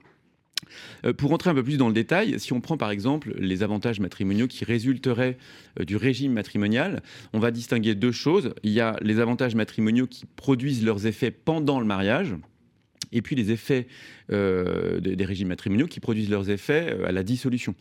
Euh, 1.04 1.12
Pour 1.12 1.30
rentrer 1.30 1.50
un 1.50 1.54
peu 1.54 1.62
plus 1.62 1.76
dans 1.76 1.88
le 1.88 1.94
détail, 1.94 2.38
si 2.38 2.52
on 2.52 2.60
prend 2.60 2.76
par 2.76 2.90
exemple 2.90 3.34
les 3.38 3.62
avantages 3.62 4.00
matrimoniaux 4.00 4.46
qui 4.46 4.64
résulteraient 4.64 5.36
euh, 5.80 5.84
du 5.84 5.96
régime 5.96 6.32
matrimonial, 6.32 7.02
on 7.32 7.38
va 7.38 7.50
distinguer 7.50 7.94
deux 7.94 8.12
choses. 8.12 8.54
Il 8.62 8.72
y 8.72 8.80
a 8.80 8.96
les 9.02 9.20
avantages 9.20 9.54
matrimoniaux 9.54 10.06
qui 10.06 10.24
produisent 10.36 10.84
leurs 10.84 11.06
effets 11.06 11.30
pendant 11.30 11.80
le 11.80 11.86
mariage. 11.86 12.34
Et 13.14 13.22
puis 13.22 13.34
les 13.36 13.50
effets 13.50 13.86
euh, 14.30 15.00
des, 15.00 15.24
régimes 15.24 15.48
matrimoniaux 15.48 15.86
qui 15.86 16.00
produisent 16.00 16.30
leurs 16.30 16.50
effets 16.50 16.92
euh, 16.92 17.06
à 17.06 17.12
la 17.12 17.22
dissolution. 17.22 17.74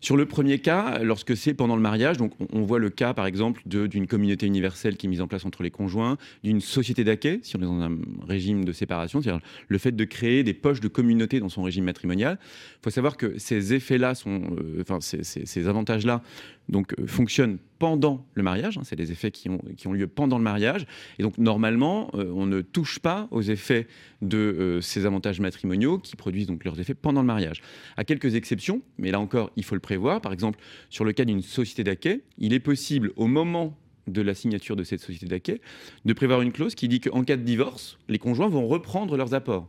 Sur 0.00 0.16
le 0.16 0.26
premier 0.26 0.58
cas, 0.58 0.98
lorsque 1.02 1.36
c'est 1.36 1.54
pendant 1.54 1.76
le 1.76 1.82
mariage, 1.82 2.16
donc 2.16 2.32
on, 2.52 2.62
voit 2.62 2.78
le 2.78 2.90
cas 2.90 3.14
par 3.14 3.26
exemple 3.26 3.62
d'une 3.66 4.06
communauté 4.06 4.46
universelle 4.46 4.96
qui 4.96 5.06
est 5.06 5.10
mise 5.10 5.20
en 5.20 5.28
place 5.28 5.44
entre 5.44 5.62
les 5.62 5.70
conjoints, 5.70 6.18
d'une 6.44 6.60
société 6.60 7.04
d'acquet, 7.04 7.40
si 7.42 7.56
on 7.56 7.60
est 7.60 7.64
dans 7.64 7.80
un 7.80 7.96
régime 8.26 8.64
de 8.64 8.72
séparation, 8.72 9.22
c'est-à-dire 9.22 9.42
le 9.68 9.78
fait 9.78 9.92
de 9.92 10.04
créer 10.04 10.42
des 10.42 10.54
poches 10.54 10.80
de 10.80 10.88
communauté 10.88 11.40
dans 11.40 11.48
son 11.48 11.62
régime 11.62 11.84
matrimonial. 11.84 12.38
Il 12.42 12.84
faut 12.84 12.90
savoir 12.90 13.16
que 13.16 13.38
ces 13.38 13.74
effets-là 13.74 14.14
euh, 14.26 14.80
enfin 14.80 14.98
ces 15.00 15.68
avantages-là, 15.68 16.22
donc 16.68 16.94
euh, 16.98 17.06
fonctionnent 17.06 17.58
pendant 17.78 18.26
le 18.34 18.42
mariage. 18.42 18.78
hein, 18.78 18.82
c'est 18.84 18.96
des 18.96 19.12
effets 19.12 19.30
qui 19.30 19.48
ont, 19.50 19.60
qui 19.76 19.88
ont 19.88 19.92
lieu 19.92 20.06
pendant 20.06 20.38
le 20.38 20.44
mariage. 20.44 20.86
Et 21.18 21.22
donc 21.22 21.38
normalement, 21.38 22.10
euh, 22.14 22.30
on 22.34 22.46
ne 22.46 22.60
touche 22.60 22.98
pas 22.98 23.28
aux 23.30 23.42
effets 23.42 23.88
de 24.20 24.38
euh, 24.38 24.80
ces 24.80 25.04
avantages 25.06 25.40
matrimoniaux 25.40 25.98
qui 25.98 26.16
produisent 26.16 26.46
donc 26.46 26.64
leurs 26.64 26.78
effets 26.80 26.94
pendant 26.94 27.20
le 27.20 27.26
mariage. 27.26 27.60
À 27.96 28.04
quelques 28.04 28.34
exceptions, 28.34 28.82
mais 28.98 29.10
là 29.10 29.20
encore, 29.20 29.50
il 29.56 29.64
faut 29.64 29.74
le 29.74 29.80
prévoir. 29.80 30.20
Par 30.20 30.32
exemple, 30.32 30.58
sur 30.90 31.04
le 31.04 31.12
cas 31.12 31.24
d'une 31.24 31.42
société 31.42 31.84
d'acquet, 31.84 32.22
il 32.38 32.52
est 32.52 32.60
possible 32.60 33.12
au 33.16 33.26
moment 33.26 33.76
de 34.08 34.22
la 34.22 34.34
signature 34.34 34.76
de 34.76 34.84
cette 34.84 35.00
société 35.00 35.26
d'acquet 35.26 35.60
de 36.04 36.12
prévoir 36.12 36.42
une 36.42 36.52
clause 36.52 36.74
qui 36.74 36.88
dit 36.88 37.00
qu'en 37.00 37.22
cas 37.22 37.36
de 37.36 37.42
divorce, 37.42 37.98
les 38.08 38.18
conjoints 38.18 38.48
vont 38.48 38.66
reprendre 38.66 39.16
leurs 39.16 39.34
apports. 39.34 39.68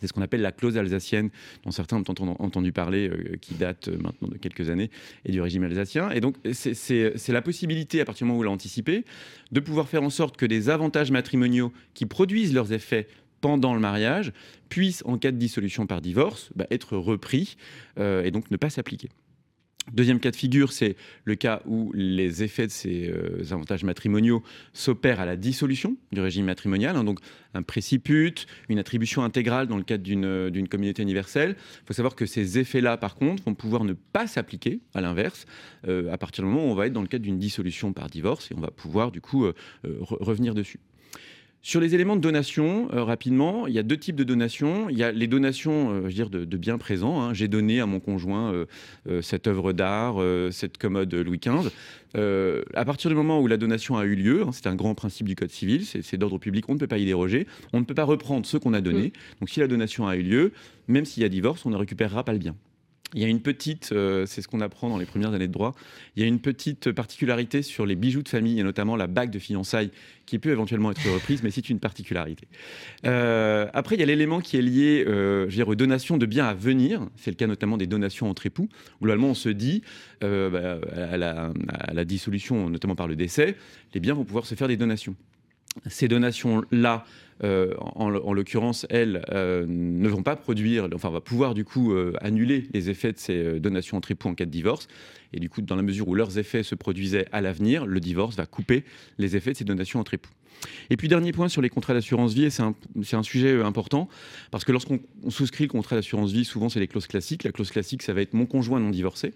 C'est 0.00 0.06
ce 0.06 0.12
qu'on 0.12 0.22
appelle 0.22 0.42
la 0.42 0.52
clause 0.52 0.76
alsacienne, 0.76 1.30
dont 1.64 1.70
certains 1.70 1.96
ont 1.96 2.36
entendu, 2.38 2.72
parler, 2.72 3.08
euh, 3.08 3.36
qui 3.40 3.54
date 3.54 3.88
euh, 3.88 3.98
maintenant 3.98 4.28
de 4.28 4.36
quelques 4.36 4.68
années, 4.68 4.90
et 5.24 5.32
du 5.32 5.40
régime 5.40 5.64
alsacien. 5.64 6.10
Et 6.10 6.20
donc, 6.20 6.36
c'est 6.52 7.28
la 7.28 7.42
possibilité, 7.42 8.00
à 8.00 8.04
partir 8.04 8.26
du 8.26 8.28
moment 8.28 8.38
où 8.38 8.42
on 8.42 8.44
l'a 8.44 8.50
anticipé, 8.50 9.04
de 9.52 9.60
pouvoir 9.60 9.88
faire 9.88 10.02
en 10.02 10.10
sorte 10.10 10.36
que 10.36 10.46
des 10.46 10.68
avantages 10.68 11.10
matrimoniaux 11.10 11.72
qui 11.94 12.06
produisent 12.06 12.52
leurs 12.54 12.72
effets 12.72 13.08
pendant 13.40 13.74
le 13.74 13.80
mariage 13.80 14.32
puissent, 14.68 15.02
en 15.06 15.18
cas 15.18 15.30
de 15.30 15.36
dissolution 15.36 15.86
par 15.86 16.00
divorce, 16.00 16.50
bah, 16.56 16.66
être 16.70 16.96
repris 16.96 17.56
euh, 17.98 18.24
et 18.24 18.30
donc 18.30 18.50
ne 18.50 18.56
pas 18.56 18.70
s'appliquer. 18.70 19.08
Deuxième 19.92 20.18
cas 20.18 20.32
de 20.32 20.36
figure, 20.36 20.72
c'est 20.72 20.96
le 21.24 21.36
cas 21.36 21.62
où 21.64 21.92
les 21.94 22.42
effets 22.42 22.66
de 22.66 22.72
ces 22.72 23.08
euh, 23.08 23.44
avantages 23.52 23.84
matrimoniaux 23.84 24.42
s'opèrent 24.72 25.20
à 25.20 25.26
la 25.26 25.36
dissolution 25.36 25.96
du 26.10 26.20
régime 26.20 26.46
matrimonial, 26.46 26.96
hein, 26.96 27.04
donc 27.04 27.20
un 27.54 27.62
préciput, 27.62 28.34
une 28.68 28.80
attribution 28.80 29.22
intégrale 29.22 29.68
dans 29.68 29.76
le 29.76 29.84
cadre 29.84 30.02
d'une 30.02 30.24
euh, 30.24 30.50
d'une 30.50 30.68
communauté 30.68 31.02
universelle. 31.02 31.56
Il 31.58 31.86
faut 31.86 31.94
savoir 31.94 32.16
que 32.16 32.26
ces 32.26 32.58
effets-là, 32.58 32.96
par 32.96 33.14
contre, 33.14 33.44
vont 33.44 33.54
pouvoir 33.54 33.84
ne 33.84 33.92
pas 33.92 34.26
s'appliquer, 34.26 34.80
à 34.92 35.00
l'inverse, 35.00 35.46
euh, 35.86 36.12
à 36.12 36.18
partir 36.18 36.42
du 36.42 36.50
moment 36.50 36.66
où 36.66 36.70
on 36.72 36.74
va 36.74 36.88
être 36.88 36.92
dans 36.92 37.02
le 37.02 37.08
cadre 37.08 37.22
d'une 37.22 37.38
dissolution 37.38 37.92
par 37.92 38.10
divorce, 38.10 38.50
et 38.50 38.54
on 38.56 38.60
va 38.60 38.72
pouvoir 38.72 39.12
du 39.12 39.20
coup 39.20 39.46
re- 39.46 39.52
revenir 39.84 40.54
dessus. 40.54 40.80
Sur 41.66 41.80
les 41.80 41.96
éléments 41.96 42.14
de 42.14 42.20
donation, 42.20 42.88
euh, 42.92 43.02
rapidement, 43.02 43.66
il 43.66 43.74
y 43.74 43.80
a 43.80 43.82
deux 43.82 43.96
types 43.96 44.14
de 44.14 44.22
donations. 44.22 44.88
Il 44.88 44.96
y 44.96 45.02
a 45.02 45.10
les 45.10 45.26
donations, 45.26 45.90
euh, 45.90 46.02
je 46.02 46.06
veux 46.06 46.12
dire, 46.12 46.30
de, 46.30 46.44
de 46.44 46.56
biens 46.56 46.78
présents. 46.78 47.20
hein. 47.20 47.34
J'ai 47.34 47.48
donné 47.48 47.80
à 47.80 47.86
mon 47.86 47.98
conjoint 47.98 48.52
euh, 49.08 49.20
cette 49.20 49.48
œuvre 49.48 49.72
d'art, 49.72 50.18
cette 50.52 50.78
commode 50.78 51.12
Louis 51.12 51.40
XV. 51.40 51.72
À 52.72 52.84
partir 52.84 53.10
du 53.10 53.16
moment 53.16 53.40
où 53.40 53.48
la 53.48 53.56
donation 53.56 53.96
a 53.96 54.04
eu 54.04 54.14
lieu, 54.14 54.42
hein, 54.42 54.50
c'est 54.52 54.68
un 54.68 54.76
grand 54.76 54.94
principe 54.94 55.26
du 55.26 55.34
Code 55.34 55.50
civil, 55.50 55.84
c'est 55.84 56.02
c'est 56.02 56.16
d'ordre 56.16 56.38
public, 56.38 56.68
on 56.68 56.74
ne 56.74 56.78
peut 56.78 56.86
pas 56.86 56.98
y 56.98 57.04
déroger. 57.04 57.48
On 57.72 57.80
ne 57.80 57.84
peut 57.84 57.94
pas 57.94 58.04
reprendre 58.04 58.46
ce 58.46 58.58
qu'on 58.58 58.72
a 58.72 58.80
donné. 58.80 59.12
Donc 59.40 59.50
si 59.50 59.58
la 59.58 59.66
donation 59.66 60.06
a 60.06 60.14
eu 60.14 60.22
lieu, 60.22 60.52
même 60.86 61.04
s'il 61.04 61.24
y 61.24 61.26
a 61.26 61.28
divorce, 61.28 61.66
on 61.66 61.70
ne 61.70 61.76
récupérera 61.76 62.22
pas 62.22 62.32
le 62.32 62.38
bien. 62.38 62.54
Il 63.14 63.22
y 63.22 63.24
a 63.24 63.28
une 63.28 63.40
petite, 63.40 63.92
euh, 63.92 64.26
c'est 64.26 64.42
ce 64.42 64.48
qu'on 64.48 64.60
apprend 64.60 64.88
dans 64.88 64.98
les 64.98 65.06
premières 65.06 65.32
années 65.32 65.46
de 65.46 65.52
droit, 65.52 65.74
il 66.16 66.22
y 66.22 66.24
a 66.24 66.28
une 66.28 66.40
petite 66.40 66.90
particularité 66.90 67.62
sur 67.62 67.86
les 67.86 67.94
bijoux 67.94 68.22
de 68.22 68.28
famille, 68.28 68.58
et 68.58 68.64
notamment 68.64 68.96
la 68.96 69.06
bague 69.06 69.30
de 69.30 69.38
fiançailles, 69.38 69.92
qui 70.26 70.40
peut 70.40 70.50
éventuellement 70.50 70.90
être 70.90 71.08
reprise, 71.08 71.42
mais 71.44 71.52
c'est 71.52 71.70
une 71.70 71.78
particularité. 71.78 72.48
Euh, 73.04 73.68
après, 73.74 73.94
il 73.94 74.00
y 74.00 74.02
a 74.02 74.06
l'élément 74.06 74.40
qui 74.40 74.56
est 74.56 74.62
lié 74.62 75.04
euh, 75.06 75.46
je 75.48 75.62
aux 75.62 75.74
donations 75.76 76.16
de 76.16 76.26
biens 76.26 76.46
à 76.46 76.54
venir. 76.54 77.08
C'est 77.16 77.30
le 77.30 77.36
cas 77.36 77.46
notamment 77.46 77.76
des 77.76 77.86
donations 77.86 78.28
entre 78.28 78.46
époux. 78.46 78.68
Globalement, 79.00 79.28
on 79.28 79.34
se 79.34 79.48
dit, 79.48 79.82
bah, 80.20 80.80
à 81.00 81.16
la 81.94 82.04
dissolution, 82.04 82.68
notamment 82.68 82.96
par 82.96 83.08
le 83.08 83.16
décès, 83.16 83.56
les 83.94 84.00
biens 84.00 84.14
vont 84.14 84.24
pouvoir 84.24 84.46
se 84.46 84.54
faire 84.54 84.68
des 84.68 84.76
donations. 84.76 85.16
Ces 85.86 86.08
donations-là, 86.08 87.04
euh, 87.44 87.74
en, 87.78 88.14
en 88.14 88.32
l'occurrence, 88.32 88.86
elles 88.88 89.22
euh, 89.30 89.66
ne 89.68 90.08
vont 90.08 90.22
pas 90.22 90.36
produire, 90.36 90.88
enfin, 90.94 91.08
on 91.08 91.12
va 91.12 91.20
pouvoir 91.20 91.52
du 91.52 91.64
coup 91.64 91.92
euh, 91.92 92.14
annuler 92.20 92.66
les 92.72 92.88
effets 92.88 93.12
de 93.12 93.18
ces 93.18 93.60
donations 93.60 93.98
entre 93.98 94.10
époux 94.10 94.28
en 94.28 94.34
cas 94.34 94.46
de 94.46 94.50
divorce. 94.50 94.88
Et 95.32 95.40
du 95.40 95.50
coup, 95.50 95.60
dans 95.60 95.76
la 95.76 95.82
mesure 95.82 96.08
où 96.08 96.14
leurs 96.14 96.38
effets 96.38 96.62
se 96.62 96.74
produisaient 96.74 97.26
à 97.32 97.40
l'avenir, 97.40 97.84
le 97.84 98.00
divorce 98.00 98.36
va 98.36 98.46
couper 98.46 98.84
les 99.18 99.36
effets 99.36 99.52
de 99.52 99.56
ces 99.58 99.64
donations 99.64 100.00
entre 100.00 100.14
époux. 100.14 100.30
Et 100.88 100.96
puis, 100.96 101.08
dernier 101.08 101.32
point 101.32 101.48
sur 101.48 101.60
les 101.60 101.68
contrats 101.68 101.92
d'assurance 101.92 102.32
vie, 102.32 102.44
et 102.44 102.50
c'est 102.50 102.62
un, 102.62 102.74
un 103.12 103.22
sujet 103.22 103.60
important, 103.60 104.08
parce 104.50 104.64
que 104.64 104.72
lorsqu'on 104.72 105.00
on 105.22 105.30
souscrit 105.30 105.64
le 105.64 105.70
contrat 105.70 105.96
d'assurance 105.96 106.32
vie, 106.32 106.46
souvent 106.46 106.70
c'est 106.70 106.80
les 106.80 106.88
clauses 106.88 107.06
classiques. 107.06 107.44
La 107.44 107.52
clause 107.52 107.70
classique, 107.70 108.02
ça 108.02 108.14
va 108.14 108.22
être 108.22 108.32
mon 108.32 108.46
conjoint 108.46 108.80
non 108.80 108.90
divorcé. 108.90 109.34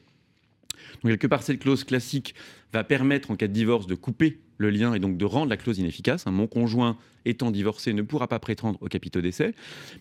Donc, 1.03 1.13
quelque 1.13 1.27
part, 1.27 1.43
cette 1.43 1.59
clause 1.59 1.85
classique 1.85 2.35
va 2.73 2.85
permettre, 2.85 3.31
en 3.31 3.37
cas 3.37 3.49
de 3.49 3.53
divorce, 3.53 3.87
de 3.87 3.95
couper 3.95 4.39
le 4.61 4.69
lien 4.69 4.93
et 4.93 4.99
donc 4.99 5.17
de 5.17 5.25
rendre 5.25 5.49
la 5.49 5.57
clause 5.57 5.79
inefficace. 5.79 6.27
Mon 6.27 6.47
conjoint 6.47 6.99
étant 7.25 7.51
divorcé 7.51 7.95
ne 7.95 8.03
pourra 8.03 8.29
pas 8.29 8.39
prétendre 8.39 8.79
au 8.83 8.89
capitaux 8.89 9.23
d'essai. 9.23 9.55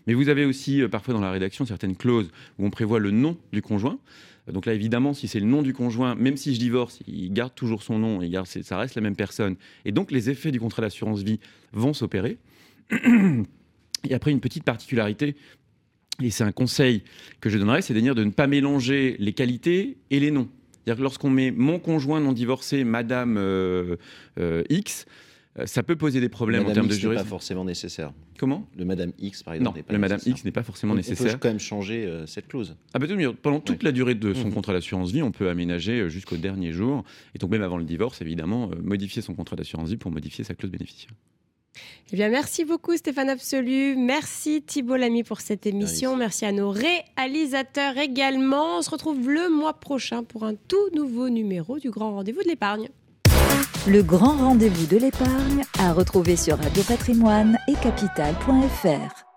Mais 0.06 0.12
vous 0.12 0.28
avez 0.28 0.44
aussi 0.44 0.82
parfois 0.90 1.14
dans 1.14 1.20
la 1.20 1.30
rédaction 1.30 1.64
certaines 1.64 1.96
clauses 1.96 2.30
où 2.58 2.66
on 2.66 2.70
prévoit 2.70 2.98
le 2.98 3.10
nom 3.10 3.38
du 3.52 3.62
conjoint. 3.62 3.98
Donc 4.52 4.66
là, 4.66 4.74
évidemment, 4.74 5.14
si 5.14 5.28
c'est 5.28 5.40
le 5.40 5.46
nom 5.46 5.62
du 5.62 5.72
conjoint, 5.72 6.14
même 6.14 6.36
si 6.36 6.54
je 6.54 6.60
divorce, 6.60 7.00
il 7.06 7.32
garde 7.32 7.54
toujours 7.54 7.82
son 7.82 7.98
nom, 7.98 8.20
il 8.20 8.30
garde, 8.30 8.46
ça 8.46 8.76
reste 8.76 8.96
la 8.96 9.00
même 9.00 9.16
personne. 9.16 9.56
Et 9.84 9.92
donc, 9.92 10.10
les 10.10 10.28
effets 10.28 10.50
du 10.50 10.60
contrat 10.60 10.82
d'assurance 10.82 11.22
vie 11.22 11.40
vont 11.72 11.94
s'opérer. 11.94 12.38
Et 12.90 14.14
après, 14.14 14.30
une 14.30 14.40
petite 14.40 14.64
particularité, 14.64 15.36
et 16.22 16.30
c'est 16.30 16.44
un 16.44 16.52
conseil 16.52 17.02
que 17.40 17.50
je 17.50 17.58
donnerais, 17.58 17.82
c'est 17.82 17.94
de 17.94 18.00
de 18.00 18.24
ne 18.24 18.30
pas 18.30 18.46
mélanger 18.46 19.16
les 19.18 19.32
qualités 19.32 19.98
et 20.10 20.20
les 20.20 20.30
noms. 20.30 20.48
C'est-à-dire 20.90 20.98
que 20.98 21.04
lorsqu'on 21.04 21.30
met 21.30 21.52
mon 21.52 21.78
conjoint 21.78 22.18
non 22.20 22.32
divorcé, 22.32 22.82
Madame 22.82 23.36
euh, 23.38 23.94
euh, 24.40 24.64
X, 24.70 25.06
euh, 25.58 25.66
ça 25.66 25.84
peut 25.84 25.94
poser 25.94 26.20
des 26.20 26.28
problèmes 26.28 26.62
Madame 26.62 26.70
en 26.72 26.74
termes 26.74 26.86
X 26.86 26.96
de 26.96 27.00
jurisprudence. 27.00 27.24
n'est 27.24 27.28
pas 27.28 27.30
forcément 27.30 27.64
nécessaire. 27.64 28.12
Comment? 28.40 28.68
Le 28.76 28.84
Madame 28.84 29.12
X, 29.20 29.44
par 29.44 29.54
Non, 29.54 29.58
exemple, 29.60 29.76
n'est 29.78 29.82
pas 29.84 29.92
le 29.92 29.98
Madame. 30.00 30.18
X 30.26 30.44
n'est 30.44 30.50
pas 30.50 30.62
forcément 30.64 30.94
On- 30.94 30.96
nécessaire. 30.96 31.28
On 31.28 31.32
peut 31.34 31.38
quand 31.38 31.48
même 31.48 31.60
changer 31.60 32.06
euh, 32.06 32.26
cette 32.26 32.48
clause. 32.48 32.74
Ah 32.92 32.98
bah, 32.98 33.06
pendant 33.40 33.60
toute 33.60 33.84
la 33.84 33.92
durée 33.92 34.16
de 34.16 34.34
son 34.34 34.46
Mhm. 34.48 34.52
contrat 34.54 34.72
d'assurance 34.72 35.12
vie, 35.12 35.22
on 35.22 35.30
peut 35.30 35.48
aménager 35.48 36.08
jusqu'au 36.10 36.36
dernier 36.36 36.72
jour, 36.72 37.04
et 37.36 37.38
donc 37.38 37.50
même 37.52 37.62
avant 37.62 37.78
le 37.78 37.84
divorce, 37.84 38.20
évidemment, 38.20 38.70
modifier 38.82 39.22
son 39.22 39.34
contrat 39.34 39.54
d'assurance 39.54 39.90
vie 39.90 39.96
pour 39.96 40.10
modifier 40.10 40.42
sa 40.42 40.54
clause 40.56 40.72
bénéficiaire. 40.72 41.12
Eh 42.12 42.16
bien, 42.16 42.28
merci 42.28 42.64
beaucoup 42.64 42.96
Stéphane 42.96 43.28
Absolu. 43.28 43.94
Merci 43.96 44.62
Thibault 44.62 44.96
Lamy 44.96 45.22
pour 45.22 45.40
cette 45.40 45.66
émission. 45.66 46.16
Merci 46.16 46.44
à 46.44 46.52
nos 46.52 46.70
réalisateurs 46.70 47.96
également. 47.98 48.78
On 48.78 48.82
se 48.82 48.90
retrouve 48.90 49.30
le 49.30 49.48
mois 49.48 49.74
prochain 49.74 50.24
pour 50.24 50.44
un 50.44 50.54
tout 50.54 50.90
nouveau 50.94 51.28
numéro 51.28 51.78
du 51.78 51.90
Grand 51.90 52.12
Rendez-vous 52.14 52.42
de 52.42 52.48
l'épargne. 52.48 52.88
Le 53.86 54.02
grand 54.02 54.36
rendez-vous 54.36 54.86
de 54.86 54.98
l'épargne 54.98 55.64
à 55.78 55.92
retrouver 55.92 56.36
sur 56.36 56.58
Radio 56.58 56.82
Patrimoine 56.82 57.56
et 57.68 57.74
capital.fr. 57.74 59.29